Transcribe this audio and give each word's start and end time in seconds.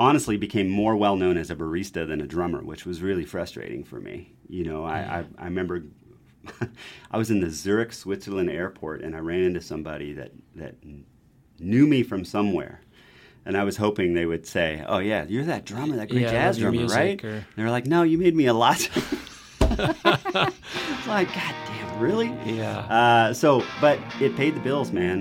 honestly 0.00 0.36
became 0.36 0.68
more 0.68 0.96
well 0.96 1.16
known 1.16 1.36
as 1.36 1.50
a 1.50 1.56
barista 1.56 2.06
than 2.06 2.20
a 2.20 2.26
drummer, 2.26 2.62
which 2.62 2.84
was 2.86 3.02
really 3.02 3.24
frustrating 3.24 3.84
for 3.84 4.00
me. 4.00 4.32
You 4.48 4.64
know, 4.64 4.84
I, 4.84 4.98
I, 4.98 5.24
I 5.38 5.44
remember 5.44 5.84
I 7.10 7.18
was 7.18 7.30
in 7.30 7.40
the 7.40 7.50
Zurich, 7.50 7.92
Switzerland 7.92 8.50
airport, 8.50 9.02
and 9.02 9.14
I 9.14 9.18
ran 9.20 9.40
into 9.40 9.60
somebody 9.60 10.12
that 10.14 10.32
that 10.56 10.76
knew 11.58 11.86
me 11.86 12.02
from 12.02 12.24
somewhere. 12.24 12.80
And 13.46 13.56
I 13.58 13.64
was 13.64 13.76
hoping 13.76 14.14
they 14.14 14.24
would 14.26 14.46
say, 14.46 14.82
"Oh 14.86 14.98
yeah, 14.98 15.24
you're 15.28 15.44
that 15.44 15.64
drummer, 15.66 15.96
that 15.96 16.08
great 16.08 16.22
Yeah, 16.22 16.30
jazz 16.30 16.58
drummer, 16.58 16.78
music," 16.78 16.96
right?" 16.96 17.24
or- 17.24 17.28
And 17.36 17.44
they're 17.56 17.70
like, 17.70 17.86
"No, 17.86 18.02
you 18.02 18.16
made 18.18 18.34
me 18.34 18.46
a 18.46 18.54
lot." 18.54 18.88
Like, 21.06 21.28
God 21.34 21.54
damn, 21.66 22.00
really? 22.00 22.28
Yeah. 22.46 22.78
Uh, 22.78 23.34
so, 23.34 23.62
but 23.80 23.98
it 24.20 24.34
paid 24.36 24.54
the 24.56 24.60
bills, 24.60 24.90
man. 24.92 25.20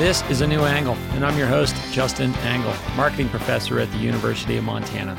This 0.00 0.22
is 0.30 0.40
A 0.40 0.46
New 0.46 0.62
Angle, 0.62 0.94
and 1.12 1.26
I'm 1.26 1.36
your 1.36 1.46
host, 1.46 1.76
Justin 1.92 2.32
Angle, 2.36 2.72
marketing 2.96 3.28
professor 3.28 3.78
at 3.78 3.92
the 3.92 3.98
University 3.98 4.56
of 4.56 4.64
Montana. 4.64 5.14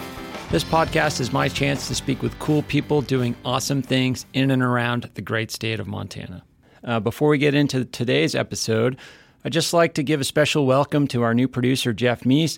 This 0.50 0.64
podcast 0.64 1.20
is 1.20 1.32
my 1.32 1.50
chance 1.50 1.88
to 1.88 1.94
speak 1.94 2.24
with 2.24 2.40
cool 2.40 2.64
people 2.64 3.04
doing 3.04 3.36
awesome 3.46 3.84
things 3.84 4.26
in 4.34 4.50
and 4.50 4.64
around 4.64 5.08
the 5.14 5.22
great 5.22 5.52
state 5.52 5.80
of 5.80 5.86
Montana. 5.86 6.44
Uh, 6.84 7.00
before 7.00 7.30
we 7.30 7.38
get 7.38 7.54
into 7.54 7.86
today's 7.86 8.34
episode, 8.34 8.98
I'd 9.46 9.54
just 9.54 9.72
like 9.72 9.94
to 9.94 10.04
give 10.04 10.20
a 10.20 10.24
special 10.24 10.66
welcome 10.66 11.08
to 11.10 11.22
our 11.22 11.36
new 11.36 11.48
producer, 11.48 11.94
Jeff 11.94 12.22
Meese. 12.22 12.58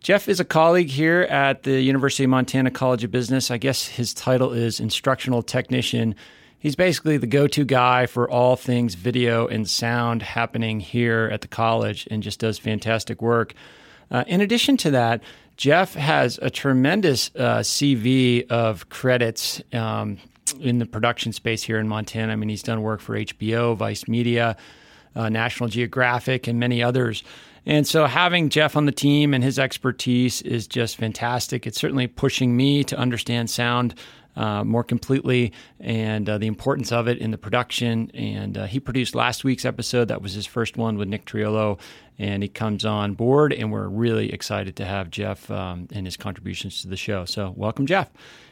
Jeff 0.00 0.28
is 0.28 0.40
a 0.40 0.44
colleague 0.44 0.90
here 0.90 1.22
at 1.22 1.62
the 1.62 1.80
University 1.80 2.24
of 2.24 2.30
Montana 2.30 2.70
College 2.70 3.02
of 3.02 3.10
Business. 3.10 3.50
I 3.50 3.56
guess 3.56 3.86
his 3.86 4.12
title 4.12 4.52
is 4.52 4.78
instructional 4.78 5.42
technician. 5.42 6.16
He's 6.62 6.76
basically 6.76 7.16
the 7.16 7.26
go 7.26 7.48
to 7.48 7.64
guy 7.64 8.06
for 8.06 8.30
all 8.30 8.54
things 8.54 8.94
video 8.94 9.48
and 9.48 9.68
sound 9.68 10.22
happening 10.22 10.78
here 10.78 11.28
at 11.32 11.40
the 11.40 11.48
college 11.48 12.06
and 12.08 12.22
just 12.22 12.38
does 12.38 12.56
fantastic 12.56 13.20
work. 13.20 13.54
Uh, 14.12 14.22
in 14.28 14.40
addition 14.40 14.76
to 14.76 14.92
that, 14.92 15.24
Jeff 15.56 15.94
has 15.94 16.38
a 16.40 16.50
tremendous 16.50 17.32
uh, 17.34 17.58
CV 17.58 18.48
of 18.48 18.88
credits 18.90 19.60
um, 19.72 20.18
in 20.60 20.78
the 20.78 20.86
production 20.86 21.32
space 21.32 21.64
here 21.64 21.80
in 21.80 21.88
Montana. 21.88 22.32
I 22.32 22.36
mean, 22.36 22.48
he's 22.48 22.62
done 22.62 22.80
work 22.82 23.00
for 23.00 23.18
HBO, 23.18 23.76
Vice 23.76 24.06
Media, 24.06 24.56
uh, 25.16 25.28
National 25.28 25.68
Geographic, 25.68 26.46
and 26.46 26.60
many 26.60 26.80
others. 26.80 27.24
And 27.66 27.88
so 27.88 28.06
having 28.06 28.50
Jeff 28.50 28.76
on 28.76 28.86
the 28.86 28.92
team 28.92 29.34
and 29.34 29.42
his 29.42 29.58
expertise 29.58 30.42
is 30.42 30.68
just 30.68 30.96
fantastic. 30.96 31.66
It's 31.66 31.80
certainly 31.80 32.06
pushing 32.06 32.56
me 32.56 32.84
to 32.84 32.96
understand 32.96 33.50
sound 33.50 33.96
uh, 34.36 34.64
more 34.64 34.84
completely 34.84 35.52
and 35.80 36.28
uh, 36.28 36.38
the 36.38 36.46
importance 36.46 36.92
of 36.92 37.08
it 37.08 37.18
in 37.18 37.30
the 37.30 37.38
production. 37.38 38.10
And 38.14 38.56
uh, 38.56 38.66
he 38.66 38.80
produced 38.80 39.14
last 39.14 39.44
week's 39.44 39.64
episode. 39.64 40.08
That 40.08 40.22
was 40.22 40.32
his 40.32 40.46
first 40.46 40.76
one 40.76 40.96
with 40.96 41.08
Nick 41.08 41.24
Triolo. 41.24 41.78
And 42.18 42.42
he 42.42 42.48
comes 42.48 42.84
on 42.84 43.14
board, 43.14 43.52
and 43.52 43.72
we're 43.72 43.88
really 43.88 44.32
excited 44.32 44.76
to 44.76 44.84
have 44.84 45.10
Jeff 45.10 45.50
um, 45.50 45.88
and 45.92 46.06
his 46.06 46.16
contributions 46.16 46.82
to 46.82 46.88
the 46.88 46.96
show. 46.96 47.24
So, 47.24 47.52
welcome, 47.56 47.86
Jeff. 47.86 48.10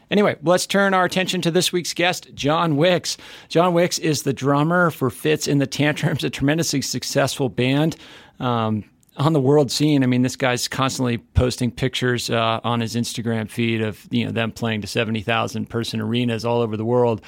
Anyway, 0.09 0.35
let's 0.43 0.67
turn 0.67 0.93
our 0.93 1.05
attention 1.05 1.41
to 1.41 1.51
this 1.51 1.71
week's 1.71 1.93
guest, 1.93 2.33
John 2.33 2.75
Wicks. 2.75 3.15
John 3.47 3.73
Wicks 3.73 3.97
is 3.97 4.23
the 4.23 4.33
drummer 4.33 4.91
for 4.91 5.09
Fitz 5.09 5.47
and 5.47 5.61
the 5.61 5.67
Tantrums, 5.67 6.25
a 6.25 6.29
tremendously 6.29 6.81
successful 6.81 7.47
band. 7.47 7.95
Um, 8.39 8.83
on 9.17 9.33
the 9.33 9.41
world 9.41 9.71
scene, 9.71 10.03
I 10.03 10.07
mean, 10.07 10.21
this 10.21 10.35
guy's 10.35 10.67
constantly 10.67 11.17
posting 11.17 11.71
pictures 11.71 12.29
uh, 12.29 12.61
on 12.63 12.79
his 12.79 12.95
Instagram 12.95 13.49
feed 13.49 13.81
of 13.81 14.07
you 14.09 14.25
know 14.25 14.31
them 14.31 14.51
playing 14.51 14.81
to 14.81 14.87
seventy 14.87 15.21
thousand 15.21 15.69
person 15.69 15.99
arenas 15.99 16.45
all 16.45 16.61
over 16.61 16.77
the 16.77 16.85
world, 16.85 17.21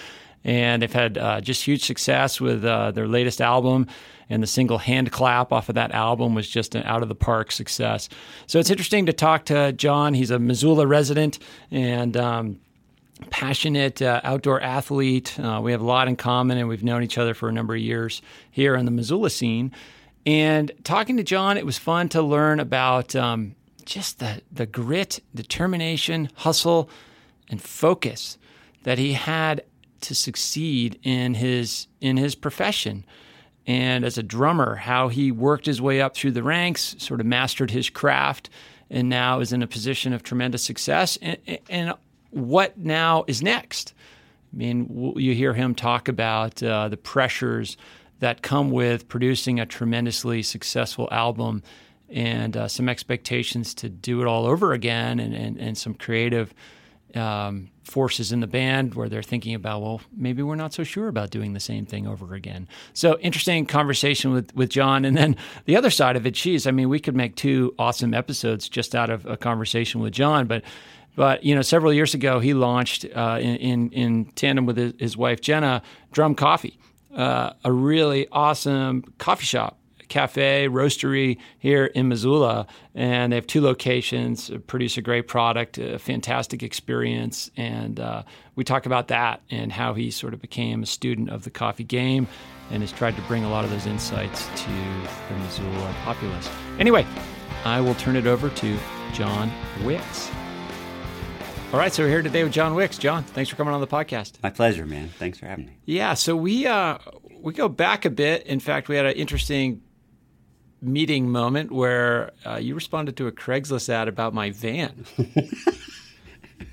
and 0.44 0.82
they've 0.82 0.94
had 0.94 1.18
uh, 1.18 1.42
just 1.42 1.66
huge 1.66 1.84
success 1.84 2.40
with 2.40 2.64
uh, 2.64 2.92
their 2.92 3.08
latest 3.08 3.42
album. 3.42 3.88
And 4.30 4.42
the 4.42 4.48
single 4.48 4.78
"Hand 4.78 5.12
Clap" 5.12 5.52
off 5.52 5.68
of 5.68 5.76
that 5.76 5.92
album 5.92 6.34
was 6.34 6.50
just 6.50 6.76
an 6.76 6.84
out 6.84 7.04
of 7.04 7.10
the 7.10 7.16
park 7.16 7.52
success. 7.52 8.08
So 8.48 8.60
it's 8.60 8.70
interesting 8.70 9.06
to 9.08 9.14
talk 9.14 9.46
to 9.46 9.74
John. 9.74 10.14
He's 10.14 10.32
a 10.32 10.40
Missoula 10.40 10.88
resident 10.88 11.40
and. 11.72 12.16
Um, 12.18 12.60
passionate 13.30 14.02
uh, 14.02 14.20
outdoor 14.24 14.60
athlete. 14.60 15.40
Uh, 15.40 15.62
we 15.64 15.72
have 15.72 15.80
a 15.80 15.86
lot 15.86 16.10
in 16.10 16.16
common, 16.16 16.58
and 16.58 16.68
we've 16.68 16.84
known 16.84 17.04
each 17.04 17.18
other 17.18 17.34
for 17.34 17.48
a 17.48 17.54
number 17.54 17.74
of 17.74 17.80
years 17.80 18.22
here 18.52 18.76
in 18.76 18.84
the 18.84 18.92
Missoula 18.92 19.30
scene. 19.30 19.72
And 20.26 20.72
talking 20.84 21.18
to 21.18 21.24
John, 21.24 21.58
it 21.58 21.66
was 21.66 21.78
fun 21.78 22.10
to 22.10 22.22
learn 22.22 22.60
about 22.60 23.16
um, 23.16 23.56
just 23.86 24.20
the 24.20 24.42
the 24.52 24.66
grit, 24.66 25.22
determination, 25.36 26.30
hustle, 26.36 26.90
and 27.50 27.62
focus 27.62 28.38
that 28.84 28.98
he 28.98 29.14
had 29.14 29.64
to 30.02 30.16
succeed 30.16 31.00
in 31.04 31.34
his 31.36 31.88
in 32.00 32.18
his 32.18 32.36
profession. 32.36 33.06
And 33.66 34.04
as 34.04 34.18
a 34.18 34.24
drummer, 34.24 34.76
how 34.76 35.08
he 35.08 35.32
worked 35.32 35.66
his 35.66 35.82
way 35.82 36.02
up 36.02 36.16
through 36.16 36.32
the 36.32 36.44
ranks, 36.44 36.96
sort 37.00 37.22
of 37.22 37.26
mastered 37.26 37.72
his 37.72 37.90
craft, 37.90 38.50
and 38.90 39.08
now 39.08 39.40
is 39.40 39.54
in 39.54 39.64
a 39.64 39.68
position 39.68 40.12
of 40.12 40.22
tremendous 40.22 40.64
success. 40.64 41.18
And, 41.22 41.38
and 41.70 41.94
what 42.32 42.78
now 42.78 43.24
is 43.28 43.42
next? 43.42 43.94
I 44.54 44.58
mean, 44.58 45.14
you 45.16 45.34
hear 45.34 45.54
him 45.54 45.76
talk 45.76 46.08
about 46.10 46.62
uh, 46.62 46.90
the 46.90 46.98
pressures 46.98 47.78
that 48.20 48.42
come 48.42 48.72
with 48.72 49.08
producing 49.08 49.60
a 49.60 49.66
tremendously 49.66 50.44
successful 50.44 51.08
album 51.12 51.64
and 52.10 52.56
uh, 52.56 52.68
some 52.68 52.88
expectations 52.88 53.74
to 53.74 53.90
do 53.90 54.22
it 54.22 54.28
all 54.28 54.46
over 54.46 54.74
again 54.74 55.20
and, 55.20 55.34
and, 55.34 55.58
and 55.58 55.78
some 55.78 55.94
creative 55.94 56.54
um, 57.16 57.70
forces 57.84 58.32
in 58.32 58.40
the 58.40 58.48
band 58.48 58.96
where 58.96 59.10
they're 59.10 59.22
thinking 59.24 59.54
about, 59.54 59.82
well, 59.82 60.02
maybe 60.16 60.42
we're 60.42 60.56
not 60.56 60.74
so 60.74 60.84
sure 60.84 61.08
about 61.08 61.30
doing 61.30 61.54
the 61.54 61.60
same 61.60 61.86
thing 61.86 62.08
over 62.08 62.34
again. 62.34 62.68
So 62.94 63.18
interesting 63.20 63.66
conversation 63.66 64.32
with, 64.32 64.56
with 64.56 64.70
John. 64.70 65.06
And 65.06 65.16
then 65.16 65.36
the 65.66 65.76
other 65.76 65.90
side 65.90 66.16
of 66.16 66.26
it, 66.26 66.32
geez, 66.32 66.66
I 66.66 66.72
mean, 66.72 66.90
we 66.90 67.00
could 67.00 67.16
make 67.16 67.36
two 67.36 67.76
awesome 67.78 68.14
episodes 68.14 68.70
just 68.70 68.96
out 68.96 69.10
of 69.10 69.26
a 69.26 69.38
conversation 69.38 70.02
with 70.02 70.14
John, 70.14 70.48
but 70.48 70.64
but 71.16 71.44
you 71.44 71.54
know, 71.54 71.62
several 71.62 71.94
years 71.94 72.16
ago, 72.16 72.40
he 72.40 72.56
launched 72.56 73.06
uh, 73.16 73.38
in, 73.40 73.56
in, 73.58 73.92
in 73.92 74.26
tandem 74.32 74.66
with 74.66 74.78
his, 74.78 74.94
his 74.98 75.18
wife 75.18 75.42
Jenna, 75.42 75.84
Drum 76.12 76.34
Coffee, 76.34 76.80
uh, 77.16 77.54
a 77.64 77.72
really 77.72 78.28
awesome 78.32 79.04
coffee 79.18 79.46
shop, 79.46 79.78
cafe, 80.08 80.68
roastery 80.70 81.38
here 81.60 81.86
in 81.86 82.08
Missoula, 82.08 82.68
and 82.94 83.32
they 83.32 83.36
have 83.36 83.48
two 83.48 83.62
locations. 83.62 84.52
Produce 84.68 84.98
a 84.98 85.02
great 85.02 85.28
product, 85.28 85.78
a 85.78 85.98
fantastic 85.98 86.62
experience, 86.62 87.50
and 87.58 88.00
uh, 88.00 88.24
we 88.56 88.64
talk 88.64 88.86
about 88.86 89.08
that 89.08 89.42
and 89.50 89.72
how 89.72 89.94
he 89.94 90.12
sort 90.12 90.34
of 90.34 90.42
became 90.42 90.84
a 90.84 90.86
student 90.86 91.30
of 91.30 91.44
the 91.44 91.50
coffee 91.50 91.84
game, 91.84 92.28
and 92.72 92.84
has 92.84 92.92
tried 92.92 93.16
to 93.16 93.22
bring 93.24 93.44
a 93.44 93.50
lot 93.50 93.64
of 93.64 93.72
those 93.72 93.86
insights 93.86 94.48
to 94.56 94.70
the 95.30 95.40
Missoula 95.40 95.96
populace. 96.04 96.50
Anyway, 96.80 97.06
I 97.66 97.82
will 97.82 97.96
turn 97.96 98.16
it 98.16 98.28
over 98.28 98.50
to 98.50 98.78
John 99.14 99.52
Wicks. 99.84 100.30
All 101.74 101.80
right, 101.80 101.92
so 101.92 102.04
we're 102.04 102.10
here 102.10 102.22
today 102.22 102.44
with 102.44 102.54
John 102.54 102.76
Wicks. 102.76 103.00
John, 103.00 103.24
thanks 103.24 103.50
for 103.50 103.56
coming 103.56 103.74
on 103.74 103.82
the 103.82 103.88
podcast. 103.88 104.34
My 104.44 104.52
pleasure, 104.52 104.86
man. 104.86 105.10
Thanks 105.18 105.40
for 105.40 105.48
having 105.48 105.66
me. 105.66 105.78
Yeah, 105.86 106.14
so 106.14 106.36
we 106.36 106.68
uh, 106.68 107.00
we 107.42 107.52
go 107.52 107.68
back 107.68 108.06
a 108.06 108.12
bit. 108.12 108.46
In 108.46 108.60
fact, 108.60 108.90
we 108.90 108.96
had 108.96 109.08
an 109.08 109.14
interesting 109.14 109.82
meeting 110.84 111.32
moment 111.32 111.72
where 111.72 112.30
uh, 112.46 112.58
you 112.58 112.76
responded 112.76 113.18
to 113.18 113.26
a 113.26 113.32
Craigslist 113.32 113.90
ad 113.90 114.08
about 114.08 114.36
my 114.36 114.52
van. 114.52 115.08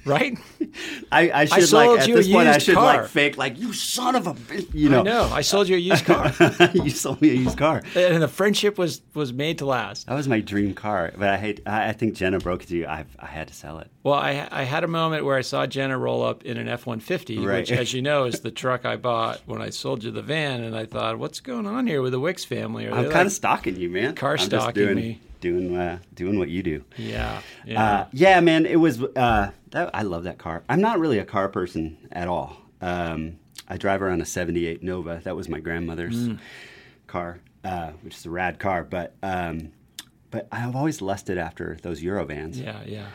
right? 0.04 0.38
I, 1.12 1.30
I 1.32 1.44
should 1.46 1.68
sold 1.68 1.98
like 1.98 2.00
at 2.08 2.14
this 2.14 2.30
point 2.30 2.48
I 2.48 2.58
should 2.58 2.74
car. 2.74 2.84
like 3.02 3.08
fake 3.08 3.36
like 3.38 3.58
you 3.58 3.72
son 3.72 4.14
of 4.14 4.26
a 4.26 4.34
bitch, 4.34 4.72
you 4.74 4.88
know. 4.88 5.00
I 5.00 5.02
know. 5.02 5.24
I 5.32 5.40
sold 5.42 5.68
you 5.68 5.76
a 5.76 5.78
used 5.78 6.04
car, 6.04 6.32
you 6.74 6.90
sold 6.90 7.20
me 7.20 7.30
a 7.30 7.34
used 7.34 7.58
car. 7.58 7.82
and 7.94 8.22
the 8.22 8.28
friendship 8.28 8.78
was 8.78 9.02
was 9.14 9.32
made 9.32 9.58
to 9.58 9.66
last. 9.66 10.06
That 10.06 10.14
was 10.14 10.28
my 10.28 10.40
dream 10.40 10.74
car, 10.74 11.12
but 11.16 11.28
I 11.28 11.36
hate. 11.36 11.60
I 11.66 11.88
I 11.88 11.92
think 11.92 12.14
Jenna 12.14 12.38
broke 12.38 12.62
it 12.62 12.68
to 12.68 12.76
you. 12.76 12.86
I 12.86 13.04
I 13.18 13.26
had 13.26 13.48
to 13.48 13.54
sell 13.54 13.78
it. 13.78 13.90
Well, 14.02 14.14
I 14.14 14.48
I 14.50 14.62
had 14.64 14.84
a 14.84 14.88
moment 14.88 15.24
where 15.24 15.36
I 15.36 15.42
saw 15.42 15.66
Jenna 15.66 15.98
roll 15.98 16.22
up 16.24 16.44
in 16.44 16.56
an 16.56 16.68
F 16.68 16.86
one 16.86 17.00
fifty, 17.00 17.38
which, 17.38 17.70
as 17.72 17.92
you 17.92 18.02
know, 18.02 18.24
is 18.24 18.40
the 18.48 18.50
truck 18.50 18.84
I 18.84 18.96
bought 18.96 19.40
when 19.46 19.60
I 19.60 19.70
sold 19.70 20.04
you 20.04 20.10
the 20.10 20.22
van, 20.22 20.62
and 20.62 20.76
I 20.76 20.86
thought, 20.86 21.18
what's 21.18 21.40
going 21.40 21.66
on 21.66 21.86
here 21.86 22.02
with 22.02 22.12
the 22.12 22.20
Wicks 22.20 22.44
family? 22.44 22.86
Are 22.86 22.92
I'm 22.92 23.04
kind 23.04 23.14
like- 23.14 23.26
of 23.26 23.32
stalking 23.32 23.76
you, 23.76 23.90
man. 23.90 24.14
car 24.14 24.32
I'm 24.32 24.38
stalking 24.38 24.84
doing, 24.84 24.96
me. 24.96 25.20
Doing 25.40 25.74
uh, 25.76 25.98
doing 26.14 26.38
what 26.38 26.48
you 26.50 26.62
do. 26.62 26.84
yeah, 26.98 27.40
yeah. 27.64 27.82
Uh, 27.82 28.06
yeah, 28.12 28.40
man. 28.40 28.66
It 28.66 28.76
was. 28.76 29.02
Uh, 29.02 29.50
that, 29.70 29.90
I 29.94 30.02
love 30.02 30.24
that 30.24 30.38
car. 30.38 30.62
I'm 30.68 30.80
not 30.80 30.98
really 30.98 31.18
a 31.18 31.24
car 31.24 31.48
person 31.48 31.96
at 32.12 32.28
all. 32.28 32.56
Um, 32.80 33.38
I 33.68 33.76
drive 33.76 34.02
around 34.02 34.20
a 34.20 34.24
'78 34.26 34.82
Nova. 34.82 35.20
That 35.24 35.36
was 35.36 35.48
my 35.48 35.60
grandmother's 35.60 36.28
Mm. 36.28 36.38
car, 37.06 37.40
uh, 37.64 37.90
which 38.02 38.16
is 38.16 38.26
a 38.26 38.30
rad 38.30 38.58
car. 38.58 38.84
But 38.84 39.14
um, 39.22 39.72
but 40.30 40.48
I've 40.52 40.74
always 40.76 41.00
lusted 41.02 41.38
after 41.38 41.76
those 41.82 42.00
Eurovans. 42.02 42.56
yeah, 42.62 42.80
yeah. 42.86 43.06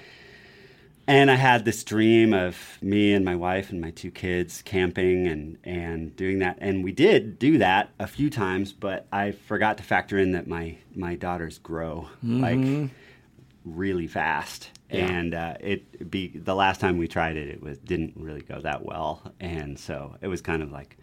And 1.07 1.29
I 1.29 1.35
had 1.35 1.65
this 1.65 1.83
dream 1.83 2.33
of 2.33 2.79
me 2.81 3.13
and 3.13 3.23
my 3.23 3.35
wife 3.35 3.69
and 3.69 3.79
my 3.79 3.91
two 3.91 4.09
kids 4.09 4.63
camping 4.63 5.27
and, 5.27 5.57
and 5.63 6.15
doing 6.15 6.39
that. 6.39 6.57
And 6.59 6.83
we 6.83 6.91
did 6.91 7.37
do 7.37 7.59
that 7.59 7.91
a 7.99 8.07
few 8.07 8.27
times, 8.31 8.73
but 8.73 9.05
I 9.11 9.31
forgot 9.31 9.77
to 9.77 9.83
factor 9.83 10.17
in 10.17 10.31
that 10.31 10.47
my, 10.47 10.77
my 10.95 11.13
daughters 11.13 11.59
grow 11.59 12.09
like 12.23 12.89
really 13.63 14.07
fast. 14.07 14.71
Yeah. 14.91 15.07
and 15.07 15.33
uh, 15.33 15.55
it 15.59 16.11
be 16.11 16.27
the 16.27 16.53
last 16.55 16.79
time 16.79 16.97
we 16.97 17.07
tried 17.07 17.37
it, 17.37 17.49
it 17.49 17.61
was 17.61 17.77
didn't 17.79 18.13
really 18.15 18.41
go 18.41 18.61
that 18.61 18.85
well, 18.85 19.33
and 19.39 19.79
so 19.79 20.15
it 20.21 20.27
was 20.27 20.41
kind 20.41 20.61
of 20.61 20.71
like 20.71 20.97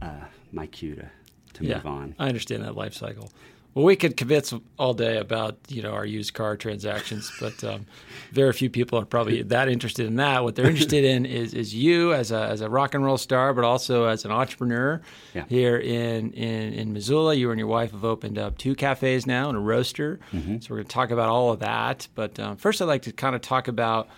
uh, 0.00 0.24
my 0.52 0.66
cue 0.66 0.94
to 0.94 1.10
to 1.54 1.64
yeah, 1.64 1.76
move 1.76 1.86
on. 1.86 2.14
I 2.18 2.28
understand 2.28 2.62
that 2.64 2.76
life 2.76 2.94
cycle. 2.94 3.30
Well, 3.74 3.86
we 3.86 3.96
could 3.96 4.18
convince 4.18 4.52
all 4.78 4.92
day 4.92 5.16
about 5.16 5.56
you 5.68 5.82
know 5.82 5.92
our 5.92 6.04
used 6.04 6.34
car 6.34 6.56
transactions, 6.58 7.32
but 7.40 7.64
um, 7.64 7.86
very 8.30 8.52
few 8.52 8.68
people 8.68 8.98
are 8.98 9.06
probably 9.06 9.40
that 9.42 9.68
interested 9.68 10.06
in 10.06 10.16
that. 10.16 10.44
What 10.44 10.56
they're 10.56 10.68
interested 10.68 11.04
in 11.04 11.24
is 11.24 11.54
is 11.54 11.74
you 11.74 12.12
as 12.12 12.30
a 12.32 12.42
as 12.48 12.60
a 12.60 12.68
rock 12.68 12.94
and 12.94 13.02
roll 13.02 13.16
star, 13.16 13.54
but 13.54 13.64
also 13.64 14.04
as 14.04 14.26
an 14.26 14.30
entrepreneur 14.30 15.00
Yeah. 15.34 15.44
here 15.48 15.78
in, 15.78 16.32
in 16.32 16.72
in 16.74 16.92
Missoula. 16.92 17.34
You 17.34 17.50
and 17.50 17.58
your 17.58 17.68
wife 17.68 17.92
have 17.92 18.04
opened 18.04 18.36
up 18.38 18.58
two 18.58 18.74
cafes 18.74 19.26
now 19.26 19.48
and 19.48 19.56
a 19.56 19.60
roaster. 19.60 20.20
Mm-hmm. 20.32 20.58
So 20.60 20.66
we're 20.70 20.76
going 20.76 20.88
to 20.88 20.92
talk 20.92 21.10
about 21.10 21.30
all 21.30 21.50
of 21.52 21.60
that. 21.60 22.08
But 22.14 22.38
um, 22.38 22.56
first, 22.58 22.82
I'd 22.82 22.86
like 22.86 23.02
to 23.02 23.12
kind 23.12 23.34
of 23.34 23.40
talk 23.40 23.68
about 23.68 24.08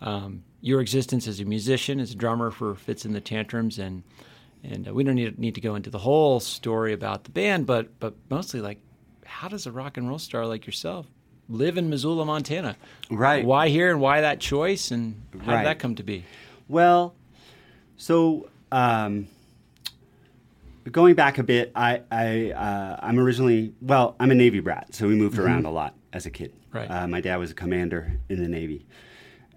um, 0.00 0.44
your 0.60 0.80
existence 0.80 1.26
as 1.26 1.40
a 1.40 1.44
musician, 1.44 1.98
as 1.98 2.12
a 2.12 2.14
drummer 2.14 2.52
for 2.52 2.76
Fitz 2.76 3.04
and 3.04 3.14
the 3.14 3.20
Tantrums, 3.20 3.78
and 3.80 4.04
and 4.62 4.86
uh, 4.86 4.94
we 4.94 5.02
don't 5.02 5.16
need 5.16 5.36
need 5.36 5.56
to 5.56 5.60
go 5.60 5.74
into 5.74 5.90
the 5.90 5.98
whole 5.98 6.38
story 6.38 6.92
about 6.92 7.24
the 7.24 7.30
band, 7.32 7.66
but 7.66 7.98
but 7.98 8.14
mostly 8.28 8.60
like 8.60 8.78
how 9.30 9.48
does 9.48 9.66
a 9.66 9.72
rock 9.72 9.96
and 9.96 10.08
roll 10.08 10.18
star 10.18 10.44
like 10.46 10.66
yourself 10.66 11.06
live 11.48 11.78
in 11.78 11.88
Missoula, 11.88 12.24
Montana? 12.26 12.76
Right. 13.10 13.44
Why 13.44 13.68
here 13.68 13.90
and 13.90 14.00
why 14.00 14.20
that 14.20 14.40
choice 14.40 14.90
and 14.90 15.22
how 15.44 15.52
Right. 15.52 15.58
did 15.58 15.66
that 15.66 15.78
come 15.78 15.94
to 15.94 16.02
be? 16.02 16.24
Well, 16.68 17.14
so 17.96 18.48
um, 18.72 19.28
going 20.90 21.14
back 21.14 21.38
a 21.38 21.42
bit, 21.42 21.72
I, 21.74 22.02
I 22.10 22.50
uh, 22.50 22.98
I'm 23.00 23.18
originally 23.18 23.72
well, 23.80 24.16
I'm 24.20 24.30
a 24.30 24.34
Navy 24.34 24.60
brat, 24.60 24.94
so 24.94 25.06
we 25.08 25.14
moved 25.14 25.38
around 25.38 25.64
a 25.64 25.70
lot 25.70 25.94
as 26.12 26.26
a 26.26 26.30
kid. 26.30 26.52
Right. 26.72 26.90
Uh, 26.90 27.06
my 27.08 27.20
dad 27.20 27.36
was 27.36 27.50
a 27.50 27.54
commander 27.54 28.12
in 28.28 28.42
the 28.42 28.48
Navy, 28.48 28.86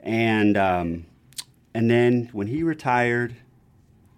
and 0.01 0.55
um, 0.57 1.05
and 1.73 1.89
then 1.89 2.29
when 2.31 2.47
he 2.47 2.63
retired, 2.63 3.35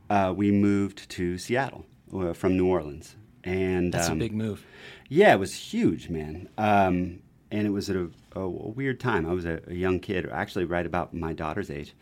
uh, 0.10 0.34
we 0.36 0.52
moved 0.52 1.10
to 1.12 1.38
Seattle 1.38 1.86
uh, 2.14 2.34
from 2.34 2.56
New 2.58 2.68
Orleans, 2.68 3.16
and 3.44 3.94
That's 3.94 4.08
um, 4.10 4.18
a 4.18 4.20
big 4.20 4.34
move. 4.34 4.66
Yeah, 5.10 5.34
it 5.34 5.40
was 5.40 5.54
huge, 5.54 6.10
man. 6.10 6.50
Um, 6.58 7.20
and 7.52 7.68
it 7.68 7.70
was 7.72 7.90
at 7.90 7.96
a, 7.96 8.10
a, 8.36 8.42
a 8.42 8.48
weird 8.50 9.00
time. 9.00 9.26
I 9.30 9.34
was 9.34 9.46
a, 9.46 9.62
a 9.68 9.74
young 9.74 10.00
kid, 10.00 10.28
actually, 10.32 10.66
right 10.66 10.86
about 10.86 11.14
my 11.14 11.34
daughter's 11.34 11.70
age. 11.70 11.94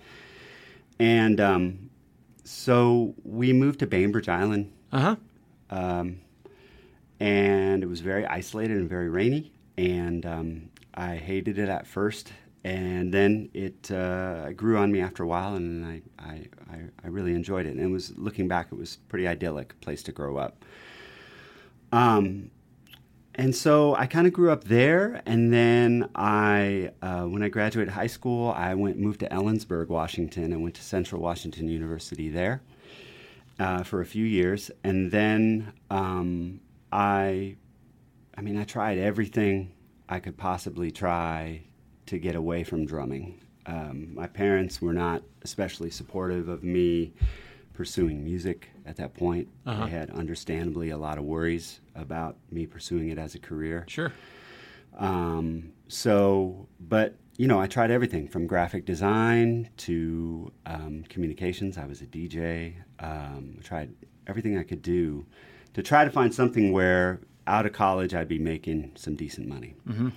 And 0.99 1.39
um, 1.41 1.89
so 2.43 3.13
we 3.23 3.53
moved 3.53 3.79
to 3.79 3.87
Bainbridge 3.87 4.29
Island, 4.29 4.71
Uh 4.91 4.99
huh. 4.99 5.15
um, 5.69 6.19
and 7.19 7.83
it 7.83 7.87
was 7.87 8.01
very 8.01 8.25
isolated 8.25 8.77
and 8.77 8.89
very 8.89 9.09
rainy. 9.09 9.51
And 9.77 10.25
um, 10.25 10.69
I 10.93 11.15
hated 11.15 11.57
it 11.57 11.67
at 11.69 11.87
first, 11.87 12.31
and 12.63 13.13
then 13.13 13.49
it 13.53 13.91
uh, 13.91 14.51
grew 14.53 14.77
on 14.77 14.91
me 14.91 15.01
after 15.01 15.23
a 15.23 15.27
while, 15.27 15.55
and 15.55 15.85
I, 15.85 16.01
I, 16.19 16.45
I, 16.71 16.77
I 17.03 17.07
really 17.07 17.33
enjoyed 17.33 17.65
it. 17.65 17.71
And 17.71 17.79
it 17.81 17.87
was 17.87 18.15
looking 18.17 18.47
back, 18.47 18.67
it 18.71 18.77
was 18.77 18.95
a 18.95 19.09
pretty 19.09 19.27
idyllic 19.27 19.79
place 19.81 20.03
to 20.03 20.11
grow 20.11 20.37
up. 20.37 20.63
Um, 21.91 22.51
and 23.35 23.55
so 23.55 23.95
I 23.95 24.05
kind 24.05 24.27
of 24.27 24.33
grew 24.33 24.51
up 24.51 24.65
there, 24.65 25.21
and 25.25 25.51
then 25.51 26.09
I, 26.13 26.91
uh, 27.01 27.23
when 27.23 27.41
I 27.41 27.49
graduated 27.49 27.93
high 27.93 28.07
school, 28.07 28.51
I 28.51 28.75
went 28.75 28.99
moved 28.99 29.21
to 29.21 29.29
Ellensburg, 29.29 29.87
Washington, 29.87 30.53
and 30.53 30.61
went 30.61 30.75
to 30.75 30.83
Central 30.83 31.21
Washington 31.21 31.67
University 31.67 32.29
there 32.29 32.61
uh, 33.59 33.83
for 33.83 34.01
a 34.01 34.05
few 34.05 34.25
years, 34.25 34.69
and 34.83 35.11
then 35.11 35.73
um, 35.89 36.59
I, 36.91 37.55
I 38.37 38.41
mean, 38.41 38.57
I 38.57 38.65
tried 38.65 38.99
everything 38.99 39.71
I 40.07 40.19
could 40.19 40.37
possibly 40.37 40.91
try 40.91 41.61
to 42.05 42.19
get 42.19 42.35
away 42.35 42.63
from 42.63 42.85
drumming. 42.85 43.39
Um, 43.65 44.13
my 44.13 44.27
parents 44.27 44.81
were 44.81 44.93
not 44.93 45.23
especially 45.41 45.89
supportive 45.89 46.49
of 46.49 46.63
me 46.63 47.13
pursuing 47.73 48.23
music 48.23 48.69
at 48.85 48.95
that 48.97 49.13
point. 49.13 49.47
Uh-huh. 49.65 49.85
They 49.85 49.91
had 49.91 50.09
understandably 50.11 50.91
a 50.91 50.97
lot 50.97 51.17
of 51.17 51.23
worries 51.23 51.79
about 51.95 52.37
me 52.51 52.65
pursuing 52.65 53.09
it 53.09 53.17
as 53.17 53.35
a 53.35 53.39
career. 53.39 53.85
Sure. 53.87 54.13
Um, 54.97 55.73
so, 55.87 56.67
but 56.79 57.15
you 57.37 57.47
know, 57.47 57.59
I 57.59 57.67
tried 57.67 57.89
everything 57.89 58.27
from 58.27 58.45
graphic 58.45 58.85
design 58.85 59.69
to 59.77 60.51
um, 60.65 61.03
communications. 61.09 61.77
I 61.77 61.85
was 61.85 62.01
a 62.01 62.05
DJ. 62.05 62.75
Um, 62.99 63.55
I 63.59 63.61
tried 63.63 63.93
everything 64.27 64.57
I 64.57 64.63
could 64.63 64.81
do 64.81 65.25
to 65.73 65.81
try 65.81 66.05
to 66.05 66.11
find 66.11 66.33
something 66.33 66.71
where 66.71 67.19
out 67.47 67.65
of 67.65 67.73
college 67.73 68.13
I'd 68.13 68.27
be 68.27 68.39
making 68.39 68.91
some 68.95 69.15
decent 69.15 69.47
money. 69.47 69.73
Mm-hmm. 69.87 70.09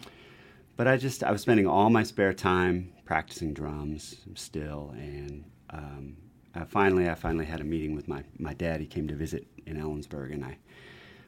But 0.76 0.86
I 0.86 0.98
just 0.98 1.24
I 1.24 1.32
was 1.32 1.40
spending 1.40 1.66
all 1.66 1.88
my 1.88 2.02
spare 2.02 2.34
time 2.34 2.92
practicing 3.06 3.54
drums 3.54 4.16
still, 4.34 4.92
and 4.94 5.44
um, 5.70 6.16
uh, 6.56 6.64
finally 6.64 7.08
I 7.08 7.14
finally 7.14 7.44
had 7.44 7.60
a 7.60 7.64
meeting 7.64 7.94
with 7.94 8.08
my 8.08 8.22
my 8.38 8.54
dad. 8.54 8.80
He 8.80 8.86
came 8.86 9.06
to 9.08 9.14
visit 9.14 9.46
in 9.66 9.76
Ellensburg, 9.76 10.32
and 10.32 10.44
I 10.44 10.56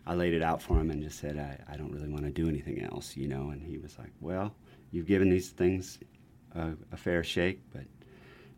I 0.06 0.14
laid 0.14 0.32
it 0.32 0.42
out 0.42 0.62
for 0.62 0.80
him 0.80 0.90
and 0.90 1.02
just 1.02 1.18
said 1.18 1.36
I, 1.38 1.72
I 1.72 1.76
don't 1.76 1.92
really 1.92 2.08
want 2.08 2.24
to 2.24 2.30
do 2.30 2.48
anything 2.48 2.82
else, 2.82 3.16
you 3.16 3.28
know. 3.28 3.50
And 3.50 3.62
he 3.62 3.76
was 3.78 3.98
like, 3.98 4.12
Well, 4.20 4.54
you've 4.90 5.06
given 5.06 5.28
these 5.28 5.50
things 5.50 5.98
a, 6.54 6.70
a 6.92 6.96
fair 6.96 7.22
shake, 7.22 7.60
but 7.74 7.82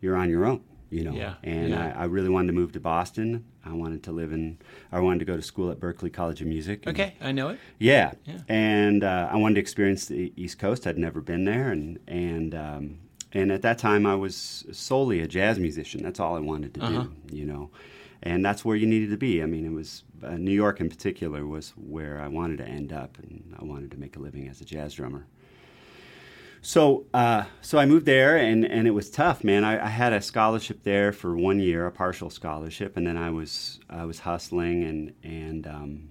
you're 0.01 0.17
on 0.17 0.31
your 0.31 0.45
own, 0.47 0.63
you 0.91 1.03
know. 1.05 1.13
Yeah, 1.13 1.35
And 1.43 1.71
yeah. 1.71 1.93
I, 1.97 2.03
I 2.03 2.05
really 2.05 2.29
wanted 2.29 2.47
to 2.49 2.53
move 2.53 2.71
to 2.73 2.81
Boston. 2.81 3.45
I 3.65 3.73
wanted 3.73 4.03
to 4.05 4.13
live 4.13 4.33
in. 4.33 4.59
I 4.93 5.01
wanted 5.01 5.19
to 5.19 5.25
go 5.25 5.37
to 5.37 5.43
school 5.43 5.71
at 5.73 5.81
Berklee 5.81 6.13
College 6.13 6.41
of 6.41 6.47
Music. 6.47 6.87
and- 6.87 6.95
Okay, 6.97 7.15
I 7.21 7.33
know 7.33 7.49
it. 7.51 7.59
yeah. 7.81 8.13
Yeah. 8.25 8.39
And 8.49 9.03
uh, 9.03 9.29
I 9.33 9.37
wanted 9.37 9.57
to 9.57 9.61
experience 9.61 10.07
the 10.07 10.33
East 10.37 10.59
Coast. 10.61 10.87
I'd 10.87 10.99
never 10.99 11.21
been 11.21 11.45
there, 11.45 11.73
and 11.73 11.99
and 12.07 12.55
um, 12.55 12.99
and 13.33 13.51
at 13.53 13.63
that 13.63 13.79
time 13.79 14.07
I 14.07 14.15
was 14.15 14.65
solely 14.73 15.21
a 15.21 15.29
jazz 15.29 15.59
musician. 15.59 16.03
That's 16.03 16.21
all 16.21 16.37
I 16.37 16.41
wanted 16.41 16.75
to 16.75 16.81
Uh-huh. 16.83 17.05
do, 17.27 17.37
you 17.37 17.45
know. 17.47 17.71
And 18.23 18.45
that's 18.45 18.65
where 18.65 18.77
you 18.77 18.87
needed 18.87 19.11
to 19.11 19.17
be. 19.17 19.43
I 19.43 19.47
mean, 19.47 19.65
it 19.65 19.73
was 19.73 20.03
uh, 20.23 20.37
New 20.37 20.51
York 20.53 20.79
in 20.81 20.91
particular 20.91 21.47
was 21.47 21.71
where 21.77 22.21
I 22.21 22.29
wanted 22.29 22.59
to 22.59 22.67
end 22.69 22.93
up, 22.93 23.17
and 23.19 23.55
I 23.59 23.65
wanted 23.65 23.91
to 23.93 23.97
make 23.97 24.17
a 24.17 24.19
living 24.21 24.47
as 24.49 24.61
a 24.61 24.65
jazz 24.65 24.93
drummer. 24.95 25.27
So, 26.63 27.07
uh, 27.15 27.45
so 27.63 27.79
I 27.79 27.87
moved 27.87 28.05
there, 28.05 28.37
and, 28.37 28.67
and 28.67 28.87
it 28.87 28.91
was 28.91 29.09
tough, 29.11 29.43
man. 29.43 29.65
I, 29.65 29.83
I 29.83 29.89
had 29.89 30.13
a 30.13 30.21
scholarship 30.21 30.83
there 30.83 31.11
for 31.11 31.35
one 31.35 31.59
year, 31.59 31.87
a 31.87 31.91
partial 31.91 32.29
scholarship, 32.29 32.99
and 32.99 33.07
then 33.07 33.17
I 33.17 33.31
was 33.31 33.81
I 33.89 34.05
was 34.05 34.19
hustling, 34.19 34.85
and 34.85 35.15
and 35.25 35.67
um, 35.67 36.11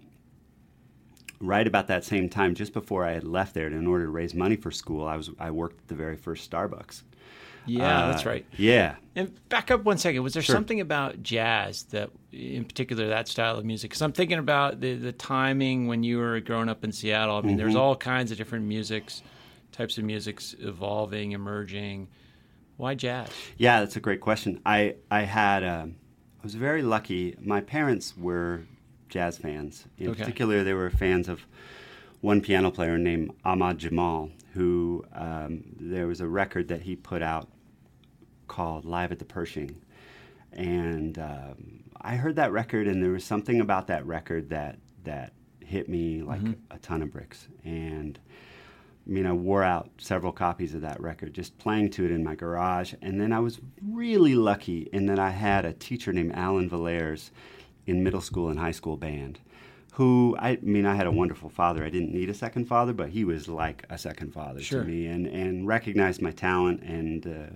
right 1.39 1.67
about 1.67 1.85
that 1.87 2.03
same 2.03 2.29
time, 2.29 2.55
just 2.55 2.73
before 2.73 3.05
I 3.05 3.11
had 3.11 3.23
left 3.23 3.53
there, 3.53 3.67
in 3.67 3.85
order 3.85 4.05
to 4.05 4.09
raise 4.11 4.33
money 4.33 4.55
for 4.55 4.71
school, 4.71 5.07
I 5.07 5.15
was 5.15 5.29
I 5.39 5.51
worked 5.51 5.81
at 5.81 5.87
the 5.87 5.95
very 5.95 6.17
first 6.17 6.49
Starbucks. 6.49 7.03
Yeah, 7.65 8.03
Uh, 8.05 8.11
that's 8.11 8.25
right. 8.25 8.45
Yeah, 8.57 8.95
And 9.15 9.31
back 9.49 9.69
up 9.71 9.83
one 9.83 9.97
second. 9.97 10.23
Was 10.23 10.33
there 10.33 10.41
Sure. 10.43 10.55
something 10.55 10.79
about 10.81 11.21
jazz 11.21 11.83
that, 11.91 12.09
in 12.31 12.63
particular, 12.65 13.07
that 13.09 13.27
style 13.27 13.57
of 13.57 13.65
music? 13.65 13.91
Because 13.91 14.01
I'm 14.01 14.13
thinking 14.13 14.37
about 14.39 14.79
the 14.79 14.95
the 14.95 15.11
timing 15.11 15.87
when 15.87 16.03
you 16.03 16.17
were 16.19 16.39
growing 16.39 16.69
up 16.69 16.83
in 16.83 16.91
Seattle. 16.91 17.37
I 17.37 17.41
mean, 17.41 17.57
there's 17.57 17.73
Mm-hmm. 17.73 17.81
all 17.81 17.95
kinds 17.95 18.31
of 18.31 18.37
different 18.37 18.65
musics, 18.65 19.21
types 19.71 19.97
of 19.97 20.03
musics 20.03 20.55
evolving, 20.59 21.33
emerging. 21.33 22.07
Why 22.77 22.95
jazz? 22.95 23.29
Yeah, 23.57 23.81
that's 23.81 23.97
a 23.97 23.99
great 23.99 24.21
question. 24.21 24.61
I 24.65 24.95
I 25.11 25.21
had 25.23 25.63
um, 25.63 25.95
I 26.39 26.43
was 26.43 26.55
very 26.55 26.81
lucky. 26.81 27.35
My 27.41 27.59
parents 27.61 28.15
were 28.17 28.61
jazz 29.09 29.37
fans. 29.37 29.85
In 29.97 30.09
Okay. 30.11 30.19
particular, 30.19 30.63
they 30.63 30.73
were 30.73 30.89
fans 30.89 31.27
of 31.27 31.41
one 32.21 32.41
piano 32.41 32.71
player 32.71 32.97
named 32.97 33.31
Ahmad 33.45 33.77
Jamal, 33.77 34.29
who 34.53 35.05
um, 35.13 35.63
there 35.79 36.07
was 36.07 36.21
a 36.21 36.27
record 36.27 36.67
that 36.67 36.81
he 36.81 36.95
put 36.95 37.21
out 37.21 37.47
called 38.47 38.85
"Live 38.85 39.11
at 39.11 39.19
the 39.19 39.25
Pershing," 39.25 39.81
and 40.51 41.17
um, 41.17 41.83
I 42.01 42.15
heard 42.15 42.35
that 42.35 42.51
record, 42.51 42.87
and 42.87 43.03
there 43.03 43.11
was 43.11 43.23
something 43.23 43.61
about 43.61 43.87
that 43.87 44.05
record 44.05 44.49
that 44.49 44.79
that 45.03 45.33
hit 45.61 45.87
me 45.87 46.21
like 46.21 46.41
a 46.71 46.79
ton 46.79 47.01
of 47.01 47.11
bricks, 47.11 47.47
and. 47.63 48.19
I 49.07 49.11
mean, 49.11 49.25
I 49.25 49.33
wore 49.33 49.63
out 49.63 49.89
several 49.97 50.31
copies 50.31 50.75
of 50.75 50.81
that 50.81 51.01
record 51.01 51.33
just 51.33 51.57
playing 51.57 51.89
to 51.91 52.05
it 52.05 52.11
in 52.11 52.23
my 52.23 52.35
garage. 52.35 52.93
And 53.01 53.19
then 53.19 53.33
I 53.33 53.39
was 53.39 53.59
really 53.83 54.35
lucky 54.35 54.87
in 54.93 55.07
that 55.07 55.17
I 55.17 55.31
had 55.31 55.65
a 55.65 55.73
teacher 55.73 56.13
named 56.13 56.33
Alan 56.35 56.69
Valairs 56.69 57.31
in 57.87 58.03
middle 58.03 58.21
school 58.21 58.49
and 58.49 58.59
high 58.59 58.69
school 58.69 58.97
band 58.97 59.39
who, 59.99 60.33
I 60.39 60.57
mean, 60.61 60.85
I 60.85 60.95
had 60.95 61.07
a 61.07 61.11
wonderful 61.11 61.49
father. 61.49 61.83
I 61.83 61.89
didn't 61.89 62.13
need 62.13 62.29
a 62.29 62.33
second 62.33 62.65
father, 62.69 62.93
but 62.93 63.09
he 63.09 63.25
was 63.25 63.49
like 63.49 63.85
a 63.89 63.97
second 63.97 64.33
father 64.33 64.61
Sure. 64.61 64.81
to 64.83 64.87
me 64.87 65.07
and, 65.07 65.27
and 65.27 65.67
recognized 65.67 66.21
my 66.21 66.31
talent 66.31 66.81
and 66.83 67.27
uh, 67.27 67.51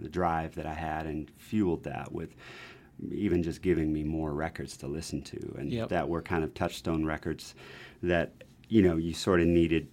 the 0.00 0.08
drive 0.08 0.54
that 0.54 0.64
I 0.64 0.72
had 0.72 1.04
and 1.04 1.30
fueled 1.36 1.84
that 1.84 2.10
with 2.10 2.34
even 3.10 3.42
just 3.42 3.60
giving 3.60 3.92
me 3.92 4.02
more 4.04 4.32
records 4.32 4.74
to 4.78 4.86
listen 4.86 5.20
to 5.20 5.54
and 5.58 5.70
Yep. 5.70 5.90
that 5.90 6.08
were 6.08 6.22
kind 6.22 6.42
of 6.42 6.54
touchstone 6.54 7.04
records 7.04 7.54
that 8.02 8.32
you 8.70 8.80
know 8.80 8.96
you 8.96 9.12
sort 9.12 9.42
of 9.42 9.46
needed 9.46 9.86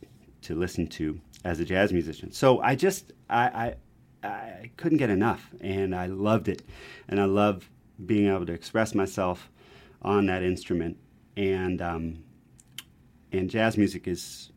to 0.43 0.55
listen 0.55 0.87
to 0.87 1.19
as 1.43 1.59
a 1.59 1.65
jazz 1.65 1.91
musician 1.91 2.31
so 2.31 2.61
i 2.61 2.75
just 2.75 3.11
i 3.29 3.75
i, 4.23 4.27
I 4.27 4.71
couldn't 4.77 4.99
get 4.99 5.09
enough 5.09 5.49
and 5.59 5.93
i 5.95 6.05
loved 6.05 6.47
it 6.47 6.61
and 7.09 7.19
i 7.19 7.25
love 7.25 7.69
being 8.05 8.27
able 8.33 8.45
to 8.45 8.53
express 8.53 8.93
myself 8.95 9.49
on 10.01 10.27
that 10.27 10.43
instrument 10.43 10.97
and 11.39 11.81
um, 11.81 12.23
and 13.31 13.49
jazz 13.49 13.77
music 13.77 14.07
is 14.07 14.51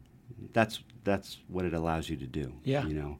that's 0.52 0.82
that's 1.04 1.38
what 1.48 1.64
it 1.64 1.72
allows 1.74 2.08
you 2.10 2.16
to 2.16 2.26
do 2.26 2.52
Yeah. 2.64 2.84
you 2.86 2.94
know 2.94 3.18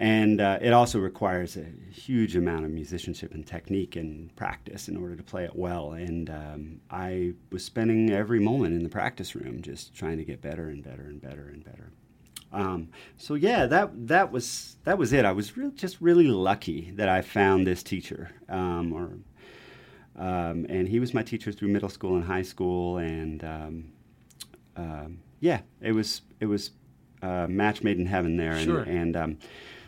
and 0.00 0.40
uh, 0.40 0.58
it 0.60 0.72
also 0.72 1.00
requires 1.00 1.56
a 1.56 1.64
huge 1.90 2.36
amount 2.36 2.64
of 2.64 2.70
musicianship 2.70 3.34
and 3.34 3.44
technique 3.44 3.96
and 3.96 4.34
practice 4.36 4.86
in 4.88 4.96
order 4.96 5.16
to 5.16 5.24
play 5.24 5.42
it 5.42 5.56
well. 5.56 5.90
And 5.90 6.30
um, 6.30 6.80
I 6.88 7.32
was 7.50 7.64
spending 7.64 8.10
every 8.12 8.38
moment 8.38 8.76
in 8.76 8.84
the 8.84 8.88
practice 8.88 9.34
room 9.34 9.60
just 9.60 9.96
trying 9.96 10.18
to 10.18 10.24
get 10.24 10.40
better 10.40 10.68
and 10.68 10.84
better 10.84 11.02
and 11.02 11.20
better 11.20 11.48
and 11.52 11.64
better. 11.64 11.90
Um, 12.52 12.90
so 13.16 13.34
yeah, 13.34 13.66
that 13.66 13.90
that 14.06 14.30
was 14.30 14.76
that 14.84 14.98
was 14.98 15.12
it. 15.12 15.24
I 15.24 15.32
was 15.32 15.56
re- 15.56 15.72
just 15.74 16.00
really 16.00 16.28
lucky 16.28 16.92
that 16.92 17.08
I 17.08 17.20
found 17.22 17.66
this 17.66 17.82
teacher, 17.82 18.30
um, 18.48 18.92
or 18.92 19.18
um, 20.18 20.66
and 20.68 20.88
he 20.88 21.00
was 21.00 21.14
my 21.14 21.22
teacher 21.22 21.52
through 21.52 21.68
middle 21.68 21.88
school 21.88 22.16
and 22.16 22.24
high 22.24 22.42
school, 22.42 22.98
and 22.98 23.42
um, 23.44 23.84
um, 24.76 25.18
yeah, 25.40 25.60
it 25.80 25.92
was 25.92 26.22
it 26.40 26.46
was 26.46 26.72
uh, 27.22 27.46
match 27.48 27.82
made 27.82 27.98
in 27.98 28.06
heaven 28.06 28.36
there, 28.36 28.52
and, 28.52 28.64
Sure. 28.64 28.80
and 28.80 29.16
um, 29.16 29.38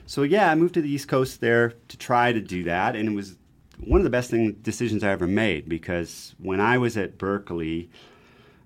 so 0.06 0.22
yeah, 0.22 0.50
I 0.50 0.54
moved 0.54 0.75
to 0.75 0.82
the 0.82 0.90
East 0.90 1.08
Coast 1.08 1.40
there 1.40 1.75
to 1.88 1.96
try 1.96 2.32
to 2.32 2.40
do 2.40 2.64
that, 2.64 2.96
and 2.96 3.08
it 3.08 3.14
was 3.14 3.37
one 3.78 3.99
of 4.00 4.04
the 4.04 4.10
best 4.10 4.30
thing, 4.30 4.52
decisions 4.62 5.02
I 5.02 5.10
ever 5.10 5.26
made 5.26 5.68
because 5.68 6.34
when 6.38 6.60
I 6.60 6.76
was 6.78 6.96
at 6.96 7.16
Berklee, 7.18 7.88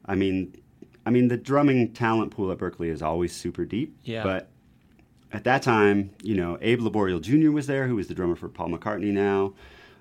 I 0.07 0.15
mean, 0.17 0.55
I 1.07 1.11
mean 1.11 1.29
the 1.29 1.37
drumming 1.37 1.93
talent 1.93 2.31
pool 2.33 2.51
at 2.51 2.59
Berklee 2.59 2.89
is 2.91 3.01
always 3.01 3.33
super 3.35 3.65
deep, 3.65 3.97
Yeah. 4.03 4.25
but 4.25 4.49
at 5.33 5.45
that 5.45 5.63
time, 5.63 6.11
you 6.23 6.35
know, 6.35 6.59
Abe 6.61 6.81
Laboriel 6.81 7.21
Jr. 7.21 7.51
was 7.53 7.67
there, 7.69 7.87
who 7.87 7.95
was 7.97 8.09
the 8.09 8.15
drummer 8.15 8.35
for 8.37 8.49
Paul 8.49 8.71
McCartney 8.71 9.13
now. 9.13 9.55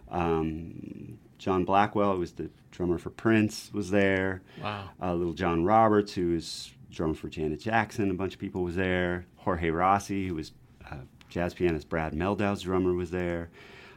Um, 0.10 1.18
John 1.44 1.66
Blackwell, 1.66 2.14
who 2.14 2.20
was 2.20 2.32
the 2.32 2.50
drummer 2.72 2.98
for 2.98 3.10
Prince, 3.10 3.70
was 3.74 3.92
there. 3.92 4.42
Wow. 4.62 4.90
Uh, 5.02 5.14
little 5.14 5.34
John 5.34 5.66
Roberts, 5.66 6.14
who 6.14 6.32
was 6.32 6.72
drummer 6.90 7.14
for 7.14 7.28
Janet 7.28 7.60
Jackson, 7.60 8.10
a 8.10 8.14
bunch 8.14 8.34
of 8.34 8.40
people 8.40 8.64
was 8.64 8.76
there. 8.76 9.26
Jorge 9.38 9.70
Rossy, 9.70 10.28
who 10.30 10.36
was 10.36 10.54
uh, 10.90 10.96
jazz 11.28 11.54
pianist 11.54 11.90
Brad 11.90 12.14
Mehldau's 12.14 12.62
drummer, 12.62 12.94
was 12.94 13.12
there. 13.12 13.50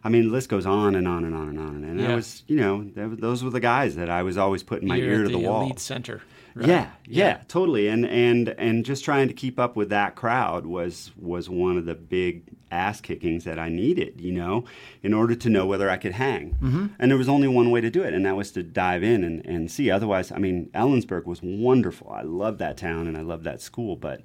I 0.02 0.08
mean, 0.08 0.24
the 0.24 0.30
list 0.30 0.48
goes 0.48 0.66
on 0.66 0.96
and 0.96 1.06
on 1.06 1.24
and 1.24 1.34
on 1.36 1.48
and 1.48 1.58
on. 1.60 1.84
And 1.84 2.00
Yeah. 2.00 2.08
that 2.08 2.14
was, 2.16 2.42
you 2.48 2.56
know, 2.56 2.84
was- 2.96 3.18
those 3.18 3.44
were 3.44 3.50
the 3.50 3.60
guys 3.60 3.94
that 3.94 4.10
I 4.10 4.22
was 4.24 4.36
always 4.36 4.62
putting 4.64 4.88
my 4.88 4.96
You're 4.96 5.12
ear 5.12 5.22
to 5.24 5.28
the, 5.28 5.38
wall. 5.38 5.62
elite 5.62 5.78
center. 5.78 6.22
Right? 6.56 6.68
Yeah, 6.68 6.90
yeah, 7.06 7.40
totally. 7.48 7.88
And 7.88 8.06
and 8.06 8.48
and 8.48 8.84
just 8.84 9.04
trying 9.04 9.28
to 9.28 9.34
keep 9.34 9.58
up 9.58 9.76
with 9.76 9.90
that 9.90 10.16
crowd 10.16 10.66
was 10.66 11.12
was 11.16 11.48
one 11.48 11.76
of 11.76 11.84
the 11.84 11.94
big 11.94 12.44
ass 12.70 13.00
kickings 13.00 13.44
that 13.44 13.58
I 13.58 13.68
needed, 13.68 14.20
you 14.20 14.32
know, 14.32 14.64
in 15.02 15.14
order 15.14 15.34
to 15.34 15.48
know 15.48 15.66
whether 15.66 15.88
I 15.88 15.98
could 15.98 16.12
hang. 16.12 16.56
Mm-hmm. 16.60 16.86
And 16.98 17.10
there 17.10 17.18
was 17.18 17.28
only 17.28 17.46
one 17.46 17.70
way 17.70 17.80
to 17.80 17.90
do 17.90 18.02
it, 18.02 18.14
and 18.14 18.24
that 18.26 18.36
was 18.36 18.50
to 18.52 18.62
dive 18.62 19.02
in 19.02 19.22
and, 19.22 19.44
and 19.46 19.70
see. 19.70 19.90
Otherwise, 19.90 20.32
I 20.32 20.38
mean, 20.38 20.70
Ellensburg 20.74 21.26
was 21.26 21.42
wonderful. 21.42 22.10
I 22.10 22.22
loved 22.22 22.58
that 22.58 22.76
town 22.76 23.06
and 23.06 23.16
I 23.16 23.20
loved 23.20 23.44
that 23.44 23.60
school, 23.60 23.94
but 23.94 24.22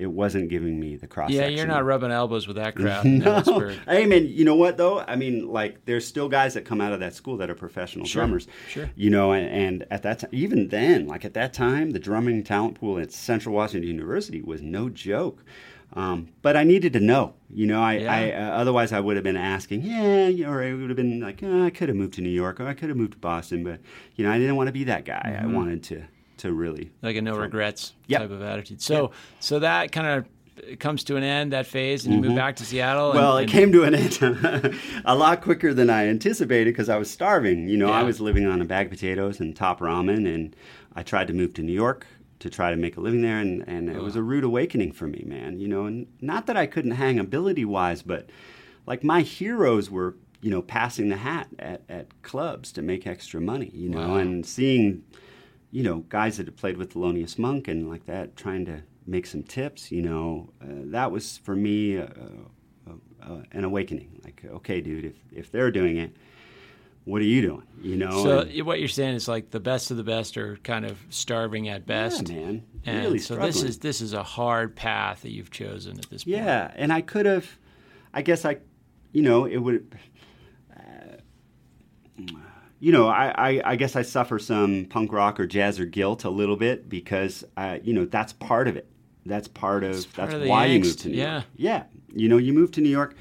it 0.00 0.06
wasn't 0.10 0.48
giving 0.48 0.80
me 0.80 0.96
the 0.96 1.06
cross. 1.06 1.30
Yeah, 1.30 1.46
you're 1.46 1.66
not 1.66 1.84
rubbing 1.84 2.10
elbows 2.10 2.46
with 2.46 2.56
that 2.56 2.74
crowd. 2.74 3.04
No. 3.20 3.74
Man, 3.86 4.26
you 4.26 4.44
know 4.44 4.54
what, 4.54 4.76
though? 4.76 5.00
I 5.00 5.16
mean, 5.16 5.48
like, 5.48 5.84
there's 5.84 6.06
still 6.06 6.28
guys 6.28 6.54
that 6.54 6.64
come 6.64 6.80
out 6.80 6.92
of 6.92 7.00
that 7.00 7.14
school 7.14 7.36
that 7.38 7.50
are 7.50 7.54
professional 7.54 8.06
Sure, 8.06 8.22
drummers. 8.22 8.48
sure. 8.68 8.90
You 8.96 9.10
know, 9.10 9.32
and, 9.32 9.48
and 9.48 9.86
at 9.90 10.02
that 10.02 10.20
time, 10.20 10.30
even 10.32 10.68
then, 10.68 11.06
like 11.06 11.24
at 11.24 11.34
that 11.34 11.52
time, 11.52 11.90
the 11.90 11.98
drumming 11.98 12.42
talent 12.44 12.80
pool 12.80 12.98
at 12.98 13.12
Central 13.12 13.54
Washington 13.54 13.88
University 13.88 14.40
was 14.42 14.62
no 14.62 14.88
joke. 14.88 15.44
Um, 15.92 16.28
but 16.42 16.56
I 16.56 16.62
needed 16.62 16.92
to 16.92 17.00
know, 17.00 17.34
you 17.52 17.66
know, 17.66 17.82
I, 17.82 17.94
Yeah. 17.94 18.12
I 18.14 18.30
uh, 18.32 18.50
otherwise 18.60 18.92
I 18.92 19.00
would 19.00 19.16
have 19.16 19.24
been 19.24 19.36
asking, 19.36 19.82
yeah, 19.82 20.28
you 20.28 20.44
know, 20.44 20.52
or 20.52 20.62
it 20.62 20.74
would 20.74 20.88
have 20.88 20.96
been 20.96 21.20
like, 21.20 21.40
oh, 21.42 21.64
I 21.64 21.70
could 21.70 21.88
have 21.88 21.96
moved 21.96 22.14
to 22.14 22.20
New 22.20 22.28
York 22.30 22.60
or 22.60 22.68
I 22.68 22.74
could 22.74 22.88
have 22.90 22.96
moved 22.96 23.12
to 23.14 23.18
Boston, 23.18 23.64
but 23.64 23.80
you 24.14 24.24
know, 24.24 24.30
I 24.30 24.38
didn't 24.38 24.54
want 24.54 24.68
to 24.68 24.72
be 24.72 24.84
that 24.84 25.04
guy. 25.04 25.20
Mm-hmm. 25.36 25.50
I 25.50 25.52
wanted 25.52 25.82
to 25.84 26.04
to 26.40 26.52
really 26.52 26.90
like 27.02 27.16
a 27.16 27.22
no 27.22 27.36
regrets 27.36 27.94
Yep. 28.08 28.20
type 28.20 28.30
of 28.30 28.42
attitude. 28.42 28.80
So 28.82 29.12
so 29.40 29.58
that 29.60 29.92
kind 29.92 30.06
of 30.06 30.78
comes 30.78 31.04
to 31.04 31.16
an 31.16 31.22
end 31.22 31.52
that 31.52 31.66
phase, 31.66 32.04
and 32.04 32.14
you 32.14 32.20
move 32.20 32.36
back 32.36 32.56
to 32.56 32.64
Seattle. 32.66 33.12
and- 33.12 33.18
Mm-hmm. 33.18 33.24
Well, 33.26 33.38
it 33.38 33.42
and- 33.44 33.50
came 33.50 33.72
to 33.72 33.84
an 33.84 33.94
end 33.94 34.78
a 35.06 35.14
lot 35.14 35.40
quicker 35.40 35.72
than 35.72 35.88
I 35.88 36.06
anticipated 36.08 36.72
because 36.74 36.88
I 36.90 36.98
was 36.98 37.10
starving. 37.10 37.68
You 37.68 37.78
know, 37.78 37.90
I 37.90 38.02
was 38.02 38.20
living 38.20 38.46
on 38.46 38.60
a 38.60 38.64
bag 38.66 38.86
of 38.86 38.90
potatoes 38.92 39.40
and 39.40 39.56
top 39.56 39.80
ramen, 39.80 40.26
and 40.32 40.54
I 40.94 41.02
tried 41.02 41.28
to 41.28 41.32
move 41.32 41.54
to 41.54 41.62
New 41.62 41.72
York 41.72 42.06
to 42.40 42.50
try 42.50 42.70
to 42.70 42.76
make 42.76 42.96
a 42.96 43.00
living 43.00 43.22
there, 43.22 43.38
and, 43.38 43.66
and 43.68 43.88
it 43.88 44.02
was 44.02 44.16
a 44.16 44.22
rude 44.22 44.44
awakening 44.44 44.92
for 44.92 45.06
me, 45.06 45.22
man. 45.26 45.58
You 45.58 45.68
know, 45.68 45.84
and 45.86 46.06
not 46.20 46.46
that 46.46 46.56
I 46.58 46.66
couldn't 46.66 46.92
hang 46.92 47.18
ability 47.18 47.64
wise, 47.64 48.02
but 48.02 48.28
like 48.86 49.02
my 49.04 49.20
heroes 49.22 49.90
were, 49.90 50.16
you 50.42 50.50
know, 50.50 50.60
passing 50.62 51.08
the 51.10 51.16
hat 51.16 51.48
at, 51.58 51.82
at 51.88 52.22
clubs 52.22 52.70
to 52.72 52.82
make 52.82 53.06
extra 53.06 53.40
money, 53.40 53.70
you 53.74 53.88
know, 53.88 54.08
Wow. 54.08 54.16
and 54.16 54.44
seeing, 54.44 55.04
you 55.70 55.82
know, 55.82 55.98
guys 56.08 56.36
that 56.38 56.46
had 56.46 56.56
played 56.56 56.76
with 56.76 56.94
Thelonious 56.94 57.38
Monk 57.38 57.68
and 57.68 57.88
like 57.88 58.06
that, 58.06 58.36
trying 58.36 58.64
to 58.66 58.82
make 59.06 59.26
some 59.26 59.42
tips, 59.42 59.90
you 59.92 60.02
know, 60.02 60.50
uh, 60.62 60.66
that 60.86 61.10
was 61.10 61.38
for 61.38 61.54
me 61.56 61.98
uh, 61.98 62.06
uh, 62.88 62.92
uh, 63.22 63.42
an 63.52 63.64
awakening. 63.64 64.20
Like, 64.24 64.44
okay, 64.44 64.80
dude, 64.80 65.04
if, 65.04 65.14
if 65.32 65.50
they're 65.52 65.70
doing 65.70 65.96
it, 65.96 66.14
what 67.04 67.20
are 67.22 67.24
you 67.24 67.40
doing? 67.42 67.62
You 67.80 67.96
know? 67.96 68.22
So 68.22 68.38
And- 68.40 68.66
what 68.66 68.78
you're 68.78 68.88
saying 68.88 69.14
is 69.14 69.26
like 69.26 69.50
the 69.50 69.60
best 69.60 69.90
of 69.90 69.96
the 69.96 70.04
best 70.04 70.36
are 70.36 70.56
kind 70.58 70.84
of 70.84 70.98
starving 71.08 71.68
at 71.68 71.86
best. 71.86 72.28
yeah, 72.28 72.36
man, 72.36 72.62
And 72.84 73.04
really 73.04 73.18
so 73.18 73.34
struggling. 73.34 73.52
this 73.52 73.62
is 73.62 73.78
this 73.78 74.00
is 74.00 74.12
a 74.12 74.22
hard 74.22 74.76
path 74.76 75.22
that 75.22 75.30
you've 75.30 75.50
chosen 75.50 75.98
at 75.98 76.10
this 76.10 76.24
point. 76.24 76.36
Yeah, 76.36 76.70
and 76.76 76.92
I 76.92 77.00
could 77.00 77.26
have, 77.26 77.48
I 78.12 78.22
guess 78.22 78.44
I, 78.44 78.58
you 79.12 79.22
know, 79.22 79.44
it 79.46 79.56
would. 79.58 79.96
Uh, 80.76 81.16
you 82.80 82.92
know, 82.92 83.08
I, 83.08 83.28
I, 83.36 83.62
I 83.72 83.76
guess 83.76 83.94
I 83.94 84.02
suffer 84.02 84.38
some 84.38 84.86
punk 84.86 85.12
rock 85.12 85.38
or 85.38 85.46
jazz 85.46 85.78
or 85.78 85.84
guilt 85.84 86.24
a 86.24 86.30
little 86.30 86.56
bit 86.56 86.88
because, 86.88 87.44
I, 87.56 87.80
you 87.84 87.92
know, 87.92 88.06
that's 88.06 88.32
part 88.32 88.66
of 88.68 88.76
it. 88.76 88.88
That's 89.26 89.46
part 89.48 89.84
of 89.84 90.12
part 90.14 90.30
that's 90.30 90.42
of 90.42 90.48
why 90.48 90.64
you 90.66 90.80
moved 90.80 91.00
to 91.00 91.08
New 91.10 91.18
yeah. 91.18 91.32
York. 91.34 91.44
Yeah, 91.56 91.82
you 92.14 92.28
know, 92.28 92.38
you 92.38 92.52
moved 92.54 92.74
to 92.74 92.80
New 92.80 92.88
York 92.88 93.14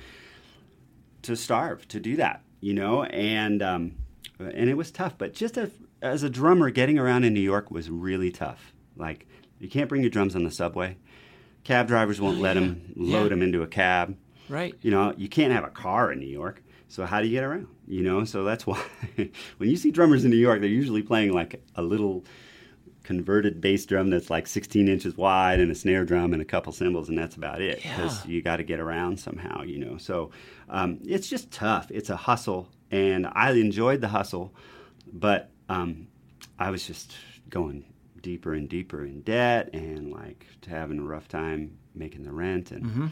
to 1.23 1.35
starve 1.35 1.87
to 1.89 1.99
do 1.99 2.15
that. 2.15 2.41
You 2.61 2.73
know, 2.73 3.03
and 3.03 3.61
um, 3.61 3.95
and 4.39 4.69
it 4.69 4.75
was 4.75 4.91
tough. 4.91 5.17
But 5.17 5.33
just 5.33 5.57
as 5.57 5.71
as 6.01 6.23
a 6.23 6.29
drummer, 6.29 6.69
getting 6.69 6.97
around 6.97 7.23
in 7.25 7.33
New 7.33 7.39
York 7.41 7.69
was 7.71 7.89
really 7.89 8.31
tough. 8.31 8.73
Like 8.95 9.27
you 9.59 9.69
can't 9.69 9.87
bring 9.89 10.01
your 10.01 10.09
drums 10.09 10.35
on 10.35 10.43
the 10.43 10.51
subway. 10.51 10.97
Cab 11.65 11.87
drivers 11.87 12.19
won't 12.21 12.39
let 12.39 12.55
'em 12.57 12.63
let 12.63 12.95
them 12.95 13.05
Yeah. 13.07 13.17
load 13.19 13.31
them 13.31 13.41
into 13.41 13.61
a 13.61 13.67
cab. 13.67 14.17
Right. 14.47 14.73
You 14.81 14.91
know, 14.91 15.13
you 15.17 15.29
can't 15.29 15.53
have 15.53 15.63
a 15.63 15.69
car 15.69 16.11
in 16.11 16.19
New 16.19 16.27
York. 16.27 16.63
So 16.89 17.05
how 17.05 17.21
do 17.21 17.27
you 17.27 17.31
get 17.33 17.43
around? 17.43 17.67
You 17.87 18.03
know, 18.03 18.23
so 18.25 18.43
that's 18.43 18.65
why 18.67 18.83
when 19.57 19.69
you 19.69 19.77
see 19.77 19.91
drummers 19.91 20.25
in 20.25 20.31
New 20.31 20.37
York, 20.37 20.59
they're 20.59 20.69
usually 20.69 21.01
playing 21.03 21.31
like 21.33 21.63
a 21.75 21.81
little 21.81 22.25
converted 23.03 23.59
bass 23.61 23.85
drum 23.85 24.09
that's 24.09 24.29
like 24.29 24.45
16 24.45 24.87
inches 24.87 25.17
wide 25.17 25.59
and 25.59 25.71
a 25.71 25.75
snare 25.75 26.05
drum 26.05 26.31
and 26.33 26.41
a 26.41 26.45
couple 26.45 26.71
cymbals 26.71 27.09
and 27.09 27.17
that's 27.17 27.35
about 27.35 27.59
it 27.61 27.77
because 27.81 28.23
Yeah. 28.25 28.31
you 28.31 28.41
got 28.43 28.57
to 28.57 28.63
get 28.63 28.79
around 28.79 29.19
somehow 29.19 29.63
you 29.63 29.79
know 29.79 29.97
so 29.97 30.29
um, 30.69 30.99
it's 31.05 31.27
just 31.27 31.49
tough 31.49 31.89
it's 31.89 32.11
a 32.11 32.15
hustle 32.15 32.69
and 32.91 33.25
i 33.33 33.51
enjoyed 33.51 34.01
the 34.01 34.09
hustle 34.09 34.53
but 35.11 35.49
um, 35.69 36.07
i 36.59 36.69
was 36.69 36.85
just 36.85 37.15
going 37.49 37.83
deeper 38.21 38.53
and 38.53 38.69
deeper 38.69 39.03
in 39.05 39.21
debt 39.21 39.71
and 39.73 40.11
like 40.11 40.45
having 40.67 40.99
a 40.99 41.03
rough 41.03 41.27
time 41.27 41.77
making 41.95 42.23
the 42.23 42.31
rent 42.31 42.69
and 42.71 43.11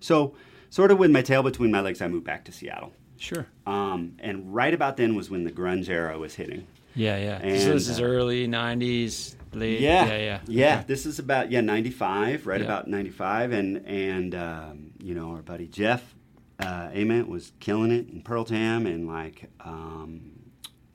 so 0.00 0.34
sort 0.68 0.90
of 0.90 0.98
with 0.98 1.10
my 1.10 1.22
tail 1.22 1.42
between 1.42 1.70
my 1.70 1.80
legs 1.80 2.02
i 2.02 2.08
moved 2.08 2.24
back 2.26 2.44
to 2.44 2.52
seattle 2.52 2.92
Sure. 3.18 3.46
um, 3.66 4.14
and 4.20 4.54
right 4.54 4.72
about 4.72 4.96
then 4.96 5.14
was 5.14 5.28
when 5.30 5.44
the 5.44 5.50
grunge 5.52 5.88
era 5.88 6.18
was 6.18 6.34
hitting 6.34 6.66
Yeah, 6.94 7.18
yeah. 7.18 7.58
so 7.58 7.72
this 7.74 7.88
is 7.88 8.00
uh, 8.00 8.04
early 8.04 8.46
'90s, 8.48 9.34
late. 9.52 9.80
yeah, 9.80 10.06
yeah, 10.06 10.16
yeah. 10.18 10.40
yeah. 10.46 10.74
Okay. 10.78 10.84
This 10.88 11.04
is 11.06 11.18
about 11.18 11.50
yeah 11.50 11.60
ninety 11.60 11.90
five, 11.90 12.46
right 12.46 12.60
Yeah. 12.60 12.66
about 12.66 12.88
ninety 12.88 13.10
five, 13.10 13.52
and 13.52 13.84
and 13.86 14.34
um, 14.34 14.90
you 15.02 15.14
know 15.14 15.30
our 15.32 15.42
buddy 15.42 15.66
Jeff 15.68 16.14
uh, 16.60 16.88
Ament 16.92 17.28
was 17.28 17.52
killing 17.60 17.90
it 17.92 18.08
in 18.10 18.22
Pearl 18.22 18.44
Jam, 18.44 18.86
and 18.86 19.06
like 19.06 19.48
um, 19.60 20.32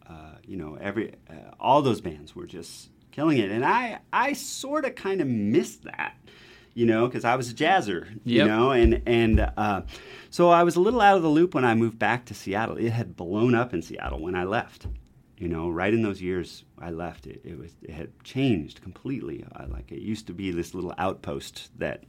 uh, 0.10 0.36
you 0.46 0.58
know 0.58 0.76
every 0.80 1.14
uh, 1.30 1.52
all 1.60 1.82
those 1.82 2.02
bands 2.02 2.36
were 2.36 2.46
just 2.48 2.90
killing 3.12 3.38
it, 3.38 3.50
and 3.52 3.64
I 3.64 4.00
I 4.12 4.34
sort 4.34 4.86
of 4.86 4.96
kind 4.96 5.22
of 5.22 5.28
missed 5.28 5.84
that. 5.84 6.16
You 6.74 6.86
know, 6.88 7.08
because 7.08 7.24
I 7.24 7.36
was 7.36 7.52
a 7.52 7.54
jazzer, 7.54 8.20
you 8.26 8.46
know, 8.46 8.72
and 8.72 9.02
and 9.06 9.40
uh, 9.58 9.82
so 10.30 10.50
I 10.50 10.64
was 10.64 10.76
a 10.76 10.80
little 10.80 11.02
out 11.02 11.18
of 11.18 11.24
the 11.24 11.30
loop 11.30 11.54
when 11.54 11.66
I 11.66 11.76
moved 11.76 12.00
back 12.00 12.26
to 12.26 12.34
Seattle. 12.34 12.78
It 12.78 12.90
had 12.92 13.16
blown 13.16 13.54
up 13.54 13.74
in 13.74 13.82
Seattle 13.82 14.20
when 14.20 14.34
I 14.36 14.44
left, 14.44 14.88
you 15.38 15.48
know 15.50 15.70
right 15.70 15.94
in 15.94 16.04
those 16.04 16.22
years 16.22 16.64
i 16.80 16.90
left 16.90 17.26
it 17.28 17.42
it 17.44 17.58
was 17.58 17.72
it 17.82 17.90
had 17.90 18.10
changed 18.24 18.82
completely 18.82 19.44
I, 19.54 19.66
like 19.66 19.92
it 19.92 20.00
used 20.00 20.28
to 20.28 20.34
be 20.34 20.52
this 20.52 20.74
little 20.74 20.94
outpost 20.98 21.72
that 21.80 22.04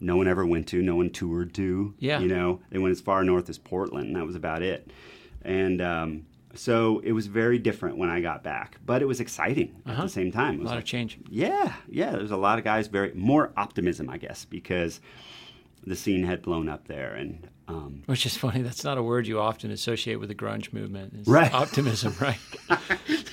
no 0.00 0.16
one 0.16 0.26
ever 0.26 0.44
went 0.44 0.66
to 0.68 0.82
no 0.82 0.96
one 0.96 1.10
toured 1.10 1.54
to 1.54 1.94
Yeah. 1.98 2.18
you 2.18 2.28
know 2.28 2.60
they 2.70 2.78
went 2.78 2.92
as 2.92 3.00
far 3.00 3.22
north 3.24 3.48
as 3.48 3.58
portland 3.58 4.06
and 4.08 4.16
that 4.16 4.26
was 4.26 4.34
about 4.34 4.62
it 4.62 4.90
and 5.42 5.80
um, 5.80 6.26
so 6.54 7.00
it 7.04 7.12
was 7.12 7.26
very 7.26 7.58
different 7.58 7.96
when 7.96 8.10
i 8.10 8.20
got 8.20 8.42
back 8.42 8.76
but 8.84 9.00
it 9.02 9.06
was 9.06 9.20
exciting 9.20 9.74
at 9.86 9.92
Uh-huh. 9.92 10.02
the 10.02 10.08
same 10.08 10.30
time 10.32 10.60
A 10.60 10.64
lot 10.64 10.70
like- 10.70 10.78
of 10.80 10.84
change. 10.84 11.18
yeah, 11.30 11.74
yeah. 11.88 12.10
There 12.12 12.20
was 12.22 12.30
a 12.30 12.36
lot 12.36 12.58
of 12.58 12.64
guys 12.64 12.88
very 12.88 13.12
more 13.14 13.52
optimism, 13.56 14.08
I 14.10 14.18
guess, 14.18 14.44
because 14.44 15.00
the 15.86 15.96
scene 15.96 16.24
had 16.24 16.42
blown 16.42 16.68
up 16.68 16.86
there, 16.88 17.14
and 17.14 17.48
Um, 17.68 18.02
Which 18.06 18.26
is 18.26 18.36
funny. 18.36 18.60
That's 18.60 18.82
not 18.84 18.98
a 18.98 19.02
word 19.02 19.26
you 19.26 19.38
often 19.40 19.70
associate 19.70 20.16
with 20.16 20.28
the 20.28 20.34
grunge 20.34 20.72
movement. 20.72 21.14
It's 21.16 21.28
Right. 21.28 21.52
Optimism, 21.64 22.12
right? 22.20 22.38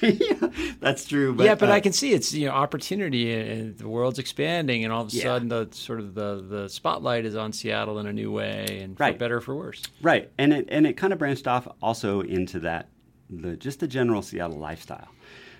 yeah, 0.01 0.47
that's 0.79 1.05
true. 1.05 1.33
But, 1.33 1.45
yeah, 1.45 1.55
but 1.55 1.69
uh, 1.69 1.73
I 1.73 1.79
can 1.79 1.91
see 1.93 2.13
it's 2.13 2.31
you 2.33 2.45
know 2.47 2.53
opportunity 2.53 3.33
and 3.33 3.77
the 3.77 3.88
world's 3.88 4.19
expanding, 4.19 4.83
and 4.83 4.93
all 4.93 5.03
of 5.03 5.13
a 5.13 5.15
Yeah. 5.15 5.23
sudden 5.23 5.49
the 5.49 5.67
sort 5.71 5.99
of 5.99 6.13
the 6.13 6.43
the 6.47 6.69
spotlight 6.69 7.25
is 7.25 7.35
on 7.35 7.51
Seattle 7.53 7.99
in 7.99 8.05
a 8.07 8.13
new 8.13 8.31
way, 8.31 8.79
and 8.83 8.95
for 8.97 9.11
better 9.13 9.38
or 9.38 9.41
for 9.41 9.55
worse. 9.55 9.83
Right, 10.01 10.31
and 10.38 10.53
it 10.53 10.67
and 10.69 10.85
it 10.88 10.93
kind 10.93 11.11
of 11.11 11.19
branched 11.19 11.47
off 11.47 11.67
also 11.81 12.21
into 12.21 12.59
that 12.61 12.88
the 13.29 13.55
just 13.55 13.79
the 13.79 13.88
general 13.88 14.21
Seattle 14.21 14.57
lifestyle. 14.57 15.09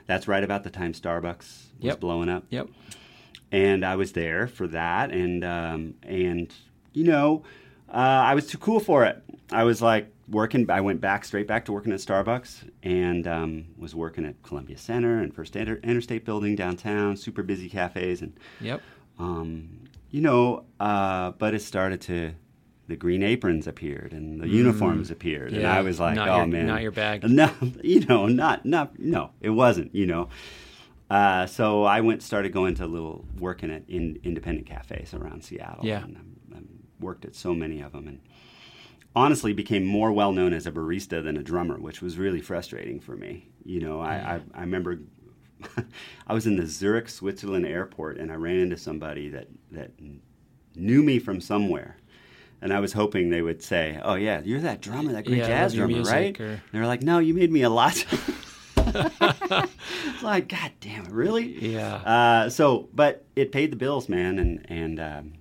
That's 0.08 0.28
right 0.28 0.44
about 0.44 0.64
the 0.64 0.70
time 0.70 0.94
Starbucks 0.94 1.38
was 1.38 1.66
Yep. 1.82 2.00
blowing 2.00 2.30
up, 2.30 2.46
Yep. 2.50 2.70
and 3.52 3.86
I 3.86 3.96
was 3.96 4.12
there 4.14 4.48
for 4.48 4.68
that, 4.68 5.12
and 5.12 5.44
um, 5.44 5.94
and 6.04 6.54
you 6.94 7.04
know, 7.04 7.44
uh, 7.90 7.98
I 7.98 8.34
was 8.36 8.48
too 8.48 8.58
cool 8.58 8.80
for 8.80 9.06
it. 9.06 9.22
I 9.52 9.64
was 9.64 9.82
like 9.82 10.12
working. 10.28 10.70
I 10.70 10.82
went 10.82 11.00
back 11.02 11.26
straight 11.26 11.48
back 11.48 11.66
to 11.66 11.72
working 11.72 11.92
at 11.94 12.00
Starbucks, 12.00 12.68
and 12.84 13.28
um, 13.28 13.66
was 13.78 13.94
working 13.96 14.26
at 14.26 14.42
Columbia 14.44 14.78
Center 14.78 15.20
and 15.20 15.34
First 15.34 15.56
Inter- 15.56 15.80
Interstate 15.84 16.26
Building 16.26 16.56
downtown, 16.56 17.16
super 17.16 17.44
busy 17.44 17.70
cafes, 17.70 18.22
and 18.22 18.34
Yep. 18.62 18.82
um, 19.20 19.70
you 20.10 20.22
know, 20.22 20.66
uh, 20.80 21.32
but 21.38 21.54
it 21.54 21.62
started 21.62 22.02
to. 22.02 22.34
The 22.90 22.96
green 22.98 23.24
aprons 23.24 23.68
appeared 23.68 24.12
and 24.14 24.42
the 24.42 24.48
uniforms 24.50 25.12
appeared, 25.12 25.54
and 25.54 25.62
Mm. 25.64 25.70
I 25.78 25.82
was 25.82 26.00
like, 26.00 26.16
not 26.16 26.28
"Oh 26.28 26.38
your- 26.38 26.48
man, 26.48 26.68
not 26.68 26.82
your 26.82 26.92
bag." 26.92 27.24
No, 27.30 27.52
you 27.84 28.02
know, 28.08 28.26
not 28.28 28.66
not 28.66 28.98
no, 29.00 29.30
it 29.42 29.52
wasn't. 29.52 29.94
You 29.96 30.08
know, 30.08 30.30
uh, 31.10 31.46
so 31.46 31.84
I 31.84 32.02
went 32.02 32.22
started 32.24 32.52
going 32.52 32.74
to 32.76 32.88
little 32.88 33.26
working 33.40 33.70
at 33.72 33.84
in, 33.88 34.20
independent 34.24 34.66
cafes 34.68 35.14
around 35.14 35.44
Seattle. 35.44 35.86
Yeah. 35.86 36.04
and 36.04 36.18
I, 36.18 36.58
I 36.58 36.62
worked 37.00 37.26
at 37.26 37.36
so 37.36 37.54
many 37.54 37.80
of 37.80 37.92
them, 37.94 38.08
and 38.08 38.20
honestly 39.16 39.54
became 39.54 39.86
more 39.86 40.12
well 40.12 40.32
known 40.32 40.54
as 40.54 40.66
a 40.68 40.72
barista 40.72 41.24
than 41.24 41.38
a 41.38 41.44
drummer, 41.44 41.78
which 41.80 42.02
was 42.02 42.18
really 42.18 42.42
frustrating 42.42 43.00
for 43.00 43.16
me. 43.16 43.50
You 43.66 43.80
know, 43.82 44.00
I 44.02 44.14
I, 44.16 44.42
I 44.56 44.62
remember. 44.62 45.00
I 46.28 46.34
was 46.34 46.48
in 46.48 46.56
the 46.56 46.66
Zurich, 46.66 47.10
Switzerland 47.10 47.66
airport, 47.68 48.18
and 48.18 48.32
I 48.32 48.36
ran 48.36 48.56
into 48.56 48.78
somebody 48.78 49.28
that, 49.30 49.48
that 49.74 49.92
knew 50.76 51.04
me 51.04 51.20
from 51.20 51.42
somewhere. 51.42 51.98
And 52.62 52.74
I 52.74 52.80
was 52.82 52.92
hoping 52.94 53.30
they 53.30 53.42
would 53.42 53.64
say, 53.64 54.00
"Oh 54.04 54.16
yeah, 54.16 54.42
you're 54.44 54.60
that 54.62 54.82
drummer, 54.82 55.14
that 55.14 55.26
great 55.26 55.38
Yeah, 55.40 55.48
jazz 55.48 55.74
drummer, 55.74 56.02
right?" 56.04 56.40
or- 56.40 56.46
And 56.46 56.62
they 56.74 56.80
were 56.80 56.88
like, 56.88 57.02
"No, 57.04 57.20
you 57.20 57.34
made 57.34 57.52
me 57.52 57.62
a 57.62 57.70
lot." 57.70 58.06
it's 58.78 60.24
like, 60.24 60.48
God 60.50 60.72
damn 60.82 61.06
it, 61.06 61.12
really? 61.12 61.74
Yeah. 61.74 61.96
Uh, 61.96 62.50
so, 62.50 62.90
but 62.94 63.26
it 63.36 63.52
paid 63.52 63.72
the 63.72 63.76
bills, 63.78 64.10
man, 64.10 64.40
and 64.40 64.66
and 64.70 65.00
um, 65.00 65.34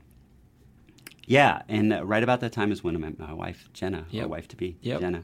yeah, 1.26 1.62
and 1.68 1.92
uh, 1.92 2.04
right 2.04 2.22
about 2.22 2.40
that 2.40 2.52
time 2.52 2.72
is 2.72 2.82
when 2.82 2.94
I 2.96 2.98
met 2.98 3.18
my 3.18 3.32
wife, 3.32 3.68
Jenna, 3.72 4.06
Yep. 4.10 4.24
or 4.24 4.28
wife 4.28 4.48
to 4.48 4.56
be, 4.56 4.76
Yep. 4.82 5.00
Jenna. 5.00 5.22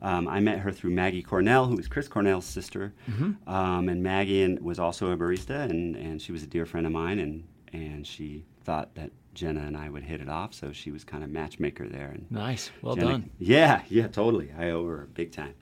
Um, 0.00 0.28
I 0.28 0.38
met 0.40 0.60
her 0.60 0.70
through 0.70 0.90
Maggie 0.92 1.22
Cornell, 1.22 1.66
who 1.66 1.74
was 1.74 1.88
Chris 1.88 2.06
Cornell's 2.06 2.44
sister, 2.46 2.92
Mm-hmm. 3.10 3.48
um, 3.52 3.88
and 3.88 4.02
Maggie 4.02 4.42
and, 4.42 4.60
was 4.60 4.78
also 4.78 5.10
a 5.10 5.16
barista, 5.16 5.68
and, 5.68 5.96
and 5.96 6.22
she 6.22 6.30
was 6.32 6.42
a 6.42 6.46
dear 6.46 6.66
friend 6.66 6.86
of 6.86 6.92
mine, 6.92 7.18
and 7.18 7.44
and 7.72 8.06
she 8.06 8.44
thought 8.64 8.94
that 8.94 9.10
Jenna 9.38 9.60
and 9.60 9.76
I 9.76 9.88
would 9.88 10.02
hit 10.02 10.20
it 10.20 10.28
off, 10.28 10.52
so 10.52 10.72
she 10.72 10.90
was 10.90 11.04
kind 11.04 11.22
of 11.22 11.30
matchmaker 11.30 11.88
there, 11.88 12.10
and 12.10 12.30
Nice. 12.30 12.70
Well 12.82 12.96
Jenna- 12.96 13.10
done. 13.12 13.30
Yeah, 13.38 13.82
yeah, 13.88 14.08
totally. 14.08 14.52
I 14.58 14.70
owe 14.70 14.84
her 14.86 15.08
big 15.14 15.30
time, 15.32 15.54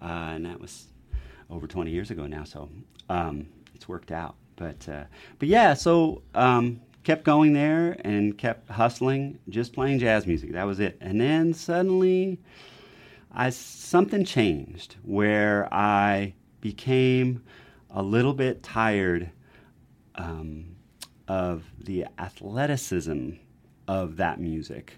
uh, 0.00 0.32
and 0.34 0.46
that 0.46 0.60
was 0.60 0.86
over 1.50 1.66
20 1.66 1.90
years 1.90 2.10
ago 2.10 2.26
now. 2.26 2.44
So 2.44 2.70
um, 3.08 3.46
it's 3.74 3.88
worked 3.88 4.12
out. 4.12 4.36
But 4.56 4.88
uh, 4.88 5.04
but 5.40 5.48
yeah, 5.48 5.74
so 5.74 6.22
um, 6.34 6.80
kept 7.02 7.24
going 7.24 7.52
there 7.52 7.96
and 8.04 8.38
kept 8.38 8.70
hustling, 8.70 9.38
just 9.48 9.72
playing 9.72 9.98
jazz 9.98 10.26
music. 10.26 10.52
That 10.52 10.64
was 10.64 10.78
it. 10.78 10.96
And 11.00 11.20
then 11.20 11.52
suddenly, 11.54 12.38
I 13.32 13.50
something 13.50 14.24
changed 14.24 14.96
where 15.02 15.68
I 15.74 16.34
became 16.60 17.42
a 17.90 18.02
little 18.02 18.32
bit 18.32 18.62
tired 18.62 19.30
um, 20.14 20.73
of 21.28 21.64
the 21.78 22.06
athleticism 22.18 23.30
of 23.86 24.16
that 24.16 24.40
music. 24.40 24.94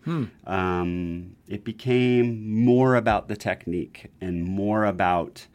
Um, 0.47 1.37
it 1.49 1.65
became 1.65 2.65
more 2.65 2.95
about 2.95 3.29
the 3.29 3.37
technique 3.37 4.11
and 4.21 4.45
more 4.45 4.85
about 4.85 5.47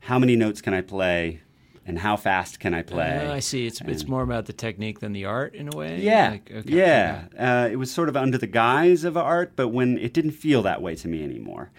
how 0.00 0.18
many 0.18 0.36
notes 0.36 0.60
can 0.60 0.74
I 0.74 0.82
play 0.82 1.40
and 1.86 2.00
how 2.00 2.16
fast 2.16 2.58
can 2.58 2.74
I 2.74 2.82
play. 2.82 3.26
Uh, 3.26 3.32
I 3.32 3.40
see. 3.40 3.66
It's 3.66 3.80
it's 3.82 4.08
more 4.08 4.22
about 4.22 4.46
the 4.46 4.52
technique 4.52 4.98
than 5.00 5.12
the 5.12 5.24
art 5.24 5.54
in 5.54 5.72
a 5.72 5.76
way. 5.76 6.00
yeah, 6.00 6.30
Like, 6.30 6.50
okay, 6.52 6.72
yeah. 6.72 7.26
Uh, 7.38 7.68
it 7.70 7.76
was 7.76 7.92
sort 7.92 8.08
of 8.08 8.16
under 8.16 8.36
the 8.38 8.48
guise 8.48 9.04
of 9.04 9.16
art, 9.16 9.52
but 9.54 9.68
when 9.68 9.96
it 9.98 10.12
didn't 10.12 10.32
feel 10.32 10.62
that 10.62 10.82
way 10.82 10.96
to 10.96 11.08
me 11.08 11.22
anymore, 11.22 11.70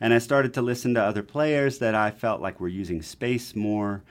and 0.00 0.14
I 0.14 0.18
started 0.18 0.54
to 0.54 0.62
listen 0.62 0.94
to 0.94 1.02
other 1.02 1.22
players 1.22 1.78
that 1.78 1.94
I 1.94 2.12
felt 2.12 2.40
like 2.40 2.60
were 2.60 2.68
using 2.68 3.02
space 3.02 3.56
more, 3.56 4.02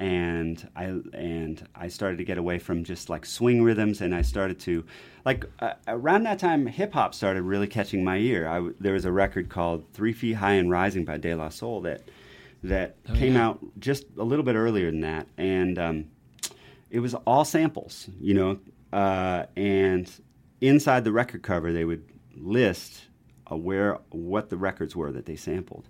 and 0.00 0.66
I 0.74 0.84
and 1.12 1.62
I 1.74 1.88
started 1.88 2.16
to 2.18 2.24
get 2.24 2.38
away 2.38 2.58
from 2.58 2.84
just 2.84 3.10
like 3.10 3.26
swing 3.26 3.62
rhythms, 3.62 4.00
and 4.00 4.14
I 4.14 4.22
started 4.22 4.58
to, 4.60 4.84
like 5.24 5.44
uh, 5.60 5.74
around 5.86 6.22
that 6.24 6.38
time, 6.38 6.66
hip 6.66 6.94
hop 6.94 7.14
started 7.14 7.42
really 7.42 7.66
catching 7.68 8.02
my 8.02 8.16
ear. 8.16 8.48
I 8.48 8.70
there 8.80 8.94
was 8.94 9.04
a 9.04 9.12
record 9.12 9.50
called 9.50 9.84
Three 9.92 10.12
Feet 10.14 10.32
High 10.32 10.54
and 10.54 10.70
Rising 10.70 11.04
by 11.04 11.18
De 11.18 11.34
La 11.34 11.50
Soul 11.50 11.82
that 11.82 12.02
that 12.64 12.96
Oh, 13.08 13.14
came 13.14 13.34
yeah. 13.34 13.46
out 13.48 13.58
just 13.78 14.04
a 14.18 14.24
little 14.24 14.44
bit 14.44 14.54
earlier 14.56 14.90
than 14.90 15.02
that, 15.02 15.26
and 15.36 15.78
um, 15.78 16.04
it 16.90 17.00
was 17.00 17.14
all 17.26 17.44
samples, 17.44 18.08
you 18.20 18.32
know, 18.34 18.58
uh, 18.92 19.44
and 19.56 20.10
inside 20.62 21.04
the 21.04 21.12
record 21.12 21.42
cover 21.42 21.72
they 21.72 21.84
would 21.84 22.04
list 22.36 23.02
uh, 23.52 23.56
where 23.56 23.98
what 24.10 24.48
the 24.48 24.56
records 24.56 24.96
were 24.96 25.12
that 25.12 25.26
they 25.26 25.36
sampled, 25.36 25.88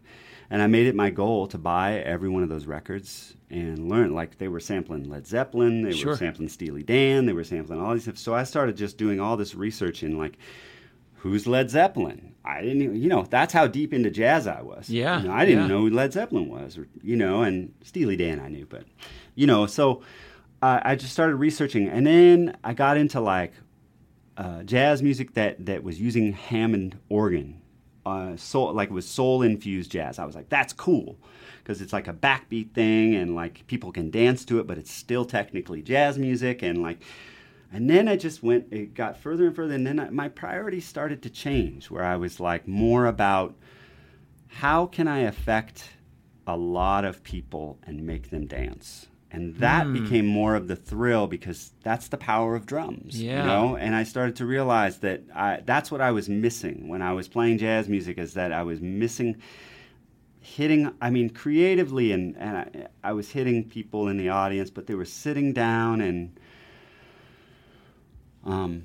and 0.51 0.61
I 0.61 0.67
made 0.67 0.87
it 0.87 0.95
my 0.95 1.11
goal 1.11 1.47
to 1.49 1.59
buy 1.59 1.95
every 2.01 2.29
one 2.29 2.43
of 2.43 2.49
those 2.49 2.67
records 2.67 3.37
and 3.51 3.89
learn. 3.89 4.15
Like 4.15 4.39
they 4.39 4.49
were 4.49 4.61
sampling 4.61 5.09
Led 5.09 5.27
Zeppelin, 5.27 5.83
they 5.83 5.93
Sure. 5.93 6.11
were 6.13 6.17
sampling 6.17 6.49
Steely 6.49 6.83
Dan, 6.83 7.27
they 7.27 7.33
were 7.33 7.45
sampling 7.45 7.81
all 7.81 7.95
these 7.95 8.03
stuff. 8.03 8.19
So 8.19 8.35
I 8.35 8.43
started 8.45 8.77
just 8.77 8.99
doing 8.99 9.21
all 9.21 9.37
this 9.37 9.55
research 9.55 10.03
in 10.03 10.19
like. 10.19 10.37
Who's 11.23 11.47
Led 11.47 11.69
Zeppelin? 11.69 12.33
I 12.47 12.63
didn't, 12.63 12.81
even, 12.81 12.97
you 12.97 13.11
know, 13.11 13.27
that's 13.29 13.53
how 13.53 13.67
deep 13.67 13.93
into 13.93 14.11
jazz 14.11 14.47
I 14.47 14.63
was. 14.63 14.89
Yeah, 14.89 15.21
You 15.21 15.29
know, 15.29 15.35
I 15.35 15.45
didn't 15.45 15.65
yeah. 15.65 15.69
know 15.69 15.81
who 15.81 15.91
Led 15.91 16.15
Zeppelin 16.15 16.49
was, 16.49 16.79
or 16.79 16.89
you 17.03 17.15
know, 17.15 17.43
and 17.43 17.75
Steely 17.85 18.17
Dan 18.17 18.41
I 18.41 18.49
knew, 18.49 18.65
but 18.67 18.85
you 19.35 19.47
know, 19.47 19.67
so 19.67 20.01
uh, 20.63 20.81
I 20.83 20.95
just 20.95 21.13
started 21.13 21.37
researching, 21.37 21.91
and 21.91 22.07
then 22.07 22.57
I 22.65 22.73
got 22.73 22.97
into 22.97 23.21
like 23.21 23.53
uh, 24.39 24.63
jazz 24.63 25.03
music 25.03 25.35
that 25.35 25.67
that 25.67 25.83
was 25.85 26.01
using 26.01 26.33
Hammond 26.33 26.99
organ, 27.11 27.61
uh, 28.07 28.37
soul 28.37 28.73
like 28.73 28.91
it 28.91 28.95
was 28.95 29.09
soul 29.09 29.43
infused 29.43 29.91
jazz. 29.91 30.19
I 30.19 30.25
was 30.25 30.35
like, 30.35 30.49
that's 30.49 30.73
cool, 30.73 31.17
because 31.63 31.81
it's 31.81 31.93
like 31.93 32.09
a 32.09 32.13
backbeat 32.13 32.73
thing, 32.73 33.15
and 33.15 33.35
like 33.35 33.67
people 33.67 33.93
can 33.93 34.11
dance 34.11 34.45
to 34.47 34.59
it, 34.59 34.67
but 34.67 34.79
it's 34.79 34.93
still 34.93 35.25
technically 35.25 35.83
jazz 35.83 36.19
music, 36.19 36.63
and 36.63 36.83
like. 36.83 37.03
And 37.73 37.89
then 37.89 38.09
I 38.09 38.17
just 38.17 38.43
went, 38.43 38.67
it 38.73 38.95
got 38.95 39.17
further 39.17 39.47
and 39.47 39.55
further, 39.55 39.75
and 39.75 39.87
then 39.87 40.01
I, 40.01 40.11
my 40.11 40.29
priorities 40.29 40.85
started 40.85 41.23
to 41.23 41.31
change, 41.31 41.89
where 41.89 42.03
I 42.03 42.17
was 42.17 42.41
like 42.41 42.67
more 42.67 43.07
about 43.07 43.55
how 44.49 44.87
can 44.87 45.07
I 45.07 45.21
affect 45.21 45.91
a 46.49 46.57
lot 46.57 47.05
of 47.05 47.23
people 47.23 47.79
and 47.87 48.05
make 48.05 48.31
them 48.31 48.47
dance? 48.47 49.07
And 49.33 49.55
that 49.57 49.87
Hmm. 49.87 49.93
became 49.93 50.27
more 50.27 50.55
of 50.57 50.67
the 50.67 50.75
thrill 50.77 51.27
because 51.29 51.73
that's 51.85 52.09
the 52.09 52.17
power 52.17 52.57
of 52.57 52.67
drums. 52.67 53.23
Yeah. 53.23 53.41
You 53.43 53.47
know? 53.47 53.77
And 53.77 53.95
I 53.95 54.03
started 54.03 54.35
to 54.37 54.47
realize 54.47 54.99
that 54.99 55.23
I, 55.35 55.61
that's 55.65 55.91
what 55.91 56.01
I 56.01 56.11
was 56.11 56.29
missing 56.29 56.89
when 56.89 57.01
I 57.01 57.13
was 57.13 57.29
playing 57.29 57.59
jazz 57.59 57.89
music 57.89 58.19
is 58.19 58.35
that 58.35 58.53
I 58.53 58.63
was 58.65 58.81
missing 58.81 59.37
hitting 60.43 60.91
i 61.03 61.11
mean 61.11 61.29
creatively 61.29 62.13
and, 62.13 62.35
and 62.39 62.57
I, 62.57 62.87
I 63.05 63.13
was 63.13 63.31
hitting 63.31 63.69
people 63.69 64.09
in 64.09 64.17
the 64.17 64.31
audience 64.31 64.71
but 64.71 64.87
they 64.87 64.95
were 64.95 65.05
sitting 65.05 65.53
down 65.53 66.01
and 66.01 66.33
um, 68.47 68.85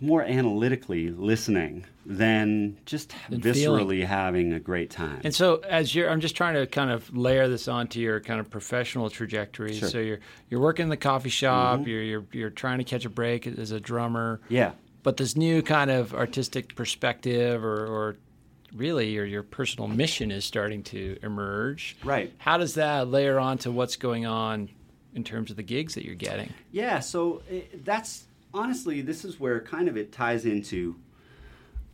more 0.00 0.22
analytically 0.22 1.10
listening 1.10 1.84
than 2.06 2.78
just 2.86 3.12
Than 3.28 3.40
viscerally 3.40 3.54
feeling. 3.88 4.00
having 4.02 4.52
a 4.52 4.60
great 4.60 4.90
time 4.90 5.20
And 5.24 5.34
so, 5.34 5.56
as 5.68 5.94
you're, 5.94 6.08
I'm 6.08 6.20
just 6.20 6.36
trying 6.36 6.54
to 6.54 6.66
kind 6.66 6.90
of 6.90 7.14
layer 7.16 7.48
this 7.48 7.68
onto 7.68 8.00
your 8.00 8.20
kind 8.20 8.40
of 8.40 8.48
professional 8.50 9.10
trajectory. 9.10 9.74
Sure. 9.74 9.88
Mm-hmm. 9.88 9.92
So 9.92 9.98
you're 9.98 10.20
you're 10.48 10.60
working 10.60 10.84
in 10.84 10.88
the 10.88 10.96
coffee 10.96 11.28
shop. 11.28 11.86
You're 11.86 12.02
you're 12.02 12.24
you're 12.32 12.50
trying 12.50 12.78
to 12.78 12.84
catch 12.84 13.04
a 13.04 13.10
break 13.10 13.46
as 13.46 13.72
a 13.72 13.80
drummer. 13.80 14.40
yeah 14.48 14.72
But 15.02 15.16
this 15.16 15.36
new 15.36 15.62
kind 15.62 15.90
of 15.90 16.14
artistic 16.14 16.74
perspective, 16.74 17.64
or, 17.64 17.86
or 17.86 18.16
really 18.74 19.10
your 19.10 19.26
your 19.26 19.42
personal 19.42 19.88
mission, 19.88 20.30
is 20.30 20.44
starting 20.44 20.82
to 20.84 21.18
emerge. 21.22 21.96
Right. 22.04 22.32
How 22.38 22.56
does 22.56 22.74
that 22.74 23.08
layer 23.08 23.38
onto 23.38 23.70
what's 23.70 23.96
going 23.96 24.24
on 24.26 24.68
in 25.14 25.24
terms 25.24 25.50
of 25.50 25.56
the 25.56 25.62
gigs 25.62 25.94
that 25.94 26.04
you're 26.04 26.14
getting? 26.14 26.52
Yeah, 26.70 27.00
so 27.00 27.42
eh, 27.50 27.62
that's 27.84 28.24
honestly, 28.52 29.00
this 29.00 29.24
is 29.24 29.38
where 29.38 29.60
kind 29.60 29.88
of 29.88 29.96
it 29.96 30.12
ties 30.12 30.44
into 30.44 30.96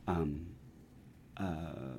um, 0.07 0.47
uh, 1.37 1.97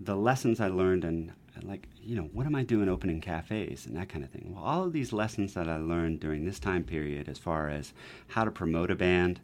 the 0.00 0.16
lessons 0.16 0.60
I 0.60 0.68
learned 0.68 1.04
and 1.04 1.32
like, 1.62 1.88
you 2.02 2.16
know, 2.16 2.28
what 2.32 2.46
am 2.46 2.54
I 2.54 2.62
doing 2.62 2.88
opening 2.88 3.20
cafes 3.20 3.86
and 3.86 3.96
that 3.96 4.08
kind 4.08 4.24
of 4.24 4.30
thing. 4.30 4.52
Well, 4.54 4.64
all 4.64 4.84
of 4.84 4.92
these 4.92 5.12
lessons 5.12 5.54
that 5.54 5.68
I 5.68 5.76
learned 5.76 6.20
during 6.20 6.44
this 6.44 6.58
time 6.58 6.84
period, 6.84 7.28
as 7.28 7.38
far 7.38 7.68
as 7.68 7.92
how 8.28 8.44
to 8.44 8.50
promote 8.50 8.90
a 8.90 8.94
band, 8.94 9.40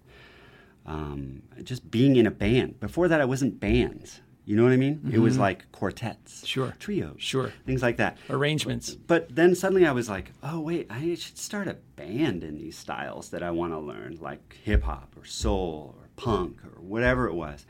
um, 0.87 1.43
just 1.63 1.91
being 1.91 2.17
in 2.17 2.27
a 2.27 2.31
band. 2.31 2.81
Before 2.81 3.09
that, 3.09 3.21
I 3.21 3.25
wasn't 3.25 3.61
bands. 3.61 4.21
You 4.51 4.57
know 4.57 4.65
what 4.65 4.73
I 4.73 4.77
mean? 4.79 5.09
It 5.13 5.21
was 5.21 5.39
like 5.39 5.71
quartets, 5.71 6.39
Mm-hmm. 6.39 6.47
Sure. 6.47 6.75
trios, 6.81 7.15
Sure. 7.19 7.53
things 7.67 7.83
like 7.83 7.99
that. 7.99 8.19
Arrangements. 8.29 8.91
But 8.97 9.33
then 9.33 9.55
suddenly 9.55 9.87
I 9.87 9.93
was 9.93 10.09
like, 10.09 10.33
oh, 10.43 10.59
wait, 10.59 10.89
I 10.91 11.15
should 11.15 11.39
start 11.39 11.69
a 11.69 11.75
band 11.95 12.43
in 12.43 12.59
these 12.59 12.77
styles 12.77 13.29
that 13.31 13.45
I 13.45 13.53
want 13.53 13.73
to 13.75 13.79
learn, 13.79 14.19
like 14.21 14.57
hip 14.65 14.83
hop 14.83 15.15
or 15.17 15.25
soul 15.25 15.95
or 15.97 16.09
punk 16.17 16.65
or 16.65 16.81
whatever 16.83 17.29
it 17.29 17.35
was. 17.35 17.65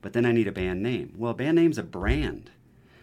But 0.00 0.14
then 0.14 0.24
I 0.24 0.32
need 0.32 0.48
a 0.48 0.52
band 0.52 0.82
name. 0.82 1.12
Well, 1.18 1.32
a 1.32 1.34
band 1.34 1.56
name's 1.56 1.76
a 1.76 1.82
brand. 1.82 2.48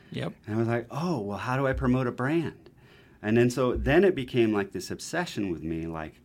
Yep. 0.09 0.33
And 0.47 0.55
I 0.55 0.57
was 0.57 0.67
like, 0.67 0.87
oh, 0.89 1.19
well, 1.19 1.37
how 1.37 1.55
do 1.55 1.67
I 1.67 1.73
promote 1.73 2.07
a 2.07 2.11
brand? 2.11 2.71
And 3.21 3.37
then 3.37 3.51
so 3.51 3.75
then 3.75 4.03
it 4.03 4.15
became 4.15 4.51
like 4.53 4.71
this 4.71 4.89
obsession 4.89 5.51
with 5.51 5.61
me, 5.61 5.85
like, 5.85 6.15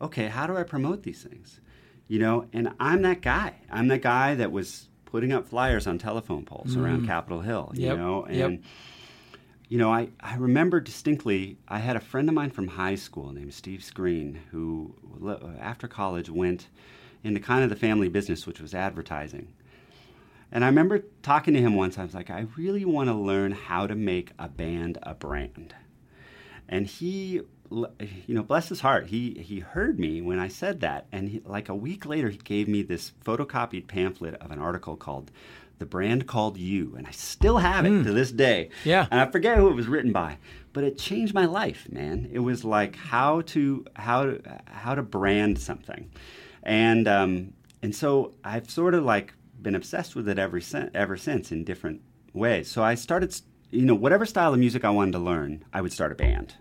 okay, 0.00 0.28
how 0.28 0.46
do 0.46 0.56
I 0.56 0.62
promote 0.62 1.02
these 1.02 1.22
things? 1.22 1.60
You 2.08 2.18
know, 2.18 2.46
and 2.54 2.72
I'm 2.80 3.02
that 3.02 3.20
guy. 3.20 3.56
I'm 3.70 3.88
that 3.88 4.00
guy 4.00 4.34
that 4.36 4.52
was 4.52 4.86
putting 5.10 5.32
up 5.32 5.48
flyers 5.48 5.86
on 5.86 5.98
telephone 5.98 6.44
poles 6.44 6.76
around 6.76 7.02
mm. 7.02 7.06
Capitol 7.06 7.40
Hill, 7.40 7.72
you 7.74 7.86
Yep, 7.86 7.98
know, 7.98 8.26
yep. 8.28 8.48
and 8.48 8.62
you 9.68 9.78
know, 9.78 9.92
I, 9.92 10.08
I 10.18 10.34
remember 10.34 10.80
distinctly, 10.80 11.56
I 11.68 11.78
had 11.78 11.94
a 11.94 12.00
friend 12.00 12.28
of 12.28 12.34
mine 12.34 12.50
from 12.50 12.66
high 12.66 12.96
school 12.96 13.32
named 13.32 13.54
Steve 13.54 13.84
Screen 13.84 14.40
who, 14.50 14.94
after 15.60 15.86
college, 15.86 16.28
went 16.28 16.68
into 17.22 17.38
kind 17.38 17.62
of 17.62 17.70
the 17.70 17.76
family 17.76 18.08
business, 18.08 18.48
which 18.48 18.60
was 18.60 18.74
advertising. 18.74 19.52
And 20.50 20.64
I 20.64 20.66
remember 20.66 21.04
talking 21.22 21.54
to 21.54 21.60
him 21.60 21.76
once. 21.76 21.98
I 21.98 22.02
was 22.02 22.14
like, 22.14 22.30
I 22.30 22.46
really 22.56 22.84
want 22.84 23.08
to 23.10 23.14
learn 23.14 23.52
how 23.52 23.86
to 23.86 23.94
make 23.94 24.32
a 24.40 24.48
band 24.48 24.98
a 25.04 25.14
brand. 25.14 25.74
And 26.68 26.88
he, 26.88 27.42
you 27.70 28.34
know, 28.34 28.42
bless 28.42 28.68
his 28.68 28.80
heart, 28.80 29.06
he, 29.06 29.34
he 29.34 29.60
heard 29.60 29.98
me 29.98 30.20
when 30.20 30.38
I 30.38 30.48
said 30.48 30.80
that. 30.80 31.06
And 31.12 31.28
he, 31.28 31.40
like 31.44 31.68
a 31.68 31.74
week 31.74 32.04
later, 32.06 32.28
he 32.28 32.38
gave 32.38 32.68
me 32.68 32.82
this 32.82 33.12
photocopied 33.24 33.86
pamphlet 33.86 34.34
of 34.34 34.50
an 34.50 34.58
article 34.58 34.96
called 34.96 35.30
The 35.78 35.86
Brand 35.86 36.26
Called 36.26 36.56
You. 36.56 36.94
And 36.96 37.06
I 37.06 37.12
still 37.12 37.58
have 37.58 37.86
it 37.86 38.04
to 38.04 38.12
this 38.12 38.32
day. 38.32 38.70
Yeah. 38.84 39.06
And 39.10 39.20
I 39.20 39.30
forget 39.30 39.56
who 39.56 39.68
it 39.68 39.74
was 39.74 39.86
written 39.86 40.12
by, 40.12 40.38
but 40.72 40.84
it 40.84 40.98
changed 40.98 41.32
my 41.32 41.46
life, 41.46 41.88
man. 41.90 42.28
It 42.32 42.40
was 42.40 42.64
like 42.64 42.96
how 42.96 43.42
to, 43.42 43.86
how 43.94 44.24
to, 44.24 44.60
how 44.66 44.94
to 44.94 45.02
brand 45.02 45.58
something. 45.58 46.10
And, 46.62 47.06
um, 47.08 47.52
and 47.82 47.94
so 47.94 48.34
I've 48.44 48.68
sort 48.68 48.94
of 48.94 49.04
like 49.04 49.32
been 49.62 49.74
obsessed 49.74 50.16
with 50.16 50.28
it 50.28 50.38
ever 50.38 50.60
since, 50.60 50.90
ever 50.94 51.16
since 51.16 51.52
in 51.52 51.64
different 51.64 52.02
ways. 52.32 52.70
So 52.70 52.82
I 52.82 52.94
started, 52.94 53.34
you 53.70 53.86
know, 53.86 53.94
whatever 53.94 54.26
style 54.26 54.52
of 54.52 54.58
music 54.58 54.84
I 54.84 54.90
wanted 54.90 55.12
to 55.12 55.18
learn, 55.18 55.64
I 55.72 55.80
would 55.80 55.92
start 55.92 56.12
a 56.12 56.14
band, 56.14 56.54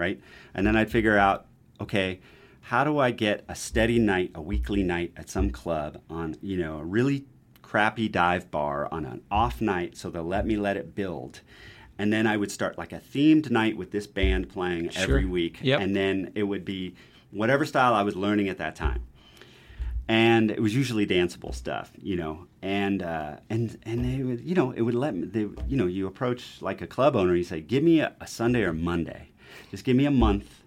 right? 0.00 0.20
And 0.54 0.66
then 0.66 0.74
I'd 0.74 0.90
figure 0.90 1.16
out, 1.16 1.46
okay, 1.80 2.20
how 2.62 2.82
do 2.84 2.98
I 2.98 3.10
get 3.10 3.44
a 3.48 3.54
steady 3.54 3.98
night, 3.98 4.32
a 4.34 4.42
weekly 4.42 4.82
night 4.82 5.12
at 5.16 5.28
some 5.28 5.50
club 5.50 6.00
on, 6.08 6.36
you 6.40 6.56
know, 6.56 6.78
a 6.78 6.84
really 6.84 7.26
crappy 7.62 8.08
dive 8.08 8.50
bar 8.50 8.88
on 8.90 9.04
an 9.04 9.22
off 9.30 9.60
night 9.60 9.96
so 9.96 10.10
they'll 10.10 10.24
let 10.24 10.46
me 10.46 10.56
let 10.56 10.76
it 10.76 10.94
build. 10.94 11.40
And 11.98 12.12
then 12.12 12.26
I 12.26 12.36
would 12.36 12.50
start 12.50 12.78
like 12.78 12.92
a 12.92 12.98
themed 12.98 13.50
night 13.50 13.76
with 13.76 13.90
this 13.92 14.06
band 14.06 14.48
playing 14.48 14.90
every 14.96 15.26
week. 15.26 15.58
Yep. 15.62 15.80
And 15.80 15.94
then 15.94 16.32
it 16.34 16.44
would 16.44 16.64
be 16.64 16.94
whatever 17.30 17.64
style 17.66 17.94
I 17.94 18.02
was 18.02 18.16
learning 18.16 18.48
at 18.48 18.58
that 18.58 18.74
time 18.74 19.02
and 20.10 20.50
it 20.50 20.60
was 20.60 20.74
usually 20.74 21.06
danceable 21.06 21.54
stuff, 21.54 21.92
you 22.02 22.16
know. 22.16 22.48
And 22.62 23.00
uh, 23.00 23.36
and 23.48 23.78
and 23.84 24.04
they 24.04 24.24
would, 24.24 24.40
you 24.40 24.56
know, 24.56 24.72
it 24.72 24.80
would 24.80 24.96
let 24.96 25.14
me. 25.14 25.28
They, 25.28 25.42
you 25.68 25.76
know, 25.76 25.86
you 25.86 26.08
approach 26.08 26.60
like 26.60 26.82
a 26.82 26.88
club 26.88 27.14
owner. 27.14 27.36
You 27.36 27.44
say, 27.44 27.60
"Give 27.60 27.84
me 27.84 28.00
a, 28.00 28.12
a 28.20 28.26
Sunday 28.26 28.64
or 28.64 28.72
Monday. 28.72 29.29
Just 29.70 29.84
give 29.84 29.96
me 29.96 30.04
a 30.06 30.10
month." 30.10 30.62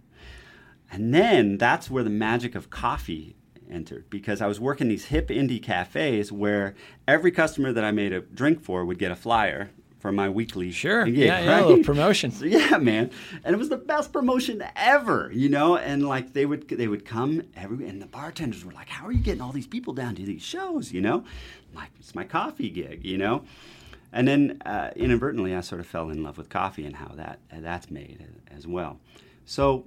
And 0.92 1.14
then 1.14 1.58
that's 1.58 1.90
where 1.90 2.04
the 2.04 2.10
magic 2.10 2.56
of 2.56 2.70
coffee 2.70 3.36
entered 3.72 4.10
because 4.10 4.42
I 4.42 4.48
was 4.48 4.60
working 4.60 4.88
these 4.90 5.06
hip 5.06 5.30
indie 5.30 5.62
cafes 5.62 6.32
where 6.32 6.76
every 7.08 7.32
customer 7.32 7.72
that 7.74 7.84
I 7.84 7.92
made 7.92 8.14
a 8.14 8.22
drink 8.22 8.62
for 8.62 8.86
would 8.86 9.00
get 9.00 9.12
a 9.12 9.16
flyer 9.16 9.72
for 10.00 10.12
my 10.12 10.30
weekly 10.30 10.70
Sure. 10.70 11.06
gig, 11.06 11.16
yeah, 11.16 11.40
yeah, 11.40 11.62
right? 11.62 11.84
promotion. 11.86 12.30
So, 12.30 12.46
yeah, 12.58 12.78
man, 12.78 13.10
and 13.44 13.56
it 13.56 13.58
was 13.58 13.70
the 13.70 13.78
best 13.78 14.12
promotion 14.14 14.64
ever, 14.76 15.32
you 15.34 15.50
know. 15.50 15.78
And 15.78 16.06
like 16.08 16.34
they 16.34 16.46
would 16.46 16.68
they 16.68 16.88
would 16.88 17.06
come 17.06 17.44
every, 17.56 17.88
and 17.88 18.02
the 18.02 18.06
bartenders 18.06 18.64
were 18.66 18.74
like, 18.74 18.90
"How 18.90 19.08
are 19.08 19.12
you 19.12 19.24
getting 19.24 19.42
all 19.42 19.54
these 19.54 19.66
people 19.66 19.94
down 19.94 20.14
to 20.16 20.22
these 20.24 20.42
shows?" 20.44 20.92
You 20.92 21.02
know, 21.02 21.24
I'm 21.70 21.76
like 21.76 21.90
it's 22.00 22.14
my 22.14 22.26
coffee 22.26 22.70
gig, 22.70 23.04
you 23.06 23.18
know. 23.18 23.44
And 24.14 24.28
then 24.28 24.62
uh, 24.66 24.92
inadvertently, 24.96 25.56
I 25.56 25.62
sort 25.62 25.82
of 25.82 25.88
fell 25.88 26.10
in 26.12 26.22
love 26.24 26.38
with 26.38 26.48
coffee 26.50 26.86
and 26.86 26.96
how 26.96 27.10
that 27.16 27.40
that's 27.52 27.90
made 27.90 28.24
as 28.56 28.68
well. 28.68 29.00
So 29.46 29.86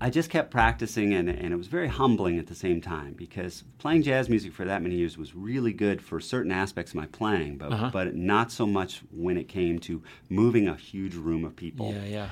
I 0.00 0.10
just 0.10 0.30
kept 0.30 0.50
practicing, 0.50 1.12
and, 1.14 1.28
and 1.28 1.52
it 1.52 1.56
was 1.56 1.66
very 1.66 1.88
humbling 1.88 2.38
at 2.38 2.46
the 2.46 2.54
same 2.54 2.80
time 2.80 3.14
because 3.14 3.64
playing 3.78 4.02
jazz 4.02 4.28
music 4.28 4.52
for 4.52 4.64
that 4.64 4.80
many 4.82 4.94
years 4.94 5.18
was 5.18 5.34
really 5.34 5.72
good 5.72 6.00
for 6.02 6.20
certain 6.20 6.52
aspects 6.52 6.92
of 6.92 6.96
my 6.96 7.06
playing, 7.06 7.56
but, 7.56 7.72
Uh-huh. 7.72 7.90
but 7.92 8.14
not 8.14 8.52
so 8.52 8.66
much 8.66 9.00
when 9.10 9.36
it 9.36 9.48
came 9.48 9.78
to 9.80 10.02
moving 10.28 10.68
a 10.68 10.74
huge 10.76 11.14
room 11.14 11.44
of 11.44 11.56
people. 11.56 11.92
Yeah, 11.94 12.04
yeah. 12.04 12.28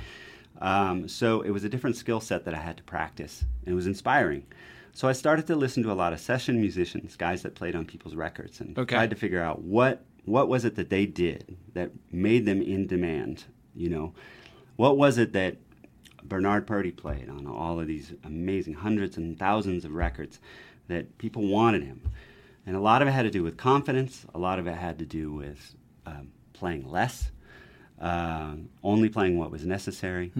Um, 0.60 1.08
so 1.08 1.40
it 1.40 1.50
was 1.50 1.64
a 1.64 1.68
different 1.68 1.96
skill 1.96 2.20
set 2.20 2.44
that 2.44 2.54
I 2.54 2.58
had 2.60 2.76
to 2.76 2.82
practice, 2.84 3.44
and 3.64 3.72
it 3.72 3.74
was 3.74 3.86
inspiring. 3.88 4.44
So 4.96 5.08
I 5.08 5.12
started 5.12 5.46
to 5.48 5.56
listen 5.56 5.82
to 5.82 5.90
a 5.90 5.94
lot 5.94 6.12
of 6.12 6.20
session 6.20 6.60
musicians, 6.60 7.16
guys 7.16 7.42
that 7.42 7.56
played 7.56 7.74
on 7.74 7.84
people's 7.84 8.14
records, 8.14 8.60
and 8.60 8.78
Okay. 8.78 8.94
tried 8.94 9.10
to 9.10 9.16
figure 9.16 9.42
out 9.42 9.62
what 9.62 10.04
what 10.24 10.48
was 10.48 10.64
it 10.64 10.76
that 10.76 10.88
they 10.88 11.04
did 11.04 11.54
that 11.74 11.90
made 12.10 12.46
them 12.46 12.62
in 12.62 12.86
demand. 12.86 13.44
You 13.74 13.90
know, 13.90 14.14
what 14.76 14.96
was 14.96 15.18
it 15.18 15.32
that 15.34 15.56
Bernard 16.22 16.66
Purdie 16.66 16.92
played 16.92 17.28
on 17.28 17.46
all 17.46 17.78
of 17.78 17.86
these 17.86 18.14
amazing 18.24 18.72
hundreds 18.74 19.18
and 19.18 19.38
thousands 19.38 19.84
of 19.84 19.92
records 19.92 20.40
that 20.88 21.18
people 21.18 21.46
wanted 21.46 21.82
him, 21.82 22.00
and 22.64 22.74
a 22.76 22.80
lot 22.80 23.02
of 23.02 23.08
it 23.08 23.10
had 23.10 23.22
to 23.24 23.30
do 23.30 23.42
with 23.42 23.56
confidence. 23.58 24.24
A 24.34 24.38
lot 24.38 24.58
of 24.58 24.66
it 24.66 24.74
had 24.76 24.98
to 25.00 25.04
do 25.04 25.32
with 25.32 25.74
um, 26.06 26.28
playing 26.54 26.88
less, 26.88 27.30
um, 27.98 28.70
only 28.82 29.08
playing 29.08 29.38
what 29.38 29.50
was 29.50 29.66
necessary, 29.66 30.32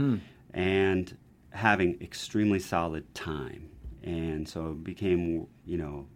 and 0.54 1.16
having 1.50 2.00
extremely 2.00 2.58
solid 2.60 3.12
time. 3.14 3.68
And 4.04 4.46
so 4.48 4.70
it 4.72 4.84
became, 4.84 5.46
you 5.64 5.78
know, 5.78 6.06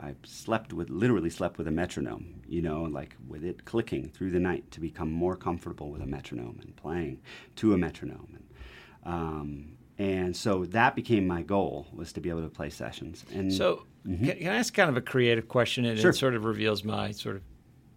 I 0.00 0.14
slept 0.24 0.72
with, 0.72 0.90
literally 0.90 1.30
slept 1.30 1.56
with 1.56 1.68
a 1.68 1.70
metronome, 1.70 2.42
you 2.46 2.60
know, 2.60 2.82
like 2.82 3.16
with 3.26 3.44
it 3.44 3.64
clicking 3.64 4.10
through 4.10 4.32
the 4.32 4.40
night 4.40 4.70
to 4.72 4.80
become 4.80 5.10
more 5.10 5.36
comfortable 5.36 5.90
with 5.90 6.02
a 6.02 6.06
metronome 6.06 6.58
and 6.60 6.76
playing 6.76 7.20
to 7.56 7.72
a 7.72 7.78
metronome. 7.78 8.28
And, 8.36 9.14
um, 9.14 9.76
and 9.96 10.36
so 10.36 10.66
that 10.66 10.94
became 10.94 11.26
my 11.26 11.42
goal 11.42 11.86
was 11.94 12.12
to 12.14 12.20
be 12.20 12.28
able 12.28 12.42
to 12.42 12.48
play 12.50 12.68
sessions. 12.68 13.24
And 13.32 13.50
So, 13.50 13.86
can, 14.04 14.36
can 14.36 14.48
I 14.48 14.56
ask 14.56 14.74
kind 14.74 14.90
of 14.90 14.96
a 14.96 15.00
creative 15.00 15.48
question? 15.48 15.84
And 15.84 15.94
Mm-hmm. 15.94 16.02
Sure. 16.02 16.10
it 16.10 16.16
sort 16.16 16.34
of 16.34 16.44
reveals 16.44 16.84
my 16.84 17.12
sort 17.12 17.36
of 17.36 17.42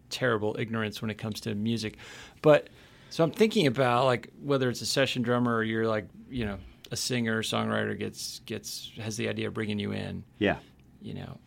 terrible 0.10 0.56
ignorance 0.60 1.02
when 1.02 1.12
it 1.12 1.18
comes 1.18 1.42
to 1.42 1.56
music. 1.56 1.98
But 2.42 2.70
so 3.10 3.24
I'm 3.24 3.32
thinking 3.32 3.68
about 3.68 4.06
like 4.06 4.30
whether 4.42 4.70
it's 4.70 4.82
a 4.82 4.86
session 4.86 5.22
drummer 5.24 5.56
or 5.56 5.64
you're 5.64 5.88
like 5.88 6.08
you 6.30 6.46
know 6.46 6.60
a 6.92 6.96
singer 6.96 7.42
songwriter 7.44 7.98
gets 7.98 8.40
gets 8.46 8.92
has 8.98 9.18
the 9.18 9.30
idea 9.30 9.48
of 9.48 9.54
bringing 9.54 9.80
you 9.80 9.92
in. 9.92 10.24
yeah, 10.40 10.58
You 11.02 11.14
know, 11.16 11.38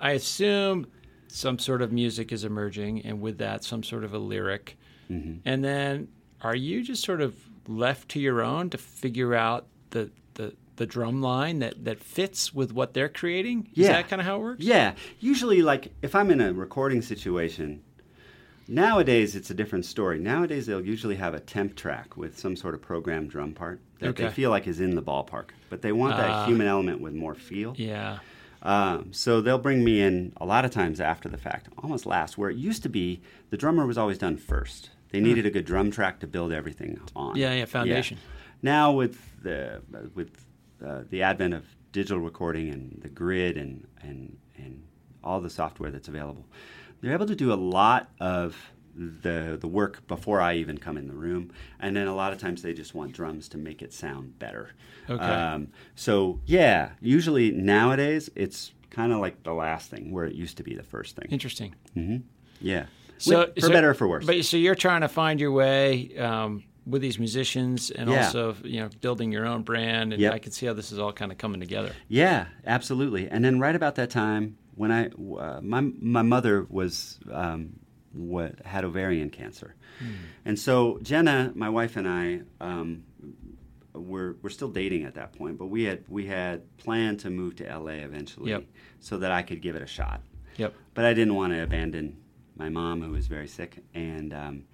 I 0.00 0.12
assume 0.12 0.86
some 1.28 1.58
sort 1.58 1.80
of 1.82 1.92
music 1.92 2.32
is 2.32 2.44
emerging, 2.44 3.02
and 3.06 3.20
with 3.20 3.38
that, 3.38 3.62
some 3.64 3.82
sort 3.82 4.02
of 4.04 4.12
a 4.14 4.18
lyric. 4.18 4.76
Mm-hmm. 5.10 5.38
And 5.44 5.62
then, 5.64 6.08
are 6.42 6.56
you 6.56 6.82
just 6.82 7.04
sort 7.04 7.20
of 7.20 7.34
left 7.68 8.08
to 8.10 8.20
your 8.20 8.42
own 8.42 8.70
to 8.70 8.78
figure 8.78 9.34
out 9.34 9.66
the 9.90 10.10
the 10.34 10.54
the 10.76 10.86
drum 10.86 11.20
line 11.22 11.58
that 11.60 11.84
that 11.84 12.02
fits 12.02 12.52
with 12.54 12.72
what 12.72 12.94
they're 12.94 13.08
creating? 13.08 13.68
Is 13.72 13.86
Yeah. 13.86 13.92
that 13.92 14.08
kind 14.08 14.20
of 14.20 14.26
how 14.26 14.36
it 14.36 14.40
works? 14.40 14.64
Yeah, 14.64 14.94
usually 15.20 15.62
like 15.62 15.92
if 16.02 16.14
I'm 16.16 16.30
in 16.30 16.40
a 16.40 16.52
recording 16.52 17.02
situation, 17.02 17.82
nowadays 18.68 19.36
it's 19.36 19.50
a 19.50 19.54
different 19.54 19.84
story. 19.84 20.18
Nowadays 20.18 20.66
they'll 20.66 20.84
usually 20.84 21.16
have 21.16 21.34
a 21.34 21.40
temp 21.40 21.76
track 21.76 22.16
with 22.16 22.38
some 22.38 22.56
sort 22.56 22.74
of 22.74 22.82
programmed 22.82 23.30
drum 23.30 23.52
part 23.52 23.80
that 24.00 24.16
they 24.16 24.28
feel 24.30 24.50
like 24.50 24.66
is 24.66 24.80
in 24.80 24.94
the 24.94 25.02
ballpark, 25.02 25.50
but 25.68 25.82
they 25.82 25.92
want 25.92 26.16
that 26.16 26.30
Ah. 26.30 26.46
human 26.46 26.66
element 26.66 27.00
with 27.00 27.14
more 27.14 27.34
feel. 27.34 27.74
Yeah. 27.76 28.18
Um, 28.62 29.12
so 29.12 29.40
they'll 29.40 29.58
bring 29.58 29.82
me 29.84 30.00
in 30.00 30.32
a 30.36 30.44
lot 30.44 30.64
of 30.66 30.70
times 30.70 31.00
after 31.00 31.28
the 31.28 31.38
fact, 31.38 31.68
almost 31.82 32.04
last, 32.04 32.36
where 32.36 32.50
it 32.50 32.56
used 32.58 32.82
to 32.82 32.88
be 32.90 33.20
the 33.50 33.56
drummer 33.56 33.86
was 33.86 33.96
always 33.96 34.18
done 34.18 34.36
first. 34.36 34.90
They 35.10 35.20
needed 35.20 35.44
a 35.46 35.50
good 35.50 35.64
drum 35.64 35.90
track 35.90 36.20
to 36.20 36.26
build 36.26 36.52
everything 36.52 37.00
on. 37.16 37.32
Hmm. 37.32 37.38
Yeah, 37.38 37.54
yeah, 37.54 37.64
foundation. 37.64 38.18
Now 38.62 38.92
with 38.92 39.42
the 39.42 39.80
with 40.14 40.46
uh, 40.84 41.02
the 41.08 41.22
advent 41.22 41.54
of 41.54 41.64
digital 41.92 42.18
recording 42.20 42.68
and 42.68 42.98
the 43.02 43.08
grid 43.08 43.56
and 43.56 43.86
and 44.02 44.36
and 44.56 44.82
all 45.24 45.40
the 45.40 45.50
software 45.50 45.90
that's 45.90 46.08
available, 46.08 46.44
they're 47.00 47.12
able 47.14 47.26
to 47.26 47.34
do 47.34 47.52
a 47.52 47.54
lot 47.56 48.10
of 48.20 48.56
the 49.00 49.56
the 49.58 49.66
work 49.66 50.06
before 50.06 50.40
I 50.40 50.54
even 50.56 50.76
come 50.78 50.96
in 50.98 51.08
the 51.08 51.14
room, 51.14 51.50
and 51.80 51.96
then 51.96 52.06
a 52.06 52.14
lot 52.14 52.32
of 52.34 52.38
times 52.38 52.60
they 52.62 52.74
just 52.74 52.94
want 52.94 53.12
drums 53.12 53.48
to 53.50 53.58
make 53.58 53.80
it 53.80 53.92
sound 53.94 54.38
better. 54.38 54.70
Okay. 55.08 55.24
Um, 55.24 55.68
so 55.94 56.40
yeah, 56.44 56.90
usually 57.00 57.50
nowadays 57.50 58.30
it's 58.36 58.72
kind 58.90 59.12
of 59.12 59.20
like 59.20 59.42
the 59.42 59.54
last 59.54 59.88
thing 59.90 60.10
where 60.12 60.24
it 60.26 60.34
used 60.34 60.56
to 60.58 60.62
be 60.62 60.74
the 60.74 60.82
first 60.82 61.16
thing. 61.16 61.26
Interesting. 61.30 61.74
hmm 61.94 62.18
Yeah. 62.60 62.86
So 63.18 63.40
With- 63.40 63.54
for 63.54 63.60
so- 63.62 63.70
better 63.70 63.90
or 63.90 63.94
for 63.94 64.06
worse. 64.08 64.26
But 64.26 64.44
so 64.44 64.56
you're 64.56 64.74
trying 64.74 65.00
to 65.00 65.08
find 65.08 65.40
your 65.40 65.52
way. 65.52 66.16
Um, 66.18 66.64
with 66.86 67.02
these 67.02 67.18
musicians 67.18 67.90
and 67.90 68.08
Yeah. 68.10 68.24
also 68.24 68.56
you 68.64 68.80
know 68.80 68.88
building 69.00 69.30
your 69.30 69.46
own 69.46 69.62
brand 69.62 70.12
and 70.12 70.20
Yep. 70.20 70.32
I 70.32 70.38
can 70.38 70.50
see 70.50 70.66
how 70.66 70.72
this 70.72 70.90
is 70.90 70.98
all 70.98 71.12
kind 71.12 71.30
of 71.30 71.38
coming 71.38 71.60
together. 71.60 71.92
Yeah, 72.08 72.46
absolutely. 72.66 73.28
And 73.28 73.44
then 73.44 73.60
right 73.60 73.76
about 73.76 73.94
that 73.96 74.10
time, 74.10 74.56
when 74.74 74.90
I 74.90 75.08
uh, 75.08 75.60
my 75.62 75.82
my 76.00 76.22
mother 76.22 76.66
was 76.68 77.20
um, 77.30 77.78
what 78.12 78.64
had 78.64 78.84
ovarian 78.84 79.30
cancer, 79.30 79.74
and 80.44 80.58
so 80.58 80.98
Jenna, 81.02 81.52
my 81.54 81.68
wife, 81.68 81.96
and 81.96 82.08
I 82.08 82.40
um, 82.60 83.04
were 83.92 84.36
were 84.42 84.50
still 84.50 84.68
dating 84.70 85.04
at 85.04 85.14
that 85.14 85.32
point, 85.32 85.58
but 85.58 85.66
we 85.66 85.84
had 85.84 86.04
we 86.08 86.26
had 86.26 86.76
planned 86.78 87.20
to 87.20 87.30
move 87.30 87.56
to 87.56 87.64
LA 87.64 87.92
eventually, 88.04 88.50
Yep. 88.50 88.64
so 89.00 89.18
that 89.18 89.30
I 89.30 89.42
could 89.42 89.60
give 89.60 89.76
it 89.76 89.82
a 89.82 89.86
shot. 89.86 90.22
Yep. 90.56 90.74
But 90.94 91.04
I 91.04 91.14
didn't 91.14 91.34
want 91.34 91.52
to 91.52 91.62
abandon 91.62 92.16
my 92.56 92.68
mom, 92.68 93.02
who 93.02 93.12
was 93.12 93.26
very 93.26 93.48
sick, 93.48 93.82
and 93.94 94.32
um, 94.34 94.64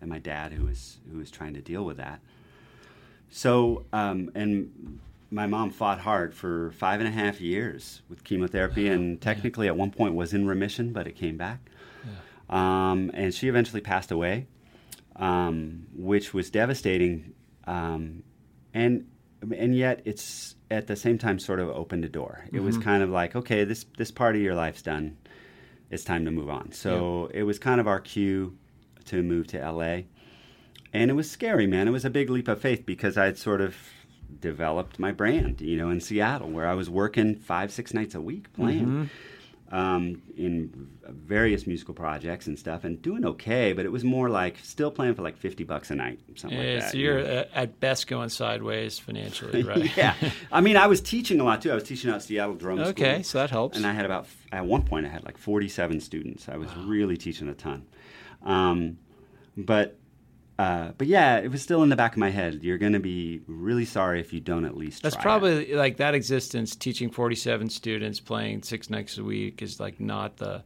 and 0.00 0.08
my 0.10 0.18
dad, 0.18 0.52
who 0.52 0.64
was 0.66 0.98
who 1.10 1.18
was 1.18 1.30
trying 1.30 1.54
to 1.54 1.60
deal 1.60 1.84
with 1.84 1.96
that. 1.98 2.20
So, 3.28 3.84
um, 3.92 4.30
and 4.34 5.00
my 5.30 5.46
mom 5.46 5.70
fought 5.70 6.00
hard 6.00 6.32
for 6.34 6.70
five 6.72 7.00
and 7.00 7.08
a 7.08 7.12
half 7.12 7.40
years 7.40 8.02
with 8.08 8.22
chemotherapy, 8.24 8.88
and 8.88 9.20
technically 9.20 9.66
at 9.66 9.76
one 9.76 9.90
point 9.90 10.14
was 10.14 10.32
in 10.32 10.46
remission, 10.46 10.92
but 10.92 11.06
it 11.06 11.16
came 11.16 11.36
back. 11.36 11.68
Um, 12.48 13.10
and 13.14 13.34
she 13.34 13.48
eventually 13.48 13.80
passed 13.80 14.10
away, 14.10 14.46
um, 15.16 15.86
which 15.94 16.32
was 16.32 16.50
devastating. 16.50 17.32
Um, 17.66 18.22
and 18.72 19.06
and 19.56 19.74
yet 19.74 20.02
it's 20.04 20.54
at 20.70 20.86
the 20.86 20.96
same 20.96 21.18
time 21.18 21.38
sort 21.38 21.60
of 21.60 21.68
opened 21.68 22.04
a 22.04 22.08
door. 22.08 22.44
It 22.52 22.60
was 22.60 22.78
kind 22.78 23.02
of 23.02 23.10
like, 23.10 23.36
okay, 23.36 23.64
this 23.64 23.84
this 23.96 24.10
part 24.10 24.36
of 24.36 24.42
your 24.42 24.54
life's 24.54 24.82
done. 24.82 25.16
It's 25.90 26.04
time 26.04 26.24
to 26.24 26.30
move 26.30 26.50
on. 26.50 26.72
So 26.72 27.30
it 27.32 27.44
was 27.44 27.58
kind 27.58 27.80
of 27.80 27.86
our 27.86 28.00
cue 28.00 28.56
to 29.06 29.22
move 29.22 29.46
to 29.48 29.58
LA. 29.58 30.02
And 30.92 31.10
it 31.10 31.14
was 31.14 31.30
scary, 31.30 31.66
man. 31.66 31.86
It 31.86 31.92
was 31.92 32.04
a 32.04 32.10
big 32.10 32.30
leap 32.30 32.48
of 32.48 32.60
faith 32.60 32.86
because 32.86 33.16
I'd 33.16 33.38
sort 33.38 33.60
of 33.60 33.76
developed 34.40 34.98
my 34.98 35.12
brand, 35.12 35.60
you 35.60 35.76
know, 35.76 35.90
in 35.90 36.00
Seattle, 36.00 36.50
where 36.50 36.66
I 36.66 36.74
was 36.74 36.90
working 36.90 37.36
five, 37.36 37.70
six 37.70 37.94
nights 37.94 38.14
a 38.14 38.20
week 38.20 38.52
playing 38.54 39.10
um, 39.72 40.22
in 40.36 40.88
various 41.08 41.66
musical 41.66 41.92
projects 41.94 42.46
and 42.46 42.58
stuff, 42.58 42.84
and 42.84 43.00
doing 43.02 43.24
okay. 43.24 43.72
But 43.72 43.84
it 43.84 43.92
was 43.92 44.04
more 44.04 44.28
like 44.30 44.56
still 44.62 44.90
playing 44.90 45.14
for 45.14 45.22
like 45.22 45.36
fifty 45.36 45.64
bucks 45.64 45.90
a 45.90 45.94
night, 45.96 46.20
something 46.36 46.58
Yeah, 46.58 46.72
like 46.74 46.80
that. 46.82 46.90
so 46.92 46.98
you 46.98 47.04
you're 47.04 47.22
know? 47.22 47.38
uh, 47.40 47.44
at 47.54 47.80
best 47.80 48.06
going 48.06 48.28
sideways 48.28 48.98
financially, 48.98 49.62
right? 49.64 49.96
yeah. 49.96 50.14
I 50.52 50.60
mean, 50.60 50.76
I 50.76 50.86
was 50.86 51.00
teaching 51.00 51.40
a 51.40 51.44
lot 51.44 51.62
too. 51.62 51.70
I 51.72 51.74
was 51.74 51.84
teaching 51.84 52.10
out 52.10 52.16
at 52.16 52.22
Seattle 52.22 52.54
Drum 52.54 52.78
School. 52.78 52.88
okay, 52.90 53.22
so 53.22 53.38
that 53.38 53.50
helps. 53.50 53.76
And 53.76 53.86
I 53.86 53.92
had 53.92 54.04
about 54.04 54.26
at 54.52 54.64
one 54.64 54.82
point 54.82 55.04
I 55.06 55.08
had 55.08 55.24
like 55.24 55.36
47 55.38 56.00
students. 56.00 56.48
I 56.48 56.56
was 56.56 56.68
really 56.76 57.16
teaching 57.16 57.48
a 57.48 57.54
ton. 57.54 57.86
Um, 58.42 58.98
but 59.56 59.98
uh, 60.58 60.92
but 60.96 61.06
yeah, 61.06 61.38
it 61.38 61.50
was 61.50 61.62
still 61.62 61.82
in 61.82 61.88
the 61.90 61.96
back 61.96 62.12
of 62.12 62.18
my 62.18 62.30
head. 62.30 62.60
You're 62.62 62.78
going 62.78 62.94
to 62.94 63.00
be 63.00 63.42
really 63.46 63.84
sorry 63.84 64.20
if 64.20 64.32
you 64.32 64.40
don't 64.40 64.64
at 64.64 64.76
least. 64.76 65.02
That's 65.02 65.14
try 65.14 65.20
it. 65.20 65.24
probably 65.24 65.74
like 65.74 65.98
that 65.98 66.14
existence. 66.14 66.74
Teaching 66.74 67.10
forty-seven 67.10 67.68
students, 67.68 68.20
playing 68.20 68.62
six 68.62 68.88
nights 68.88 69.18
a 69.18 69.24
week, 69.24 69.60
is 69.60 69.78
like 69.80 70.00
not 70.00 70.38
the 70.38 70.62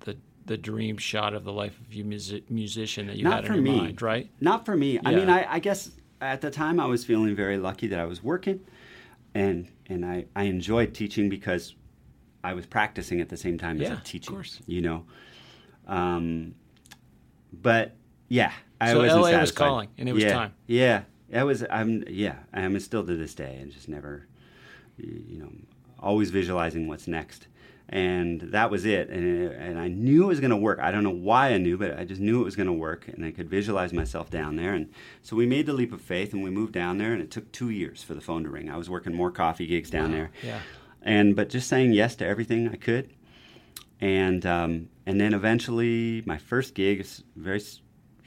the 0.00 0.16
the 0.44 0.58
dream 0.58 0.98
shot 0.98 1.32
of 1.34 1.44
the 1.44 1.52
life 1.52 1.78
of 1.80 1.94
you 1.94 2.04
music, 2.04 2.50
musician 2.50 3.06
that 3.06 3.16
you 3.16 3.24
Not 3.24 3.44
had 3.44 3.46
in 3.46 3.54
your 3.54 3.62
me. 3.62 3.80
mind, 3.80 4.02
right? 4.02 4.30
Not 4.40 4.66
for 4.66 4.76
me. 4.76 4.98
I 5.04 5.12
mean, 5.14 5.30
I, 5.30 5.54
I 5.54 5.58
guess 5.58 5.90
at 6.20 6.42
the 6.42 6.50
time 6.50 6.78
I 6.80 6.86
was 6.86 7.04
feeling 7.04 7.34
very 7.34 7.56
lucky 7.56 7.86
that 7.86 7.98
I 7.98 8.04
was 8.04 8.22
working, 8.22 8.60
and 9.34 9.68
and 9.88 10.04
I, 10.04 10.26
I 10.36 10.44
enjoyed 10.44 10.92
teaching 10.92 11.30
because 11.30 11.74
I 12.44 12.52
was 12.52 12.66
practicing 12.66 13.22
at 13.22 13.30
the 13.30 13.36
same 13.38 13.56
time 13.56 13.78
Yeah, 13.78 13.86
as 13.86 13.90
I'm 13.92 14.00
teaching. 14.04 14.34
course. 14.34 14.60
You 14.66 14.82
know, 14.82 15.04
um, 15.86 16.54
but 17.52 17.96
yeah, 18.30 18.52
I 18.80 18.92
So 18.92 18.98
wasn't 19.00 19.22
LA 19.22 19.40
was 19.40 19.52
calling, 19.52 19.88
and 19.98 20.08
it 20.08 20.12
was 20.12 20.22
yeah, 20.22 20.32
time. 20.32 20.54
Yeah, 20.66 21.02
it 21.28 21.42
was. 21.42 21.64
I'm 21.68 22.04
yeah, 22.08 22.36
I'm 22.54 22.78
still 22.80 23.04
to 23.04 23.16
this 23.16 23.34
day, 23.34 23.58
and 23.60 23.70
just 23.70 23.88
never, 23.88 24.26
you 24.96 25.38
know, 25.38 25.52
always 25.98 26.30
visualizing 26.30 26.86
what's 26.88 27.06
next. 27.06 27.48
And 27.92 28.40
that 28.52 28.70
was 28.70 28.86
it, 28.86 29.10
and 29.10 29.50
and 29.52 29.76
I 29.76 29.88
knew 29.88 30.22
it 30.22 30.28
was 30.28 30.38
going 30.38 30.52
to 30.52 30.56
work. 30.56 30.78
I 30.78 30.92
don't 30.92 31.02
know 31.02 31.10
why 31.10 31.48
I 31.48 31.58
knew, 31.58 31.76
but 31.76 31.98
I 31.98 32.04
just 32.04 32.20
knew 32.20 32.40
it 32.40 32.44
was 32.44 32.54
going 32.54 32.68
to 32.68 32.72
work, 32.72 33.08
and 33.08 33.24
I 33.24 33.32
could 33.32 33.50
visualize 33.50 33.92
myself 33.92 34.30
down 34.30 34.54
there. 34.54 34.74
And 34.74 34.90
so 35.22 35.34
we 35.34 35.44
made 35.44 35.66
the 35.66 35.72
leap 35.72 35.92
of 35.92 36.00
faith, 36.00 36.32
and 36.32 36.44
we 36.44 36.50
moved 36.50 36.72
down 36.72 36.98
there, 36.98 37.12
and 37.12 37.20
it 37.20 37.32
took 37.32 37.50
two 37.50 37.70
years 37.70 38.00
for 38.00 38.14
the 38.14 38.20
phone 38.20 38.44
to 38.44 38.48
ring. 38.48 38.70
I 38.70 38.76
was 38.76 38.88
working 38.88 39.12
more 39.12 39.32
coffee 39.32 39.66
gigs 39.66 39.90
down 39.90 40.12
there, 40.12 40.30
Yeah. 40.44 40.60
and 41.02 41.34
but 41.34 41.48
just 41.48 41.66
saying 41.68 41.92
yes 41.92 42.14
to 42.16 42.24
everything 42.24 42.68
I 42.68 42.76
could, 42.76 43.10
and 44.00 44.46
um, 44.46 44.88
and 45.04 45.20
then 45.20 45.34
eventually 45.34 46.22
my 46.26 46.38
first 46.38 46.74
gig 46.74 47.00
is 47.00 47.24
very 47.34 47.60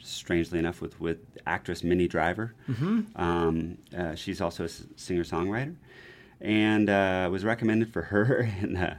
strangely 0.03 0.59
enough 0.59 0.81
with 0.81 0.99
with 0.99 1.17
actress 1.45 1.83
Minnie 1.83 2.07
Driver. 2.07 2.53
Mm-hmm. 2.69 3.01
Um, 3.15 3.77
uh, 3.97 4.15
she's 4.15 4.41
also 4.41 4.65
a 4.65 4.69
singer 4.69 5.23
songwriter, 5.23 5.75
and 6.41 6.89
uh, 6.89 7.29
was 7.31 7.43
recommended 7.43 7.91
for 7.91 8.03
her 8.03 8.49
and. 8.61 8.77
Uh, 8.77 8.93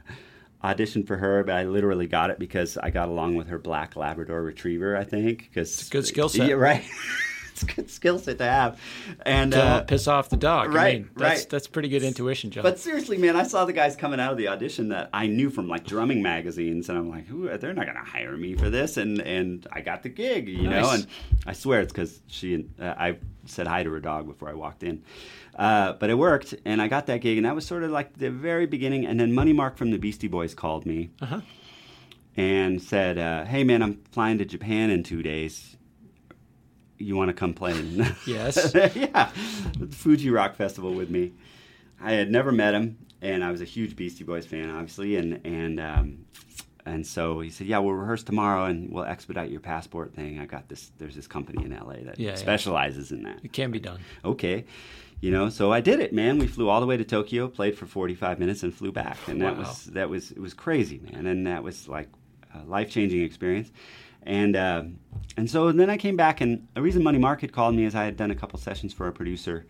Auditioned 0.63 1.05
for 1.05 1.17
her, 1.17 1.43
but 1.43 1.53
I 1.53 1.65
literally 1.65 2.07
got 2.07 2.31
it 2.31 2.39
because 2.39 2.75
I 2.75 2.89
got 2.89 3.07
along 3.07 3.35
with 3.35 3.49
her 3.49 3.59
black 3.59 3.95
Labrador 3.95 4.41
Retriever. 4.41 4.97
I 4.97 5.03
think 5.03 5.47
because 5.49 5.79
it's 5.79 5.89
a 5.89 5.91
good 5.91 6.07
skill 6.07 6.27
set. 6.29 6.47
Yeah, 6.47 6.55
right. 6.55 6.83
it's 7.55 7.63
a 7.63 7.67
good 7.67 7.89
skill 7.89 8.19
set 8.19 8.37
to 8.39 8.43
have, 8.43 8.81
and 9.25 9.53
To 9.53 9.63
uh, 9.63 9.81
piss 9.83 10.09
off 10.09 10.27
the 10.27 10.35
dog. 10.35 10.71
I 10.71 10.73
right, 10.73 10.99
mean, 10.99 11.09
that's, 11.15 11.39
right. 11.41 11.49
That's 11.49 11.67
pretty 11.67 11.87
good 11.87 12.03
intuition, 12.03 12.51
John. 12.51 12.63
but 12.63 12.79
seriously, 12.79 13.17
man, 13.17 13.37
I 13.37 13.43
saw 13.43 13.63
the 13.63 13.71
guys 13.71 13.95
coming 13.95 14.19
out 14.19 14.33
of 14.33 14.37
the 14.37 14.49
audition 14.49 14.89
that 14.89 15.09
I 15.13 15.27
knew 15.27 15.49
from 15.49 15.69
like 15.69 15.85
drumming 15.85 16.21
magazines, 16.21 16.89
and 16.89 16.97
I'm 16.97 17.09
like, 17.09 17.27
they're 17.61 17.73
not 17.73 17.85
going 17.85 17.97
to 17.97 18.03
hire 18.03 18.35
me 18.35 18.55
for 18.55 18.69
this, 18.69 18.97
and 18.97 19.21
and 19.21 19.65
I 19.71 19.79
got 19.79 20.03
the 20.03 20.09
gig, 20.09 20.49
you 20.49 20.69
know. 20.69 20.89
And 20.91 21.07
I 21.45 21.53
swear 21.53 21.79
it's 21.79 21.93
because 21.93 22.19
she, 22.27 22.65
uh, 22.77 22.93
I 22.97 23.17
said 23.45 23.67
hi 23.67 23.83
to 23.83 23.91
her 23.91 24.01
dog 24.01 24.27
before 24.27 24.49
I 24.49 24.53
walked 24.53 24.83
in, 24.83 25.01
uh, 25.55 25.93
but 25.93 26.09
it 26.09 26.15
worked, 26.15 26.55
and 26.65 26.81
I 26.81 26.89
got 26.89 27.05
that 27.05 27.21
gig, 27.21 27.37
and 27.37 27.45
that 27.45 27.55
was 27.55 27.65
sort 27.65 27.83
of 27.83 27.91
like 27.91 28.17
the 28.17 28.31
very 28.31 28.65
beginning. 28.65 29.05
And 29.05 29.17
then 29.17 29.31
Money 29.31 29.53
Mark 29.53 29.77
from 29.77 29.91
the 29.91 29.97
Beastie 29.97 30.27
Boys 30.27 30.53
called 30.53 30.85
me 30.85 31.11
uh-huh. 31.21 31.39
and 32.35 32.81
said, 32.81 33.17
uh, 33.17 33.45
"Hey, 33.45 33.63
man, 33.63 33.81
I'm 33.81 34.03
flying 34.11 34.39
to 34.39 34.45
Japan 34.45 34.89
in 34.89 35.03
two 35.03 35.23
days. 35.23 35.77
You 36.97 37.15
want 37.15 37.29
to 37.29 37.33
come 37.33 37.53
play?" 37.53 37.71
in-" 37.71 38.05
Yes. 38.27 38.71
yeah, 38.73 39.31
the 39.77 39.87
Fuji 39.87 40.29
Rock 40.29 40.55
Festival 40.55 40.93
with 40.93 41.09
me. 41.09 41.33
I 42.01 42.11
had 42.13 42.29
never 42.31 42.51
met 42.51 42.73
him, 42.73 42.97
and 43.21 43.43
I 43.43 43.51
was 43.51 43.61
a 43.61 43.65
huge 43.65 43.95
Beastie 43.95 44.23
Boys 44.23 44.45
fan, 44.45 44.69
obviously, 44.69 45.15
and 45.15 45.39
and 45.45 45.79
um, 45.79 46.25
and 46.85 47.05
so 47.05 47.39
he 47.39 47.49
said, 47.49 47.67
"Yeah, 47.67 47.79
we'll 47.79 47.93
rehearse 47.93 48.23
tomorrow, 48.23 48.65
and 48.65 48.91
we'll 48.91 49.05
expedite 49.05 49.49
your 49.49 49.61
passport 49.61 50.13
thing. 50.13 50.39
I 50.39 50.45
got 50.45 50.67
this. 50.69 50.91
There's 50.97 51.15
this 51.15 51.27
company 51.27 51.63
in 51.65 51.71
LA 51.71 52.03
that 52.05 52.19
Yeah, 52.19 52.31
yeah. 52.31 52.35
specializes 52.35 53.11
in 53.11 53.23
that." 53.23 53.39
It 53.43 53.53
can 53.53 53.71
be 53.71 53.79
done. 53.79 53.99
Okay. 54.23 54.65
You 55.21 55.31
know, 55.31 55.49
so 55.49 55.71
I 55.71 55.79
did 55.79 56.01
it, 56.01 56.13
man. 56.13 56.37
We 56.39 56.45
flew 56.45 56.67
all 56.69 56.81
the 56.81 56.85
way 56.85 56.97
to 56.97 57.05
Tokyo, 57.05 57.47
played 57.47 57.77
for 57.77 57.85
45 57.85 58.37
minutes, 58.37 58.63
and 58.63 58.73
flew 58.75 58.91
back. 58.91 59.17
And 59.27 59.41
that 59.41 59.53
Wow. 59.53 59.59
was 59.63 59.85
that 59.85 60.09
was 60.09 60.31
it 60.31 60.39
was 60.39 60.53
crazy, 60.53 60.99
man. 60.99 61.25
And 61.25 61.47
that 61.47 61.63
was 61.63 61.87
like 61.87 62.09
a 62.53 62.63
life 62.65 62.91
changing 62.91 63.21
experience. 63.21 63.71
And 64.25 64.55
uh, 64.55 64.83
and 65.37 65.49
so 65.49 65.71
then 65.71 65.89
I 65.89 65.97
came 65.97 66.15
back, 66.15 66.41
and 66.41 66.67
the 66.73 66.81
reason 66.81 67.03
Money 67.03 67.19
Mark 67.19 67.49
called 67.51 67.75
me 67.75 67.85
is 67.85 67.95
I 67.95 68.05
had 68.05 68.17
done 68.17 68.31
a 68.31 68.35
couple 68.35 68.57
sessions 68.59 68.93
for 68.93 69.07
a 69.07 69.11
producer 69.11 69.65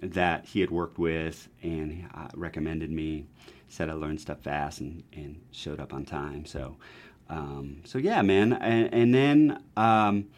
that 0.00 0.44
he 0.46 0.60
had 0.60 0.70
worked 0.70 0.98
with 0.98 1.48
and 1.62 2.08
uh, 2.14 2.28
recommended 2.34 2.90
me. 2.90 3.26
Said 3.68 3.90
I 3.90 3.92
learned 3.92 4.20
stuff 4.20 4.40
fast 4.40 4.80
and, 4.80 5.02
and 5.12 5.40
showed 5.50 5.80
up 5.80 5.92
on 5.92 6.04
time. 6.04 6.46
So 6.46 6.76
um, 7.28 7.82
so 7.84 7.98
yeah, 7.98 8.22
man. 8.22 8.52
And, 8.52 8.94
and 8.94 9.14
then. 9.14 9.62
Um, 9.76 10.28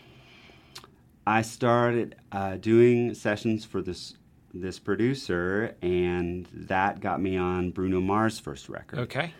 I 1.27 1.43
started 1.43 2.17
uh, 2.33 2.57
doing 2.57 3.15
sessions 3.15 3.65
for 3.65 3.83
this 3.83 4.15
this 4.53 4.81
producer, 4.81 5.77
and 5.81 6.49
that 6.53 6.99
got 6.99 7.21
me 7.21 7.37
on 7.37 7.71
Bruno 7.71 8.01
Mars' 8.01 8.41
first 8.41 8.69
record. 8.69 8.99
Okay. 9.01 9.33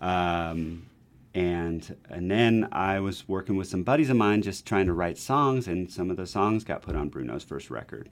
Um, 0.00 0.86
and 1.34 1.96
and 2.10 2.30
then 2.30 2.68
I 2.72 3.00
was 3.00 3.28
working 3.28 3.56
with 3.56 3.68
some 3.68 3.82
buddies 3.82 4.10
of 4.10 4.16
mine, 4.16 4.42
just 4.42 4.66
trying 4.66 4.86
to 4.86 4.92
write 4.92 5.18
songs, 5.18 5.66
and 5.66 5.90
some 5.90 6.10
of 6.10 6.16
the 6.16 6.26
songs 6.26 6.64
got 6.64 6.82
put 6.82 6.94
on 6.94 7.10
Bruno's 7.10 7.44
first 7.44 7.70
record. 7.70 8.10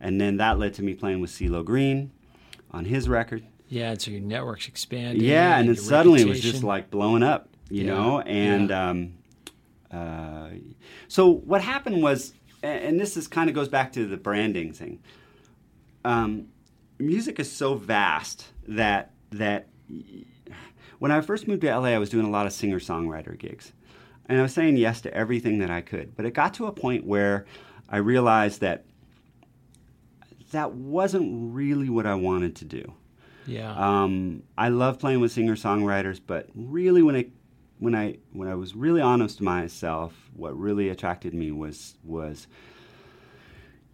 And 0.00 0.20
then 0.20 0.38
that 0.38 0.58
led 0.58 0.74
to 0.74 0.82
me 0.82 0.94
playing 0.94 1.20
with 1.20 1.30
CeeLo 1.30 1.64
Green 1.64 2.10
on 2.70 2.84
his 2.86 3.08
record. 3.08 3.44
Yeah, 3.68 3.90
and 3.90 4.00
so 4.00 4.10
your 4.10 4.20
network's 4.20 4.66
expanding. 4.66 5.22
Yeah, 5.24 5.58
and 5.58 5.68
then 5.68 5.74
your 5.74 5.84
suddenly 5.84 6.22
it 6.22 6.28
was 6.28 6.40
just 6.40 6.64
like 6.64 6.90
blowing 6.90 7.22
up, 7.22 7.48
you 7.68 7.84
Yeah, 7.84 7.94
know. 7.94 8.20
And 8.20 8.70
yeah. 8.70 8.88
um, 8.90 9.12
uh, 9.90 10.48
so 11.08 11.28
what 11.30 11.60
happened 11.60 12.02
was, 12.02 12.32
and 12.62 12.98
this 12.98 13.16
is 13.16 13.28
kind 13.28 13.48
of 13.48 13.54
goes 13.54 13.68
back 13.68 13.92
to 13.92 14.06
the 14.06 14.16
branding 14.16 14.72
thing. 14.72 15.00
Um, 16.04 16.48
music 16.98 17.38
is 17.38 17.50
so 17.50 17.74
vast 17.74 18.46
that 18.68 19.12
that 19.32 19.68
when 21.00 21.10
I 21.10 21.20
first 21.22 21.48
moved 21.48 21.62
to 21.62 21.76
LA, 21.76 21.88
I 21.88 21.98
was 21.98 22.10
doing 22.10 22.26
a 22.26 22.30
lot 22.30 22.46
of 22.46 22.52
singer 22.52 22.78
songwriter 22.78 23.36
gigs, 23.36 23.72
and 24.26 24.38
I 24.38 24.42
was 24.42 24.52
saying 24.52 24.76
yes 24.76 25.00
to 25.00 25.12
everything 25.12 25.58
that 25.58 25.70
I 25.70 25.80
could. 25.80 26.14
But 26.14 26.26
it 26.26 26.34
got 26.34 26.54
to 26.54 26.66
a 26.66 26.72
point 26.72 27.04
where 27.04 27.46
I 27.88 27.96
realized 27.96 28.60
that 28.60 28.84
that 30.52 30.72
wasn't 30.72 31.54
really 31.54 31.88
what 31.88 32.06
I 32.06 32.14
wanted 32.14 32.54
to 32.56 32.64
do. 32.66 32.92
Yeah. 33.46 33.72
Um, 33.72 34.42
I 34.58 34.68
love 34.68 34.98
playing 34.98 35.20
with 35.20 35.32
singer 35.32 35.56
songwriters, 35.56 36.20
but 36.24 36.48
really, 36.54 37.02
when 37.02 37.16
it 37.16 37.30
when 37.78 37.94
I 37.94 38.18
when 38.32 38.46
I 38.46 38.54
was 38.54 38.76
really 38.76 39.00
honest 39.00 39.38
to 39.38 39.44
myself, 39.44 40.12
what 40.36 40.56
really 40.58 40.90
attracted 40.90 41.32
me 41.32 41.50
was 41.50 41.96
was 42.04 42.46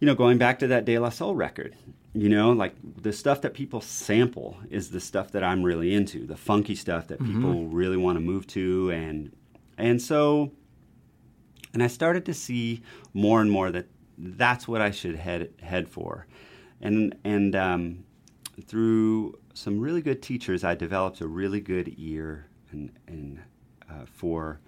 you 0.01 0.05
know 0.05 0.13
going 0.13 0.37
back 0.37 0.59
to 0.59 0.67
that 0.67 0.83
De 0.83 0.99
La 0.99 1.09
Soul 1.09 1.35
record. 1.35 1.73
You 2.19 2.29
know, 2.29 2.51
like 2.51 2.73
the 3.01 3.13
stuff 3.13 3.41
that 3.41 3.53
people 3.53 3.79
sample 3.81 4.57
is 4.71 4.89
the 4.89 4.99
stuff 4.99 5.31
that 5.33 5.43
I'm 5.43 5.61
really 5.61 5.93
into, 5.93 6.25
the 6.25 6.37
funky 6.37 6.73
stuff 6.75 7.07
that 7.07 7.19
Mm-hmm. 7.19 7.33
people 7.33 7.65
really 7.67 7.97
want 7.97 8.15
to 8.17 8.21
move 8.21 8.47
to, 8.47 8.89
and 8.91 9.31
and 9.77 10.01
so 10.01 10.51
and 11.73 11.83
I 11.83 11.87
started 11.87 12.25
to 12.25 12.33
see 12.33 12.81
more 13.13 13.39
and 13.41 13.51
more 13.51 13.69
that 13.71 13.85
that's 14.17 14.67
what 14.67 14.81
I 14.81 14.89
should 14.91 15.15
head 15.15 15.53
head 15.61 15.87
for, 15.87 16.25
and 16.81 17.15
and 17.23 17.55
um, 17.55 18.03
through 18.65 19.37
some 19.53 19.79
really 19.79 20.01
good 20.01 20.21
teachers, 20.21 20.63
I 20.63 20.73
developed 20.75 21.21
a 21.21 21.27
really 21.27 21.61
good 21.61 21.93
ear 21.97 22.47
and 22.71 22.91
and 23.07 23.39
uh, 23.89 24.05
for 24.05 24.59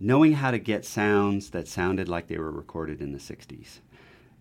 knowing 0.00 0.32
how 0.32 0.50
to 0.50 0.58
get 0.58 0.84
sounds 0.84 1.50
that 1.50 1.68
sounded 1.68 2.08
like 2.08 2.26
they 2.28 2.38
were 2.38 2.50
recorded 2.52 3.02
in 3.02 3.12
the 3.12 3.18
'60s. 3.18 3.80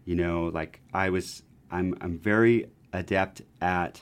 You 0.05 0.15
know, 0.15 0.45
like 0.53 0.79
I 0.93 1.09
was, 1.09 1.43
I'm 1.75 1.97
I'm 2.01 2.17
very 2.17 2.69
adept 2.93 3.41
at 3.61 4.01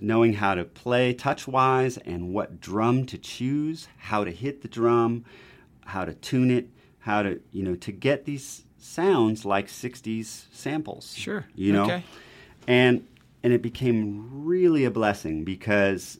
knowing 0.00 0.34
how 0.34 0.54
to 0.54 0.64
play 0.64 1.14
touch 1.14 1.46
wise 1.48 1.96
and 1.98 2.32
what 2.32 2.60
drum 2.60 3.06
to 3.06 3.18
choose, 3.18 3.88
how 3.96 4.24
to 4.24 4.30
hit 4.30 4.62
the 4.62 4.68
drum, 4.68 5.24
how 5.86 6.04
to 6.04 6.14
tune 6.14 6.50
it, 6.50 6.68
how 7.00 7.22
to, 7.22 7.40
you 7.52 7.62
know, 7.62 7.74
to 7.76 7.92
get 7.92 8.24
these 8.24 8.64
sounds 8.78 9.44
like 9.44 9.68
60s 9.68 10.44
samples. 10.52 11.14
Sure. 11.14 11.46
You 11.54 11.72
know? 11.72 11.84
Okay. 11.84 12.04
And 12.66 13.06
and 13.42 13.52
it 13.52 13.62
became 13.62 14.28
really 14.44 14.84
a 14.84 14.90
blessing 14.90 15.44
because 15.44 16.18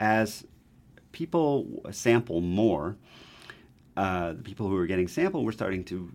as 0.00 0.44
people 1.12 1.82
sample 1.90 2.40
more, 2.40 2.96
uh, 3.96 4.32
the 4.32 4.42
people 4.42 4.68
who 4.68 4.74
were 4.74 4.86
getting 4.86 5.08
sampled 5.08 5.44
were 5.44 5.52
starting 5.52 5.84
to, 5.84 6.10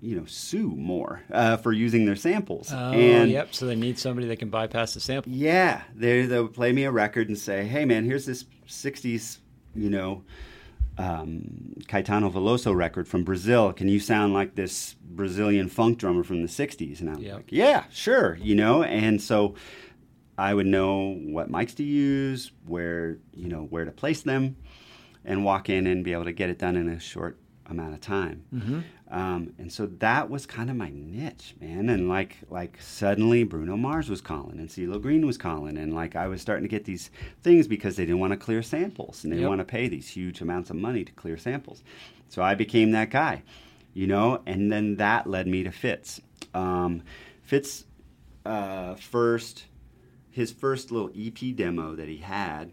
you 0.00 0.14
know, 0.16 0.24
sue 0.26 0.68
more 0.68 1.22
uh, 1.32 1.56
for 1.56 1.72
using 1.72 2.04
their 2.04 2.16
samples. 2.16 2.70
Oh, 2.72 2.92
and 2.92 3.30
yep. 3.30 3.54
So 3.54 3.66
they 3.66 3.76
need 3.76 3.98
somebody 3.98 4.26
that 4.28 4.38
can 4.38 4.50
bypass 4.50 4.94
the 4.94 5.00
sample. 5.00 5.32
yeah, 5.32 5.82
they 5.94 6.26
they'll 6.26 6.48
play 6.48 6.72
me 6.72 6.84
a 6.84 6.90
record 6.90 7.28
and 7.28 7.38
say, 7.38 7.64
"Hey, 7.66 7.84
man, 7.84 8.04
here's 8.04 8.26
this 8.26 8.44
'60s, 8.68 9.38
you 9.74 9.88
know, 9.90 10.22
um, 10.98 11.74
Caetano 11.88 12.30
Veloso 12.32 12.74
record 12.74 13.06
from 13.08 13.22
Brazil. 13.24 13.72
Can 13.72 13.88
you 13.88 14.00
sound 14.00 14.32
like 14.32 14.54
this 14.54 14.94
Brazilian 15.02 15.68
funk 15.68 15.98
drummer 15.98 16.22
from 16.22 16.42
the 16.42 16.48
'60s?" 16.48 17.00
And 17.00 17.10
I'm 17.10 17.18
Yep. 17.18 17.34
like, 17.34 17.52
"Yeah, 17.52 17.84
sure," 17.90 18.38
you 18.40 18.54
know. 18.54 18.82
And 18.82 19.20
so 19.20 19.54
I 20.38 20.54
would 20.54 20.66
know 20.66 21.14
what 21.14 21.50
mics 21.50 21.74
to 21.76 21.82
use, 21.82 22.52
where 22.66 23.18
you 23.34 23.48
know 23.48 23.62
where 23.64 23.84
to 23.84 23.90
place 23.92 24.22
them, 24.22 24.56
and 25.24 25.44
walk 25.44 25.68
in 25.68 25.86
and 25.86 26.04
be 26.04 26.12
able 26.12 26.24
to 26.24 26.32
get 26.32 26.50
it 26.50 26.58
done 26.58 26.76
in 26.76 26.88
a 26.88 27.00
short 27.00 27.38
amount 27.68 27.94
of 27.94 28.00
time. 28.00 28.44
Mm-hmm. 28.54 28.80
Um, 29.08 29.52
and 29.58 29.72
so 29.72 29.86
that 29.86 30.28
was 30.30 30.46
kind 30.46 30.68
of 30.68 30.74
my 30.76 30.90
niche, 30.92 31.54
man. 31.60 31.88
And 31.90 32.08
like 32.08 32.38
like 32.50 32.76
suddenly 32.80 33.44
Bruno 33.44 33.76
Mars 33.76 34.08
was 34.10 34.20
calling 34.20 34.58
and 34.58 34.68
CeeLo 34.68 35.00
Green 35.00 35.24
was 35.26 35.38
calling, 35.38 35.76
and 35.76 35.94
like 35.94 36.16
I 36.16 36.26
was 36.26 36.40
starting 36.40 36.64
to 36.64 36.68
get 36.68 36.84
these 36.84 37.10
things 37.42 37.68
because 37.68 37.94
they 37.96 38.04
didn't 38.04 38.18
want 38.18 38.32
to 38.32 38.36
clear 38.36 38.62
samples 38.62 39.22
and 39.22 39.32
they 39.32 39.38
Yep. 39.38 39.48
want 39.48 39.60
to 39.60 39.64
pay 39.64 39.86
these 39.88 40.08
huge 40.08 40.40
amounts 40.40 40.70
of 40.70 40.76
money 40.76 41.04
to 41.04 41.12
clear 41.12 41.36
samples. 41.36 41.84
So 42.28 42.42
I 42.42 42.54
became 42.56 42.90
that 42.92 43.10
guy, 43.10 43.42
you 43.94 44.08
know. 44.08 44.42
And 44.44 44.72
then 44.72 44.96
that 44.96 45.28
led 45.28 45.46
me 45.46 45.62
to 45.62 45.70
Fitz. 45.70 46.20
Um, 46.52 47.02
Fitz 47.42 47.84
uh, 48.44 48.94
first 48.96 49.66
his 50.30 50.52
first 50.52 50.90
little 50.90 51.10
EP 51.16 51.54
demo 51.56 51.94
that 51.96 52.08
he 52.08 52.18
had 52.18 52.70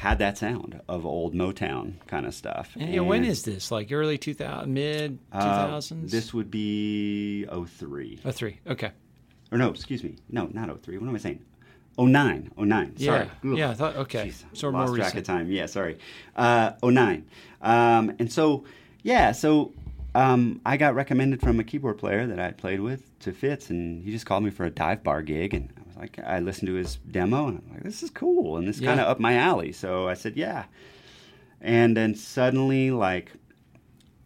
had 0.00 0.18
that 0.18 0.38
sound 0.38 0.80
of 0.88 1.04
old 1.04 1.34
Motown 1.34 1.92
kind 2.06 2.24
of 2.24 2.32
stuff. 2.32 2.74
And, 2.80 2.94
yeah, 2.94 3.00
when 3.00 3.22
is 3.22 3.42
this? 3.42 3.70
Like 3.70 3.92
early 3.92 4.16
2000, 4.16 4.72
mid 4.72 5.18
uh, 5.30 5.66
2000s? 5.68 6.10
this 6.10 6.32
would 6.32 6.50
be 6.50 7.44
03. 7.44 8.18
Oh, 8.24 8.30
three. 8.30 8.58
Okay. 8.66 8.92
Or 9.52 9.58
no, 9.58 9.68
excuse 9.68 10.02
me. 10.02 10.16
No, 10.30 10.48
not 10.54 10.70
03. 10.82 10.96
What 10.96 11.06
am 11.06 11.14
I 11.14 11.18
saying? 11.18 11.44
09. 11.98 12.50
09. 12.56 12.94
Yeah. 12.96 13.06
Sorry. 13.06 13.30
Ugh. 13.44 13.58
Yeah, 13.58 13.70
I 13.70 13.74
thought, 13.74 13.96
okay. 13.96 14.28
Jeez, 14.28 14.44
So 14.54 14.70
lost 14.70 14.88
more 14.88 14.96
track 14.96 15.08
recent. 15.08 15.18
of 15.18 15.26
time. 15.26 15.52
Yeah, 15.52 15.66
sorry. 15.66 15.98
Uh, 16.34 16.72
09. 16.82 17.26
Um, 17.60 18.14
and 18.18 18.32
so, 18.32 18.64
yeah, 19.02 19.32
so 19.32 19.74
um, 20.14 20.62
I 20.64 20.78
got 20.78 20.94
recommended 20.94 21.42
from 21.42 21.60
a 21.60 21.64
keyboard 21.64 21.98
player 21.98 22.26
that 22.26 22.40
I 22.40 22.52
played 22.52 22.80
with 22.80 23.18
to 23.18 23.32
Fitz, 23.32 23.68
and 23.68 24.02
he 24.02 24.10
just 24.12 24.24
called 24.24 24.44
me 24.44 24.50
for 24.50 24.64
a 24.64 24.70
dive 24.70 25.02
bar 25.04 25.20
gig. 25.20 25.52
And 25.52 25.70
like, 26.00 26.18
I 26.18 26.40
listened 26.40 26.68
to 26.68 26.74
his 26.74 26.96
demo, 26.96 27.48
and 27.48 27.62
I'm 27.66 27.74
like, 27.74 27.82
this 27.84 28.02
is 28.02 28.10
cool. 28.10 28.56
And 28.56 28.66
this 28.66 28.80
Yeah. 28.80 28.88
kind 28.88 29.00
of 29.00 29.08
up 29.08 29.20
my 29.20 29.34
alley. 29.34 29.72
So 29.72 30.08
I 30.08 30.14
said, 30.14 30.36
yeah. 30.36 30.64
And 31.60 31.96
then 31.96 32.14
suddenly, 32.14 32.90
like, 32.90 33.32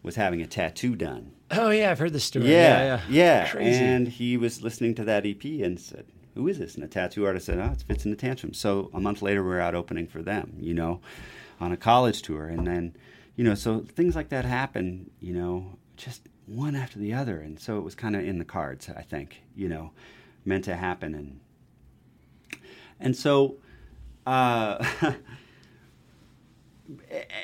was 0.03 0.15
having 0.15 0.41
a 0.41 0.47
tattoo 0.47 0.95
done. 0.95 1.31
Oh, 1.51 1.69
yeah, 1.69 1.91
I've 1.91 1.99
heard 1.99 2.13
this 2.13 2.23
story. 2.23 2.51
Yeah, 2.51 3.01
yeah. 3.09 3.49
Crazy. 3.49 3.83
And 3.83 4.07
he 4.07 4.37
was 4.37 4.61
listening 4.61 4.95
to 4.95 5.03
that 5.05 5.25
EP 5.25 5.43
and 5.43 5.79
said, 5.79 6.05
"Who 6.35 6.47
is 6.47 6.59
this?" 6.59 6.75
And 6.75 6.83
the 6.83 6.87
tattoo 6.87 7.25
artist 7.25 7.45
said, 7.45 7.57
"Oh, 7.59 7.71
it's 7.71 7.83
Fitz 7.83 8.03
and 8.03 8.11
the 8.11 8.17
Tantrum." 8.17 8.53
So 8.53 8.89
a 8.93 8.99
month 8.99 9.21
later, 9.21 9.43
we 9.43 9.51
are 9.51 9.61
out 9.61 9.75
opening 9.75 10.07
for 10.07 10.21
them, 10.21 10.57
you 10.59 10.73
know, 10.73 10.99
on 11.59 11.71
a 11.71 11.77
college 11.77 12.21
tour, 12.21 12.47
and 12.47 12.65
then, 12.65 12.95
you 13.35 13.43
know, 13.43 13.55
so 13.55 13.79
things 13.79 14.15
like 14.15 14.29
that 14.29 14.45
happen, 14.45 15.09
you 15.19 15.33
know, 15.33 15.77
just 15.95 16.27
one 16.45 16.75
after 16.75 16.99
the 16.99 17.13
other, 17.13 17.39
and 17.39 17.59
so 17.59 17.77
it 17.77 17.81
was 17.81 17.95
kind 17.95 18.15
of 18.15 18.23
in 18.23 18.37
the 18.37 18.45
cards, 18.45 18.89
I 18.89 19.01
think, 19.01 19.41
you 19.55 19.67
know, 19.67 19.91
meant 20.45 20.65
to 20.65 20.75
happen, 20.75 21.13
and 21.15 21.39
and 22.99 23.15
so. 23.15 23.57
Uh, 24.25 24.85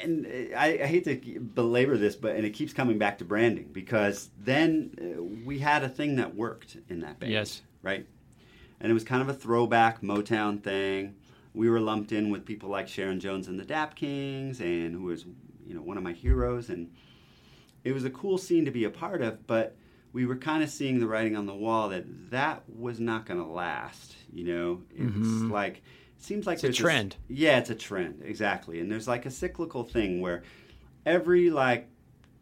and 0.04 0.28
I, 0.56 0.80
I, 0.84 0.86
hate 0.86 1.04
to 1.06 1.40
belabor 1.40 1.98
this, 1.98 2.16
but 2.16 2.36
and 2.36 2.46
it 2.46 2.52
keeps 2.52 2.74
coming 2.74 2.98
back 2.98 3.18
to 3.20 3.26
branding 3.26 3.70
because 3.72 4.30
then 4.40 4.92
uh, 5.02 5.22
we 5.46 5.60
had 5.60 5.84
a 5.84 5.90
thing 5.90 6.16
that 6.18 6.36
worked 6.36 6.78
in 6.90 7.02
that 7.02 7.20
band. 7.20 7.32
Yes. 7.32 7.62
Right. 7.82 8.06
And 8.80 8.90
it 8.90 8.94
was 8.94 9.04
kind 9.04 9.22
of 9.22 9.30
a 9.30 9.34
throwback 9.34 10.02
Motown 10.02 10.62
thing. 10.62 11.16
We 11.54 11.70
were 11.70 11.80
lumped 11.80 12.12
in 12.12 12.32
with 12.32 12.46
people 12.46 12.70
like 12.70 12.88
Sharon 12.88 13.20
Jones 13.20 13.48
and 13.48 13.60
the 13.60 13.66
Dap 13.66 13.96
Kings, 13.96 14.60
and 14.60 14.96
who 14.96 15.04
was, 15.04 15.26
you 15.66 15.76
know, 15.76 15.82
one 15.82 15.98
of 15.98 16.04
my 16.04 16.14
heroes. 16.14 16.70
And 16.70 16.92
it 17.84 17.94
was 17.94 18.06
a 18.06 18.10
cool 18.10 18.38
scene 18.38 18.66
to 18.66 18.72
be 18.72 18.86
a 18.86 18.90
part 18.90 19.22
of, 19.22 19.46
but 19.46 19.76
we 20.14 20.26
were 20.26 20.36
kind 20.36 20.64
of 20.64 20.70
seeing 20.70 21.00
the 21.00 21.08
writing 21.08 21.36
on 21.36 21.46
the 21.46 21.56
wall 21.56 21.90
that 21.90 22.32
that 22.32 22.64
was 22.68 23.00
not 23.00 23.26
going 23.26 23.40
to 23.40 23.46
last. 23.46 24.16
You 24.32 24.46
know, 24.46 24.82
it's 24.92 25.02
mm-hmm. 25.02 25.52
like 25.52 25.82
seems 26.18 26.48
like 26.48 26.56
it's 26.56 26.62
there's 26.62 26.80
a 26.80 26.82
trend. 26.82 27.16
Yeah, 27.28 27.58
it's 27.58 27.70
a 27.70 27.76
trend 27.76 28.22
exactly, 28.24 28.80
and 28.80 28.92
there's 28.92 29.08
like 29.08 29.26
a 29.26 29.32
cyclical 29.32 29.84
thing 29.84 30.22
where 30.22 30.44
every 31.06 31.50
like 31.50 31.90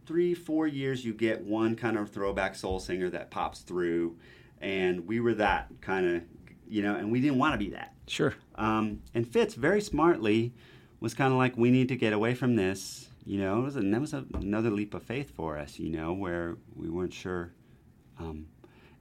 three, 0.05 0.34
four 0.34 0.68
years 0.68 1.05
you 1.05 1.14
get 1.14 1.41
one 1.41 1.76
kind 1.76 1.97
of 1.97 2.09
throwback 2.09 2.55
soul 2.55 2.80
singer 2.80 3.09
that 3.09 3.32
pops 3.32 3.59
through, 3.62 4.18
and 4.59 5.07
we 5.07 5.20
were 5.20 5.34
that 5.36 5.70
kind 5.80 6.18
of, 6.18 6.24
you 6.72 6.82
know, 6.82 6.95
and 6.95 7.11
we 7.11 7.19
didn't 7.19 7.38
want 7.38 7.53
to 7.53 7.57
be 7.57 7.69
that. 7.72 7.93
Sure. 8.07 8.34
Um, 8.55 9.01
and 9.13 9.28
Fitz 9.28 9.55
very 9.55 9.82
smartly 9.82 10.53
was 11.01 11.13
kind 11.13 11.32
of 11.32 11.38
like, 11.38 11.57
we 11.57 11.69
need 11.69 11.89
to 11.89 11.95
get 11.97 12.13
away 12.13 12.34
from 12.34 12.55
this. 12.55 13.09
You 13.26 13.39
know, 13.39 13.59
it 13.59 13.63
was, 13.63 13.76
and 13.76 13.93
that 13.93 14.01
was 14.01 14.13
a, 14.13 14.26
another 14.34 14.72
leap 14.72 14.93
of 14.93 15.03
faith 15.03 15.36
for 15.36 15.57
us. 15.57 15.78
You 15.78 15.89
know, 15.89 16.13
where 16.13 16.57
we 16.76 16.89
weren't 16.89 17.13
sure. 17.13 17.51
Um, 18.19 18.47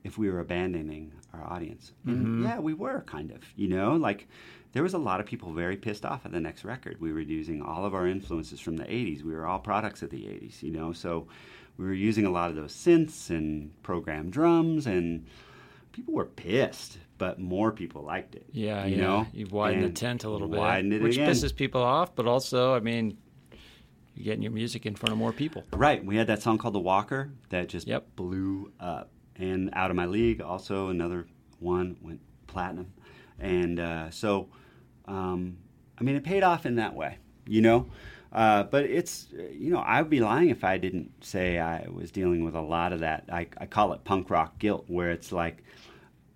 if 0.03 0.17
we 0.17 0.31
were 0.31 0.41
abandoning 0.41 1.13
our 1.35 1.45
audience. 1.45 1.93
Mm-hmm. 2.07 2.45
yeah, 2.45 2.59
we 2.59 2.75
were 2.75 3.03
kind 3.03 3.31
of, 3.31 3.41
you 3.55 3.69
know, 3.69 3.97
like 3.97 4.27
there 4.73 4.83
was 4.83 4.95
a 4.95 4.99
lot 4.99 5.21
of 5.21 5.27
people 5.27 5.53
very 5.53 5.77
pissed 5.77 6.07
off 6.07 6.25
at 6.25 6.33
the 6.33 6.41
next 6.41 6.65
record. 6.65 7.01
We 7.01 7.13
were 7.13 7.21
using 7.21 7.61
all 7.63 7.85
of 7.85 7.95
our 7.95 8.07
influences 8.07 8.61
from 8.61 8.77
the 8.77 8.85
80s. 8.85 9.23
We 9.23 9.35
were 9.35 9.47
all 9.47 9.59
products 9.59 10.03
of 10.03 10.11
the 10.11 10.23
80s, 10.23 10.63
you 10.63 10.71
know, 10.71 10.93
so 10.93 11.29
we 11.77 11.85
were 11.85 11.93
using 11.93 12.25
a 12.25 12.31
lot 12.31 12.51
of 12.51 12.57
those 12.57 12.73
synths 12.73 13.31
and 13.31 13.71
programmed 13.83 14.33
drums 14.33 14.87
and 14.87 15.27
people 15.93 16.15
were 16.15 16.25
pissed, 16.25 16.99
but 17.21 17.39
more 17.39 17.71
people 17.71 18.03
liked 18.03 18.35
it. 18.35 18.47
Yeah, 18.51 18.87
you 18.87 18.97
yeah. 18.97 19.03
know, 19.03 19.27
you've 19.35 19.53
widened 19.53 19.85
and 19.85 19.95
the 19.95 20.01
tent 20.01 20.25
a 20.25 20.31
little 20.31 20.49
bit, 20.49 20.59
it 20.59 21.03
which 21.03 21.17
again. 21.17 21.31
pisses 21.31 21.55
people 21.55 21.83
off, 21.83 22.17
but 22.17 22.27
also, 22.27 22.75
I 22.75 22.81
mean, 22.81 23.19
you're 24.15 24.25
getting 24.25 24.43
your 24.43 24.53
music 24.53 24.87
in 24.87 24.97
front 24.97 25.13
of 25.13 25.19
more 25.19 25.33
people. 25.33 25.63
Right. 25.75 26.03
We 26.03 26.17
had 26.17 26.27
that 26.29 26.43
song 26.43 26.57
called 26.57 26.75
"The 26.75 26.81
Walker" 26.81 27.31
that 27.51 27.69
just 27.69 27.87
yep. 27.87 28.17
blew 28.17 28.73
up, 28.81 29.11
and 29.37 29.69
"Out 29.75 29.91
of 29.91 29.97
My 29.97 30.07
League" 30.07 30.41
also 30.41 30.89
another 30.89 31.27
one 31.59 31.99
went 32.01 32.21
platinum, 32.47 32.95
and 33.39 33.79
uh, 33.79 34.11
so 34.11 34.49
um, 35.07 35.59
I 35.99 36.03
mean, 36.03 36.17
it 36.17 36.25
paid 36.25 36.43
off 36.43 36.65
in 36.65 36.77
that 36.77 36.95
way, 36.95 37.19
you 37.47 37.61
know. 37.61 37.91
Uh, 38.33 38.63
but 38.63 38.85
it's, 38.85 39.27
you 39.53 39.71
know, 39.71 39.81
I 39.81 40.01
would 40.01 40.11
be 40.11 40.21
lying 40.21 40.51
if 40.51 40.63
I 40.63 40.79
didn't 40.79 41.25
say 41.25 41.59
I 41.59 41.87
was 41.93 42.13
dealing 42.13 42.45
with 42.45 42.55
a 42.55 42.61
lot 42.61 42.93
of 42.93 43.01
that. 43.01 43.25
I, 43.31 43.49
I 43.59 43.67
call 43.67 43.93
it 43.93 44.05
punk 44.05 44.31
rock 44.31 44.59
guilt, 44.59 44.85
where 44.87 45.11
it's 45.11 45.33
like, 45.33 45.65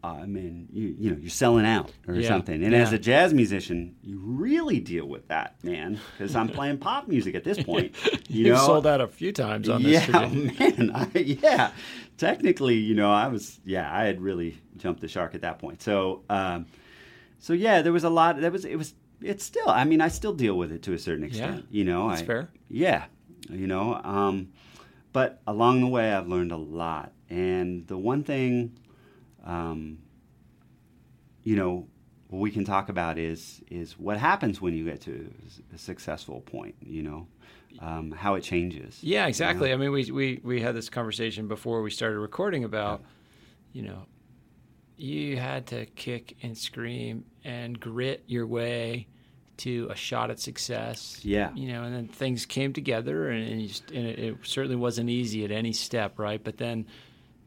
I 0.06 0.26
mean, 0.26 0.68
you, 0.72 0.94
you 0.98 1.10
know, 1.10 1.16
you're 1.18 1.30
selling 1.30 1.66
out 1.66 1.92
or 2.06 2.14
yeah. 2.14 2.28
something. 2.28 2.62
And 2.62 2.72
yeah. 2.72 2.78
as 2.78 2.92
a 2.92 2.98
jazz 2.98 3.32
musician, 3.32 3.96
you 4.02 4.18
really 4.18 4.80
deal 4.80 5.06
with 5.06 5.28
that, 5.28 5.56
man, 5.62 6.00
because 6.12 6.34
I'm 6.36 6.48
playing 6.58 6.78
pop 6.78 7.08
music 7.08 7.34
at 7.34 7.44
this 7.44 7.62
point. 7.62 7.94
You 8.26 8.52
know, 8.52 8.56
sold 8.56 8.86
out 8.86 9.00
a 9.00 9.06
few 9.06 9.32
times 9.32 9.68
on 9.68 9.82
yeah, 9.82 10.06
this. 10.06 10.08
Yeah, 10.08 10.28
man. 10.76 10.90
I, 10.92 11.18
yeah, 11.18 11.70
technically, 12.16 12.76
you 12.76 12.94
know, 12.94 13.12
I 13.12 13.28
was, 13.28 13.60
yeah, 13.64 13.94
I 13.94 14.04
had 14.04 14.20
really 14.20 14.58
jumped 14.76 15.02
the 15.02 15.08
shark 15.08 15.34
at 15.36 15.42
that 15.42 15.60
point. 15.60 15.82
So, 15.82 16.22
um, 16.28 16.66
so 17.38 17.52
yeah, 17.52 17.82
there 17.82 17.92
was 17.92 18.02
a 18.02 18.10
lot. 18.10 18.40
That 18.40 18.50
was 18.50 18.64
it 18.64 18.76
was 18.76 18.94
it's 19.20 19.44
still. 19.44 19.68
I 19.68 19.84
mean, 19.84 20.00
I 20.00 20.08
still 20.08 20.32
deal 20.32 20.56
with 20.56 20.72
it 20.72 20.82
to 20.84 20.94
a 20.94 20.98
certain 20.98 21.24
extent. 21.24 21.66
Yeah, 21.70 21.78
you 21.78 21.84
know, 21.84 22.08
that's 22.08 22.22
I, 22.22 22.26
fair. 22.26 22.48
Yeah, 22.68 23.04
you 23.50 23.66
know. 23.66 23.94
Um, 24.02 24.48
but 25.12 25.42
along 25.46 25.80
the 25.80 25.86
way, 25.86 26.12
I've 26.12 26.26
learned 26.26 26.50
a 26.52 26.56
lot. 26.56 27.12
And 27.30 27.86
the 27.86 27.98
one 27.98 28.24
thing, 28.24 28.76
um, 29.44 29.98
you 31.42 31.56
know, 31.56 31.86
what 32.28 32.40
we 32.40 32.50
can 32.50 32.64
talk 32.64 32.88
about 32.88 33.18
is 33.18 33.62
is 33.70 33.98
what 33.98 34.18
happens 34.18 34.60
when 34.60 34.74
you 34.74 34.84
get 34.84 35.02
to 35.02 35.32
a 35.74 35.78
successful 35.78 36.40
point. 36.40 36.74
You 36.82 37.02
know, 37.02 37.26
um, 37.78 38.10
how 38.10 38.34
it 38.34 38.42
changes. 38.42 38.98
Yeah, 39.02 39.26
exactly. 39.26 39.70
You 39.70 39.76
know? 39.76 39.84
I 39.84 39.86
mean, 39.86 39.92
we, 39.92 40.10
we 40.10 40.40
we 40.42 40.60
had 40.60 40.74
this 40.74 40.88
conversation 40.88 41.48
before 41.48 41.82
we 41.82 41.90
started 41.90 42.18
recording 42.18 42.64
about, 42.64 43.02
you 43.72 43.82
know, 43.82 44.06
you 44.96 45.36
had 45.36 45.66
to 45.68 45.86
kick 45.86 46.36
and 46.42 46.56
scream 46.56 47.24
and 47.44 47.78
grit 47.78 48.24
your 48.26 48.46
way 48.46 49.06
to 49.58 49.88
a 49.90 49.94
shot 49.94 50.30
at 50.30 50.40
success. 50.40 51.20
Yeah. 51.22 51.52
You 51.54 51.68
know, 51.68 51.84
and 51.84 51.94
then 51.94 52.08
things 52.08 52.46
came 52.46 52.72
together, 52.72 53.28
and, 53.28 53.48
and, 53.48 53.68
just, 53.68 53.90
and 53.90 54.06
it, 54.06 54.18
it, 54.18 54.36
certainly 54.42 54.76
wasn't 54.76 55.10
easy 55.10 55.44
at 55.44 55.50
any 55.50 55.72
step, 55.72 56.18
right? 56.18 56.42
But 56.42 56.56
then 56.56 56.86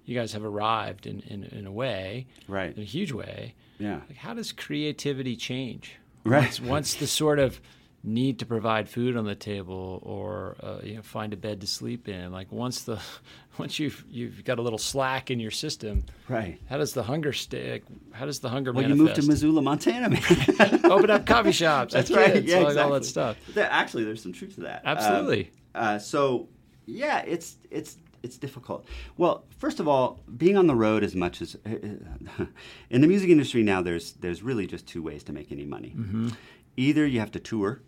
you 0.08 0.16
guys 0.16 0.32
have 0.32 0.44
arrived 0.44 1.06
in, 1.06 1.20
in, 1.28 1.44
in 1.44 1.68
a 1.68 1.72
way, 1.72 2.26
right? 2.48 2.76
In 2.76 2.82
a 2.82 2.86
huge 2.86 3.12
way. 3.12 3.54
Yeah. 3.78 4.00
Like, 4.08 4.18
how 4.18 4.34
does 4.34 4.52
creativity 4.52 5.36
change? 5.36 5.98
Right. 6.24 6.44
Once, 6.44 6.62
once 6.62 6.94
the 6.96 7.08
sort 7.08 7.40
of 7.40 7.62
need 8.04 8.40
to 8.40 8.46
provide 8.46 8.88
food 8.88 9.18
on 9.18 9.26
the 9.26 9.36
table 9.36 10.00
or 10.04 10.56
uh, 10.64 10.78
you 10.82 10.96
know 10.96 11.02
find 11.02 11.34
a 11.34 11.38
bed 11.38 11.60
to 11.60 11.68
sleep 11.68 12.08
in 12.08 12.32
like 12.32 12.50
once 12.52 12.84
the 12.84 12.98
once 13.58 13.80
you've 13.80 14.06
you've 14.10 14.46
got 14.46 14.60
a 14.60 14.62
little 14.62 14.80
slack 14.80 15.30
in 15.30 15.40
your 15.40 15.52
system 15.52 16.06
right 16.30 16.58
how 16.70 16.78
does 16.78 16.94
the 16.94 17.04
hunger 17.04 17.34
stick 17.34 17.84
how 18.14 18.26
does 18.26 18.40
the 18.40 18.48
hunger 18.48 18.72
well 18.72 18.84
manifest? 18.84 18.98
you 18.98 19.04
moved 19.04 19.16
to 19.16 19.28
missoula 19.28 19.62
montana 19.62 20.10
man 20.10 20.86
open 20.86 21.10
up 21.10 21.26
coffee 21.26 21.52
shops 21.52 21.94
that's 21.94 22.10
right 22.12 22.34
kids, 22.34 22.46
yeah 22.46 22.58
all, 22.58 22.68
exactly. 22.68 22.84
all 22.84 22.92
that 22.92 23.04
stuff 23.04 23.36
there, 23.54 23.70
actually 23.70 24.06
there's 24.06 24.22
some 24.22 24.32
truth 24.32 24.56
to 24.56 24.62
that 24.62 24.84
absolutely 24.86 25.52
um, 25.76 25.84
uh, 25.84 26.00
so 26.00 26.48
yeah 26.86 27.24
it's 27.26 27.58
it's 27.72 27.98
it's 28.24 28.38
difficult. 28.38 28.88
Well, 29.18 29.46
first 29.58 29.80
of 29.80 29.88
all, 29.88 30.20
being 30.38 30.58
on 30.58 30.68
the 30.68 30.76
road 30.76 31.04
as 31.04 31.16
much 31.16 31.42
as 31.42 31.56
in 31.66 33.02
the 33.02 33.08
music 33.08 33.30
industry 33.30 33.64
now, 33.64 33.82
there's 33.82 34.14
there's 34.14 34.44
really 34.44 34.68
just 34.68 34.88
two 34.88 35.02
ways 35.02 35.24
to 35.26 35.34
make 35.34 35.52
any 35.52 35.66
money. 35.66 35.94
Mm-hmm. 35.96 36.30
Either 36.78 37.06
you 37.06 37.20
have 37.20 37.32
to 37.32 37.40
tour, 37.40 37.82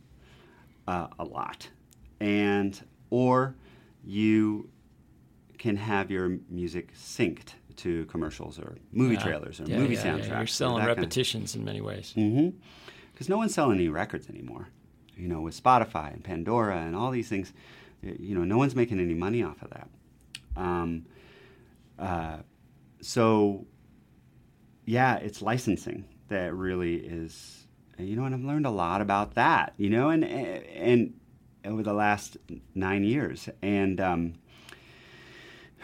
uh, 0.88 1.07
a 1.19 1.23
lot, 1.23 1.69
and 2.19 2.82
or 3.09 3.55
you 4.03 4.69
can 5.57 5.75
have 5.75 6.09
your 6.09 6.38
music 6.49 6.93
synced 6.95 7.53
to 7.75 8.05
commercials 8.05 8.59
or 8.59 8.77
movie 8.91 9.15
yeah. 9.15 9.23
trailers 9.23 9.59
or 9.59 9.65
yeah, 9.65 9.77
movie 9.77 9.95
yeah, 9.95 10.03
soundtracks. 10.03 10.27
Yeah. 10.27 10.38
You're 10.38 10.47
selling 10.47 10.86
repetitions 10.86 11.53
kind 11.53 11.55
of... 11.55 11.59
in 11.59 11.65
many 11.65 11.82
ways. 11.82 12.13
Mm-hmm. 12.15 12.57
Because 13.13 13.30
no 13.30 13.38
one's 13.38 13.53
selling 13.53 13.77
any 13.77 13.89
records 13.89 14.30
anymore. 14.30 14.69
You 15.15 15.27
know, 15.27 15.41
with 15.41 15.61
Spotify 15.61 16.13
and 16.13 16.23
Pandora 16.23 16.77
and 16.77 16.95
all 16.95 17.11
these 17.11 17.27
things, 17.27 17.51
you 18.01 18.34
know, 18.34 18.45
no 18.45 18.57
one's 18.57 18.75
making 18.75 18.99
any 18.99 19.13
money 19.13 19.43
off 19.43 19.61
of 19.61 19.69
that. 19.71 19.89
Um, 20.60 21.05
uh, 21.97 22.38
so, 23.01 23.66
yeah, 24.86 25.16
it's 25.16 25.41
licensing 25.41 26.05
that 26.28 26.53
really 26.53 26.95
is 26.95 27.60
you 27.99 28.16
know, 28.16 28.24
and 28.24 28.34
I've 28.34 28.43
learned 28.43 28.66
a 28.66 28.72
lot 28.72 29.01
about 29.01 29.36
that, 29.36 29.74
you 29.78 29.89
know, 29.89 30.10
and 30.10 30.24
and 30.24 31.14
over 31.66 31.84
the 31.84 31.93
last 31.93 32.38
nine 32.74 33.03
years, 33.03 33.49
and 33.62 33.99
um, 33.99 34.34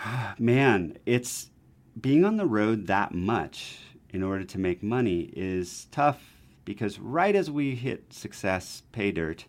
man, 0.39 0.97
it's 1.05 1.49
being 1.99 2.26
on 2.26 2.38
the 2.38 2.45
road 2.45 2.88
that 2.88 3.13
much 3.13 3.80
in 4.09 4.23
order 4.23 4.45
to 4.45 4.57
make 4.57 4.82
money 4.82 5.32
is 5.36 5.88
tough 5.91 6.21
because 6.63 6.99
right 6.99 7.36
as 7.36 7.51
we 7.51 7.76
hit 7.76 8.13
success, 8.13 8.84
pay 8.91 9.11
dirt, 9.11 9.45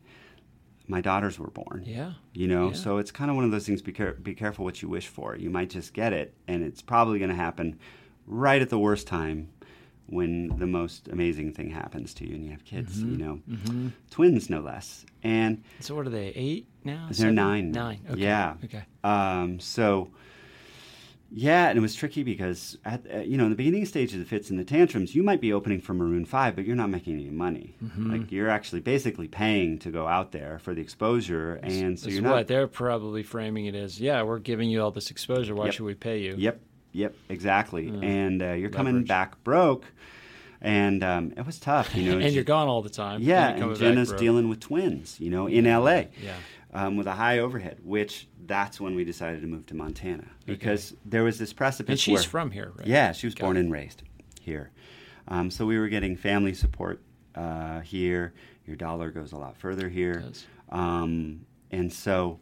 my 0.88 1.00
daughters 1.00 1.38
were 1.38 1.50
born. 1.50 1.82
Yeah. 1.84 2.12
You 2.32 2.48
know, 2.48 2.68
yeah. 2.68 2.74
so 2.74 2.98
it's 2.98 3.10
kind 3.10 3.30
of 3.30 3.36
one 3.36 3.44
of 3.44 3.50
those 3.50 3.66
things. 3.66 3.82
Be, 3.82 3.92
care- 3.92 4.14
be 4.14 4.34
careful 4.34 4.64
what 4.64 4.82
you 4.82 4.88
wish 4.88 5.08
for. 5.08 5.36
You 5.36 5.50
might 5.50 5.70
just 5.70 5.92
get 5.92 6.12
it, 6.12 6.34
and 6.46 6.62
it's 6.62 6.82
probably 6.82 7.18
going 7.18 7.30
to 7.30 7.36
happen 7.36 7.78
right 8.26 8.60
at 8.60 8.70
the 8.70 8.78
worst 8.78 9.06
time 9.06 9.48
when 10.08 10.48
the 10.58 10.66
most 10.66 11.08
amazing 11.08 11.52
thing 11.52 11.70
happens 11.70 12.14
to 12.14 12.26
you 12.26 12.34
and 12.34 12.44
you 12.44 12.50
have 12.52 12.64
kids, 12.64 12.98
mm-hmm. 12.98 13.12
you 13.12 13.18
know, 13.18 13.40
mm-hmm. 13.48 13.88
twins 14.10 14.48
no 14.48 14.60
less. 14.60 15.04
And 15.22 15.64
so, 15.80 15.94
what 15.94 16.06
are 16.06 16.10
they? 16.10 16.28
Eight 16.28 16.68
now? 16.84 17.06
They're 17.06 17.14
Seven? 17.14 17.34
nine. 17.34 17.72
Nine. 17.72 18.00
Okay. 18.10 18.20
Yeah. 18.20 18.54
Okay. 18.64 18.84
Um, 19.02 19.58
so, 19.58 20.10
yeah, 21.30 21.68
and 21.68 21.76
it 21.78 21.80
was 21.82 21.94
tricky 21.94 22.22
because 22.22 22.78
at 22.84 23.02
uh, 23.12 23.18
you 23.18 23.36
know 23.36 23.44
in 23.44 23.50
the 23.50 23.56
beginning 23.56 23.84
stages 23.84 24.20
of 24.20 24.28
Fitz 24.28 24.50
and 24.50 24.58
the 24.58 24.64
Tantrums, 24.64 25.14
you 25.14 25.22
might 25.22 25.40
be 25.40 25.52
opening 25.52 25.80
for 25.80 25.92
Maroon 25.94 26.24
Five, 26.24 26.54
but 26.54 26.64
you're 26.64 26.76
not 26.76 26.90
making 26.90 27.14
any 27.14 27.30
money. 27.30 27.74
Mm-hmm. 27.82 28.12
Like 28.12 28.32
you're 28.32 28.48
actually 28.48 28.80
basically 28.80 29.28
paying 29.28 29.78
to 29.80 29.90
go 29.90 30.06
out 30.06 30.32
there 30.32 30.58
for 30.60 30.74
the 30.74 30.80
exposure, 30.80 31.54
and 31.62 31.98
so 31.98 32.08
you're 32.08 32.22
what 32.22 32.28
not. 32.36 32.46
they're 32.46 32.68
probably 32.68 33.22
framing 33.22 33.66
it 33.66 33.74
as. 33.74 34.00
Yeah, 34.00 34.22
we're 34.22 34.38
giving 34.38 34.70
you 34.70 34.82
all 34.82 34.90
this 34.92 35.10
exposure. 35.10 35.54
Why 35.54 35.66
Yep. 35.66 35.74
should 35.74 35.86
we 35.86 35.94
pay 35.94 36.20
you? 36.20 36.34
Yep. 36.36 36.60
Yep. 36.92 37.14
Exactly. 37.28 37.90
Mm. 37.90 38.04
And 38.04 38.42
uh, 38.42 38.52
you're 38.52 38.70
coming 38.70 39.04
back 39.04 39.42
broke, 39.44 39.84
and 40.60 41.02
um, 41.04 41.32
it 41.36 41.44
was 41.44 41.58
tough. 41.58 41.94
You 41.94 42.12
know, 42.12 42.18
and 42.24 42.34
you're 42.34 42.44
gone 42.44 42.68
all 42.68 42.82
the 42.82 42.88
time. 42.88 43.20
Yeah, 43.22 43.48
and, 43.50 43.62
and 43.62 43.76
Jenna's 43.76 44.12
dealing 44.12 44.48
with 44.48 44.60
twins, 44.60 45.20
you 45.20 45.30
know, 45.30 45.46
in 45.46 45.64
LA 45.64 46.04
Yeah. 46.22 46.34
Um, 46.76 46.96
with 46.96 47.06
a 47.06 47.12
high 47.12 47.38
overhead, 47.38 47.78
which 47.82 48.28
that's 48.44 48.78
when 48.78 48.94
we 48.94 49.02
decided 49.02 49.40
to 49.40 49.46
move 49.46 49.64
to 49.66 49.74
Montana 49.74 50.28
because 50.44 50.94
there 51.06 51.24
was 51.24 51.38
this 51.38 51.54
precipice. 51.54 51.92
And 51.92 51.98
she's 51.98 52.20
where, 52.20 52.22
from 52.28 52.50
here, 52.50 52.72
right? 52.76 52.86
Yeah, 52.86 53.12
she 53.12 53.26
was 53.26 53.34
Got 53.34 53.46
born 53.46 53.56
it. 53.56 53.60
and 53.60 53.72
raised 53.72 54.02
here. 54.40 54.70
Um, 55.26 55.50
so 55.50 55.64
we 55.64 55.78
were 55.78 55.88
getting 55.88 56.16
family 56.16 56.52
support 56.52 57.02
uh, 57.34 57.80
here, 57.80 58.34
your 58.66 58.76
dollar 58.76 59.10
goes 59.10 59.32
a 59.32 59.36
lot 59.36 59.56
further 59.56 59.88
here. 59.88 60.22
Um, 60.68 61.46
and 61.70 61.90
so, 61.90 62.40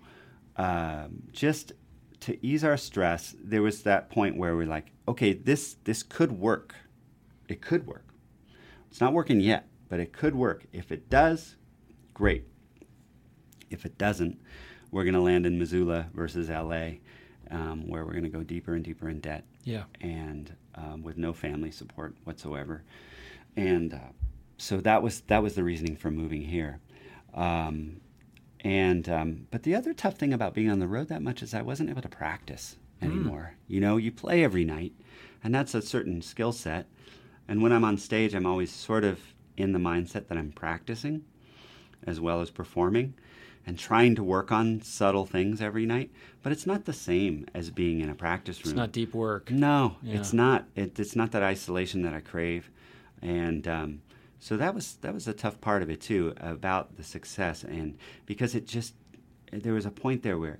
um, 0.57 1.22
just 1.32 1.72
to 2.20 2.45
ease 2.45 2.64
our 2.64 2.76
stress, 2.76 3.37
there 3.43 3.62
was 3.62 3.82
that 3.82 4.11
point 4.11 4.37
where 4.37 4.57
we're 4.57 4.66
like, 4.66 4.91
okay, 5.07 5.32
this 5.32 5.76
this 5.85 6.03
could 6.03 6.32
work. 6.32 6.74
It 7.49 7.61
could 7.61 7.87
work. 7.87 8.07
It's 8.91 9.01
not 9.01 9.12
working 9.12 9.41
yet, 9.41 9.68
but 9.89 10.01
it 10.01 10.12
could 10.12 10.35
work. 10.35 10.64
If 10.72 10.91
it 10.91 11.09
does, 11.09 11.57
great. 12.14 12.45
If 13.71 13.85
it 13.87 13.99
doesn't, 13.99 14.41
we're 14.91 15.05
going 15.05 15.15
to 15.15 15.21
land 15.21 15.47
in 15.47 15.59
Missoula 15.59 16.07
versus 16.15 16.49
LA, 16.49 16.99
um, 17.51 17.89
where 17.89 18.05
we're 18.05 18.12
going 18.12 18.25
to 18.25 18.29
go 18.31 18.43
deeper 18.43 18.75
and 18.75 18.85
deeper 18.85 19.09
in 19.09 19.21
debt 19.21 19.45
Yeah. 19.65 19.85
and 20.01 20.55
um, 20.77 21.03
with 21.03 21.17
no 21.17 21.33
family 21.33 21.71
support 21.71 22.15
whatsoever. 22.25 22.83
And 23.57 23.95
uh, 23.95 23.99
so 24.59 24.79
that 24.81 25.03
was 25.03 25.21
that 25.23 25.43
was 25.43 25.55
the 25.55 25.65
reasoning 25.65 25.97
for 25.97 26.11
moving 26.11 26.43
here. 26.43 26.81
Um, 27.35 28.01
and 28.61 29.09
um, 29.09 29.47
but 29.51 29.62
the 29.62 29.75
other 29.75 29.93
tough 29.93 30.15
thing 30.17 30.33
about 30.33 30.55
being 30.55 30.71
on 30.71 30.79
the 30.79 30.89
road 30.89 31.09
that 31.09 31.23
much 31.23 31.43
is 31.43 31.53
I 31.55 31.62
wasn't 31.62 31.91
able 31.91 32.03
to 32.03 32.09
practice 32.09 32.77
anymore. 33.03 33.55
You 33.69 33.81
know, 33.81 33.97
you 33.99 34.11
play 34.11 34.43
every 34.43 34.65
night, 34.65 34.93
and 35.43 35.55
that's 35.55 35.75
a 35.75 35.83
certain 35.83 36.23
skill 36.23 36.53
set. 36.53 36.87
And 37.47 37.61
when 37.62 37.73
I'm 37.73 37.85
on 37.85 37.99
stage, 37.99 38.35
I'm 38.35 38.47
always 38.47 38.73
sort 38.73 39.05
of 39.05 39.21
in 39.57 39.73
the 39.73 39.79
mindset 39.79 40.29
that 40.29 40.39
I'm 40.39 40.51
practicing 40.53 41.25
as 42.07 42.21
well 42.21 42.41
as 42.41 42.51
performing 42.51 43.15
and 43.67 43.79
trying 43.79 44.15
to 44.17 44.23
work 44.23 44.53
on 44.53 44.81
subtle 44.83 45.25
things 45.27 45.61
every 45.61 45.87
night. 45.87 46.11
But 46.43 46.53
it's 46.53 46.67
not 46.67 46.85
the 46.85 46.93
same 46.93 47.47
as 47.55 47.71
being 47.71 48.01
in 48.01 48.11
a 48.11 48.15
practice 48.15 48.65
room. 48.65 48.73
It's 48.73 48.77
not 48.77 48.93
deep 48.93 49.15
work. 49.15 49.51
No, 49.51 49.97
Yeah. 50.03 50.17
it's 50.17 50.33
not. 50.33 50.67
It, 50.75 50.99
it's 50.99 51.17
not 51.17 51.33
that 51.33 51.43
isolation 51.43 52.03
that 52.03 52.12
I 52.15 52.21
crave, 52.21 52.71
and 53.23 53.67
um, 53.67 54.03
so 54.39 54.57
that 54.59 54.75
was 54.75 54.97
that 55.01 55.15
was 55.15 55.27
a 55.29 55.33
tough 55.33 55.61
part 55.61 55.83
of 55.83 55.89
it 55.91 56.01
too 56.01 56.35
about 56.39 56.97
the 56.97 57.05
success, 57.05 57.65
and 57.65 57.97
because 58.27 58.55
it 58.55 58.67
just 58.67 58.95
there 59.53 59.73
was 59.75 59.87
a 59.87 59.91
point 59.91 60.23
there 60.23 60.37
where 60.39 60.59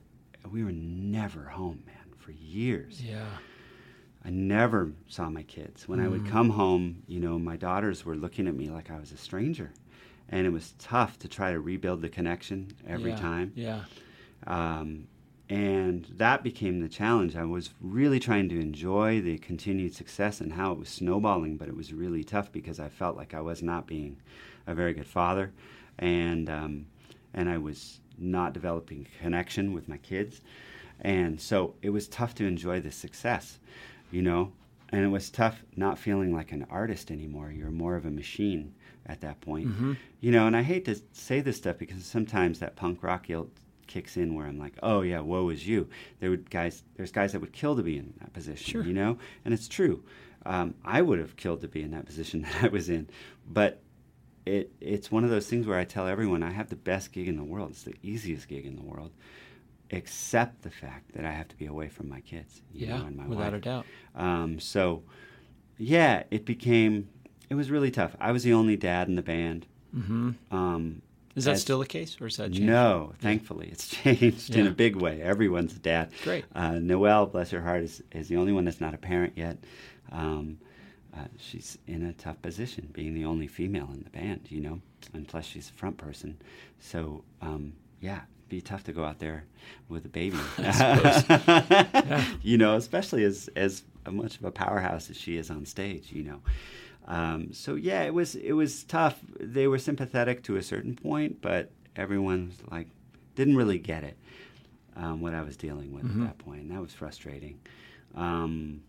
we 0.51 0.63
were 0.65 0.73
never 0.73 1.45
home, 1.45 1.83
man, 1.87 2.15
for 2.17 2.31
years. 2.33 3.03
Yeah. 3.03 3.27
I 4.27 4.31
never 4.31 4.93
saw 5.07 5.29
my 5.29 5.43
kids. 5.43 5.87
When 5.87 6.01
I 6.01 6.07
Mm. 6.07 6.11
would 6.13 6.27
come 6.27 6.51
home, 6.51 7.03
you 7.07 7.21
know, 7.21 7.39
my 7.39 7.57
daughters 7.57 8.07
were 8.07 8.17
looking 8.17 8.49
at 8.49 8.55
me 8.55 8.71
like 8.71 8.91
I 8.91 8.99
was 8.99 9.13
a 9.13 9.19
stranger, 9.19 9.73
and 10.29 10.47
it 10.47 10.51
was 10.51 10.75
tough 10.79 11.19
to 11.21 11.29
try 11.29 11.53
to 11.53 11.61
rebuild 11.61 12.01
the 12.03 12.09
connection 12.09 12.69
every 12.87 13.11
Yeah. 13.11 13.17
time. 13.17 13.53
Yeah. 13.55 13.81
Um, 14.47 15.07
and 15.51 16.07
that 16.17 16.43
became 16.43 16.81
the 16.81 16.89
challenge. 16.89 17.37
I 17.37 17.45
was 17.45 17.71
really 17.81 18.19
trying 18.19 18.49
to 18.49 18.59
enjoy 18.59 19.21
the 19.21 19.37
continued 19.39 19.95
success 19.95 20.41
and 20.41 20.55
how 20.55 20.73
it 20.73 20.79
was 20.79 20.89
snowballing, 20.89 21.57
but 21.59 21.69
it 21.69 21.77
was 21.77 21.93
really 21.93 22.25
tough 22.25 22.51
because 22.51 22.81
I 22.81 22.89
felt 22.89 23.17
like 23.17 23.35
I 23.35 23.41
was 23.41 23.63
not 23.63 23.87
being 23.87 24.17
a 24.67 24.75
very 24.75 24.95
good 24.95 25.07
father, 25.07 25.53
and 25.99 26.49
um, 26.49 26.87
and 27.35 27.49
I 27.51 27.59
was 27.59 28.01
not 28.17 28.55
developing 28.55 29.07
connection 29.21 29.75
with 29.75 29.87
my 29.89 29.99
kids, 29.99 30.41
and 31.01 31.39
so 31.39 31.75
it 31.83 31.91
was 31.91 32.09
tough 32.09 32.35
to 32.37 32.47
enjoy 32.47 32.81
the 32.81 32.91
success, 32.93 33.59
you 34.11 34.23
know. 34.23 34.53
And 34.91 35.05
it 35.05 35.09
was 35.09 35.29
tough 35.29 35.63
not 35.77 35.99
feeling 35.99 36.33
like 36.33 36.53
an 36.53 36.67
artist 36.71 37.11
anymore. 37.11 37.51
You're 37.51 37.71
more 37.71 37.97
of 37.97 38.07
a 38.07 38.11
machine 38.11 38.75
at 39.07 39.21
that 39.21 39.41
point, 39.41 39.69
you 40.21 40.31
know. 40.33 40.47
And 40.47 40.57
I 40.57 40.63
hate 40.63 40.85
to 40.87 40.97
say 41.13 41.41
this 41.41 41.57
stuff 41.57 41.79
because 41.79 42.05
sometimes 42.05 42.59
that 42.61 42.77
punk 42.77 43.03
rock 43.03 43.27
guilt 43.27 43.51
kicks 43.87 44.17
in 44.17 44.35
where 44.35 44.47
I'm 44.47 44.59
like, 44.59 44.75
oh 44.83 45.03
yeah, 45.03 45.21
woe 45.21 45.51
is 45.51 45.67
you. 45.67 45.89
There 46.21 46.31
would 46.31 46.51
guys, 46.51 46.83
there's 46.97 47.13
guys 47.13 47.33
that 47.33 47.41
would 47.41 47.53
kill 47.53 47.77
to 47.77 47.83
be 47.83 47.99
in 47.99 48.15
that 48.21 48.33
position, 48.33 48.65
Sure. 48.73 48.83
you 48.85 48.93
know, 48.95 49.19
and 49.45 49.53
it's 49.53 49.69
true. 49.69 50.03
Um, 50.47 50.75
I 50.85 51.01
would 51.03 51.19
have 51.19 51.37
killed 51.37 51.61
to 51.63 51.69
be 51.69 51.83
in 51.83 51.91
that 51.93 52.07
position 52.07 52.43
that 52.43 52.65
I 52.65 52.69
was 52.69 52.89
in, 52.89 53.09
but 53.49 53.81
it 54.47 54.73
it's 54.81 55.11
one 55.13 55.25
of 55.25 55.31
those 55.31 55.47
things 55.49 55.67
where 55.67 55.79
I 55.79 55.85
tell 55.85 56.07
everyone 56.07 56.43
I 56.43 56.51
have 56.51 56.69
the 56.71 56.77
best 56.77 57.13
gig 57.13 57.29
in 57.29 57.37
the 57.37 57.45
world. 57.45 57.71
It's 57.71 57.83
the 57.85 57.95
easiest 58.03 58.49
gig 58.49 58.65
in 58.67 58.77
the 58.77 58.83
world, 58.83 59.11
except 59.91 60.63
the 60.63 60.71
fact 60.71 61.15
that 61.15 61.25
I 61.25 61.31
have 61.33 61.49
to 61.49 61.57
be 61.57 61.67
away 61.67 61.89
from 61.89 62.09
my 62.09 62.21
kids, 62.21 62.63
you 62.73 62.87
Yeah. 62.87 62.99
know, 62.99 63.07
and 63.07 63.17
my 63.17 63.27
Without 63.27 63.53
wife. 63.53 63.61
a 63.61 63.65
doubt. 63.65 63.87
Um, 64.15 64.59
so, 64.61 65.03
yeah, 65.79 66.25
it 66.31 66.45
became 66.45 67.09
it 67.51 67.55
was 67.55 67.71
really 67.71 67.91
tough. 67.91 68.17
I 68.21 68.33
was 68.33 68.43
the 68.43 68.53
only 68.53 68.77
dad 68.77 69.09
in 69.09 69.17
the 69.17 69.23
band. 69.23 69.67
Mm-hmm. 69.97 70.31
Um, 70.51 71.03
Is 71.37 71.45
that 71.45 71.53
as- 71.53 71.61
still 71.61 71.79
the 71.79 71.87
case, 71.87 72.17
or 72.21 72.27
is 72.27 72.37
that 72.39 72.53
changed? 72.53 72.63
no, 72.63 73.13
thankfully, 73.21 73.69
it's 73.71 73.89
changed 74.03 74.55
in 74.55 74.67
a 74.67 74.71
big 74.71 74.97
way. 74.97 75.23
Everyone's 75.23 75.75
a 75.77 75.79
dad. 75.79 76.11
Great. 76.23 76.45
Uh, 76.55 76.73
Noelle, 76.81 77.27
bless 77.27 77.51
her 77.51 77.61
heart, 77.63 77.83
is, 77.83 78.03
is 78.13 78.29
the 78.29 78.37
only 78.37 78.53
one 78.53 78.65
that's 78.65 78.81
not 78.81 78.95
a 78.95 78.99
parent 78.99 79.35
yet. 79.37 79.59
Um, 80.11 80.59
uh, 81.17 81.27
she's 81.39 81.79
in 81.87 82.05
a 82.07 82.13
tough 82.15 82.41
position, 82.43 82.89
being 82.93 83.15
the 83.15 83.25
only 83.25 83.47
female 83.47 83.89
in 83.93 84.03
the 84.03 84.11
band, 84.11 84.49
you 84.49 84.61
know, 84.61 84.81
and 85.13 85.29
plus 85.29 85.45
she's 85.45 85.71
a 85.71 85.73
front 85.73 85.97
person. 85.97 86.37
So, 86.81 87.23
um, 87.41 87.75
yeah, 88.01 88.17
it'd 88.39 88.49
be 88.49 88.61
tough 88.61 88.83
to 88.85 88.93
go 88.93 89.05
out 89.05 89.21
there 89.21 89.45
with 89.89 90.05
a 90.07 90.09
baby. 90.09 90.39
You 92.43 92.59
know, 92.59 92.75
especially 92.77 93.23
as 93.25 93.49
as 93.57 93.85
much 94.11 94.37
of 94.37 94.45
a 94.45 94.51
powerhouse 94.51 95.09
as 95.09 95.17
she 95.17 95.37
is 95.37 95.51
on 95.51 95.65
stage. 95.67 96.11
You 96.13 96.25
know. 96.25 96.41
Um, 97.07 97.53
so 97.53 97.75
yeah, 97.75 98.03
it 98.03 98.15
was 98.15 98.35
it 98.35 98.53
was 98.53 98.85
tough. 98.85 99.21
They 99.39 99.67
were 99.67 99.79
sympathetic 99.79 100.43
to 100.45 100.57
a 100.57 100.63
certain 100.63 100.95
point, 100.97 101.43
but 101.43 101.71
everyone's 101.97 102.57
like 102.71 102.89
didn't 103.35 103.57
really 103.57 103.79
get 103.79 104.05
it 104.05 104.17
um, 104.97 105.21
what 105.21 105.35
I 105.35 105.43
was 105.43 105.57
dealing 105.57 105.93
with 105.93 106.05
Mhm. 106.05 106.21
at 106.23 106.27
that 106.29 106.39
point, 106.39 106.63
and 106.63 106.71
that 106.71 106.81
was 106.81 106.93
frustrating. 106.95 107.59
Um, 108.15 108.81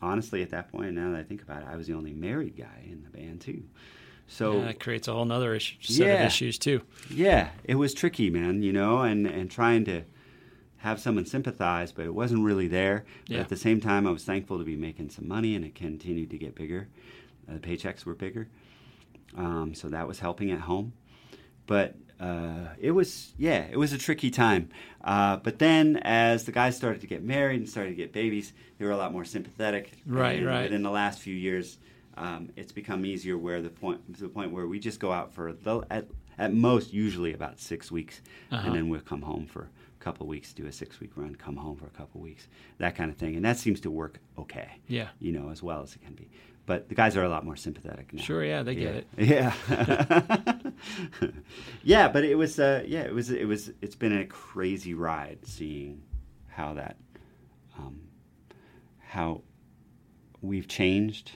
honestly, 0.00 0.42
at 0.42 0.50
that 0.50 0.70
point, 0.72 0.94
now 0.94 1.10
that 1.12 1.18
I 1.18 1.22
think 1.22 1.42
about 1.42 1.62
it, 1.62 1.68
I 1.70 1.76
was 1.76 1.86
the 1.86 1.94
only 1.94 2.12
married 2.12 2.56
guy 2.56 2.84
in 2.86 3.02
the 3.04 3.10
band 3.10 3.40
too. 3.40 3.62
So 4.26 4.58
yeah, 4.58 4.64
that 4.66 4.80
creates 4.80 5.08
a 5.08 5.12
whole 5.12 5.30
issue, 5.30 5.76
set 5.80 6.20
of 6.20 6.26
issues 6.26 6.58
too. 6.58 6.82
yeah, 7.10 7.50
it 7.64 7.76
was 7.76 7.94
tricky, 7.94 8.30
man. 8.30 8.62
You 8.62 8.72
know, 8.72 8.98
and 9.00 9.26
and 9.26 9.50
trying 9.50 9.84
to 9.86 10.02
have 10.78 11.00
someone 11.00 11.26
sympathize, 11.26 11.90
but 11.92 12.04
it 12.04 12.14
wasn't 12.14 12.44
really 12.44 12.68
there. 12.68 13.04
But 13.26 13.34
Yeah. 13.34 13.40
at 13.40 13.48
the 13.48 13.56
same 13.56 13.80
time, 13.80 14.06
I 14.06 14.10
was 14.12 14.24
thankful 14.24 14.58
to 14.58 14.64
be 14.64 14.76
making 14.76 15.10
some 15.10 15.26
money, 15.26 15.54
and 15.56 15.64
it 15.64 15.74
continued 15.74 16.30
to 16.30 16.38
get 16.38 16.54
bigger. 16.54 16.88
Uh, 17.48 17.54
the 17.54 17.60
paychecks 17.60 18.04
were 18.04 18.14
bigger, 18.14 18.48
um, 19.36 19.74
so 19.74 19.88
that 19.88 20.06
was 20.06 20.18
helping 20.20 20.50
at 20.50 20.60
home. 20.60 20.92
But 21.66 21.96
uh, 22.20 22.68
it 22.80 22.90
was, 22.92 23.32
yeah, 23.38 23.66
it 23.70 23.76
was 23.76 23.92
a 23.92 23.98
tricky 23.98 24.30
time. 24.30 24.70
Uh, 25.02 25.36
but 25.36 25.58
then, 25.58 25.96
as 26.02 26.44
the 26.44 26.52
guys 26.52 26.76
started 26.76 27.00
to 27.02 27.06
get 27.06 27.22
married 27.22 27.60
and 27.60 27.68
started 27.68 27.90
to 27.90 27.96
get 27.96 28.12
babies, 28.12 28.52
they 28.78 28.84
were 28.84 28.90
a 28.90 28.96
lot 28.96 29.12
more 29.12 29.24
sympathetic. 29.24 29.92
Right, 30.06 30.38
and 30.38 30.46
right. 30.46 30.62
Within 30.64 30.82
the 30.82 30.90
last 30.90 31.20
few 31.20 31.34
years, 31.34 31.78
um, 32.16 32.50
it's 32.56 32.72
become 32.72 33.04
easier. 33.06 33.36
Where 33.38 33.60
the 33.62 33.70
point 33.70 34.16
to 34.16 34.22
the 34.22 34.28
point 34.28 34.50
where 34.52 34.66
we 34.66 34.78
just 34.78 34.98
go 35.00 35.12
out 35.12 35.32
for 35.32 35.52
the, 35.52 35.82
at 35.90 36.06
at 36.38 36.54
most 36.54 36.92
usually 36.92 37.32
about 37.34 37.58
six 37.60 37.90
weeks, 37.90 38.20
Uh-huh. 38.50 38.62
and 38.66 38.74
then 38.74 38.88
we'll 38.88 39.00
come 39.00 39.22
home 39.22 39.46
for 39.46 39.62
a 40.00 40.04
couple 40.04 40.24
of 40.24 40.28
weeks, 40.28 40.52
do 40.52 40.66
a 40.66 40.72
six 40.72 41.00
week 41.00 41.10
run, 41.16 41.34
come 41.34 41.56
home 41.56 41.76
for 41.76 41.86
a 41.86 41.90
couple 41.90 42.20
weeks, 42.20 42.46
that 42.78 42.94
kind 42.94 43.10
of 43.10 43.16
thing, 43.16 43.34
and 43.36 43.44
that 43.44 43.58
seems 43.58 43.80
to 43.80 43.90
work 43.90 44.20
okay. 44.38 44.78
Yeah. 44.86 45.08
You 45.20 45.32
know, 45.32 45.50
as 45.50 45.62
well 45.62 45.82
as 45.82 45.94
it 45.94 46.02
can 46.02 46.14
be. 46.14 46.30
But 46.68 46.90
the 46.90 46.94
guys 46.94 47.16
are 47.16 47.24
a 47.24 47.30
lot 47.30 47.46
more 47.46 47.56
sympathetic 47.56 48.12
now. 48.12 48.20
Sure, 48.22 48.44
yeah, 48.44 48.62
they 48.62 48.74
get 48.74 48.94
it. 48.94 49.06
Yeah. 49.16 49.54
yeah, 51.82 52.08
but 52.08 52.24
it 52.24 52.36
was 52.36 52.58
uh, 52.58 52.84
yeah, 52.86 53.00
it 53.00 53.14
was 53.14 53.30
it 53.30 53.46
was 53.46 53.70
it's 53.80 53.96
been 53.96 54.16
a 54.16 54.26
crazy 54.26 54.92
ride 54.92 55.38
seeing 55.44 56.02
how 56.48 56.74
that 56.74 56.96
um, 57.78 58.00
how 59.00 59.40
we've 60.42 60.68
changed 60.68 61.32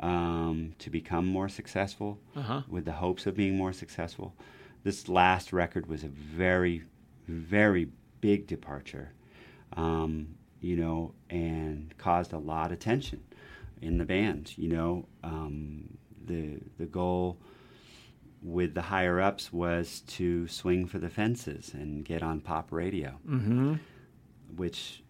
um, 0.00 0.72
to 0.80 0.90
become 0.90 1.26
more 1.26 1.48
successful 1.48 2.18
Uh-huh. 2.36 2.62
with 2.68 2.84
the 2.84 2.92
hopes 2.92 3.26
of 3.26 3.36
being 3.36 3.56
more 3.56 3.72
successful. 3.72 4.34
This 4.84 5.08
last 5.08 5.52
record 5.52 5.86
was 5.86 6.02
a 6.02 6.08
very, 6.08 6.82
very 7.28 7.88
big 8.20 8.48
departure, 8.48 9.12
um, 9.76 10.34
you 10.60 10.74
know, 10.76 11.14
and 11.30 11.94
caused 11.98 12.32
a 12.32 12.38
lot 12.38 12.72
of 12.72 12.80
tension 12.80 13.20
in 13.82 13.98
the 13.98 14.04
band. 14.04 14.52
You 14.56 14.68
know, 14.68 15.08
um, 15.24 15.98
the 16.24 16.58
the 16.78 16.86
goal 16.86 17.38
with 18.42 18.74
the 18.74 18.82
higher 18.82 19.20
ups 19.20 19.52
was 19.52 20.00
to 20.08 20.48
swing 20.48 20.86
for 20.86 20.98
the 20.98 21.08
fences 21.08 21.72
and 21.74 22.04
get 22.04 22.22
on 22.24 22.40
pop 22.40 22.72
radio 22.72 23.10
Mm-hmm. 23.28 23.74
which 24.56 25.02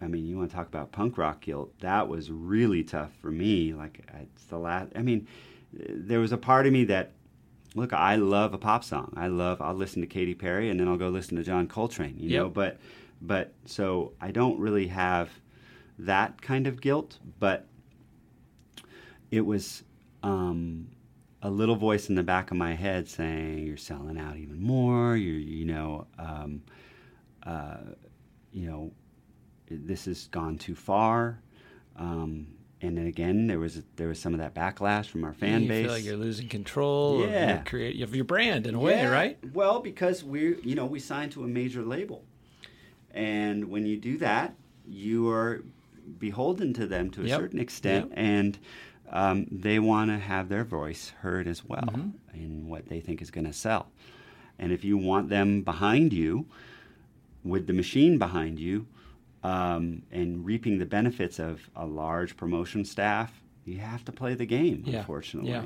I 0.00 0.06
mean, 0.08 0.26
you 0.26 0.36
want 0.36 0.50
to 0.50 0.56
talk 0.56 0.66
about 0.66 0.90
punk 0.92 1.16
rock 1.16 1.40
guilt? 1.40 1.72
That 1.80 2.08
was 2.08 2.30
really 2.30 2.82
tough 2.82 3.12
for 3.22 3.30
me. 3.30 3.72
Like 3.72 4.04
it's 4.20 4.44
the 4.46 4.58
last. 4.58 4.92
I 4.96 5.02
mean, 5.02 5.26
there 5.72 6.18
was 6.20 6.32
a 6.32 6.36
part 6.36 6.66
of 6.66 6.72
me 6.72 6.84
that, 6.86 7.12
look, 7.76 7.92
I 7.92 8.16
love 8.16 8.52
a 8.54 8.58
pop 8.58 8.82
song. 8.84 9.12
I 9.16 9.28
love. 9.28 9.62
I'll 9.62 9.72
listen 9.74 10.02
to 10.02 10.08
Katy 10.08 10.34
Perry 10.34 10.68
and 10.68 10.78
then 10.80 10.88
I'll 10.88 10.96
go 10.98 11.08
listen 11.08 11.36
to 11.36 11.44
John 11.44 11.68
Coltrane. 11.68 12.16
You 12.18 12.36
know, 12.38 12.48
but 12.50 12.78
but 13.22 13.54
so 13.66 14.12
I 14.20 14.30
don't 14.32 14.58
really 14.58 14.88
have 14.88 15.30
that 16.00 16.42
kind 16.42 16.66
of 16.66 16.80
guilt. 16.80 17.18
But 17.38 17.66
it 19.30 19.42
was 19.44 19.82
um, 20.22 20.88
a 21.42 21.50
little 21.50 21.76
voice 21.76 22.08
in 22.08 22.14
the 22.14 22.22
back 22.22 22.50
of 22.50 22.56
my 22.56 22.74
head 22.74 23.08
saying, 23.08 23.66
"You're 23.66 23.76
selling 23.76 24.18
out 24.18 24.36
even 24.36 24.60
more. 24.62 25.16
You're 25.16 25.38
you 25.38 25.64
know." 25.64 26.06
Um, 26.18 26.62
uh, 27.44 27.76
you 28.52 28.66
know, 28.70 28.92
this 29.68 30.04
has 30.06 30.28
gone 30.28 30.56
too 30.56 30.74
far. 30.74 31.40
Um, 31.96 32.46
and 32.80 32.96
then 32.96 33.06
again, 33.06 33.46
there 33.46 33.58
was 33.58 33.82
there 33.96 34.08
was 34.08 34.18
some 34.18 34.32
of 34.34 34.40
that 34.40 34.54
backlash 34.54 35.06
from 35.06 35.24
our 35.24 35.32
fan 35.34 35.62
you 35.62 35.68
base. 35.68 35.82
feel 35.86 35.92
like 35.92 36.04
you're 36.04 36.16
losing 36.16 36.48
control 36.48 37.24
of 37.24 37.30
Yeah. 37.30 37.56
your, 37.56 37.64
create, 37.64 38.02
of 38.02 38.14
your 38.14 38.24
brand 38.24 38.66
in 38.66 38.74
a 38.74 38.78
way, 38.78 39.04
right? 39.06 39.38
Well, 39.52 39.80
because 39.80 40.22
we, 40.24 40.56
you 40.62 40.74
know, 40.74 40.86
we 40.86 41.00
signed 41.00 41.32
to 41.32 41.44
a 41.44 41.46
major 41.48 41.82
label, 41.82 42.24
and 43.12 43.70
when 43.70 43.86
you 43.86 43.96
do 43.96 44.18
that, 44.18 44.54
you 44.86 45.28
are 45.30 45.62
beholden 46.18 46.72
to 46.74 46.86
them 46.86 47.10
to 47.10 47.22
a 47.22 47.26
Yep. 47.26 47.38
certain 47.40 47.58
extent, 47.58 48.08
Yep. 48.10 48.18
and 48.18 48.58
um, 49.10 49.46
they 49.50 49.78
want 49.78 50.10
to 50.10 50.18
have 50.18 50.48
their 50.48 50.64
voice 50.64 51.10
heard 51.20 51.46
as 51.46 51.64
well 51.64 51.82
Mm-hmm. 51.92 52.10
in 52.42 52.68
what 52.68 52.88
they 52.88 53.00
think 53.00 53.20
is 53.22 53.30
going 53.30 53.46
to 53.46 53.52
sell. 53.52 53.88
And 54.58 54.72
if 54.72 54.84
you 54.84 54.96
want 54.96 55.28
them 55.28 55.62
behind 55.62 56.12
you, 56.12 56.46
with 57.44 57.66
the 57.66 57.72
machine 57.72 58.18
behind 58.18 58.58
you, 58.58 58.86
um, 59.42 60.02
and 60.10 60.44
reaping 60.46 60.78
the 60.78 60.86
benefits 60.86 61.38
of 61.38 61.68
a 61.76 61.84
large 61.84 62.36
promotion 62.36 62.84
staff, 62.84 63.32
you 63.66 63.78
have 63.78 64.04
to 64.06 64.12
play 64.12 64.34
the 64.34 64.46
game. 64.46 64.82
Yeah. 64.86 65.00
Unfortunately, 65.00 65.50
Yeah. 65.50 65.64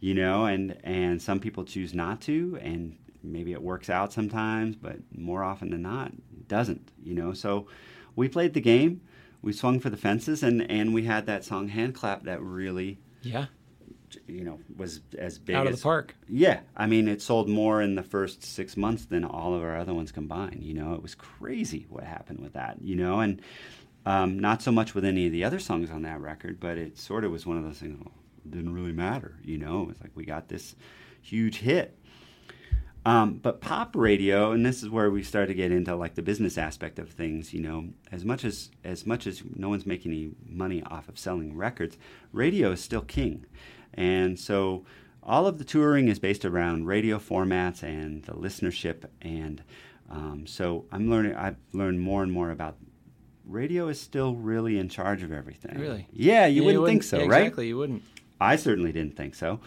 you 0.00 0.14
know, 0.14 0.44
and 0.46 0.76
and 0.84 1.20
some 1.20 1.40
people 1.40 1.64
choose 1.64 1.94
not 1.94 2.20
to, 2.22 2.58
and 2.62 2.96
maybe 3.22 3.52
it 3.52 3.60
works 3.62 3.90
out 3.90 4.12
sometimes, 4.12 4.76
but 4.76 4.98
more 5.16 5.42
often 5.42 5.70
than 5.70 5.82
not, 5.82 6.12
it 6.12 6.46
doesn't. 6.48 6.92
You 7.02 7.14
know, 7.14 7.32
so 7.32 7.66
we 8.14 8.28
played 8.28 8.54
the 8.54 8.60
game. 8.60 9.00
We 9.42 9.52
swung 9.52 9.80
for 9.80 9.90
the 9.90 9.96
fences, 9.96 10.42
and 10.42 10.68
and 10.70 10.92
we 10.94 11.04
had 11.04 11.26
that 11.26 11.44
song 11.44 11.68
"Hand 11.68 11.94
Clap" 11.94 12.24
that 12.24 12.42
really, 12.42 12.98
Yeah, 13.22 13.46
you 14.26 14.42
know, 14.44 14.58
was 14.76 15.00
as 15.16 15.38
big 15.38 15.54
out 15.56 15.66
of 15.66 15.72
as 15.74 15.78
the 15.80 15.82
park. 15.84 16.14
yeah, 16.28 16.60
I 16.76 16.86
mean, 16.86 17.08
it 17.08 17.22
sold 17.22 17.48
more 17.48 17.80
in 17.82 17.94
the 17.94 18.02
first 18.02 18.42
six 18.42 18.76
months 18.76 19.04
than 19.06 19.24
all 19.24 19.54
of 19.54 19.62
our 19.62 19.76
other 19.76 19.94
ones 19.94 20.10
combined. 20.12 20.62
You 20.64 20.74
know, 20.74 20.94
it 20.94 21.02
was 21.02 21.14
crazy 21.14 21.86
what 21.88 22.04
happened 22.04 22.40
with 22.40 22.54
that. 22.54 22.78
You 22.82 22.96
know, 22.96 23.20
and 23.20 23.40
um, 24.06 24.38
not 24.38 24.62
so 24.62 24.72
much 24.72 24.94
with 24.94 25.04
any 25.04 25.26
of 25.26 25.32
the 25.32 25.44
other 25.44 25.58
songs 25.60 25.90
on 25.90 26.02
that 26.02 26.20
record, 26.20 26.58
but 26.58 26.78
it 26.78 26.98
sort 26.98 27.24
of 27.24 27.30
was 27.30 27.46
one 27.46 27.56
of 27.58 27.64
those 27.64 27.78
things. 27.78 27.98
Well, 28.00 28.12
didn't 28.48 28.72
really 28.74 28.92
matter. 28.92 29.36
You 29.44 29.58
know, 29.58 29.82
it 29.82 29.88
was 29.88 30.00
like 30.00 30.12
we 30.14 30.24
got 30.24 30.48
this 30.48 30.74
huge 31.22 31.56
hit. 31.58 31.96
Um, 33.06 33.34
but 33.34 33.60
pop 33.60 33.96
radio, 33.96 34.52
and 34.52 34.66
this 34.66 34.82
is 34.82 34.90
where 34.90 35.10
we 35.10 35.22
start 35.22 35.48
to 35.48 35.54
get 35.54 35.72
into 35.72 35.94
like 35.94 36.14
the 36.14 36.22
business 36.22 36.58
aspect 36.58 36.98
of 36.98 37.10
things. 37.10 37.54
You 37.54 37.60
know, 37.60 37.88
as 38.12 38.24
much 38.24 38.44
as 38.44 38.70
as 38.84 39.06
much 39.06 39.26
as 39.26 39.42
no 39.54 39.68
one's 39.68 39.86
making 39.86 40.12
any 40.12 40.30
money 40.46 40.82
off 40.82 41.08
of 41.08 41.18
selling 41.18 41.56
records, 41.56 41.96
radio 42.32 42.72
is 42.72 42.82
still 42.82 43.02
king, 43.02 43.46
and 43.94 44.38
so 44.38 44.84
all 45.22 45.46
of 45.46 45.58
the 45.58 45.64
touring 45.64 46.08
is 46.08 46.18
based 46.18 46.44
around 46.44 46.86
radio 46.86 47.18
formats 47.18 47.82
and 47.82 48.24
the 48.24 48.32
listenership. 48.32 49.04
And 49.22 49.62
um, 50.10 50.46
so 50.46 50.86
I'm 50.90 51.08
learning. 51.10 51.34
I've 51.34 51.56
learned 51.72 52.00
more 52.00 52.22
and 52.22 52.32
more 52.32 52.50
about 52.50 52.76
radio 53.48 53.88
is 53.88 54.00
still 54.00 54.34
really 54.34 54.78
in 54.78 54.88
charge 54.88 55.22
of 55.22 55.32
everything. 55.32 55.78
Really? 55.78 56.06
Yeah, 56.12 56.46
you 56.46 56.64
wouldn't 56.64 56.86
think 56.86 57.02
so, 57.02 57.18
yeah, 57.18 57.26
right? 57.26 57.42
Exactly, 57.42 57.68
you 57.68 57.78
wouldn't. 57.78 58.02
I 58.40 58.56
certainly 58.56 58.92
didn't 58.92 59.16
think 59.16 59.34
so. 59.34 59.60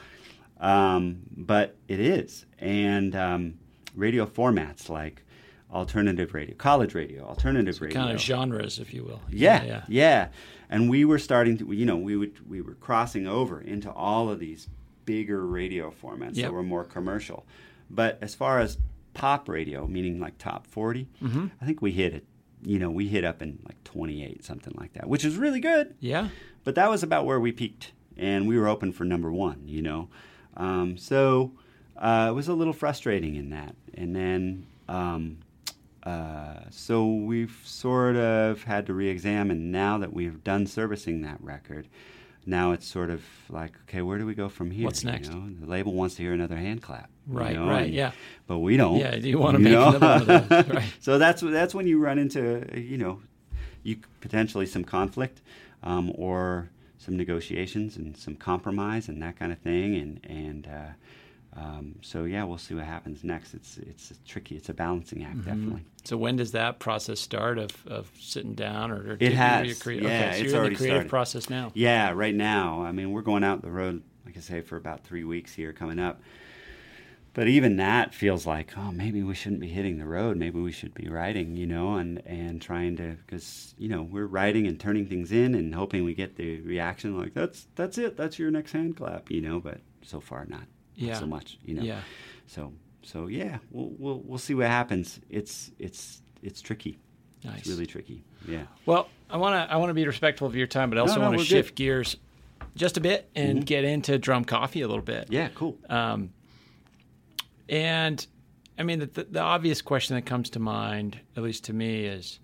Um, 0.62 1.24
but 1.36 1.76
it 1.88 2.00
is. 2.00 2.46
And 2.60 3.16
um, 3.16 3.56
radio 3.96 4.26
formats 4.26 4.88
like 4.90 5.24
alternative 5.74 6.34
radio, 6.34 6.56
college 6.56 6.94
radio, 6.94 7.24
alternative 7.26 7.82
radio. 7.82 8.00
Kind 8.00 8.12
of 8.14 8.22
genres, 8.22 8.80
if 8.80 8.94
you 8.94 9.04
will. 9.04 9.22
Yeah, 9.30 9.64
yeah. 9.64 9.84
yeah, 9.88 10.28
And 10.70 10.90
we 10.90 11.04
were 11.06 11.18
starting 11.20 11.58
to, 11.60 11.72
you 11.72 11.86
know, 11.86 11.98
we 11.98 12.16
would 12.16 12.48
we 12.50 12.62
were 12.62 12.76
crossing 12.76 13.26
over 13.28 13.60
into 13.62 13.92
all 13.92 14.30
of 14.30 14.40
these 14.40 14.68
bigger 15.06 15.46
radio 15.46 15.92
formats 15.92 16.36
Yep. 16.36 16.46
that 16.48 16.54
were 16.54 16.64
more 16.64 16.84
commercial. 16.84 17.46
But 17.90 18.20
as 18.22 18.36
far 18.36 18.60
as 18.60 18.78
pop 19.14 19.50
radio, 19.50 19.88
meaning 19.88 20.20
like 20.20 20.38
top 20.38 20.68
40, 20.68 21.08
Mm-hmm. 21.24 21.48
I 21.62 21.66
think 21.66 21.82
we 21.82 21.92
hit 21.92 22.14
it. 22.14 22.26
You 22.64 22.78
know, 22.78 22.92
we 22.92 23.08
hit 23.08 23.24
up 23.26 23.42
in 23.42 23.58
like 23.66 23.84
28, 23.86 24.44
something 24.46 24.76
like 24.78 24.94
that, 24.94 25.08
which 25.10 25.26
is 25.26 25.36
really 25.38 25.60
good. 25.60 25.96
Yeah. 26.00 26.28
But 26.64 26.76
that 26.76 26.90
was 26.92 27.02
about 27.02 27.26
where 27.26 27.40
we 27.40 27.52
peaked, 27.52 27.92
and 28.16 28.48
we 28.48 28.56
were 28.56 28.68
open 28.68 28.92
for 28.92 29.04
number 29.04 29.32
one, 29.32 29.64
you 29.66 29.82
know. 29.82 30.10
Um, 30.58 30.98
so 30.98 31.52
uh, 31.98 32.28
it 32.30 32.34
was 32.34 32.48
a 32.48 32.54
little 32.54 32.74
frustrating 32.74 33.36
in 33.36 33.50
that. 33.52 33.76
And 33.94 34.16
then, 34.16 34.66
um, 34.88 35.38
uh, 36.04 36.62
so 36.70 37.06
we've 37.08 37.60
sort 37.64 38.16
of 38.16 38.64
had 38.64 38.86
to 38.88 38.94
re 38.94 39.08
examine 39.10 39.72
now 39.72 39.98
that 40.00 40.14
we've 40.14 40.44
done 40.44 40.66
servicing 40.66 41.22
that 41.22 41.42
record. 41.42 41.88
Now 42.44 42.72
it's 42.72 42.88
sort 42.88 43.12
of 43.12 43.22
like, 43.50 43.74
okay, 43.88 44.02
where 44.02 44.18
do 44.18 44.26
we 44.26 44.34
go 44.34 44.50
from 44.50 44.72
here? 44.72 44.86
What's 44.86 45.04
you 45.04 45.12
next? 45.12 45.30
know? 45.30 45.48
The 45.60 45.68
label 45.68 45.94
wants 45.94 46.16
to 46.16 46.24
hear 46.24 46.34
another 46.34 46.56
hand 46.58 46.82
clap. 46.82 47.10
you 47.30 47.38
Right, 47.38 47.56
know, 47.56 47.68
right, 47.68 47.86
and- 47.86 47.94
yeah. 47.94 48.12
But 48.48 48.60
we 48.60 48.78
don't. 48.78 48.98
Yeah, 48.98 49.16
do 49.18 49.30
you 49.30 49.38
wanna 49.38 49.60
you 49.60 49.64
make 49.66 49.74
another 49.74 50.00
one 50.00 50.22
of 50.40 50.50
those, 50.50 50.68
right. 50.76 50.94
so 51.00 51.20
that's 51.20 51.42
that's 51.42 51.76
when 51.76 51.86
you 51.86 52.00
run 52.00 52.18
into 52.18 52.66
you 52.76 52.98
know 52.98 53.22
you 53.84 53.98
potentially 54.22 54.66
some 54.66 54.84
conflict 54.84 55.42
um, 55.84 56.12
or 56.16 56.70
some 57.02 57.18
negotiations 57.18 57.98
and 57.98 58.16
some 58.16 58.36
compromise 58.36 59.10
and 59.10 59.22
that 59.24 59.36
kind 59.40 59.52
of 59.52 59.58
thing 59.60 59.96
and 59.96 60.20
and 60.30 60.68
uh, 60.68 61.60
um, 61.60 61.96
so 62.02 62.24
yeah 62.26 62.44
we'll 62.44 62.58
see 62.60 62.76
what 62.76 62.86
happens 62.86 63.24
next 63.24 63.54
it's 63.56 63.78
it's 63.78 64.14
tricky 64.26 64.56
it's 64.56 64.70
a 64.70 64.74
balancing 64.74 65.24
act 65.24 65.38
Mm-hmm. 65.38 65.50
definitely 65.50 65.84
So 66.04 66.16
when 66.16 66.36
does 66.38 66.52
that 66.54 66.80
process 66.80 67.20
start 67.20 67.58
of, 67.58 67.72
of 67.88 68.10
sitting 68.20 68.54
down 68.54 68.92
or, 68.92 69.14
or 69.14 69.18
It 69.20 69.34
has. 69.34 69.68
you 69.68 69.76
create- 69.76 70.04
Yeah, 70.04 70.30
okay, 70.30 70.38
so 70.40 70.44
it's 70.46 70.54
already 70.54 70.76
the 70.76 70.78
creative 70.78 70.96
started. 70.98 71.10
process 71.10 71.50
now. 71.50 71.72
yeah 71.74 72.12
right 72.12 72.36
now 72.36 72.84
I 72.84 72.92
mean 72.92 73.12
we're 73.12 73.22
going 73.24 73.44
out 73.44 73.62
the 73.64 73.72
road 73.72 74.04
like 74.26 74.38
I 74.38 74.42
say 74.42 74.62
for 74.62 74.78
about 74.78 75.04
three 75.04 75.24
weeks 75.24 75.54
here 75.54 75.74
coming 75.74 75.98
up 76.00 76.22
but 77.34 77.48
even 77.48 77.78
that 77.78 78.14
feels 78.14 78.46
like 78.46 78.78
oh 78.78 78.92
maybe 78.92 79.24
we 79.24 79.34
shouldn't 79.34 79.62
be 79.62 79.68
hitting 79.70 79.98
the 79.98 80.06
road. 80.06 80.38
Maybe 80.38 80.60
we 80.60 80.72
should 80.72 80.94
be 80.94 81.08
writing 81.10 81.56
you 81.56 81.66
know 81.68 81.96
and 81.96 82.22
and 82.26 82.62
trying 82.62 82.98
to 82.98 83.18
because 83.26 83.74
you 83.78 83.88
know 83.90 84.02
we're 84.04 84.26
writing 84.26 84.68
and 84.68 84.80
turning 84.80 85.06
things 85.08 85.32
in 85.32 85.56
and 85.56 85.74
hoping 85.74 86.04
we 86.04 86.14
get 86.14 86.36
the 86.36 86.60
reaction 86.62 87.18
like 87.18 87.34
that's 87.34 87.68
that's 87.76 87.98
it. 87.98 88.18
That's 88.18 88.38
your 88.40 88.52
next 88.52 88.72
hand 88.74 88.98
clap 88.98 89.32
you 89.32 89.42
know 89.42 89.60
but 89.60 89.80
so 90.04 90.20
far 90.20 90.46
not, 90.46 90.64
Yeah. 90.96 91.14
not 91.14 91.20
so 91.20 91.26
much 91.28 91.58
you 91.64 91.76
know. 91.76 91.84
Yeah. 91.84 92.02
so 92.48 92.74
so 93.04 93.28
yeah 93.28 93.60
we'll 93.72 93.92
we'll 93.98 94.22
we'll 94.26 94.38
see 94.40 94.54
what 94.56 94.68
happens. 94.68 95.20
It's 95.30 95.72
it's 95.80 96.22
it's 96.42 96.62
tricky. 96.62 97.00
Nice. 97.44 97.60
it's 97.60 97.68
really 97.70 97.88
tricky. 97.88 98.24
Yeah. 98.48 98.64
Well, 98.86 99.10
I 99.30 99.38
want 99.38 99.56
to 99.56 99.74
I 99.74 99.78
want 99.78 99.90
to 99.90 99.94
be 99.96 100.06
respectful 100.06 100.46
of 100.48 100.56
your 100.56 100.68
time, 100.68 100.90
but 100.90 100.98
I 101.00 101.02
also 101.02 101.20
no, 101.20 101.28
want 101.28 101.40
to 101.40 101.46
shift 101.46 101.76
gears 101.76 102.18
just 102.76 102.98
a 102.98 103.02
bit 103.02 103.30
and 103.36 103.66
get 103.66 103.84
into 103.84 104.18
drum 104.20 104.46
coffee 104.46 104.82
a 104.82 104.88
little 104.88 105.04
bit. 105.04 105.28
yeah 105.30 105.50
cool. 105.56 105.78
Um, 105.90 106.32
and 107.70 108.26
I 108.78 108.84
mean, 108.84 109.00
the, 109.00 109.06
the, 109.08 109.24
the 109.26 109.40
obvious 109.42 109.82
question 109.82 110.16
that 110.16 110.24
comes 110.26 110.50
to 110.52 110.60
mind, 110.60 111.20
at 111.38 111.44
least 111.44 111.66
to 111.66 111.74
me, 111.74 112.06
is 112.06 112.40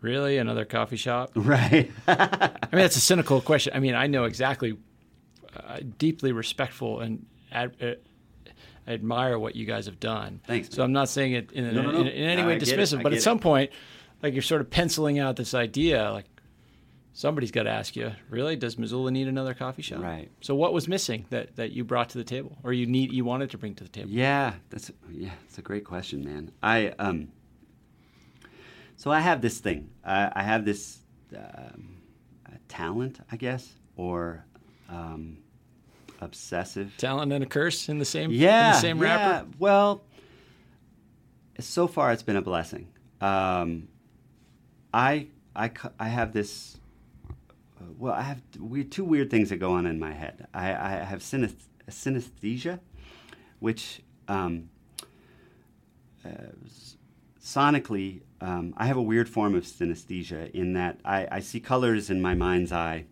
really 0.00 0.38
another 0.38 0.64
coffee 0.64 0.96
shop? 0.96 1.32
right 1.34 1.90
I 2.08 2.50
mean, 2.72 2.80
that's 2.82 2.96
a 2.96 3.00
cynical 3.00 3.40
question. 3.40 3.72
I 3.74 3.80
mean, 3.80 3.94
I 3.94 4.06
know 4.06 4.24
exactly, 4.24 4.76
uh, 5.56 5.78
deeply 5.98 6.32
respectful 6.32 7.00
and 7.00 7.26
ad, 7.52 7.74
uh, 7.82 7.92
admire 8.86 9.38
what 9.38 9.56
you 9.56 9.66
guys 9.66 9.86
have 9.86 10.00
done. 10.00 10.40
Thanks, 10.46 10.70
So 10.70 10.82
I'm 10.82 10.92
not 10.92 11.08
saying 11.08 11.32
it 11.32 11.52
in, 11.52 11.74
No, 11.74 11.82
no, 11.82 11.90
no. 11.92 12.00
in, 12.00 12.06
in 12.08 12.24
any 12.28 12.42
way 12.42 12.58
get 12.58 12.68
it. 12.68 12.78
dismissive, 12.78 13.02
but 13.02 13.12
at 13.12 13.18
it. 13.18 13.22
some 13.22 13.38
point, 13.38 13.70
like 14.22 14.32
you're 14.34 14.42
sort 14.42 14.60
of 14.60 14.70
penciling 14.70 15.18
out 15.18 15.36
this 15.36 15.54
idea, 15.54 16.10
like 16.12 16.26
somebody's 17.12 17.50
got 17.50 17.64
to 17.64 17.70
ask 17.70 17.96
you, 17.96 18.12
really, 18.28 18.56
does 18.56 18.78
Missoula 18.78 19.10
need 19.10 19.28
another 19.28 19.54
coffee 19.54 19.82
shop? 19.82 20.02
Right. 20.02 20.30
So 20.40 20.54
what 20.54 20.72
was 20.72 20.88
missing 20.88 21.26
that, 21.30 21.56
that 21.56 21.72
you 21.72 21.84
brought 21.84 22.10
to 22.10 22.18
the 22.18 22.24
table, 22.24 22.56
or 22.62 22.72
you 22.72 22.86
need 22.86 23.12
you 23.12 23.24
wanted 23.24 23.50
to 23.50 23.58
bring 23.58 23.74
to 23.76 23.84
the 23.84 23.90
table? 23.90 24.10
Yeah, 24.10 24.54
that's 24.70 24.90
yeah, 25.10 25.30
it's 25.46 25.58
a 25.58 25.62
great 25.62 25.84
question, 25.84 26.24
man. 26.24 26.52
I 26.62 26.88
um, 26.98 27.28
so 28.96 29.10
I 29.10 29.20
have 29.20 29.40
this 29.40 29.58
thing. 29.58 29.90
I, 30.04 30.30
I 30.36 30.42
have 30.42 30.64
this 30.64 30.98
um, 31.34 31.96
talent, 32.68 33.18
I 33.32 33.36
guess, 33.36 33.72
or 33.96 34.44
um, 34.88 35.38
obsessive. 36.20 36.94
Talent 36.98 37.32
and 37.32 37.42
a 37.42 37.46
curse 37.46 37.88
in 37.88 37.98
the 37.98 38.04
same 38.04 38.30
yeah, 38.30 38.68
in 38.68 38.72
the 38.72 38.80
same 38.80 38.98
yeah. 38.98 39.04
wrapper. 39.04 39.48
Well, 39.58 40.02
so 41.58 41.86
far 41.86 42.12
it's 42.12 42.22
been 42.22 42.36
a 42.36 42.42
blessing. 42.42 42.88
Um, 43.20 43.88
I 44.92 45.28
I 45.56 45.70
I 45.98 46.08
have 46.08 46.32
this. 46.32 46.78
Uh, 47.80 47.84
Well, 47.98 48.12
I 48.12 48.22
have 48.22 48.42
we 48.58 48.84
two 48.84 49.04
weird 49.04 49.30
things 49.30 49.50
that 49.50 49.56
go 49.56 49.72
on 49.72 49.86
in 49.86 49.98
my 49.98 50.12
head. 50.12 50.46
I, 50.52 50.68
I 50.68 50.90
have 51.04 51.20
synesthesia, 51.20 52.80
which 53.58 54.02
um, 54.28 54.70
uh, 56.24 56.28
sonically, 57.42 58.22
um, 58.40 58.74
I 58.76 58.86
have 58.86 58.96
a 58.96 59.02
weird 59.02 59.28
form 59.28 59.54
of 59.54 59.64
synesthesia 59.64 60.50
in 60.50 60.74
that 60.74 61.00
I, 61.04 61.26
I 61.30 61.40
see 61.40 61.60
colors 61.60 62.10
in 62.10 62.20
my 62.20 62.34
mind's 62.34 62.72
eye 62.72 63.06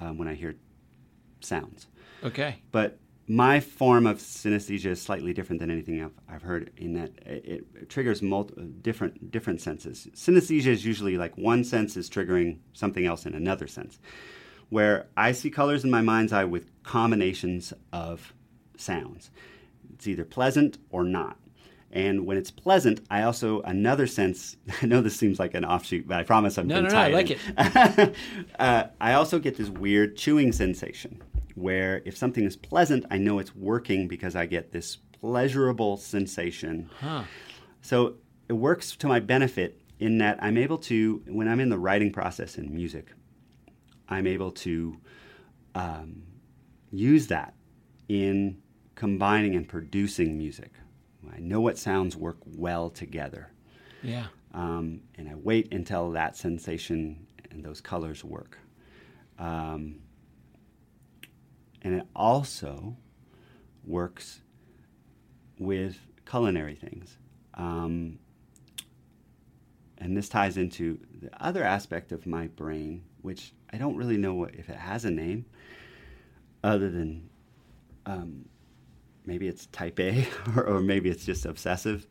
um, 0.00 0.18
when 0.18 0.28
I 0.28 0.34
hear 0.34 0.56
sounds. 1.40 1.86
Okay. 2.24 2.56
But 2.72 2.98
my 3.28 3.58
form 3.58 4.06
of 4.06 4.18
synesthesia 4.18 4.86
is 4.86 5.02
slightly 5.02 5.32
different 5.32 5.60
than 5.60 5.70
anything 5.70 6.02
I've, 6.02 6.12
I've 6.28 6.42
heard 6.42 6.70
in 6.76 6.92
that 6.94 7.10
it, 7.26 7.66
it 7.74 7.88
triggers 7.88 8.22
multi, 8.22 8.54
different 8.82 9.30
different 9.30 9.60
senses. 9.60 10.08
Synesthesia 10.14 10.68
is 10.68 10.84
usually 10.84 11.16
like 11.16 11.36
one 11.36 11.64
sense 11.64 11.96
is 11.96 12.08
triggering 12.08 12.58
something 12.72 13.04
else 13.04 13.26
in 13.26 13.34
another 13.34 13.66
sense, 13.66 13.98
where 14.68 15.06
I 15.16 15.32
see 15.32 15.50
colors 15.50 15.84
in 15.84 15.90
my 15.90 16.02
mind's 16.02 16.32
eye 16.32 16.44
with 16.44 16.70
combinations 16.84 17.72
of 17.92 18.32
sounds. 18.76 19.30
It's 19.94 20.06
either 20.06 20.24
pleasant 20.24 20.78
or 20.90 21.02
not. 21.02 21.36
And 21.90 22.26
when 22.26 22.36
it's 22.36 22.50
pleasant, 22.50 23.00
I 23.10 23.22
also 23.22 23.60
another 23.62 24.06
sense. 24.06 24.56
I 24.82 24.86
know 24.86 25.00
this 25.00 25.16
seems 25.16 25.40
like 25.40 25.54
an 25.54 25.64
offshoot, 25.64 26.06
but 26.06 26.18
I 26.18 26.22
promise 26.22 26.58
I'm 26.58 26.68
No, 26.68 26.80
no, 26.80 26.90
no, 26.90 26.96
I 26.96 27.08
like 27.08 27.30
in. 27.32 27.38
it. 27.56 28.14
uh, 28.58 28.84
I 29.00 29.14
also 29.14 29.40
get 29.40 29.56
this 29.56 29.68
weird 29.68 30.16
chewing 30.16 30.52
sensation 30.52 31.22
where 31.56 32.02
if 32.04 32.16
something 32.16 32.44
is 32.44 32.54
pleasant, 32.54 33.04
I 33.10 33.18
know 33.18 33.40
it's 33.40 33.56
working 33.56 34.06
because 34.06 34.36
I 34.36 34.46
get 34.46 34.70
this 34.70 34.96
pleasurable 35.20 35.96
sensation. 35.96 36.88
Huh. 37.00 37.24
So 37.80 38.14
it 38.48 38.52
works 38.52 38.94
to 38.96 39.08
my 39.08 39.18
benefit 39.18 39.80
in 39.98 40.18
that 40.18 40.38
I'm 40.42 40.58
able 40.58 40.78
to, 40.78 41.22
when 41.26 41.48
I'm 41.48 41.58
in 41.58 41.70
the 41.70 41.78
writing 41.78 42.12
process 42.12 42.58
in 42.58 42.72
music, 42.74 43.12
I'm 44.08 44.26
able 44.26 44.52
to 44.52 44.98
um, 45.74 46.22
use 46.90 47.26
that 47.28 47.54
in 48.08 48.58
combining 48.94 49.56
and 49.56 49.66
producing 49.66 50.38
music. 50.38 50.72
I 51.34 51.40
know 51.40 51.60
what 51.60 51.78
sounds 51.78 52.16
work 52.16 52.36
well 52.44 52.90
together. 52.90 53.50
Yeah. 54.02 54.26
Um, 54.54 55.00
and 55.16 55.28
I 55.28 55.34
wait 55.34 55.72
until 55.72 56.12
that 56.12 56.36
sensation 56.36 57.26
and 57.50 57.64
those 57.64 57.80
colors 57.80 58.22
work. 58.22 58.58
Um, 59.38 59.96
and 61.86 61.94
it 61.94 62.06
also 62.16 62.96
works 63.84 64.40
with 65.56 65.96
culinary 66.28 66.74
things. 66.74 67.16
Um, 67.54 68.18
and 69.98 70.16
this 70.16 70.28
ties 70.28 70.56
into 70.56 70.98
the 71.22 71.30
other 71.40 71.62
aspect 71.62 72.10
of 72.10 72.26
my 72.26 72.48
brain, 72.48 73.04
which 73.22 73.52
I 73.72 73.78
don't 73.78 73.96
really 73.96 74.16
know 74.16 74.34
what, 74.34 74.56
if 74.56 74.68
it 74.68 74.74
has 74.74 75.04
a 75.04 75.12
name, 75.12 75.46
other 76.64 76.90
than 76.90 77.30
um, 78.04 78.46
maybe 79.24 79.46
it's 79.46 79.66
type 79.66 80.00
A 80.00 80.26
or, 80.56 80.64
or 80.64 80.80
maybe 80.80 81.08
it's 81.08 81.24
just 81.24 81.46
obsessive. 81.46 82.04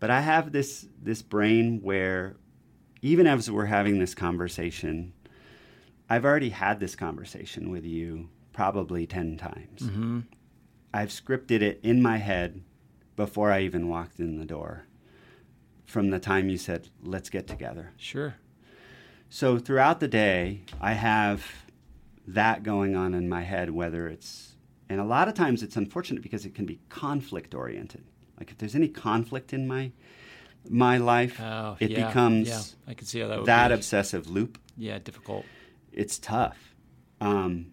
But 0.00 0.10
I 0.10 0.22
have 0.22 0.50
this 0.50 0.88
this 1.00 1.22
brain 1.22 1.78
where 1.82 2.34
even 3.00 3.28
as 3.28 3.48
we're 3.48 3.66
having 3.66 4.00
this 4.00 4.12
conversation, 4.12 5.12
I've 6.10 6.24
already 6.24 6.50
had 6.50 6.80
this 6.80 6.96
conversation 6.96 7.70
with 7.70 7.84
you 7.84 8.28
probably 8.54 9.06
10 9.06 9.36
times. 9.36 9.82
Mm-hmm. 9.82 10.20
I've 10.94 11.10
scripted 11.10 11.60
it 11.60 11.80
in 11.82 12.00
my 12.00 12.16
head 12.16 12.62
before 13.16 13.50
I 13.52 13.60
even 13.60 13.88
walked 13.88 14.18
in 14.18 14.38
the 14.38 14.44
door 14.46 14.86
from 15.84 16.08
the 16.10 16.18
time 16.18 16.48
you 16.48 16.56
said, 16.56 16.88
let's 17.02 17.28
get 17.28 17.46
together. 17.46 17.92
Sure. 17.98 18.36
So 19.28 19.58
throughout 19.58 20.00
the 20.00 20.08
day, 20.08 20.62
I 20.80 20.92
have 20.92 21.44
that 22.26 22.62
going 22.62 22.96
on 22.96 23.12
in 23.12 23.28
my 23.28 23.42
head, 23.42 23.70
whether 23.70 24.08
it's, 24.08 24.54
and 24.88 25.00
a 25.00 25.04
lot 25.04 25.28
of 25.28 25.34
times 25.34 25.62
it's 25.62 25.76
unfortunate 25.76 26.22
because 26.22 26.46
it 26.46 26.54
can 26.54 26.64
be 26.64 26.80
conflict 26.88 27.54
oriented. 27.54 28.04
Like 28.38 28.50
if 28.50 28.58
there's 28.58 28.74
any 28.74 28.88
conflict 28.88 29.52
in 29.52 29.66
my 29.66 29.92
my 30.70 30.96
life, 30.96 31.38
Oh, 31.40 31.76
it 31.78 31.90
yeah, 31.90 32.06
becomes 32.06 32.48
yeah. 32.48 32.90
I 32.90 32.94
can 32.94 33.06
see 33.06 33.20
how 33.20 33.28
that 33.28 33.38
would 33.38 33.46
that 33.46 33.68
be. 33.68 33.74
obsessive 33.74 34.30
loop. 34.30 34.58
yeah, 34.78 34.98
difficult. 34.98 35.44
It's 35.92 36.18
tough. 36.18 36.74
Um, 37.20 37.66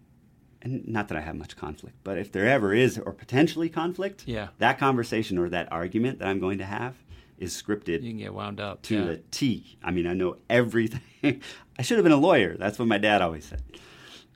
and 0.61 0.87
not 0.87 1.07
that 1.07 1.17
I 1.17 1.21
have 1.21 1.35
much 1.35 1.55
conflict, 1.57 1.95
but 2.03 2.17
if 2.17 2.31
there 2.31 2.47
ever 2.47 2.73
is 2.73 2.97
or 2.97 3.11
potentially 3.13 3.69
conflict, 3.69 4.23
Yeah. 4.27 4.49
that 4.59 4.77
conversation 4.77 5.37
or 5.37 5.49
that 5.49 5.71
argument 5.71 6.19
that 6.19 6.27
I'm 6.27 6.39
going 6.39 6.57
to 6.59 6.65
have 6.65 6.95
is 7.37 7.59
scripted 7.59 8.03
You 8.03 8.09
can 8.11 8.17
get 8.17 8.33
wound 8.33 8.59
up. 8.59 8.81
to 8.83 8.95
yeah. 8.95 9.05
the 9.05 9.17
T. 9.31 9.77
I 9.83 9.89
mean, 9.91 10.05
I 10.05 10.13
know 10.13 10.37
everything. 10.49 11.01
I 11.79 11.81
should 11.81 11.97
have 11.97 12.03
been 12.03 12.11
a 12.13 12.17
lawyer. 12.17 12.55
That's 12.57 12.77
what 12.77 12.87
my 12.87 12.99
dad 12.99 13.21
always 13.23 13.45
said. 13.45 13.63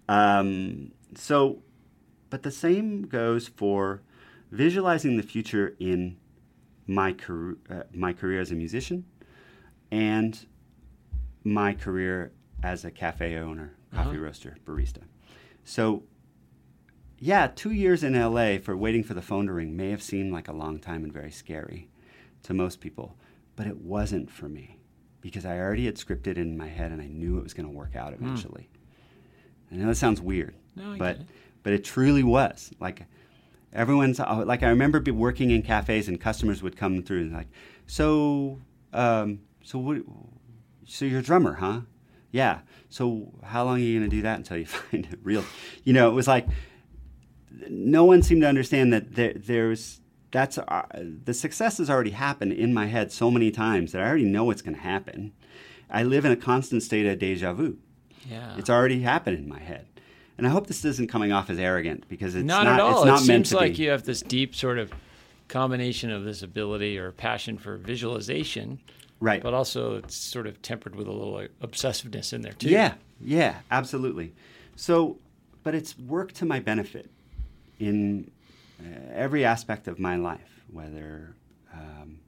Um, 0.09 0.91
so, 1.15 1.61
but 2.30 2.43
the 2.43 2.51
same 2.51 3.03
goes 3.03 3.47
for 3.47 4.01
visualizing 4.51 5.17
the 5.17 5.23
future 5.23 5.76
in 5.80 6.17
my 6.88 7.13
career, 7.13 7.55
uh, 7.69 7.84
my 7.93 8.13
career 8.13 8.39
as 8.39 8.51
a 8.51 8.55
musician, 8.55 9.05
and 9.91 10.45
my 11.43 11.73
career 11.73 12.32
as 12.63 12.86
a 12.86 12.91
cafe 12.91 13.38
owner, 13.38 13.76
coffee 13.93 14.09
Uh-huh. 14.11 14.19
roaster, 14.19 14.57
barista. 14.65 15.01
So, 15.63 16.03
yeah, 17.26 17.47
two 17.47 17.71
years 17.71 18.03
in 18.03 18.13
LA 18.13 18.57
for 18.59 18.78
waiting 18.78 19.03
for 19.03 19.13
the 19.15 19.21
phone 19.21 19.47
to 19.47 19.53
ring 19.53 19.76
may 19.76 19.89
have 19.89 20.03
seemed 20.03 20.32
like 20.32 20.47
a 20.47 20.53
long 20.53 20.78
time 20.80 21.03
and 21.03 21.11
very 21.11 21.32
scary 21.32 21.89
to 22.43 22.53
most 22.53 22.80
people, 22.80 23.15
but 23.55 23.65
it 23.65 23.78
wasn't 23.78 24.30
for 24.30 24.47
me 24.47 24.78
because 25.21 25.45
I 25.45 25.57
already 25.57 25.86
had 25.86 25.95
scripted 25.95 26.38
in 26.38 26.55
my 26.57 26.67
head 26.67 26.91
and 26.91 27.01
I 27.01 27.07
knew 27.07 27.38
it 27.39 27.43
was 27.43 27.53
going 27.55 27.67
to 27.67 27.76
work 27.76 27.95
out 27.95 28.13
eventually. 28.13 28.69
I 29.71 29.76
know 29.76 29.88
that 29.88 29.95
sounds 29.95 30.21
weird, 30.21 30.53
No, 30.76 30.95
but 30.99 31.15
it. 31.15 31.21
but 31.63 31.73
it 31.73 31.84
truly 31.84 32.21
was 32.23 32.71
like 32.80 33.05
everyone's 33.73 34.19
uh, 34.19 34.43
like 34.45 34.61
I 34.61 34.69
remember 34.69 34.99
be 34.99 35.09
working 35.11 35.49
in 35.49 35.63
cafes 35.63 36.07
and 36.07 36.21
customers 36.21 36.61
would 36.61 36.78
come 36.78 37.01
through 37.01 37.21
and 37.21 37.34
like, 37.34 37.47
so 37.88 38.59
um, 38.93 39.39
so 39.63 39.80
what? 39.80 39.97
So 40.86 41.05
you're 41.05 41.21
a 41.21 41.23
drummer, 41.23 41.53
huh? 41.55 41.82
Yeah. 42.32 42.59
So 42.89 43.32
how 43.43 43.63
long 43.65 43.78
are 43.78 43.80
you 43.80 43.97
going 43.99 44.09
to 44.09 44.15
do 44.15 44.21
that 44.21 44.38
until 44.38 44.57
you 44.57 44.65
find 44.80 45.07
a 45.11 45.17
real? 45.23 45.43
You 45.84 45.93
know, 45.93 46.07
it 46.07 46.13
was 46.13 46.28
like 46.28 46.47
no 47.70 48.06
one 48.06 48.22
seemed 48.22 48.41
to 48.41 48.47
understand 48.47 48.93
that 48.93 49.16
there, 49.16 49.34
there's 49.36 50.01
that's 50.32 50.58
uh, 50.58 50.84
the 51.24 51.34
success 51.34 51.78
has 51.78 51.89
already 51.89 52.12
happened 52.12 52.53
in 52.53 52.74
my 52.74 52.88
head 52.88 53.12
so 53.12 53.32
many 53.32 53.51
times 53.51 53.93
that 53.93 54.01
I 54.01 54.08
already 54.08 54.26
know 54.26 54.43
what's 54.43 54.62
going 54.62 54.76
to 54.76 54.82
happen. 54.82 55.32
I 55.89 56.03
live 56.03 56.26
in 56.26 56.32
a 56.32 56.36
constant 56.36 56.84
state 56.84 57.06
of 57.06 57.20
deja 57.20 57.53
vu. 57.53 57.78
Yeah. 58.30 58.58
It's 58.58 58.70
already 58.70 59.01
happened 59.01 59.38
in 59.38 59.47
my 59.47 59.60
head, 59.60 59.88
and 60.38 60.45
I 60.45 60.49
hope 60.49 60.68
this 60.68 60.84
isn't 60.84 61.08
coming 61.08 61.32
off 61.32 61.49
as 61.49 61.58
arrogant 61.58 62.10
because 62.10 62.36
it's 62.36 62.45
not, 62.45 62.66
not. 62.66 62.74
at 62.74 62.80
all. 62.82 63.03
It's 63.03 63.06
not 63.06 63.22
it 63.22 63.28
meant 63.28 63.47
seems 63.47 63.49
to 63.51 63.56
like 63.58 63.78
be. 63.78 63.84
you 63.84 63.89
have 63.91 64.03
this 64.03 64.22
deep 64.22 64.56
sort 64.56 64.78
of 64.78 64.91
combination 65.47 66.12
of 66.12 66.24
this 66.24 66.41
ability 66.41 66.97
or 66.97 67.12
passion 67.12 67.58
for 67.58 67.78
visualization, 67.78 68.80
right. 69.20 69.41
but 69.41 69.53
also 69.53 69.95
it's 69.97 70.16
sort 70.16 70.47
of 70.47 70.62
tempered 70.62 70.95
with 70.95 71.08
a 71.08 71.12
little 71.12 71.34
like, 71.34 71.51
obsessiveness 71.62 72.34
in 72.34 72.41
there 72.41 72.53
too. 72.53 72.70
Yeah, 72.70 72.95
yeah, 73.22 73.60
absolutely. 73.72 74.34
So, 74.76 75.20
but 75.64 75.76
it's 75.76 75.97
worked 75.97 76.36
to 76.38 76.45
my 76.45 76.60
benefit 76.60 77.10
in 77.80 78.30
uh, 78.80 78.84
every 79.13 79.45
aspect 79.45 79.88
of 79.88 79.99
my 79.99 80.15
life, 80.15 80.63
whether 80.71 81.36
um, 81.73 82.19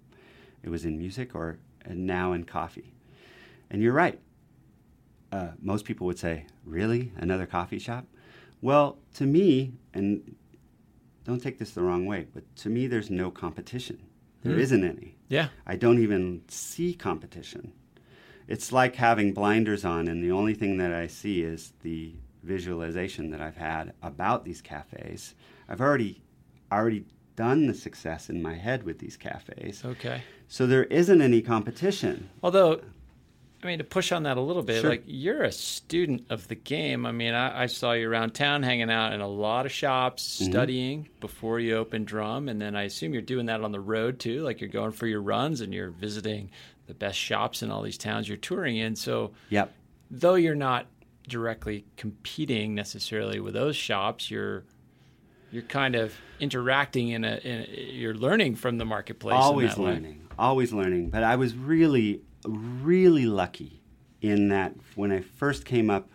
it 0.63 0.69
was 0.69 0.85
in 0.85 0.97
music 0.97 1.35
or 1.35 1.57
and 1.85 2.05
now 2.05 2.33
in 2.33 2.43
coffee. 2.43 2.93
And 3.69 3.81
you're 3.81 3.93
right. 3.93 4.19
Uh, 5.31 5.49
most 5.61 5.85
people 5.85 6.07
would 6.07 6.19
say, 6.19 6.45
"Really, 6.65 7.11
another 7.17 7.45
coffee 7.45 7.79
shop?" 7.79 8.05
Well, 8.61 8.97
to 9.15 9.25
me, 9.25 9.73
and 9.93 10.35
don't 11.25 11.41
take 11.41 11.59
this 11.59 11.71
the 11.71 11.81
wrong 11.83 12.05
way, 12.05 12.27
but 12.33 12.43
to 12.57 12.69
me, 12.69 12.87
there's 12.87 13.09
no 13.09 13.29
competition. 13.29 13.99
There 14.43 14.53
Hmm. 14.53 14.59
isn't 14.61 14.83
any. 14.83 15.15
Yeah. 15.29 15.49
I 15.65 15.75
don't 15.75 15.99
even 15.99 16.43
see 16.47 16.93
competition. 16.93 17.73
It's 18.47 18.71
like 18.71 18.95
having 18.95 19.33
blinders 19.33 19.83
on, 19.83 20.07
and 20.07 20.23
the 20.23 20.31
only 20.31 20.53
thing 20.53 20.77
that 20.77 20.93
I 20.93 21.07
see 21.07 21.41
is 21.41 21.73
the 21.81 22.13
visualization 22.47 23.29
that 23.31 23.41
I've 23.41 23.57
had 23.57 23.93
about 24.01 24.43
these 24.45 24.61
cafes. 24.61 25.35
I've 25.69 25.81
already 25.81 26.21
already 26.71 27.05
done 27.35 27.67
the 27.67 27.73
success 27.73 28.29
in 28.29 28.41
my 28.41 28.55
head 28.55 28.83
with 28.83 28.97
these 28.99 29.15
cafes. 29.15 29.83
Okay. 29.85 30.21
So 30.47 30.65
there 30.65 30.85
isn't 30.85 31.21
any 31.21 31.41
competition. 31.41 32.29
Although, 32.41 32.81
I 33.63 33.67
mean, 33.67 33.77
to 33.77 33.83
push 33.83 34.11
on 34.11 34.23
that 34.23 34.37
a 34.37 34.41
little 34.41 34.63
bit, 34.63 34.81
Sure. 34.81 34.89
like 34.89 35.03
you're 35.05 35.43
a 35.43 35.51
student 35.51 36.25
of 36.29 36.47
the 36.47 36.55
game. 36.55 37.05
I 37.05 37.11
mean, 37.11 37.33
I, 37.33 37.63
I 37.63 37.65
saw 37.67 37.91
you 37.93 38.09
around 38.09 38.31
town 38.31 38.63
hanging 38.63 38.89
out 38.89 39.13
in 39.13 39.21
a 39.21 39.27
lot 39.27 39.65
of 39.65 39.71
shops, 39.71 40.39
Mm-hmm. 40.41 40.51
studying 40.51 41.09
before 41.19 41.59
you 41.59 41.75
open 41.77 42.03
drum, 42.05 42.49
and 42.49 42.59
then 42.61 42.75
I 42.75 42.83
assume 42.83 43.13
you're 43.13 43.21
doing 43.21 43.45
that 43.47 43.61
on 43.61 43.71
the 43.71 43.79
road 43.79 44.19
too. 44.19 44.41
Like 44.41 44.59
you're 44.59 44.69
going 44.69 44.91
for 44.91 45.05
your 45.07 45.21
runs 45.21 45.61
and 45.61 45.73
you're 45.73 45.91
visiting 45.91 46.49
the 46.87 46.93
best 46.93 47.17
shops 47.19 47.61
in 47.61 47.69
all 47.71 47.81
these 47.81 47.97
towns 47.97 48.27
you're 48.27 48.37
touring 48.37 48.77
in. 48.77 48.95
So, 48.95 49.31
Yep. 49.49 49.73
though 50.09 50.35
you're 50.35 50.55
not 50.55 50.87
directly 51.27 51.85
competing 51.97 52.73
necessarily 52.73 53.39
with 53.39 53.53
those 53.53 53.75
shops, 53.75 54.31
you're 54.31 54.63
you're 55.51 55.63
kind 55.63 55.95
of 55.95 56.13
interacting 56.39 57.09
in 57.09 57.23
a, 57.23 57.37
in 57.37 57.61
a 57.69 57.91
you're 57.93 58.13
learning 58.13 58.55
from 58.55 58.77
the 58.77 58.85
marketplace. 58.85 59.35
always 59.35 59.75
that 59.75 59.81
way. 59.81 59.91
learning, 59.91 60.27
always 60.37 60.73
learning. 60.73 61.09
But 61.09 61.23
I 61.23 61.35
was 61.35 61.55
really, 61.55 62.21
really 62.45 63.25
lucky 63.25 63.81
in 64.21 64.49
that 64.49 64.73
when 64.95 65.11
I 65.11 65.21
first 65.21 65.65
came 65.65 65.89
up, 65.89 66.09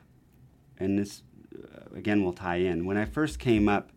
and 0.79 0.99
this 0.99 1.23
uh, 1.55 1.97
again 1.97 2.25
will 2.25 2.33
tie 2.33 2.57
in. 2.57 2.85
When 2.85 2.97
I 2.97 3.05
first 3.05 3.39
came 3.39 3.69
up 3.69 3.91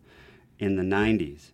in 0.58 0.76
the 0.76 0.82
'90s 0.82 1.50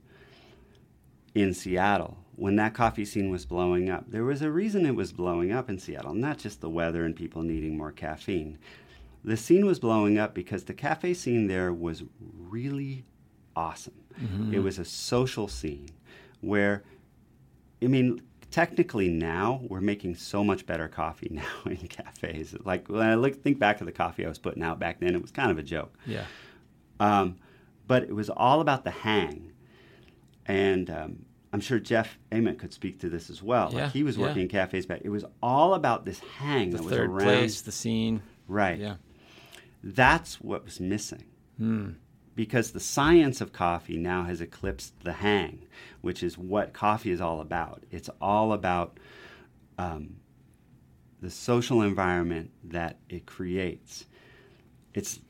in 1.35 1.55
Seattle, 1.55 2.19
when 2.37 2.57
that 2.57 2.75
coffee 2.75 3.05
scene 3.05 3.31
was 3.31 3.47
blowing 3.47 3.91
up, 3.91 4.05
there 4.11 4.25
was 4.25 4.43
a 4.43 4.51
reason 4.51 4.87
it 4.87 4.95
was 4.95 5.13
blowing 5.13 5.53
up 5.53 5.69
in 5.69 5.79
Seattle, 5.79 6.15
not 6.15 6.39
just 6.39 6.61
the 6.61 6.71
weather 6.71 7.05
and 7.05 7.15
people 7.15 7.43
needing 7.43 7.77
more 7.77 7.93
caffeine. 7.93 8.59
The 9.25 9.37
scene 9.37 9.67
was 9.67 9.79
blowing 9.79 10.19
up 10.19 10.35
because 10.35 10.65
the 10.65 10.75
cafe 10.75 11.15
scene 11.15 11.47
there 11.47 11.73
was 11.73 12.03
really 12.19 13.05
awesome. 13.55 13.95
It 14.53 14.59
was 14.61 14.79
a 14.79 14.85
social 14.85 15.49
scene 15.49 15.89
where, 16.41 16.83
I 17.83 17.87
mean, 17.87 18.21
technically 18.51 19.09
now 19.09 19.63
we're 19.69 19.81
making 19.81 20.15
so 20.17 20.45
much 20.45 20.67
better 20.67 20.87
coffee 20.87 21.29
now 21.33 21.43
in 21.65 21.77
cafes. 21.89 22.55
Like 22.65 22.89
when 22.89 23.03
I 23.09 23.15
look, 23.15 23.43
think 23.43 23.59
back 23.59 23.79
to 23.79 23.85
the 23.85 23.93
coffee 23.93 24.25
I 24.25 24.29
was 24.29 24.39
putting 24.39 24.63
out 24.63 24.79
back 24.79 25.01
then, 25.01 25.15
it 25.15 25.23
was 25.23 25.31
kind 25.31 25.51
of 25.51 25.59
a 25.59 25.63
joke. 25.63 25.97
Yeah. 26.07 26.25
Um, 27.01 27.37
but 27.87 28.05
it 28.05 28.15
was 28.15 28.31
all 28.31 28.61
about 28.61 28.85
the 28.85 28.91
hang. 28.91 29.53
And 30.47 30.91
um, 30.91 31.25
I'm 31.53 31.61
sure 31.61 31.79
Jeff 31.79 32.19
Ament 32.31 32.59
could 32.59 32.73
speak 32.73 33.01
to 33.01 33.09
this 33.09 33.31
as 33.31 33.43
well. 33.43 33.71
Yeah, 33.73 33.85
like 33.85 33.93
he 33.93 34.03
was 34.03 34.17
yeah. 34.17 34.27
working 34.27 34.43
in 34.43 34.49
cafes 34.49 34.87
back. 34.87 35.01
It 35.05 35.11
was 35.11 35.25
all 35.43 35.75
about 35.75 36.05
this 36.05 36.21
hang 36.21 36.71
The 36.71 36.79
that 36.79 36.85
was 36.85 36.93
around. 36.93 37.21
place, 37.21 37.61
the 37.63 37.73
scene. 37.73 38.23
Right. 38.47 38.79
Yeah. 38.79 38.97
That's 39.83 40.41
what 40.41 40.65
was 40.65 40.81
missing. 40.81 41.25
Hmm. 41.59 41.91
Because 42.35 42.71
the 42.71 42.81
science 42.81 43.41
of 43.41 43.53
coffee 43.53 43.99
now 43.99 44.25
has 44.25 44.41
eclipsed 44.41 44.95
the 45.05 45.13
hang, 45.13 45.67
which 46.01 46.23
is 46.23 46.39
what 46.39 46.73
coffee 46.73 47.11
is 47.11 47.21
all 47.21 47.41
about. 47.41 47.85
It's 47.91 48.09
all 48.23 48.55
about 48.55 48.99
um, 49.77 50.17
the 51.21 51.29
social 51.31 51.83
environment 51.83 52.51
that 52.65 52.97
it 53.11 53.27
creates. 53.27 54.07
It's 54.95 55.21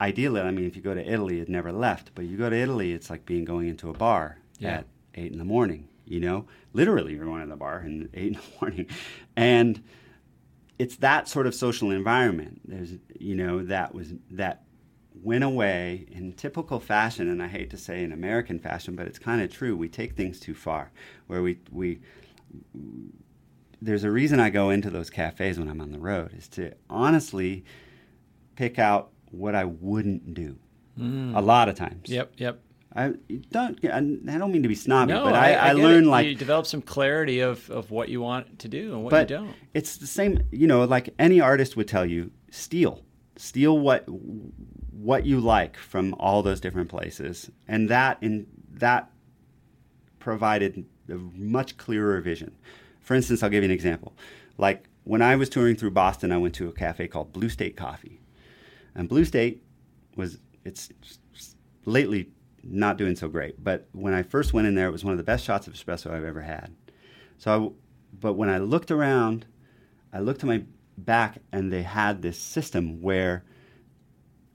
ideally, 0.00 0.40
I 0.40 0.50
mean, 0.50 0.64
if 0.66 0.74
you 0.74 0.82
go 0.82 0.94
to 0.94 1.12
Italy, 1.12 1.38
it 1.40 1.48
never 1.48 1.70
left, 1.70 2.10
but 2.16 2.24
you 2.24 2.36
go 2.36 2.50
to 2.50 2.56
Italy, 2.56 2.92
it's 2.92 3.08
like 3.08 3.24
being 3.24 3.44
going 3.44 3.68
into 3.68 3.88
a 3.88 3.92
bar 3.94 4.38
Yeah. 4.58 4.78
at 4.78 4.86
eight 5.14 5.30
in 5.30 5.38
the 5.38 5.44
morning, 5.44 5.88
you 6.06 6.18
know? 6.18 6.46
Literally, 6.72 7.14
you're 7.14 7.24
going 7.24 7.42
to 7.42 7.46
the 7.46 7.56
bar 7.56 7.84
at 7.86 8.08
eight 8.14 8.26
in 8.28 8.32
the 8.32 8.40
morning. 8.60 8.86
And 9.36 9.80
it's 10.82 10.96
that 10.96 11.28
sort 11.28 11.46
of 11.46 11.54
social 11.54 11.92
environment. 11.92 12.60
There's, 12.64 12.94
you 13.18 13.36
know, 13.36 13.62
that 13.66 13.94
was, 13.94 14.14
that 14.32 14.64
went 15.14 15.44
away 15.44 16.06
in 16.10 16.32
typical 16.32 16.80
fashion, 16.80 17.28
and 17.30 17.40
I 17.40 17.46
hate 17.46 17.70
to 17.70 17.76
say 17.76 18.02
in 18.02 18.10
American 18.10 18.58
fashion, 18.58 18.96
but 18.96 19.06
it's 19.06 19.18
kind 19.18 19.40
of 19.40 19.52
true. 19.52 19.76
We 19.76 19.88
take 19.88 20.16
things 20.16 20.40
too 20.40 20.54
far, 20.54 20.90
where 21.28 21.40
we, 21.40 21.60
we, 21.70 22.00
there's 23.80 24.02
a 24.02 24.10
reason 24.10 24.40
I 24.40 24.50
go 24.50 24.70
into 24.70 24.90
those 24.90 25.08
cafes 25.08 25.56
when 25.56 25.68
I'm 25.68 25.80
on 25.80 25.92
the 25.92 26.00
road 26.00 26.34
is 26.36 26.48
to 26.48 26.72
honestly 26.90 27.64
pick 28.56 28.80
out 28.80 29.10
what 29.30 29.54
I 29.54 29.64
wouldn't 29.66 30.34
do. 30.34 30.58
Mm. 30.98 31.36
A 31.36 31.40
lot 31.40 31.68
of 31.68 31.76
times. 31.76 32.10
Yep, 32.10 32.32
yep. 32.38 32.60
I 32.94 33.14
don't. 33.50 33.78
I 33.84 34.38
don't 34.38 34.52
mean 34.52 34.62
to 34.62 34.68
be 34.68 34.74
snobby, 34.74 35.12
No, 35.12 35.24
but 35.24 35.34
I, 35.34 35.54
I, 35.54 35.68
I, 35.68 35.72
learn 35.72 36.06
like 36.06 36.26
you 36.26 36.34
develop 36.34 36.66
some 36.66 36.82
clarity 36.82 37.40
of, 37.40 37.68
of 37.70 37.90
what 37.90 38.08
you 38.08 38.20
want 38.20 38.58
to 38.60 38.68
do 38.68 38.92
and 38.92 39.02
what 39.02 39.10
but 39.10 39.30
you 39.30 39.36
don't. 39.36 39.54
it's 39.72 39.96
the 39.96 40.06
same 40.06 40.40
you 40.50 40.66
know 40.66 40.84
like 40.84 41.14
any 41.18 41.40
artist 41.40 41.76
would 41.76 41.88
tell 41.88 42.04
you 42.04 42.30
steal. 42.50 43.02
Steal 43.36 43.78
what 43.78 44.04
what 44.08 45.24
you 45.24 45.40
like 45.40 45.76
from 45.76 46.14
all 46.18 46.42
those 46.42 46.60
different 46.60 46.90
places. 46.90 47.50
And 47.66 47.88
that 47.88 48.18
in 48.20 48.46
that 48.74 49.10
provided 50.18 50.84
a 51.08 51.14
much 51.14 51.76
clearer 51.78 52.20
vision. 52.20 52.56
For 53.00 53.14
instance 53.14 53.42
i'll 53.42 53.50
give 53.50 53.62
you 53.62 53.70
an 53.70 53.74
example. 53.74 54.14
Like 54.58 54.84
when 55.04 55.22
i 55.22 55.34
was 55.34 55.48
touring 55.48 55.76
through 55.76 55.90
boston 55.92 56.30
i 56.30 56.38
went 56.38 56.54
to 56.56 56.68
a 56.68 56.72
cafe 56.72 57.08
called 57.08 57.32
blue 57.32 57.48
state 57.48 57.76
coffee. 57.76 58.20
And 58.94 59.08
blue 59.08 59.24
state 59.24 59.62
was 60.14 60.38
it's 60.64 60.90
lately 61.86 62.28
not 62.62 62.96
doing 62.96 63.16
so 63.16 63.28
great 63.28 63.62
but 63.62 63.88
when 63.92 64.14
i 64.14 64.22
first 64.22 64.52
went 64.52 64.66
in 64.66 64.74
there 64.74 64.88
it 64.88 64.92
was 64.92 65.04
one 65.04 65.12
of 65.12 65.18
the 65.18 65.24
best 65.24 65.44
shots 65.44 65.66
of 65.66 65.74
espresso 65.74 66.10
i've 66.12 66.24
ever 66.24 66.42
had 66.42 66.74
so 67.42 67.50
I, 67.52 67.70
but 68.20 68.34
when 68.34 68.48
I 68.48 68.58
looked 68.58 68.92
around, 68.92 69.46
I 70.12 70.20
looked 70.20 70.40
to 70.40 70.46
my 70.46 70.62
back 70.96 71.38
and 71.50 71.72
they 71.72 71.82
had 71.82 72.22
this 72.22 72.38
system 72.38 73.02
where 73.02 73.44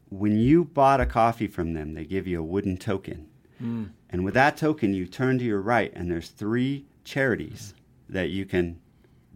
when 0.10 0.38
you 0.38 0.64
bought 0.64 1.02
a 1.02 1.06
coffee 1.06 1.48
from 1.48 1.74
them, 1.74 1.94
they 1.94 2.06
give 2.06 2.28
you 2.28 2.40
a 2.40 2.46
wooden 2.46 2.78
token. 2.78 3.28
Hmm. 3.58 3.86
And 4.10 4.24
with 4.24 4.36
that 4.36 4.56
token, 4.56 4.94
you 4.94 5.06
turn 5.06 5.38
to 5.40 5.44
your 5.44 5.60
right 5.60 5.92
and 5.94 6.10
there's 6.10 6.30
three 6.30 6.86
charities 7.04 7.74
that 8.08 8.30
you 8.30 8.46
can 8.46 8.80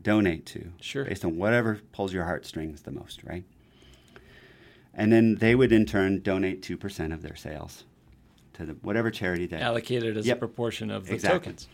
donate 0.02 0.46
to 0.46 0.72
Sure. 0.80 1.04
based 1.04 1.26
on 1.26 1.36
whatever 1.36 1.82
pulls 1.92 2.14
your 2.14 2.24
heartstrings 2.24 2.84
the 2.84 2.92
most, 2.92 3.22
right? 3.26 3.44
And 4.94 5.12
then 5.12 5.36
they 5.36 5.56
would 5.56 5.74
in 5.74 5.86
turn 5.86 6.22
donate 6.22 6.62
2% 6.62 7.14
of 7.14 7.22
their 7.22 7.36
sales 7.36 7.84
to 8.62 8.74
the, 8.74 8.80
whatever 8.82 9.12
charity 9.12 9.46
that 9.48 9.62
Allocated 9.62 10.18
as 10.18 10.26
Yep. 10.26 10.38
a 10.38 10.40
proportion 10.40 10.90
of 10.92 11.08
the 11.08 11.14
Exactly. 11.14 11.40
tokens. 11.40 11.68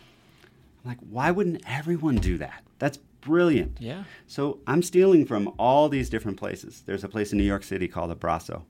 I'm 0.84 0.90
like, 0.92 1.00
why 1.10 1.32
wouldn't 1.32 1.62
everyone 1.68 2.16
do 2.18 2.38
that? 2.38 2.64
That's 2.80 2.98
brilliant. 3.22 3.78
Yeah. 3.80 4.04
So 4.26 4.60
I'm 4.68 4.82
stealing 4.82 5.26
from 5.26 5.52
all 5.60 5.90
these 5.90 6.10
different 6.10 6.38
places. 6.38 6.84
There's 6.86 7.04
a 7.04 7.10
place 7.10 7.32
in 7.32 7.38
New 7.38 7.44
York 7.44 7.64
City 7.64 7.88
called 7.88 8.18
Abraço. 8.18 8.64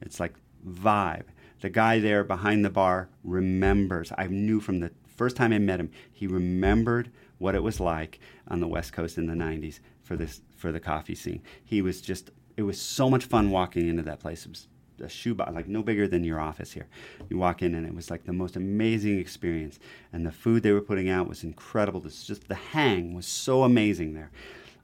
It's 0.00 0.20
like 0.20 0.34
vibe. 0.66 1.24
The 1.60 1.70
guy 1.70 1.98
there 1.98 2.24
behind 2.24 2.64
the 2.64 2.70
bar 2.70 3.08
remembers. 3.24 4.12
I 4.16 4.26
knew 4.26 4.60
from 4.60 4.80
the 4.80 4.90
first 5.16 5.36
time 5.36 5.52
I 5.52 5.58
met 5.58 5.80
him, 5.80 5.90
he 6.12 6.26
remembered 6.26 7.10
what 7.38 7.54
it 7.54 7.62
was 7.62 7.80
like 7.80 8.20
on 8.48 8.60
the 8.60 8.68
West 8.68 8.92
Coast 8.92 9.18
in 9.18 9.26
the 9.26 9.34
90s 9.34 9.80
for 10.02 10.16
this 10.16 10.42
for 10.56 10.70
the 10.70 10.80
coffee 10.80 11.14
scene. 11.14 11.42
He 11.64 11.80
was 11.82 12.00
just 12.00 12.30
it 12.56 12.62
was 12.62 12.80
so 12.80 13.10
much 13.10 13.24
fun 13.24 13.50
walking 13.50 13.88
into 13.88 14.02
that 14.02 14.20
place. 14.20 14.44
It 14.46 14.50
was 14.50 14.68
a 15.00 15.08
shoebox, 15.08 15.52
like 15.52 15.68
no 15.68 15.82
bigger 15.82 16.06
than 16.06 16.24
your 16.24 16.40
office 16.40 16.72
here. 16.72 16.86
You 17.28 17.38
walk 17.38 17.62
in 17.62 17.74
and 17.74 17.86
it 17.86 17.94
was 17.94 18.10
like 18.10 18.24
the 18.24 18.32
most 18.32 18.56
amazing 18.56 19.18
experience. 19.18 19.78
And 20.12 20.26
the 20.26 20.32
food 20.32 20.62
they 20.62 20.72
were 20.72 20.80
putting 20.80 21.08
out 21.08 21.28
was 21.28 21.44
incredible. 21.44 22.00
This 22.00 22.24
just 22.24 22.48
the 22.48 22.54
hang 22.54 23.14
was 23.14 23.26
so 23.26 23.64
amazing 23.64 24.14
there. 24.14 24.30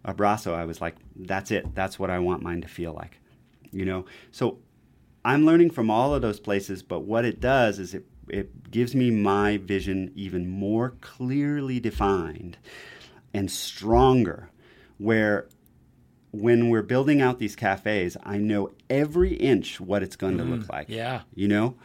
Abraço, 0.04 0.54
I 0.54 0.64
was 0.64 0.80
like, 0.80 0.96
that's 1.14 1.50
it. 1.50 1.74
That's 1.74 1.98
what 1.98 2.10
I 2.10 2.18
want 2.18 2.42
mine 2.42 2.62
to 2.62 2.68
feel 2.68 2.92
like. 2.92 3.18
You 3.70 3.84
know? 3.84 4.06
So 4.30 4.58
I'm 5.24 5.44
learning 5.44 5.70
from 5.70 5.90
all 5.90 6.14
of 6.14 6.22
those 6.22 6.40
places, 6.40 6.82
but 6.82 7.00
what 7.00 7.24
it 7.24 7.40
does 7.40 7.78
is 7.78 7.94
it 7.94 8.06
it 8.28 8.70
gives 8.70 8.94
me 8.94 9.10
my 9.10 9.56
vision 9.58 10.12
even 10.14 10.48
more 10.48 10.94
clearly 11.00 11.80
defined 11.80 12.56
and 13.34 13.50
stronger 13.50 14.50
where 14.98 15.48
when 16.32 16.68
we're 16.68 16.82
building 16.82 17.20
out 17.20 17.38
these 17.38 17.56
cafes, 17.56 18.16
I 18.22 18.38
know 18.38 18.70
every 18.88 19.34
inch 19.34 19.80
what 19.80 20.02
it's 20.02 20.16
going 20.16 20.38
to 20.38 20.44
look 20.44 20.60
mm, 20.60 20.70
like. 20.70 20.88
yeah. 20.88 21.22
You 21.34 21.48
know, 21.48 21.76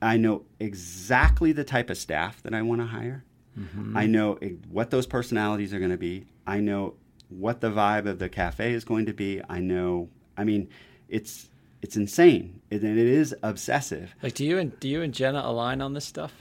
I 0.00 0.16
know 0.16 0.44
exactly 0.58 1.52
the 1.52 1.64
type 1.64 1.90
of 1.90 1.98
staff 1.98 2.42
that 2.42 2.54
I 2.54 2.62
want 2.62 2.80
to 2.80 2.86
hire. 2.86 3.24
Mm-hmm. 3.58 3.96
I 3.96 4.06
know 4.06 4.38
what 4.70 4.90
those 4.90 5.06
personalities 5.06 5.74
are 5.74 5.78
going 5.78 5.90
to 5.90 5.98
be. 5.98 6.26
I 6.46 6.60
know 6.60 6.94
what 7.28 7.60
the 7.60 7.70
vibe 7.70 8.06
of 8.06 8.18
the 8.18 8.28
cafe 8.28 8.72
is 8.72 8.84
going 8.84 9.06
to 9.06 9.12
be. 9.12 9.42
I 9.48 9.60
know. 9.60 10.08
I 10.36 10.44
mean, 10.44 10.68
it's 11.08 11.50
it's 11.82 11.96
insane, 11.96 12.60
and 12.70 12.82
it 12.82 12.96
is 12.96 13.34
obsessive. 13.42 14.14
Like, 14.22 14.34
do 14.34 14.44
you 14.44 14.58
and 14.58 14.78
do 14.80 14.88
you 14.88 15.02
and 15.02 15.12
Jenna 15.12 15.42
align 15.44 15.80
on 15.80 15.92
this 15.94 16.04
stuff? 16.04 16.32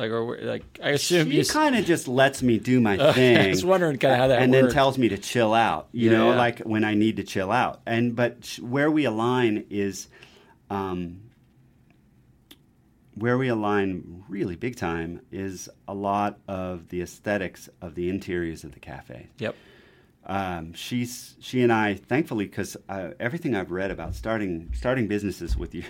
Like, 0.00 0.10
or 0.10 0.38
like, 0.40 0.62
I 0.82 0.90
assume 0.90 1.30
She 1.30 1.44
kind 1.44 1.76
of 1.76 1.84
just 1.84 2.08
lets 2.08 2.42
me 2.42 2.58
do 2.58 2.80
my 2.80 2.96
thing. 3.12 3.36
I 3.36 3.48
was 3.48 3.64
wondering 3.64 3.98
kinda 3.98 4.16
how 4.16 4.28
that 4.28 4.40
and 4.40 4.50
worked. 4.50 4.64
then 4.66 4.72
tells 4.72 4.96
me 4.98 5.08
to 5.10 5.18
chill 5.18 5.52
out. 5.54 5.88
You 5.92 6.10
Yeah, 6.10 6.16
know, 6.18 6.30
like 6.30 6.60
when 6.60 6.84
I 6.84 6.94
need 6.94 7.16
to 7.16 7.22
chill 7.22 7.50
out. 7.52 7.80
And 7.86 8.16
but 8.16 8.44
sh- 8.44 8.60
where 8.60 8.90
we 8.90 9.04
align 9.04 9.66
is, 9.70 10.08
um, 10.70 11.20
where 13.14 13.36
we 13.36 13.48
align 13.48 14.24
really 14.28 14.56
big 14.56 14.76
time 14.76 15.20
is 15.30 15.68
a 15.88 15.94
lot 15.94 16.38
of 16.48 16.88
the 16.88 17.02
aesthetics 17.02 17.68
of 17.82 17.94
the 17.94 18.08
interiors 18.08 18.64
of 18.64 18.72
the 18.72 18.80
cafe. 18.80 19.28
Yep. 19.38 19.54
Um, 20.26 20.72
she's 20.74 21.34
she 21.40 21.60
and 21.62 21.72
I, 21.72 21.94
thankfully, 21.94 22.44
because 22.46 22.76
uh, 22.88 23.10
everything 23.18 23.54
I've 23.56 23.70
read 23.70 23.90
about 23.90 24.14
starting 24.14 24.70
starting 24.74 25.08
businesses 25.08 25.56
with 25.56 25.74
you 25.74 25.82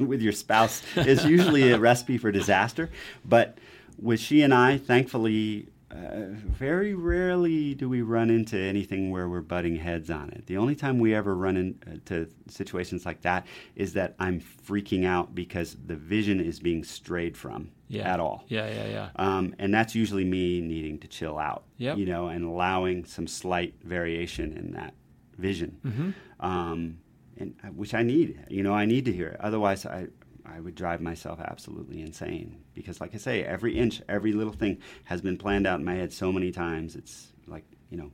with 0.06 0.20
your 0.22 0.32
spouse 0.32 0.82
is 0.96 1.24
usually 1.24 1.70
a 1.72 1.78
recipe 1.78 2.18
for 2.18 2.32
disaster. 2.32 2.90
But 3.24 3.58
with 4.00 4.20
she 4.20 4.42
and 4.42 4.52
I, 4.54 4.78
thankfully, 4.78 5.68
uh, 5.90 6.26
very 6.28 6.94
rarely 6.94 7.74
do 7.74 7.88
we 7.88 8.00
run 8.02 8.30
into 8.30 8.56
anything 8.56 9.10
where 9.10 9.28
we're 9.28 9.40
butting 9.40 9.76
heads 9.76 10.08
on 10.10 10.30
it. 10.30 10.46
The 10.46 10.56
only 10.56 10.76
time 10.76 10.98
we 11.00 11.14
ever 11.14 11.34
run 11.34 11.56
into 11.56 12.28
situations 12.48 13.04
like 13.04 13.22
that 13.22 13.46
is 13.74 13.92
that 13.94 14.14
I'm 14.20 14.40
freaking 14.40 15.04
out 15.04 15.34
because 15.34 15.76
the 15.86 15.96
vision 15.96 16.40
is 16.40 16.60
being 16.60 16.84
strayed 16.84 17.36
from 17.36 17.70
Yeah. 17.88 18.12
at 18.14 18.20
all. 18.20 18.44
Yeah, 18.46 18.68
yeah, 18.70 18.86
yeah. 18.88 19.08
Um, 19.16 19.54
and 19.58 19.74
that's 19.74 19.94
usually 19.96 20.24
me 20.24 20.60
needing 20.60 20.98
to 21.00 21.08
chill 21.08 21.38
out, 21.38 21.64
Yep. 21.78 21.98
you 21.98 22.06
know, 22.06 22.28
and 22.28 22.44
allowing 22.44 23.04
some 23.04 23.26
slight 23.26 23.74
variation 23.82 24.56
in 24.56 24.72
that 24.74 24.94
vision, 25.38 25.76
Mm-hmm. 25.84 26.10
um, 26.46 26.98
and 27.40 27.76
which 27.76 27.94
I 27.94 28.02
need. 28.02 28.44
You 28.48 28.62
know, 28.62 28.72
I 28.72 28.84
need 28.84 29.04
to 29.06 29.12
hear 29.12 29.28
it. 29.28 29.40
Otherwise, 29.40 29.86
I 29.86 30.08
I 30.44 30.60
would 30.60 30.74
drive 30.74 31.00
myself 31.00 31.40
absolutely 31.40 32.00
insane 32.00 32.62
because, 32.74 33.00
like 33.00 33.14
I 33.14 33.18
say, 33.18 33.44
every 33.44 33.76
inch, 33.78 34.02
every 34.08 34.32
little 34.32 34.52
thing 34.52 34.78
has 35.04 35.20
been 35.20 35.36
planned 35.36 35.66
out 35.66 35.78
in 35.78 35.84
my 35.84 35.94
head 35.94 36.12
so 36.12 36.32
many 36.32 36.50
times. 36.50 36.96
It's 36.96 37.32
like 37.46 37.64
you 37.90 37.98
know, 37.98 38.10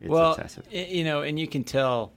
it's 0.00 0.10
well, 0.10 0.32
obsessive. 0.32 0.66
you 0.72 1.04
know, 1.04 1.22
and 1.22 1.38
you 1.38 1.48
can 1.48 1.64
tell 1.64 2.12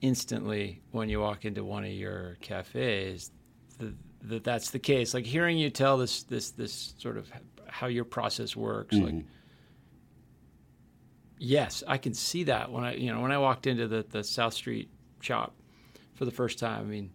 instantly 0.00 0.82
when 0.90 1.08
you 1.08 1.20
walk 1.20 1.44
into 1.44 1.64
one 1.64 1.84
of 1.84 1.90
your 1.90 2.36
cafes 2.40 3.30
that, 3.78 3.94
that 4.22 4.44
that's 4.44 4.70
the 4.70 4.78
case. 4.78 5.14
Like 5.14 5.24
hearing 5.24 5.58
you 5.58 5.70
tell 5.70 5.96
this 5.96 6.22
this 6.24 6.50
this 6.52 6.94
sort 6.98 7.16
of 7.16 7.30
how 7.66 7.86
your 7.86 8.04
process 8.04 8.54
works, 8.54 8.94
like 8.94 9.14
Mm-hmm. 9.14 9.28
Yes, 11.38 11.82
I 11.86 11.98
can 11.98 12.14
see 12.14 12.44
that 12.44 12.70
when 12.72 12.84
I 12.84 12.94
you 12.94 13.12
know 13.12 13.20
when 13.20 13.32
I 13.32 13.38
walked 13.38 13.66
into 13.66 13.86
the 13.88 14.04
the 14.08 14.22
South 14.24 14.54
Street 14.54 14.88
shop 15.20 15.54
for 16.14 16.24
the 16.24 16.30
first 16.30 16.58
time. 16.58 16.80
I 16.82 16.84
mean, 16.84 17.10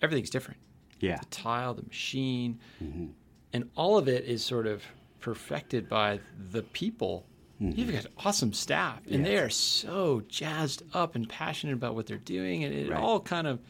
everything's 0.00 0.30
different. 0.30 0.60
yeah, 1.00 1.18
The 1.18 1.26
tile, 1.26 1.74
the 1.74 1.82
machine, 1.84 2.58
Mm-hmm. 2.82 3.06
and 3.52 3.70
all 3.76 3.96
of 3.98 4.08
it 4.08 4.24
is 4.24 4.44
sort 4.44 4.66
of 4.66 4.82
perfected 5.20 5.88
by 5.88 6.20
the 6.50 6.62
people. 6.62 7.26
Mm-hmm. 7.60 7.78
You've 7.78 7.92
got 7.92 8.06
awesome 8.26 8.52
staff, 8.52 9.00
and 9.08 9.24
they 9.24 9.36
are 9.38 9.50
so 9.50 10.22
jazzed 10.28 10.82
up 10.94 11.14
and 11.14 11.28
passionate 11.28 11.74
about 11.74 11.94
what 11.94 12.06
they're 12.06 12.16
doing, 12.18 12.64
and 12.64 12.74
it 12.74 12.90
Right. 12.90 13.00
all 13.00 13.20
kind 13.20 13.46
of 13.46 13.60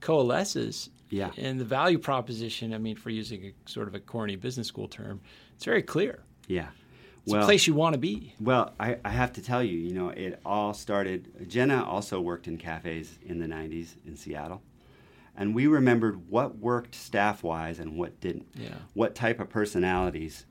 coalesces 0.00 0.90
Yeah. 1.10 1.30
And 1.36 1.60
the 1.60 1.64
value 1.64 1.98
proposition, 1.98 2.72
I 2.74 2.78
mean, 2.78 2.96
for 2.96 3.10
using 3.10 3.44
a 3.44 3.52
sort 3.70 3.86
of 3.88 3.94
a 3.94 4.00
corny 4.00 4.36
business 4.36 4.66
school 4.66 4.88
term, 4.88 5.20
it's 5.54 5.64
very 5.64 5.82
clear. 5.82 6.22
Yeah. 6.46 6.68
It's 7.24 7.34
a 7.34 7.42
place 7.42 7.66
you 7.66 7.74
want 7.74 7.94
to 7.94 7.98
be. 7.98 8.34
Well, 8.40 8.74
I, 8.80 8.98
I 9.04 9.10
have 9.10 9.32
to 9.34 9.42
tell 9.42 9.62
you, 9.62 9.78
you 9.78 9.94
know, 9.94 10.08
it 10.08 10.40
all 10.44 10.74
started. 10.74 11.48
Jenna 11.48 11.84
also 11.84 12.20
worked 12.20 12.48
in 12.48 12.56
cafes 12.58 13.18
in 13.24 13.38
the 13.38 13.46
90s 13.46 13.94
in 14.04 14.16
Seattle. 14.16 14.62
And 15.36 15.54
we 15.54 15.66
remembered 15.66 16.28
what 16.28 16.58
worked 16.58 16.94
staff 16.94 17.42
wise 17.42 17.78
and 17.78 17.96
what 17.96 18.20
didn't. 18.20 18.48
Yeah. 18.54 18.74
What 18.94 19.14
type 19.14 19.40
of 19.40 19.48
personalities 19.48 20.46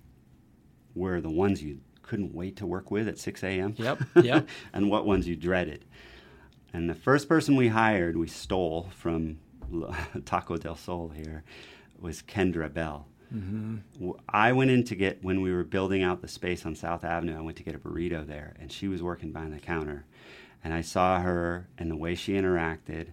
were 0.96 1.22
the 1.22 1.30
ones 1.30 1.62
you 1.62 1.80
couldn't 2.02 2.34
wait 2.34 2.56
to 2.58 2.66
work 2.66 2.90
with 2.90 3.08
at 3.08 3.20
6 3.20 3.44
a.m. 3.44 3.76
Yep. 3.78 4.02
Yep. 4.24 4.48
and 4.74 4.90
what 4.90 5.06
ones 5.06 5.28
you 5.28 5.36
dreaded. 5.36 5.86
And 6.74 6.90
the 6.90 6.96
first 6.96 7.28
person 7.28 7.56
we 7.56 7.68
hired, 7.68 8.16
we 8.16 8.28
stole 8.28 8.90
from 8.96 9.40
Taco 10.26 10.58
del 10.58 10.76
Sol 10.76 11.10
here, 11.10 11.44
was 12.00 12.22
Kendra 12.22 12.74
Bell. 12.74 13.08
Mm-hmm. 13.34 14.12
I 14.30 14.52
went 14.52 14.72
in 14.72 14.84
to 14.86 14.96
get, 14.96 15.24
when 15.24 15.42
we 15.42 15.54
were 15.54 15.64
building 15.64 16.04
out 16.04 16.22
the 16.22 16.28
space 16.28 16.66
on 16.66 16.76
South 16.76 17.04
Avenue, 17.04 17.38
I 17.38 17.42
went 17.42 17.58
to 17.58 17.64
get 17.64 17.76
a 17.76 17.80
burrito 17.80 18.26
there, 18.26 18.56
and 18.60 18.72
she 18.72 18.88
was 18.88 19.02
working 19.02 19.32
behind 19.32 19.54
the 19.54 19.60
counter. 19.60 20.06
And 20.64 20.74
I 20.74 20.82
saw 20.82 21.20
her 21.22 21.68
and 21.78 21.90
the 21.90 21.96
way 21.96 22.16
she 22.16 22.34
interacted 22.34 23.08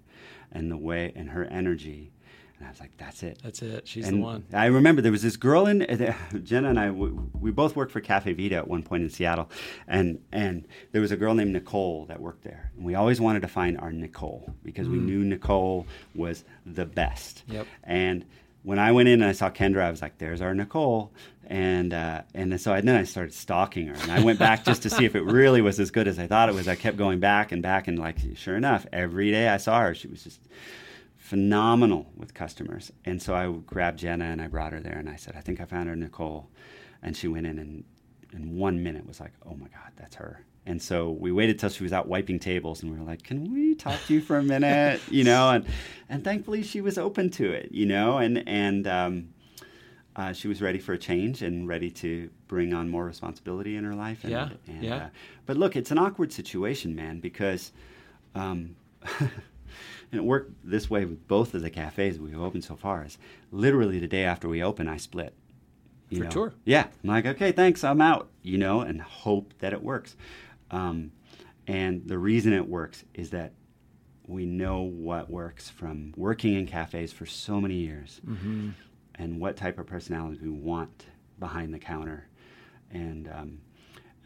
and 0.53 0.71
the 0.71 0.77
way, 0.77 1.13
and 1.15 1.31
her 1.31 1.45
energy. 1.45 2.11
And 2.59 2.67
I 2.67 2.71
was 2.71 2.81
like, 2.81 2.91
that's 2.97 3.23
it. 3.23 3.39
That's 3.43 3.63
it. 3.63 3.87
She's 3.87 4.09
and 4.09 4.19
the 4.19 4.23
one. 4.23 4.45
I 4.53 4.67
remember 4.67 5.01
there 5.01 5.13
was 5.13 5.23
this 5.23 5.37
girl 5.37 5.67
in 5.67 5.81
Jenna 6.43 6.71
and 6.71 6.81
I. 6.81 6.91
We, 6.91 7.11
we, 7.39 7.51
both 7.53 7.77
worked 7.77 7.93
for 7.93 8.01
Caffe 8.01 8.33
Vita 8.33 8.57
at 8.57 8.67
one 8.67 8.83
point 8.83 9.05
in 9.05 9.11
Seattle, 9.11 9.49
and 9.87 10.21
and 10.33 10.67
there 10.91 11.01
was 11.01 11.13
a 11.13 11.17
girl 11.17 11.35
named 11.35 11.53
Nicole 11.53 12.07
that 12.07 12.21
worked 12.21 12.43
there, 12.43 12.73
and 12.77 12.85
we 12.85 12.97
always 12.97 13.21
wanted 13.21 13.43
to 13.43 13.49
find 13.49 13.79
our 13.79 13.93
Nicole 13.93 14.53
because 14.65 14.89
mm. 14.89 14.93
we 14.93 14.99
knew 14.99 15.25
Nicole 15.25 15.87
was 16.17 16.45
the 16.67 16.85
best. 16.85 17.45
Yep. 17.47 17.67
And 17.85 18.25
when 18.63 18.79
I 18.79 18.93
went 18.93 19.09
in 19.09 19.23
and 19.23 19.29
I 19.29 19.33
saw 19.33 19.51
Kendra, 19.51 19.83
I 19.83 19.91
was 19.91 20.03
like, 20.03 20.19
"There's 20.19 20.41
our 20.41 20.55
Nicole," 20.55 21.13
and 21.47 21.95
uh, 21.95 22.23
and 22.35 22.61
so 22.61 22.73
I, 22.73 22.81
then 22.81 22.97
I 22.97 23.05
started 23.05 23.33
stalking 23.35 23.87
her, 23.87 23.95
and 23.95 24.11
I 24.13 24.23
went 24.23 24.39
back 24.39 24.65
just 24.65 24.83
to 24.83 24.91
see 24.91 25.05
if 25.05 25.15
it 25.15 25.23
really 25.23 25.63
was 25.63 25.81
as 25.81 25.91
good 25.91 26.09
as 26.09 26.19
I 26.19 26.27
thought 26.27 26.49
it 26.49 26.55
was. 26.55 26.69
I 26.69 26.75
kept 26.75 26.97
going 26.97 27.21
back 27.21 27.53
and 27.53 27.63
back, 27.63 27.89
and 27.89 27.99
like, 27.99 28.19
sure 28.37 28.57
enough, 28.57 28.87
every 28.93 29.31
day 29.31 29.49
I 29.49 29.57
saw 29.57 29.81
her, 29.81 29.95
she 29.95 30.09
was 30.09 30.25
just 30.25 30.41
phenomenal 31.29 32.07
with 32.17 32.33
customers. 32.33 32.91
And 33.05 33.21
so 33.21 33.35
I 33.35 33.53
grabbed 33.67 33.99
Jenna 33.99 34.25
and 34.25 34.41
I 34.41 34.47
brought 34.47 34.73
her 34.73 34.81
there 34.81 34.97
and 34.97 35.11
I 35.11 35.17
said, 35.17 35.35
I 35.37 35.43
think 35.43 35.61
I 35.61 35.67
found 35.67 35.91
her 35.91 35.95
Nicole. 35.95 36.49
And 37.03 37.15
she 37.15 37.29
went 37.29 37.47
in 37.47 37.59
and 37.59 37.85
in 38.33 38.57
one 38.57 38.83
minute 38.83 39.07
was 39.07 39.21
like, 39.21 39.33
oh 39.45 39.55
my 39.55 39.69
God, 39.69 39.93
that's 39.97 40.15
her. 40.17 40.43
And 40.69 40.83
so 40.83 41.13
we 41.13 41.33
waited 41.33 41.59
till 41.59 41.71
she 41.71 41.83
was 41.83 41.95
out 41.95 42.09
wiping 42.09 42.39
tables 42.39 42.83
and 42.83 42.93
we 42.93 42.99
were 42.99 43.05
like, 43.05 43.23
can 43.23 43.55
we 43.55 43.75
talk 43.75 43.99
to 44.07 44.13
you 44.13 44.21
for 44.21 44.37
a 44.37 44.43
minute? 44.43 45.01
You 45.11 45.25
know, 45.25 45.49
and, 45.49 45.65
and 46.11 46.23
thankfully 46.23 46.63
she 46.63 46.83
was 46.83 46.99
open 46.99 47.31
to 47.31 47.51
it, 47.51 47.73
you 47.73 47.87
know, 47.87 48.19
and, 48.19 48.47
and, 48.47 48.87
um, 48.87 49.29
uh, 50.15 50.35
she 50.35 50.47
was 50.47 50.61
ready 50.61 50.79
for 50.79 50.93
a 50.93 50.99
change 50.99 51.41
and 51.41 51.67
ready 51.67 51.91
to 51.93 52.29
bring 52.49 52.75
on 52.75 52.91
more 52.91 53.07
responsibility 53.07 53.77
in 53.77 53.85
her 53.85 53.95
life. 53.95 54.25
And, 54.25 54.31
yeah. 54.31 54.49
And, 54.67 54.83
yeah. 54.83 54.97
Uh, 54.97 55.09
but 55.47 55.57
look, 55.57 55.75
it's 55.75 55.91
an 55.91 55.97
awkward 55.97 56.35
situation, 56.35 56.95
man, 56.95 57.21
because, 57.21 57.73
um, 58.35 58.77
and 59.21 59.31
it 60.13 60.25
worked 60.25 60.53
this 60.65 60.91
way 60.91 61.07
with 61.07 61.27
both 61.29 61.55
of 61.55 61.63
the 61.63 61.71
cafes 61.71 62.21
we've 62.21 62.39
opened 62.39 62.65
so 62.65 62.77
far. 62.77 63.07
Is 63.07 63.17
literally 63.51 63.99
the 64.01 64.09
day 64.09 64.25
after 64.25 64.51
we 64.51 64.63
open, 64.63 64.87
I 64.87 64.99
split. 64.99 65.33
You 66.11 66.19
For 66.19 66.25
know? 66.25 66.31
sure. 66.31 66.53
Yeah, 66.65 66.89
I'm 67.03 67.09
like, 67.09 67.27
okay, 67.27 67.53
thanks, 67.53 67.85
I'm 67.85 68.01
out. 68.03 68.29
You 68.43 68.59
know, 68.59 68.81
and 68.81 69.01
hope 69.01 69.55
that 69.61 69.73
it 69.73 69.83
works. 69.83 70.15
Um, 70.71 71.13
and 71.67 72.07
the 72.07 72.19
reason 72.19 72.53
it 72.53 72.69
works 72.69 73.05
is 73.15 73.31
that 73.31 73.53
we 74.27 74.45
know 74.45 74.81
what 74.83 75.31
works 75.31 75.71
from 75.71 76.13
working 76.17 76.55
in 76.55 76.67
cafes 76.67 77.13
for 77.13 77.27
so 77.27 77.61
many 77.61 77.75
years, 77.75 78.21
mm-hmm. 78.27 78.71
and 79.15 79.41
what 79.41 79.57
type 79.57 79.79
of 79.79 79.87
personality 79.87 80.39
we 80.43 80.51
want 80.51 81.07
behind 81.39 81.73
the 81.73 81.79
counter, 81.79 82.27
and 82.91 83.29
um, 83.29 83.61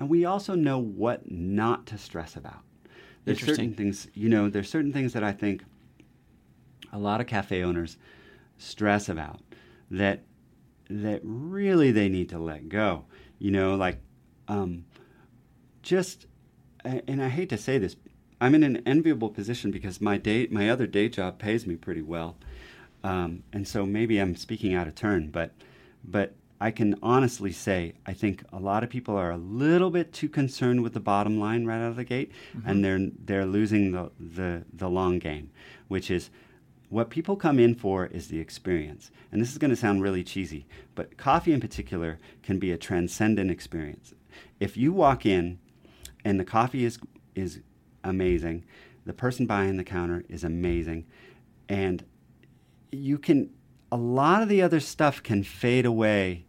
and 0.00 0.08
we 0.08 0.24
also 0.24 0.54
know 0.54 0.78
what 0.78 1.30
not 1.30 1.86
to 1.86 1.98
stress 1.98 2.36
about. 2.36 2.62
There's 3.24 3.40
certain 3.40 3.74
things, 3.74 4.08
you 4.14 4.28
know, 4.28 4.48
there's 4.48 4.68
certain 4.68 4.92
things 4.92 5.12
that 5.12 5.22
I 5.22 5.30
think 5.30 5.62
a 6.92 6.98
lot 6.98 7.20
of 7.20 7.28
cafe 7.28 7.62
owners 7.62 7.96
stress 8.58 9.08
about 9.08 9.40
that 9.92 10.24
that 10.90 11.20
really 11.22 11.92
they 11.92 12.08
need 12.08 12.28
to 12.30 12.38
let 12.38 12.68
go. 12.68 13.04
You 13.38 13.52
know, 13.52 13.76
like 13.76 14.00
um, 14.48 14.84
just 15.82 16.26
and 16.84 17.22
I 17.22 17.28
hate 17.28 17.48
to 17.50 17.58
say 17.58 17.78
this, 17.78 17.96
I'm 18.40 18.54
in 18.54 18.62
an 18.62 18.82
enviable 18.86 19.30
position 19.30 19.70
because 19.70 20.00
my 20.00 20.18
day 20.18 20.48
my 20.50 20.68
other 20.68 20.86
day 20.86 21.08
job 21.08 21.38
pays 21.38 21.66
me 21.66 21.76
pretty 21.76 22.02
well, 22.02 22.36
um, 23.04 23.42
and 23.52 23.66
so 23.66 23.86
maybe 23.86 24.18
I'm 24.18 24.36
speaking 24.36 24.74
out 24.74 24.88
of 24.88 24.94
turn, 24.94 25.28
but 25.28 25.52
but 26.04 26.34
I 26.60 26.70
can 26.70 26.96
honestly 27.02 27.52
say 27.52 27.94
I 28.06 28.12
think 28.12 28.44
a 28.52 28.58
lot 28.58 28.84
of 28.84 28.90
people 28.90 29.16
are 29.16 29.30
a 29.30 29.36
little 29.36 29.90
bit 29.90 30.12
too 30.12 30.28
concerned 30.28 30.82
with 30.82 30.94
the 30.94 31.00
bottom 31.00 31.38
line 31.38 31.66
right 31.66 31.80
out 31.80 31.90
of 31.90 31.96
the 31.96 32.04
gate, 32.04 32.32
mm-hmm. 32.56 32.68
and 32.68 32.84
they're 32.84 33.10
they're 33.24 33.46
losing 33.46 33.92
the, 33.92 34.10
the 34.18 34.64
the 34.72 34.88
long 34.88 35.18
game, 35.18 35.50
which 35.88 36.10
is 36.10 36.30
what 36.88 37.10
people 37.10 37.36
come 37.36 37.58
in 37.58 37.74
for 37.74 38.06
is 38.06 38.28
the 38.28 38.38
experience. 38.38 39.10
And 39.30 39.40
this 39.40 39.50
is 39.50 39.58
going 39.58 39.70
to 39.70 39.76
sound 39.76 40.02
really 40.02 40.22
cheesy, 40.22 40.66
but 40.94 41.16
coffee 41.16 41.52
in 41.52 41.60
particular 41.60 42.18
can 42.42 42.58
be 42.58 42.70
a 42.70 42.76
transcendent 42.76 43.50
experience. 43.50 44.12
If 44.60 44.76
you 44.76 44.92
walk 44.92 45.24
in 45.24 45.58
and 46.24 46.38
the 46.38 46.44
coffee 46.44 46.84
is 46.84 46.98
is 47.34 47.60
amazing, 48.04 48.64
the 49.06 49.12
person 49.12 49.46
behind 49.46 49.78
the 49.78 49.84
counter 49.84 50.24
is 50.28 50.44
amazing, 50.44 51.06
and 51.68 52.04
you 52.90 53.18
can 53.18 53.50
a 53.90 53.96
lot 53.96 54.42
of 54.42 54.48
the 54.48 54.62
other 54.62 54.80
stuff 54.80 55.22
can 55.22 55.42
fade 55.42 55.86
away 55.86 56.44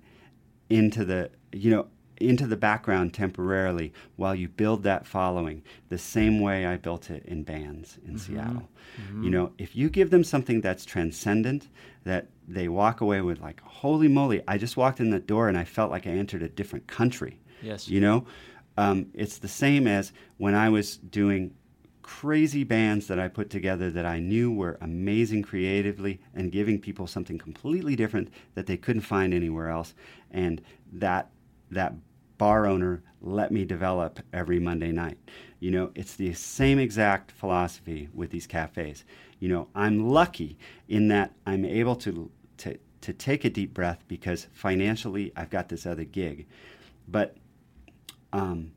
into 0.70 1.06
the 1.06 1.30
you 1.52 1.70
know 1.70 1.88
into 2.18 2.48
the 2.48 2.56
background 2.56 3.14
temporarily 3.14 3.92
while 4.16 4.36
you 4.36 4.48
build 4.48 4.84
that 4.84 5.06
following 5.06 5.62
the 5.90 5.98
same 5.98 6.40
way 6.40 6.66
I 6.66 6.78
built 6.78 7.10
it 7.10 7.26
in 7.26 7.44
bands 7.44 7.98
in 8.06 8.16
mm-hmm. 8.16 8.36
Seattle. 8.36 8.70
Mm-hmm. 9.02 9.24
You 9.24 9.30
know, 9.30 9.52
if 9.58 9.76
you 9.76 9.90
give 9.90 10.10
them 10.10 10.24
something 10.24 10.62
that's 10.62 10.86
transcendent, 10.86 11.68
that 12.04 12.28
they 12.48 12.68
walk 12.68 13.02
away 13.02 13.22
with 13.22 13.42
like, 13.42 13.62
holy 13.62 14.08
moly, 14.08 14.42
I 14.48 14.58
just 14.58 14.78
walked 14.78 15.00
in 15.00 15.10
the 15.10 15.20
door 15.20 15.50
and 15.50 15.58
I 15.58 15.64
felt 15.64 15.92
like 15.92 16.08
I 16.08 16.12
entered 16.12 16.44
a 16.44 16.50
different 16.50 16.88
country. 16.88 17.40
Yes. 17.62 17.88
You 17.88 18.02
know, 18.02 18.26
um, 18.78 19.08
it's 19.14 19.38
the 19.38 19.48
same 19.48 19.88
as 19.88 20.12
when 20.38 20.56
I 20.56 20.70
was 20.70 20.98
doing 20.98 21.54
crazy 22.02 22.64
bands 22.64 23.08
that 23.08 23.20
I 23.20 23.30
put 23.30 23.50
together 23.50 23.90
that 23.92 24.06
I 24.06 24.20
knew 24.20 24.52
were 24.52 24.78
amazing 24.82 25.42
creatively 25.42 26.20
and 26.36 26.52
giving 26.52 26.80
people 26.80 27.08
something 27.08 27.38
completely 27.38 27.96
different 27.96 28.32
that 28.56 28.68
they 28.68 28.78
couldn't 28.78 29.02
find 29.02 29.34
anywhere 29.34 29.70
else. 29.70 29.94
And 30.32 30.62
that 30.92 31.30
that 31.72 31.94
bar 32.38 32.68
owner 32.68 33.02
let 33.22 33.52
me 33.52 33.64
develop 33.64 34.20
every 34.34 34.60
Monday 34.60 34.92
night. 34.92 35.18
You 35.60 35.72
know, 35.72 35.92
it's 35.96 36.16
the 36.16 36.34
same 36.34 36.78
exact 36.78 37.32
philosophy 37.32 38.10
with 38.14 38.32
these 38.32 38.46
cafes. 38.46 39.06
You 39.40 39.48
know, 39.48 39.70
I'm 39.74 40.10
lucky 40.10 40.58
in 40.90 41.08
that 41.08 41.34
I'm 41.46 41.64
able 41.66 41.96
to 41.98 42.30
to 42.58 42.78
to 43.02 43.14
take 43.14 43.46
a 43.46 43.50
deep 43.50 43.74
breath 43.74 44.04
because 44.08 44.48
financially 44.54 45.32
I've 45.36 45.50
got 45.50 45.70
this 45.70 45.86
other 45.86 46.04
gig. 46.04 46.48
But 47.08 47.38
um, 48.34 48.72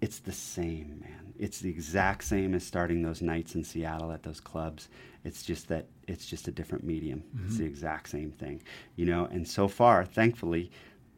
it's 0.00 0.18
the 0.18 0.32
same, 0.32 0.98
man. 1.00 1.32
It's 1.38 1.60
the 1.60 1.70
exact 1.70 2.24
same 2.24 2.54
as 2.54 2.64
starting 2.64 3.02
those 3.02 3.22
nights 3.22 3.54
in 3.54 3.64
Seattle 3.64 4.12
at 4.12 4.22
those 4.22 4.40
clubs. 4.40 4.88
It's 5.24 5.42
just 5.42 5.68
that 5.68 5.86
it's 6.06 6.26
just 6.26 6.48
a 6.48 6.52
different 6.52 6.84
medium. 6.84 7.22
Mm-hmm. 7.34 7.46
It's 7.46 7.58
the 7.58 7.64
exact 7.64 8.08
same 8.08 8.30
thing, 8.32 8.62
you 8.96 9.06
know. 9.06 9.26
And 9.26 9.46
so 9.46 9.68
far, 9.68 10.04
thankfully, 10.04 10.70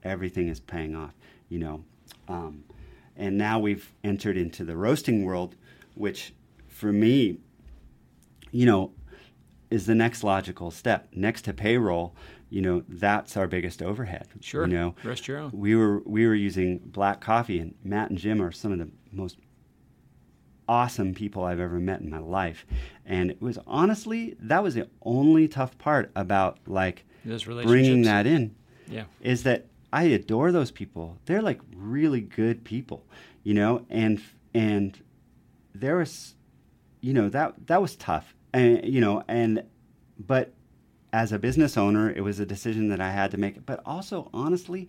everything 0.02 0.48
is 0.48 0.60
paying 0.60 0.94
off, 0.94 1.14
you 1.48 1.58
know. 1.58 1.84
Um, 2.28 2.64
and 3.16 3.36
now 3.36 3.58
we've 3.58 3.92
entered 4.02 4.36
into 4.36 4.64
the 4.64 4.76
roasting 4.76 5.24
world, 5.24 5.56
which 5.94 6.32
for 6.68 6.92
me, 6.92 7.38
you 8.50 8.66
know, 8.66 8.92
is 9.70 9.86
the 9.86 9.94
next 9.94 10.22
logical 10.22 10.70
step. 10.70 11.08
Next 11.12 11.42
to 11.42 11.52
payroll, 11.52 12.14
you 12.54 12.62
know, 12.62 12.84
that's 12.88 13.36
our 13.36 13.48
biggest 13.48 13.82
overhead. 13.82 14.28
Sure. 14.40 14.64
You 14.64 14.72
know, 14.72 14.94
roast 15.02 15.26
your 15.26 15.38
own. 15.38 15.50
We 15.52 15.74
were 15.74 15.98
we 16.06 16.24
were 16.24 16.36
using 16.36 16.78
black 16.78 17.20
coffee, 17.20 17.58
and 17.58 17.74
Matt 17.82 18.10
and 18.10 18.18
Jim 18.18 18.40
are 18.40 18.52
some 18.52 18.70
of 18.70 18.78
the 18.78 18.88
most 19.10 19.38
awesome 20.68 21.14
people 21.14 21.42
I've 21.42 21.58
ever 21.58 21.80
met 21.80 22.00
in 22.00 22.08
my 22.08 22.20
life. 22.20 22.64
And 23.04 23.32
it 23.32 23.42
was 23.42 23.58
honestly 23.66 24.36
that 24.38 24.62
was 24.62 24.76
the 24.76 24.88
only 25.02 25.48
tough 25.48 25.76
part 25.78 26.12
about 26.14 26.58
like 26.68 27.04
bringing 27.24 28.02
that 28.02 28.24
in. 28.24 28.54
Yeah. 28.88 29.06
Is 29.20 29.42
that 29.42 29.66
I 29.92 30.04
adore 30.04 30.52
those 30.52 30.70
people. 30.70 31.18
They're 31.24 31.42
like 31.42 31.60
really 31.74 32.20
good 32.20 32.62
people, 32.62 33.04
you 33.42 33.54
know, 33.54 33.84
and 33.90 34.22
and 34.54 34.96
there 35.74 35.96
was, 35.96 36.36
you 37.00 37.14
know, 37.14 37.28
that 37.30 37.66
that 37.66 37.82
was 37.82 37.96
tough, 37.96 38.32
and 38.52 38.84
you 38.84 39.00
know, 39.00 39.24
and 39.26 39.64
but 40.24 40.54
as 41.14 41.30
a 41.30 41.38
business 41.38 41.76
owner, 41.76 42.10
it 42.10 42.22
was 42.22 42.40
a 42.40 42.44
decision 42.44 42.88
that 42.88 43.00
I 43.00 43.12
had 43.12 43.30
to 43.30 43.38
make. 43.38 43.64
But 43.64 43.80
also, 43.86 44.28
honestly, 44.34 44.88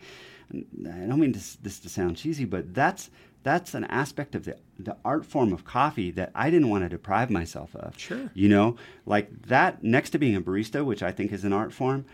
I 0.52 1.06
don't 1.06 1.20
mean 1.20 1.34
this, 1.34 1.56
this 1.62 1.80
to 1.82 1.90
sound 1.90 2.18
cheesy, 2.18 2.46
but 2.46 2.74
that's 2.74 3.12
that's 3.44 3.76
an 3.76 3.84
aspect 3.86 4.34
of 4.34 4.44
the 4.46 4.58
the 4.80 4.98
art 5.06 5.24
form 5.24 5.54
of 5.54 5.66
coffee 5.66 6.10
that 6.12 6.32
I 6.34 6.50
didn't 6.50 6.70
want 6.70 6.84
to 6.84 6.90
deprive 6.90 7.30
myself 7.30 7.76
of. 7.76 7.98
Sure. 8.00 8.32
You 8.34 8.50
know, 8.50 8.76
like 9.06 9.44
that 9.44 9.84
next 9.84 10.10
to 10.12 10.18
being 10.18 10.36
a 10.36 10.42
barista, 10.42 10.84
which 10.84 11.04
I 11.04 11.12
think 11.12 11.32
is 11.32 11.44
an 11.44 11.54
art 11.54 11.72
form, 11.72 12.06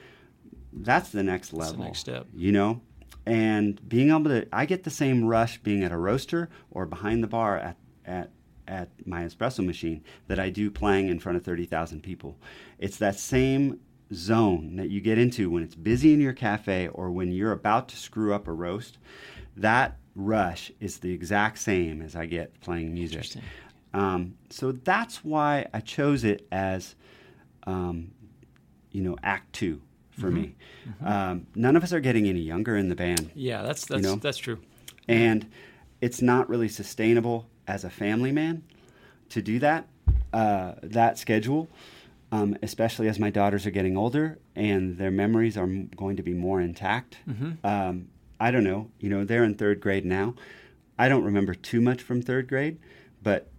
that's 0.74 1.10
the 1.10 1.24
next 1.24 1.54
level. 1.54 1.78
the 1.78 1.84
next 1.86 2.00
step. 2.00 2.28
You 2.36 2.52
know, 2.52 2.82
and 3.26 3.88
being 3.88 4.10
able 4.10 4.26
to, 4.26 4.46
I 4.52 4.66
get 4.66 4.84
the 4.84 4.90
same 4.90 5.24
rush 5.24 5.58
being 5.60 5.86
at 5.86 5.94
a 5.94 5.98
roaster 5.98 6.50
or 6.70 6.86
behind 6.86 7.24
the 7.24 7.28
bar 7.28 7.58
at 7.58 7.78
at 8.06 8.32
at 8.68 8.90
my 9.08 9.24
espresso 9.24 9.66
machine 9.66 10.04
that 10.28 10.38
I 10.38 10.50
do 10.50 10.70
playing 10.70 11.08
in 11.08 11.22
front 11.22 11.38
of 11.38 11.46
thirty 11.46 11.66
thousand 11.66 12.04
people. 12.04 12.36
It's 12.78 12.98
that 12.98 13.18
same 13.18 13.80
zone 14.14 14.76
that 14.76 14.90
you 14.90 15.00
get 15.02 15.18
into 15.18 15.50
when 15.50 15.64
it's 15.64 15.76
busy 15.76 16.14
in 16.14 16.20
your 16.22 16.34
cafe 16.34 16.88
or 16.90 17.12
when 17.12 17.32
you're 17.32 17.52
about 17.52 17.88
to 17.90 17.96
screw 17.98 18.34
up 18.34 18.48
a 18.48 18.52
roast. 18.52 18.98
That 19.58 19.98
rush 20.16 20.72
is 20.80 20.98
the 21.00 21.14
exact 21.14 21.60
same 21.60 22.02
as 22.02 22.16
I 22.16 22.26
get 22.26 22.60
playing 22.62 22.94
music. 22.94 23.26
Um, 23.94 24.36
so 24.50 24.72
that's 24.72 25.24
why 25.24 25.68
I 25.74 25.80
chose 25.82 26.24
it 26.24 26.48
as, 26.52 26.96
um, 27.64 28.12
you 28.92 29.02
know, 29.02 29.18
Act 29.24 29.54
Two 29.54 29.82
for 30.12 30.30
me. 30.30 30.56
Um, 31.04 31.48
none 31.56 31.76
of 31.76 31.84
us 31.84 31.92
are 31.94 32.00
getting 32.00 32.28
any 32.28 32.42
younger 32.42 32.76
in 32.78 32.90
the 32.90 32.96
band, 32.96 33.32
Yeah, 33.34 33.64
that's 33.64 33.86
that's 33.86 34.04
know? 34.04 34.18
that's 34.18 34.38
true. 34.38 34.60
and 35.08 35.50
it's 36.00 36.22
not 36.22 36.48
really 36.50 36.68
sustainable 36.68 37.48
as 37.68 37.84
a 37.84 37.90
family 37.90 38.32
man 38.32 38.64
to 39.30 39.42
do 39.42 39.58
that 39.60 39.88
uh, 40.34 40.74
that 40.84 41.18
schedule. 41.18 41.70
Um, 42.34 42.56
especially 42.64 43.10
as 43.10 43.20
my 43.20 43.30
daughters 43.30 43.66
are 43.66 43.72
getting 43.72 43.98
older 43.98 44.40
and 44.56 44.98
their 44.98 45.12
memories 45.12 45.58
are 45.58 45.64
m- 45.64 45.90
going 45.96 46.16
to 46.16 46.24
be 46.24 46.34
more 46.34 46.62
intact. 46.62 47.18
Um, 47.64 48.08
I 48.40 48.52
don't 48.52 48.64
know. 48.64 48.90
You 49.00 49.10
know, 49.10 49.26
they're 49.26 49.44
in 49.44 49.56
third 49.56 49.82
grade 49.82 50.06
now. 50.06 50.36
I 50.98 51.10
don't 51.10 51.26
remember 51.26 51.54
too 51.54 51.82
much 51.82 52.02
from 52.02 52.22
third 52.22 52.48
grade, 52.48 52.80
but 53.22 53.52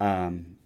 um, 0.00 0.56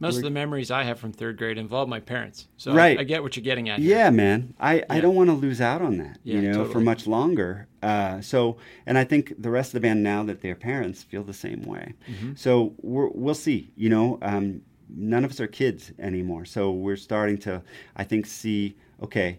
Most 0.00 0.16
of 0.18 0.24
the 0.24 0.30
memories 0.30 0.70
I 0.70 0.82
have 0.82 0.98
from 0.98 1.12
third 1.12 1.38
grade 1.38 1.56
involve 1.56 1.88
my 1.88 2.00
parents. 2.00 2.48
So 2.56 2.74
Right. 2.74 2.98
I, 2.98 3.02
I 3.02 3.04
get 3.04 3.22
what 3.22 3.36
you're 3.36 3.44
getting 3.44 3.68
at. 3.68 3.78
here. 3.78 3.96
Yeah, 3.96 4.10
man. 4.10 4.54
I, 4.58 4.82
I 4.90 5.00
don't 5.00 5.14
want 5.14 5.30
to 5.30 5.34
lose 5.34 5.60
out 5.60 5.80
on 5.82 5.98
that, 5.98 6.18
Yeah, 6.24 6.40
you 6.40 6.50
know, 6.52 6.64
for 6.66 6.80
much 6.80 7.06
longer. 7.06 7.68
Uh, 7.82 8.20
so, 8.20 8.56
and 8.86 8.98
I 8.98 9.04
think 9.04 9.32
the 9.40 9.50
rest 9.50 9.68
of 9.70 9.74
the 9.74 9.80
band 9.80 10.02
now 10.02 10.24
that 10.24 10.42
they're 10.42 10.54
parents 10.56 11.02
feel 11.04 11.22
the 11.22 11.32
same 11.32 11.62
way. 11.62 11.94
Mm-hmm. 12.10 12.32
So 12.34 12.74
we're, 12.82 13.08
we'll 13.08 13.34
see, 13.34 13.70
you 13.76 13.88
know, 13.88 14.18
um, 14.20 14.62
none 14.88 15.24
of 15.24 15.30
us 15.30 15.40
are 15.40 15.46
kids 15.46 15.92
anymore. 15.98 16.44
So 16.44 16.70
we're 16.70 16.96
starting 16.96 17.38
to, 17.38 17.62
I 17.96 18.04
think, 18.04 18.26
see, 18.26 18.76
okay, 19.02 19.38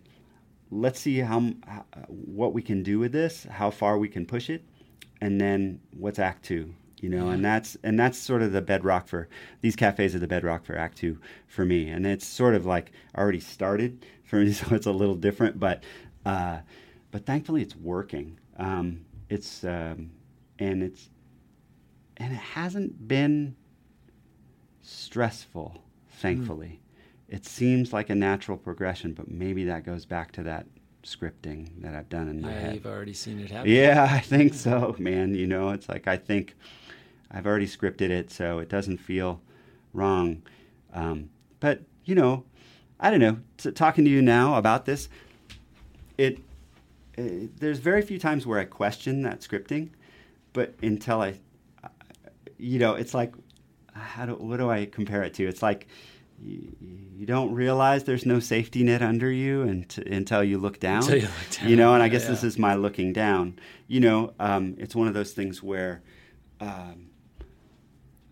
let's 0.71 0.99
see 0.99 1.19
how, 1.19 1.51
how 1.65 1.85
what 2.07 2.53
we 2.53 2.61
can 2.61 2.83
do 2.83 2.99
with 2.99 3.11
this, 3.11 3.45
how 3.49 3.71
far 3.71 3.97
we 3.97 4.09
can 4.09 4.25
push 4.25 4.49
it, 4.49 4.63
and 5.21 5.39
then 5.39 5.79
what's 5.91 6.19
act 6.19 6.43
two, 6.45 6.73
you 7.01 7.09
know, 7.09 7.29
and 7.29 7.43
that's 7.43 7.77
and 7.83 7.99
that's 7.99 8.17
sort 8.17 8.41
of 8.41 8.51
the 8.51 8.61
bedrock 8.61 9.07
for 9.07 9.29
these 9.61 9.75
cafes 9.75 10.15
are 10.15 10.19
the 10.19 10.27
bedrock 10.27 10.65
for 10.65 10.77
act 10.77 10.97
two 10.97 11.19
for 11.47 11.65
me, 11.65 11.89
and 11.89 12.05
it's 12.05 12.25
sort 12.25 12.55
of 12.55 12.65
like 12.65 12.91
already 13.15 13.39
started 13.39 14.05
for 14.23 14.37
me, 14.37 14.51
so 14.51 14.75
it's 14.75 14.87
a 14.87 14.91
little 14.91 15.15
different, 15.15 15.59
but 15.59 15.83
uh, 16.25 16.59
but 17.11 17.25
thankfully 17.25 17.61
it's 17.61 17.75
working. 17.75 18.39
Um, 18.57 19.05
it's 19.29 19.63
um, 19.63 20.11
and 20.59 20.83
it's 20.83 21.09
and 22.17 22.33
it 22.33 22.39
hasn't 22.39 23.07
been 23.07 23.55
stressful, 24.88 25.81
thankfully. 26.09 26.79
It 27.29 27.45
seems 27.45 27.91
like 27.91 28.09
a 28.09 28.15
natural 28.15 28.57
progression, 28.57 29.13
but 29.13 29.29
maybe 29.29 29.65
that 29.65 29.85
goes 29.85 30.05
back 30.05 30.31
to 30.33 30.43
that 30.43 30.65
scripting 31.03 31.81
that 31.81 31.93
I've 31.95 32.09
done 32.09 32.27
in 32.29 32.41
my 32.41 32.51
Yeah, 32.51 32.59
head. 32.61 32.75
you've 32.75 32.85
already 32.85 33.13
seen 33.13 33.39
it 33.39 33.51
happen. 33.51 33.69
Yeah, 33.71 34.07
I 34.09 34.19
think 34.33 34.53
so, 34.53 34.95
man. 34.97 35.35
You 35.35 35.45
know, 35.47 35.69
it's 35.71 35.89
like 35.89 36.07
I 36.07 36.17
think 36.17 36.55
I've 37.29 37.45
already 37.45 37.67
scripted 37.67 38.09
it, 38.09 38.31
so 38.31 38.59
it 38.59 38.69
doesn't 38.69 38.97
feel 38.97 39.41
wrong. 39.93 40.41
Um, 40.93 41.29
but 41.59 41.81
you 42.05 42.15
know, 42.15 42.45
I 42.99 43.11
don't 43.11 43.19
know. 43.19 43.39
T- 43.57 43.71
talking 43.71 44.05
to 44.05 44.09
you 44.11 44.21
now 44.21 44.55
about 44.55 44.85
this, 44.85 45.09
it, 46.17 46.39
uh 47.17 47.47
there's 47.59 47.79
very 47.79 48.01
few 48.01 48.19
times 48.19 48.45
where 48.47 48.59
I 48.59 48.63
question 48.63 49.21
that 49.23 49.41
scripting, 49.41 49.89
but 50.53 50.73
until 50.81 51.21
I, 51.21 51.35
I- 51.83 51.89
you 52.57 52.79
know, 52.79 52.95
it's 52.95 53.13
like, 53.13 53.33
how 53.97 54.25
do 54.25 54.33
what 54.33 54.57
do 54.57 54.69
I 54.69 54.85
compare 54.85 55.23
it 55.23 55.33
to? 55.35 55.47
It's 55.47 55.61
like. 55.61 55.87
You, 56.39 56.71
you 57.15 57.25
don't 57.25 57.55
realize 57.55 58.03
there's 58.03 58.27
no 58.27 58.39
safety 58.39 58.83
net 58.83 59.01
under 59.01 59.31
you 59.31 59.63
and 59.63 59.91
until 60.05 60.43
you 60.43 60.59
look 60.59 60.79
down. 60.79 60.97
Until 60.97 61.15
you 61.15 61.21
look 61.23 61.49
down, 61.49 61.67
You 61.67 61.75
know, 61.75 61.95
and 61.95 62.03
I 62.03 62.05
yeah, 62.05 62.11
guess 62.11 62.27
this 62.27 62.43
is 62.43 62.59
my 62.59 62.75
looking 62.75 63.11
down. 63.11 63.57
You 63.87 64.01
know, 64.01 64.35
um, 64.39 64.75
it's 64.77 64.95
one 64.95 65.07
of 65.07 65.15
those 65.15 65.31
things 65.31 65.63
where 65.63 66.03
um, 66.59 67.09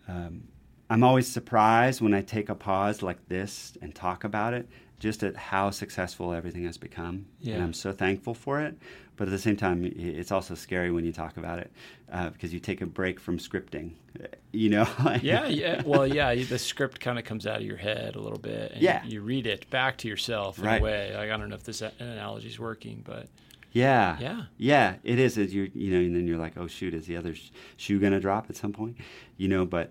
um, 0.06 0.44
I'm 0.88 1.02
always 1.02 1.26
surprised 1.26 2.00
when 2.00 2.14
I 2.14 2.22
take 2.22 2.48
a 2.48 2.54
pause 2.54 3.02
like 3.02 3.28
this 3.28 3.76
and 3.82 3.94
talk 3.94 4.22
about 4.22 4.54
it, 4.54 4.68
just 5.00 5.22
at 5.22 5.36
how 5.36 5.70
successful 5.70 6.32
everything 6.32 6.64
has 6.64 6.78
become. 6.78 7.26
Yeah. 7.40 7.54
And 7.54 7.64
I'm 7.64 7.72
so 7.72 7.92
thankful 7.92 8.34
for 8.34 8.60
it. 8.60 8.78
But 9.16 9.28
at 9.28 9.30
the 9.30 9.38
same 9.38 9.56
time, 9.56 9.84
it's 9.96 10.30
also 10.30 10.54
scary 10.54 10.90
when 10.90 11.04
you 11.04 11.12
talk 11.12 11.38
about 11.38 11.58
it 11.58 11.72
uh, 12.12 12.28
because 12.30 12.52
you 12.52 12.60
take 12.60 12.82
a 12.82 12.86
break 12.86 13.18
from 13.20 13.38
scripting. 13.38 13.92
You 14.52 14.70
know? 14.70 14.88
yeah, 15.22 15.46
yeah. 15.48 15.82
Well, 15.84 16.06
yeah. 16.06 16.34
The 16.34 16.58
script 16.58 16.98
kind 16.98 17.18
of 17.18 17.26
comes 17.26 17.46
out 17.46 17.56
of 17.58 17.62
your 17.66 17.76
head 17.76 18.16
a 18.16 18.20
little 18.20 18.38
bit, 18.38 18.72
and 18.72 18.80
Yeah. 18.80 19.04
you, 19.04 19.10
you 19.14 19.20
read 19.20 19.46
it 19.46 19.68
back 19.68 19.98
to 19.98 20.08
yourself 20.08 20.58
in 20.58 20.64
Right. 20.64 20.80
a 20.80 20.84
way. 20.84 21.12
Like 21.14 21.30
I 21.30 21.36
don't 21.36 21.50
know 21.50 21.56
if 21.56 21.62
this 21.64 21.82
analogy 21.82 22.48
is 22.48 22.58
working, 22.58 23.02
but 23.04 23.28
Yeah. 23.72 24.16
Yeah. 24.18 24.42
Yeah, 24.56 24.94
it 25.04 25.18
is. 25.18 25.36
Is 25.36 25.52
you 25.52 25.70
you 25.74 25.90
know, 25.92 25.98
and 25.98 26.16
then 26.16 26.26
you're 26.26 26.38
like, 26.38 26.56
oh 26.56 26.66
shoot, 26.68 26.94
is 26.94 27.04
the 27.06 27.18
other 27.18 27.34
shoe 27.76 28.00
gonna 28.00 28.18
drop 28.18 28.48
at 28.48 28.56
some 28.56 28.72
point? 28.72 28.96
You 29.36 29.48
know, 29.48 29.66
but 29.66 29.90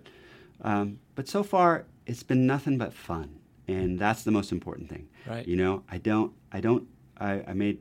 um, 0.62 0.98
but 1.14 1.28
so 1.28 1.44
far 1.44 1.84
it's 2.06 2.24
been 2.24 2.44
nothing 2.44 2.76
but 2.76 2.92
fun, 2.92 3.38
and 3.68 3.96
that's 4.00 4.24
the 4.24 4.32
most 4.32 4.50
important 4.50 4.88
thing. 4.88 5.06
Right. 5.28 5.46
You 5.46 5.54
know, 5.54 5.84
I 5.88 5.98
don't, 5.98 6.32
I 6.50 6.60
don't, 6.60 6.88
I, 7.18 7.44
I 7.46 7.52
made 7.52 7.78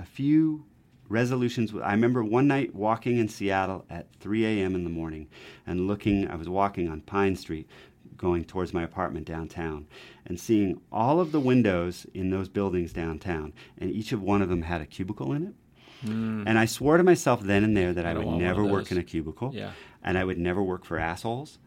a 0.00 0.04
few 0.04 0.64
resolutions. 1.08 1.72
I 1.82 1.92
remember 1.92 2.22
one 2.24 2.46
night 2.46 2.74
walking 2.74 3.18
in 3.18 3.28
Seattle 3.28 3.84
at 3.90 4.06
3 4.20 4.44
a.m. 4.44 4.74
in 4.74 4.84
the 4.84 4.90
morning, 4.90 5.28
and 5.66 5.86
looking. 5.86 6.28
I 6.28 6.36
was 6.36 6.48
walking 6.48 6.88
on 6.88 7.00
Pine 7.02 7.36
Street, 7.36 7.68
going 8.16 8.44
towards 8.44 8.72
my 8.72 8.82
apartment 8.82 9.26
downtown, 9.26 9.86
and 10.26 10.38
seeing 10.40 10.80
all 10.90 11.20
of 11.20 11.32
the 11.32 11.40
windows 11.40 12.06
in 12.14 12.30
those 12.30 12.48
buildings 12.48 12.92
downtown, 12.92 13.52
and 13.78 13.90
each 13.90 14.12
of 14.12 14.22
one 14.22 14.42
of 14.42 14.48
them 14.48 14.62
had 14.62 14.80
a 14.80 14.86
cubicle 14.86 15.32
in 15.32 15.46
it. 15.48 15.54
And 16.02 16.56
I 16.58 16.66
swore 16.66 16.98
to 16.98 17.02
myself 17.02 17.40
then 17.42 17.64
and 17.64 17.76
there 17.76 17.92
that 17.92 18.06
I. 18.06 18.10
I 18.10 18.18
would 18.18 18.36
never 18.38 18.64
work 18.64 18.92
in 18.92 18.98
a 18.98 19.02
cubicle, 19.02 19.50
Yeah. 19.54 19.72
and 20.04 20.16
I 20.16 20.24
would 20.24 20.38
never 20.38 20.62
work 20.62 20.84
for 20.84 20.98
assholes, 20.98 21.58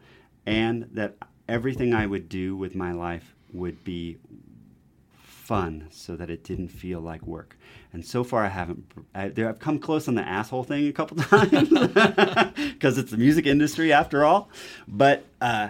and 0.45 0.87
that 0.93 1.17
everything 1.49 1.93
I 1.93 2.05
would 2.05 2.29
do 2.29 2.55
with 2.55 2.73
my 2.75 2.93
life 2.93 3.35
would 3.51 3.83
be 3.83 4.17
fun 5.17 5.87
so 5.89 6.15
that 6.15 6.29
it 6.29 6.43
didn't 6.43 6.67
feel 6.69 7.01
like 7.01 7.25
work. 7.25 7.57
And 7.91 8.05
so 8.05 8.23
far, 8.23 8.43
I 8.43 8.49
haven't. 8.49 8.91
I, 9.15 9.29
there, 9.29 9.49
I've 9.49 9.59
come 9.59 9.79
close 9.79 10.07
on 10.07 10.13
the 10.15 10.21
asshole 10.27 10.63
thing 10.63 10.87
a 10.87 10.93
couple 10.93 11.17
times 11.23 11.69
because 12.73 12.97
it's 12.97 13.11
the 13.11 13.17
music 13.17 13.45
industry 13.47 13.91
after 13.91 14.23
all. 14.23 14.49
But 14.87 15.25
uh, 15.41 15.69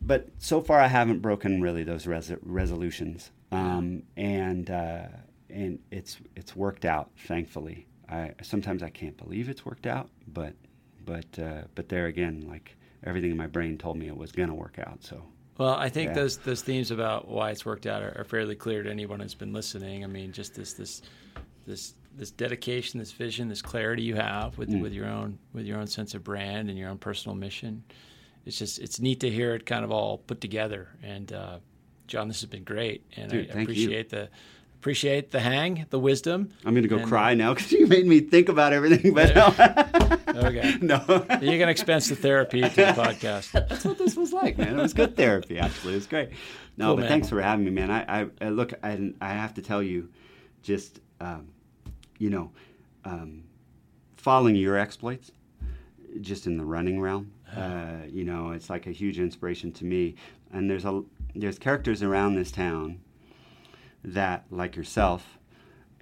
but 0.00 0.28
so 0.38 0.62
far, 0.62 0.80
I 0.80 0.86
haven't 0.86 1.20
broken 1.20 1.60
really 1.60 1.84
those 1.84 2.06
res- 2.06 2.32
resolutions. 2.42 3.30
Um, 3.52 4.04
and 4.16 4.70
uh, 4.70 5.08
and 5.50 5.80
it's 5.90 6.18
it's 6.34 6.56
worked 6.56 6.84
out, 6.86 7.10
thankfully. 7.26 7.86
I 8.08 8.32
sometimes 8.42 8.82
I 8.82 8.88
can't 8.88 9.16
believe 9.18 9.48
it's 9.50 9.66
worked 9.66 9.86
out, 9.86 10.08
but 10.28 10.54
but 11.04 11.38
uh, 11.38 11.62
but 11.74 11.88
there 11.90 12.06
again, 12.06 12.46
like 12.48 12.76
everything 13.04 13.32
in 13.32 13.36
my 13.36 13.46
brain 13.48 13.76
told 13.76 13.98
me 13.98 14.06
it 14.08 14.16
was 14.16 14.32
gonna 14.32 14.54
work 14.54 14.78
out. 14.78 15.02
So 15.02 15.22
Well, 15.58 15.74
I 15.74 15.90
think 15.90 16.08
Yeah. 16.08 16.14
those 16.14 16.38
those 16.38 16.62
themes 16.62 16.90
about 16.90 17.28
why 17.28 17.50
it's 17.50 17.66
worked 17.66 17.86
out 17.86 18.02
are, 18.02 18.14
are 18.18 18.24
fairly 18.24 18.54
clear 18.54 18.82
to 18.82 18.90
anyone 18.90 19.20
who's 19.20 19.34
been 19.34 19.52
listening. 19.52 20.04
I 20.04 20.06
mean, 20.06 20.32
just 20.32 20.54
this 20.54 20.72
this 20.72 21.02
this 21.70 21.94
this 22.16 22.30
dedication, 22.32 22.98
this 22.98 23.12
vision, 23.12 23.48
this 23.48 23.62
clarity 23.62 24.02
you 24.02 24.16
have 24.16 24.58
with 24.58 24.68
Mm. 24.68 24.82
with 24.82 24.92
your 24.92 25.06
own 25.06 25.38
with 25.52 25.64
your 25.64 25.78
own 25.78 25.86
sense 25.86 26.14
of 26.14 26.24
brand 26.24 26.68
and 26.68 26.76
your 26.78 26.88
own 26.90 26.98
personal 26.98 27.36
mission. 27.36 27.82
It's 28.44 28.58
just 28.58 28.78
it's 28.80 28.98
neat 29.00 29.20
to 29.20 29.30
hear 29.30 29.54
it 29.54 29.64
kind 29.66 29.84
of 29.84 29.90
all 29.90 30.18
put 30.18 30.40
together. 30.40 30.88
And 31.02 31.32
uh, 31.32 31.58
John, 32.08 32.26
this 32.28 32.40
has 32.40 32.50
been 32.50 32.64
great, 32.64 33.04
and 33.16 33.30
Dude, 33.30 33.50
I 33.50 33.52
thank 33.52 33.56
you. 33.56 33.62
appreciate 33.74 34.08
the 34.10 34.28
appreciate 34.80 35.30
the 35.30 35.40
hang, 35.40 35.86
the 35.90 35.98
wisdom. 35.98 36.48
I'm 36.64 36.74
gonna 36.74 36.88
go 36.88 36.96
And- 36.98 37.06
cry 37.06 37.34
now 37.34 37.54
because 37.54 37.70
you 37.70 37.86
made 37.86 38.06
me 38.06 38.20
think 38.20 38.48
about 38.48 38.72
everything. 38.72 39.14
But 39.14 39.36
Okay. 40.28 40.76
no, 40.82 41.02
you're 41.40 41.58
gonna 41.58 41.70
expense 41.70 42.08
the 42.08 42.16
therapy 42.16 42.62
to 42.62 42.68
the 42.68 42.82
podcast. 42.96 43.52
that's 43.68 43.84
what 43.84 43.98
this 43.98 44.16
was 44.16 44.32
like, 44.32 44.58
man. 44.58 44.78
It 44.78 44.82
was 44.82 44.94
good 44.94 45.16
therapy, 45.16 45.58
actually. 45.58 45.92
It 45.92 45.96
was 45.96 46.06
great. 46.06 46.30
No, 46.76 46.86
Cool, 46.88 46.96
but 46.96 47.00
man. 47.02 47.08
thanks 47.10 47.28
for 47.28 47.40
having 47.42 47.64
me, 47.64 47.70
man. 47.70 47.90
I, 47.90 48.22
I, 48.22 48.26
I 48.40 48.48
look, 48.48 48.72
I, 48.82 49.12
I 49.20 49.28
have 49.34 49.54
to 49.54 49.62
tell 49.62 49.82
you, 49.82 50.08
just, 50.62 51.00
um, 51.20 51.48
you 52.20 52.30
know, 52.30 52.52
um, 53.04 53.42
following 54.16 54.54
your 54.54 54.76
exploits, 54.78 55.32
just 56.20 56.46
in 56.46 56.56
the 56.56 56.64
running 56.64 57.00
realm, 57.00 57.32
uh, 57.56 58.02
you 58.08 58.24
know, 58.24 58.50
it's 58.52 58.70
like 58.70 58.86
a 58.86 58.92
huge 58.92 59.18
inspiration 59.18 59.72
to 59.72 59.84
me. 59.84 60.14
And 60.52 60.70
there's 60.70 60.84
a, 60.84 61.02
there's 61.34 61.58
characters 61.58 62.02
around 62.02 62.34
this 62.36 62.52
town 62.52 63.00
that, 64.04 64.44
like 64.50 64.76
yourself, 64.76 65.38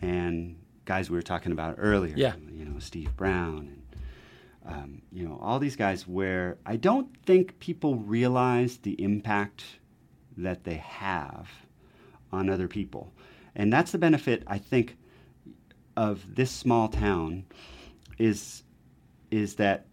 and 0.00 0.56
guys 0.84 1.08
we 1.10 1.16
were 1.16 1.22
talking 1.22 1.52
about 1.52 1.76
earlier, 1.78 2.14
Yeah. 2.16 2.34
you 2.52 2.64
know, 2.64 2.78
Steve 2.78 3.16
Brown 3.16 3.58
and 3.58 3.82
um, 4.66 5.02
you 5.10 5.26
know 5.26 5.38
all 5.40 5.58
these 5.58 5.76
guys, 5.76 6.06
where 6.06 6.58
I 6.66 6.76
don't 6.76 7.08
think 7.24 7.58
people 7.58 7.94
realize 7.96 8.76
the 8.78 9.00
impact 9.02 9.64
that 10.36 10.64
they 10.64 10.74
have 10.76 11.48
on 12.32 12.50
other 12.50 12.68
people, 12.68 13.10
and 13.56 13.72
that's 13.72 13.92
the 13.92 13.98
benefit 13.98 14.42
I 14.46 14.58
think 14.58 14.97
of 15.98 16.36
this 16.36 16.52
small 16.52 16.88
town 16.88 17.44
is 18.18 18.62
is 19.32 19.56
that 19.56 19.86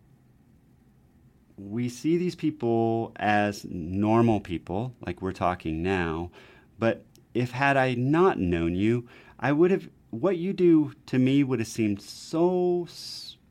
we 1.57 1.89
see 1.89 2.17
these 2.17 2.35
people 2.35 3.11
as 3.15 3.65
normal 3.67 4.39
people, 4.39 4.93
like 5.03 5.19
we're 5.19 5.31
talking 5.31 5.81
now. 5.81 6.29
But 6.77 7.03
if 7.33 7.49
had 7.49 7.75
I 7.75 7.95
not 7.95 8.37
known 8.37 8.75
you, 8.75 9.07
I 9.39 9.51
would 9.51 9.71
have 9.71 9.89
what 10.11 10.37
you 10.37 10.53
do 10.53 10.93
to 11.07 11.17
me 11.17 11.43
would 11.43 11.57
have 11.57 11.67
seemed 11.67 12.01
so 12.03 12.87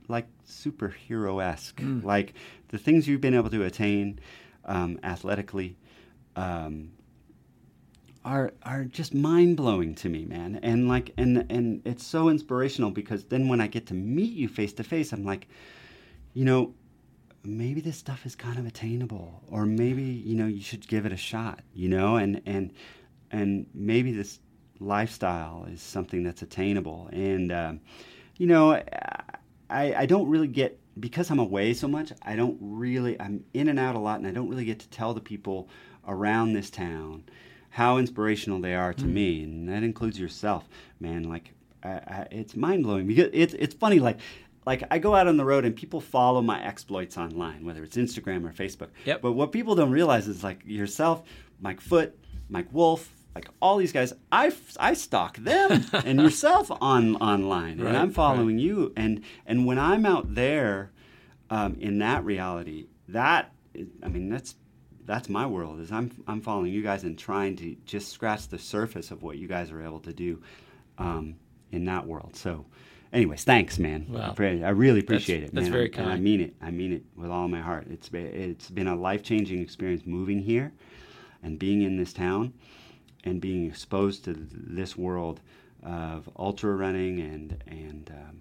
like 0.06 0.28
superhero 0.48 1.42
esque, 1.42 1.80
like 2.04 2.34
the 2.68 2.78
things 2.78 3.08
you've 3.08 3.20
been 3.20 3.34
able 3.34 3.50
to 3.50 3.64
attain 3.64 4.20
um, 4.64 5.00
athletically. 5.02 5.76
Um, 6.36 6.92
are 8.24 8.52
are 8.62 8.84
just 8.84 9.14
mind 9.14 9.56
blowing 9.56 9.94
to 9.96 10.08
me, 10.08 10.24
man. 10.24 10.58
And 10.62 10.88
like 10.88 11.12
and 11.16 11.46
and 11.50 11.82
it's 11.84 12.06
so 12.06 12.28
inspirational 12.28 12.90
because 12.90 13.24
then 13.24 13.48
when 13.48 13.60
I 13.60 13.66
get 13.66 13.86
to 13.88 13.94
meet 13.94 14.32
you 14.32 14.48
face 14.48 14.72
to 14.74 14.84
face, 14.84 15.12
I'm 15.12 15.24
like, 15.24 15.48
you 16.32 16.44
know, 16.44 16.74
maybe 17.44 17.80
this 17.80 17.96
stuff 17.96 18.24
is 18.24 18.34
kind 18.34 18.58
of 18.58 18.66
attainable, 18.66 19.42
or 19.48 19.66
maybe 19.66 20.02
you 20.02 20.34
know 20.34 20.46
you 20.46 20.62
should 20.62 20.86
give 20.88 21.06
it 21.06 21.12
a 21.12 21.16
shot, 21.16 21.60
you 21.74 21.88
know, 21.88 22.16
and 22.16 22.40
and 22.46 22.72
and 23.30 23.66
maybe 23.74 24.12
this 24.12 24.40
lifestyle 24.80 25.66
is 25.70 25.82
something 25.82 26.22
that's 26.24 26.42
attainable. 26.42 27.08
And 27.12 27.52
um, 27.52 27.80
you 28.36 28.46
know, 28.46 28.72
I 29.70 29.94
I 29.94 30.06
don't 30.06 30.28
really 30.28 30.48
get 30.48 30.80
because 30.98 31.30
I'm 31.30 31.38
away 31.38 31.74
so 31.74 31.88
much. 31.88 32.12
I 32.22 32.36
don't 32.36 32.56
really 32.60 33.20
I'm 33.20 33.44
in 33.52 33.68
and 33.68 33.78
out 33.78 33.96
a 33.96 33.98
lot, 33.98 34.18
and 34.18 34.26
I 34.26 34.30
don't 34.30 34.48
really 34.48 34.64
get 34.64 34.78
to 34.80 34.88
tell 34.88 35.12
the 35.12 35.20
people 35.20 35.68
around 36.06 36.52
this 36.52 36.70
town 36.70 37.24
how 37.74 37.98
inspirational 37.98 38.60
they 38.60 38.74
are 38.74 38.92
to 38.94 39.04
me, 39.04 39.42
and 39.42 39.68
that 39.68 39.82
includes 39.82 40.18
yourself, 40.18 40.62
man. 41.00 41.24
Like, 41.24 41.52
I, 41.82 41.88
I, 41.90 42.26
it's 42.30 42.54
mind 42.54 42.84
blowing 42.84 43.06
because 43.06 43.30
it's 43.32 43.52
it's 43.54 43.74
funny. 43.74 43.98
Like, 43.98 44.18
like 44.64 44.84
I 44.92 44.98
go 44.98 45.14
out 45.16 45.26
on 45.26 45.36
the 45.36 45.44
road 45.44 45.64
and 45.64 45.74
people 45.74 46.00
follow 46.00 46.40
my 46.40 46.62
exploits 46.64 47.18
online, 47.18 47.64
whether 47.64 47.82
it's 47.82 47.96
Instagram 47.96 48.48
or 48.48 48.52
Facebook. 48.52 48.90
Yep. 49.04 49.22
But 49.22 49.32
what 49.32 49.50
people 49.50 49.74
don't 49.74 49.90
realize 49.90 50.28
is 50.28 50.44
like 50.44 50.60
yourself, 50.64 51.24
Mike 51.60 51.80
Foote, 51.80 52.16
Mike 52.48 52.68
Wolfe, 52.72 53.10
like 53.34 53.48
all 53.60 53.76
these 53.78 53.92
guys, 53.92 54.12
I, 54.30 54.52
I 54.78 54.94
stalk 54.94 55.36
them 55.38 55.84
and 55.92 56.20
yourself 56.20 56.70
on 56.80 57.16
online, 57.16 57.78
Right, 57.78 57.88
and 57.88 57.96
I'm 57.96 58.06
right. 58.06 58.14
following 58.14 58.60
you. 58.60 58.92
And 58.96 59.22
and 59.46 59.66
when 59.66 59.80
I'm 59.80 60.06
out 60.06 60.34
there, 60.36 60.92
um, 61.50 61.74
in 61.80 61.98
that 61.98 62.24
reality, 62.24 62.86
that 63.08 63.52
is- 63.74 63.88
I 64.02 64.08
mean 64.08 64.28
that's 64.28 64.54
that's 65.06 65.28
my 65.28 65.46
world. 65.46 65.80
Is 65.80 65.90
I'm 65.92 66.10
I'm 66.26 66.40
following 66.40 66.72
you 66.72 66.82
guys 66.82 67.04
and 67.04 67.18
trying 67.18 67.56
to 67.56 67.76
just 67.86 68.08
scratch 68.12 68.48
the 68.48 68.58
surface 68.58 69.10
of 69.10 69.22
what 69.22 69.38
you 69.38 69.48
guys 69.48 69.70
are 69.70 69.82
able 69.82 70.00
to 70.00 70.12
do 70.12 70.42
um, 70.98 71.36
in 71.72 71.84
that 71.86 72.06
world. 72.06 72.36
So. 72.36 72.66
Anyways, 73.12 73.44
thanks, 73.44 73.78
man. 73.78 74.06
Wow. 74.08 74.34
I 74.36 74.42
I 74.64 74.70
really 74.70 74.98
appreciate 74.98 75.42
That's- 75.42 75.50
it, 75.50 75.54
that's 75.54 75.64
man. 75.66 75.72
very 75.72 75.86
And 75.94 76.06
I 76.06 76.10
kind. 76.14 76.24
mean 76.24 76.40
it. 76.40 76.56
I 76.60 76.72
mean 76.72 76.92
it 76.92 77.04
with 77.14 77.30
all 77.30 77.46
my 77.46 77.60
heart. 77.60 77.86
It's 77.88 78.08
been, 78.08 78.26
it's 78.26 78.68
been 78.70 78.88
a 78.88 78.96
life 78.96 79.22
changing 79.22 79.60
experience 79.60 80.02
moving 80.04 80.40
here, 80.40 80.72
and 81.40 81.56
being 81.56 81.82
in 81.82 81.96
this 81.96 82.12
town, 82.12 82.52
and 83.22 83.40
being 83.40 83.66
exposed 83.66 84.24
to 84.24 84.34
this 84.50 84.96
world 84.96 85.40
of 85.84 86.28
ultra 86.36 86.74
running 86.74 87.20
and 87.20 87.62
and 87.68 88.10
um, 88.10 88.40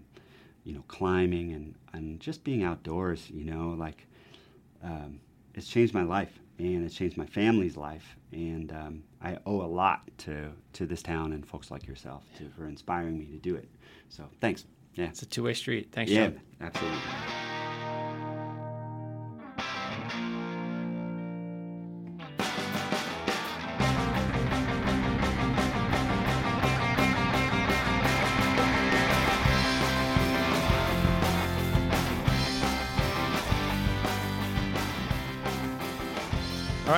you 0.63 0.73
know 0.73 0.83
climbing 0.87 1.53
and 1.53 1.75
and 1.93 2.19
just 2.19 2.43
being 2.43 2.63
outdoors. 2.63 3.29
You 3.29 3.45
know, 3.45 3.75
like 3.77 4.07
um, 4.83 5.19
it's 5.53 5.67
changed 5.67 5.93
my 5.93 6.01
life 6.03 6.39
and 6.63 6.85
it's 6.85 6.95
changed 6.95 7.17
my 7.17 7.25
family's 7.25 7.77
life. 7.77 8.15
And 8.31 8.71
um, 8.71 9.03
I 9.21 9.37
owe 9.45 9.61
a 9.61 9.67
lot 9.67 10.01
to 10.19 10.51
to 10.73 10.85
this 10.85 11.01
town 11.03 11.33
and 11.33 11.45
folks 11.45 11.69
like 11.71 11.87
yourself 11.87 12.23
to, 12.37 12.49
for 12.57 12.67
inspiring 12.67 13.17
me 13.17 13.25
to 13.25 13.37
do 13.37 13.55
it. 13.55 13.69
So 14.09 14.23
thanks. 14.41 14.65
Yeah. 14.95 15.05
It's 15.05 15.21
a 15.23 15.25
two 15.25 15.43
way 15.43 15.53
street. 15.53 15.89
Thanks, 15.91 16.11
Yeah, 16.11 16.27
John. 16.27 16.41
absolutely. 16.61 16.99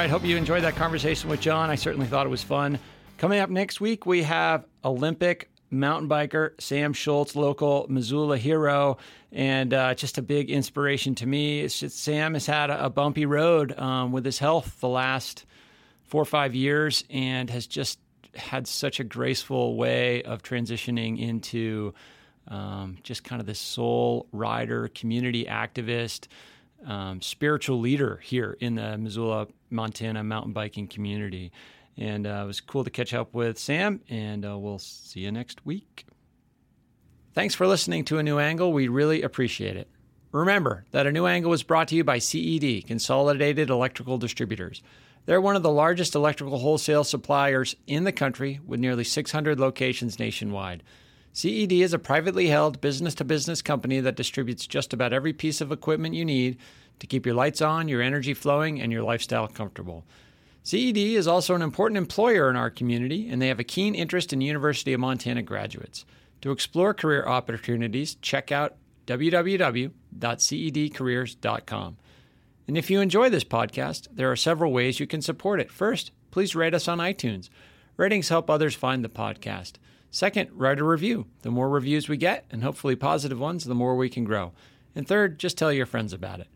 Right, 0.05 0.11
hope 0.11 0.23
you 0.23 0.37
enjoyed 0.37 0.63
that 0.63 0.75
conversation 0.75 1.31
with 1.31 1.41
John. 1.41 1.71
I 1.71 1.73
certainly 1.73 2.05
thought 2.05 2.27
it 2.27 2.29
was 2.29 2.43
fun. 2.43 2.77
Coming 3.17 3.39
up 3.39 3.49
next 3.49 3.81
week, 3.81 4.05
we 4.05 4.21
have 4.21 4.63
Olympic 4.83 5.49
mountain 5.71 6.07
biker 6.07 6.51
Sam 6.61 6.93
Schultz, 6.93 7.35
local 7.35 7.87
Missoula 7.89 8.37
hero, 8.37 8.99
and 9.31 9.73
uh, 9.73 9.95
just 9.95 10.19
a 10.19 10.21
big 10.21 10.51
inspiration 10.51 11.15
to 11.15 11.25
me. 11.25 11.61
It's 11.61 11.79
just 11.79 12.03
Sam 12.03 12.35
has 12.35 12.45
had 12.45 12.69
a, 12.69 12.87
bumpy 12.87 13.25
road 13.25 13.75
um, 13.79 14.11
with 14.11 14.23
his 14.23 14.37
health 14.37 14.79
the 14.79 14.87
last 14.87 15.43
four 16.03 16.21
or 16.21 16.25
five 16.25 16.53
years 16.53 17.03
and 17.09 17.49
has 17.49 17.65
just 17.65 17.97
had 18.35 18.67
such 18.67 18.99
a 18.99 19.03
graceful 19.03 19.75
way 19.75 20.21
of 20.21 20.43
transitioning 20.43 21.19
into 21.19 21.95
um, 22.47 22.99
just 23.01 23.23
kind 23.23 23.39
of 23.39 23.47
this 23.47 23.59
soul 23.59 24.27
rider, 24.31 24.87
community 24.89 25.45
activist, 25.45 26.27
um, 26.85 27.21
spiritual 27.21 27.79
leader 27.79 28.17
here 28.17 28.55
in 28.59 28.75
the 28.75 28.97
Missoula, 28.99 29.47
Montana 29.75 30.23
mountain 30.23 30.53
biking 30.53 30.87
community. 30.87 31.51
And 31.97 32.25
uh, 32.25 32.41
it 32.43 32.47
was 32.47 32.61
cool 32.61 32.83
to 32.83 32.89
catch 32.89 33.13
up 33.13 33.33
with 33.33 33.57
Sam, 33.57 34.01
and 34.09 34.45
uh, 34.45 34.57
we'll 34.57 34.79
see 34.79 35.21
you 35.21 35.31
next 35.31 35.65
week. 35.65 36.05
Thanks 37.33 37.55
for 37.55 37.67
listening 37.67 38.05
to 38.05 38.17
A 38.17 38.23
New 38.23 38.39
Angle. 38.39 38.73
We 38.73 38.87
really 38.87 39.21
appreciate 39.21 39.77
it. 39.77 39.89
Remember 40.31 40.85
that 40.91 41.07
A 41.07 41.11
New 41.11 41.25
Angle 41.25 41.51
was 41.51 41.63
brought 41.63 41.87
to 41.89 41.95
you 41.95 42.03
by 42.03 42.19
CED, 42.19 42.85
Consolidated 42.87 43.69
Electrical 43.69 44.17
Distributors. 44.17 44.81
They're 45.25 45.41
one 45.41 45.55
of 45.55 45.63
the 45.63 45.71
largest 45.71 46.15
electrical 46.15 46.59
wholesale 46.59 47.03
suppliers 47.03 47.75
in 47.87 48.03
the 48.03 48.11
country 48.11 48.59
with 48.65 48.79
nearly 48.79 49.03
600 49.03 49.59
locations 49.59 50.19
nationwide. 50.19 50.83
CED 51.33 51.71
is 51.73 51.93
a 51.93 51.99
privately 51.99 52.47
held 52.47 52.79
business 52.79 53.15
to 53.15 53.25
business 53.25 53.61
company 53.61 53.99
that 53.99 54.15
distributes 54.15 54.67
just 54.67 54.93
about 54.93 55.11
every 55.11 55.33
piece 55.33 55.59
of 55.59 55.71
equipment 55.71 56.15
you 56.15 56.23
need 56.23 56.57
to 56.99 57.07
keep 57.07 57.25
your 57.25 57.35
lights 57.35 57.61
on, 57.61 57.87
your 57.87 58.01
energy 58.01 58.33
flowing, 58.33 58.81
and 58.81 58.91
your 58.91 59.03
lifestyle 59.03 59.47
comfortable. 59.47 60.03
CED 60.63 60.97
is 60.97 61.27
also 61.27 61.53
an 61.53 61.61
important 61.61 61.97
employer 61.97 62.49
in 62.49 62.55
our 62.55 62.71
community, 62.71 63.29
and 63.29 63.41
they 63.41 63.49
have 63.49 63.59
a 63.59 63.63
keen 63.63 63.93
interest 63.93 64.33
in 64.33 64.41
University 64.41 64.93
of 64.93 64.99
Montana 64.99 65.43
graduates. 65.43 66.05
To 66.41 66.51
explore 66.51 66.93
career 66.93 67.25
opportunities, 67.25 68.15
check 68.15 68.51
out 68.51 68.75
www.cedcareers.com. 69.07 71.97
And 72.67 72.77
if 72.77 72.89
you 72.89 72.99
enjoy 72.99 73.29
this 73.29 73.43
podcast, 73.43 74.07
there 74.11 74.31
are 74.31 74.35
several 74.35 74.71
ways 74.71 74.99
you 74.99 75.05
can 75.05 75.21
support 75.21 75.59
it. 75.59 75.71
First, 75.71 76.11
please 76.31 76.55
rate 76.55 76.73
us 76.73 76.87
on 76.87 76.97
iTunes. 76.97 77.49
Ratings 77.95 78.29
help 78.29 78.49
others 78.49 78.73
find 78.73 79.05
the 79.05 79.09
podcast. 79.09 79.73
Second, 80.09 80.49
write 80.53 80.79
a 80.79 80.83
review. 80.83 81.27
The 81.43 81.51
more 81.51 81.69
reviews 81.69 82.09
we 82.09 82.17
get, 82.17 82.45
and 82.49 82.63
hopefully 82.63 82.95
positive 82.95 83.39
ones, 83.39 83.65
the 83.65 83.75
more 83.75 83.95
we 83.95 84.09
can 84.09 84.23
grow. 84.23 84.53
And 84.95 85.07
third, 85.07 85.37
just 85.37 85.57
tell 85.57 85.71
your 85.71 85.85
friends 85.85 86.13
about 86.13 86.39
it. 86.39 86.47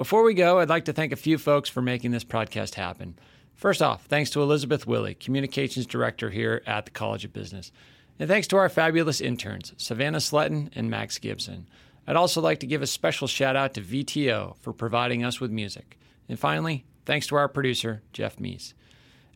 Before 0.00 0.22
we 0.22 0.32
go, 0.32 0.60
I'd 0.60 0.70
like 0.70 0.86
to 0.86 0.94
thank 0.94 1.12
a 1.12 1.16
few 1.16 1.36
folks 1.36 1.68
for 1.68 1.82
making 1.82 2.10
this 2.10 2.24
podcast 2.24 2.76
happen. 2.76 3.18
First 3.54 3.82
off, 3.82 4.06
thanks 4.06 4.30
to 4.30 4.40
Elizabeth 4.40 4.86
Willie, 4.86 5.12
Communications 5.12 5.84
Director 5.84 6.30
here 6.30 6.62
at 6.66 6.86
the 6.86 6.90
College 6.90 7.26
of 7.26 7.34
Business. 7.34 7.70
And 8.18 8.26
thanks 8.26 8.48
to 8.48 8.56
our 8.56 8.70
fabulous 8.70 9.20
interns, 9.20 9.74
Savannah 9.76 10.16
Sletton 10.16 10.70
and 10.74 10.88
Max 10.88 11.18
Gibson. 11.18 11.66
I'd 12.06 12.16
also 12.16 12.40
like 12.40 12.60
to 12.60 12.66
give 12.66 12.80
a 12.80 12.86
special 12.86 13.28
shout 13.28 13.56
out 13.56 13.74
to 13.74 13.82
VTO 13.82 14.56
for 14.60 14.72
providing 14.72 15.22
us 15.22 15.38
with 15.38 15.50
music. 15.50 15.98
And 16.30 16.38
finally, 16.38 16.86
thanks 17.04 17.26
to 17.26 17.36
our 17.36 17.46
producer, 17.46 18.00
Jeff 18.14 18.36
Meese. 18.36 18.72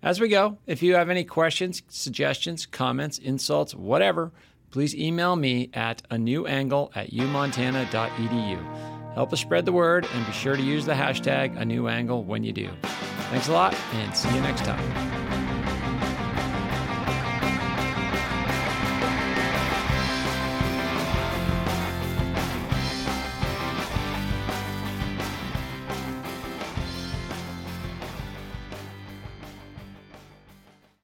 As 0.03 0.19
we 0.19 0.29
go, 0.29 0.57
if 0.67 0.83
you 0.83 0.95
have 0.95 1.11
any 1.11 1.25
questions, 1.25 1.83
suggestions, 1.89 2.65
comments, 2.65 3.19
insults, 3.19 3.75
whatever, 3.75 4.33
please 4.75 4.97
email 4.97 5.37
me 5.37 5.71
at 5.73 6.03
a 6.11 6.19
new 6.19 6.49
angle 6.49 6.91
at 6.97 7.09
umontana.edu. 7.13 9.15
Help 9.15 9.33
us 9.33 9.41
spread 9.41 9.65
the 9.65 9.71
word 9.71 10.05
and 10.13 10.27
be 10.27 10.33
sure 10.33 10.57
to 10.57 10.63
use 10.63 10.85
the 10.85 10.93
hashtag 10.93 11.57
a 11.57 11.65
new 11.65 11.87
angle 11.87 12.25
when 12.25 12.43
you 12.43 12.53
do. 12.53 12.69
Thanks 13.31 13.47
a 13.47 13.53
lot 13.53 13.73
and 13.93 14.17
see 14.17 14.35
you 14.35 14.41
next 14.41 14.65
time. 14.65 15.44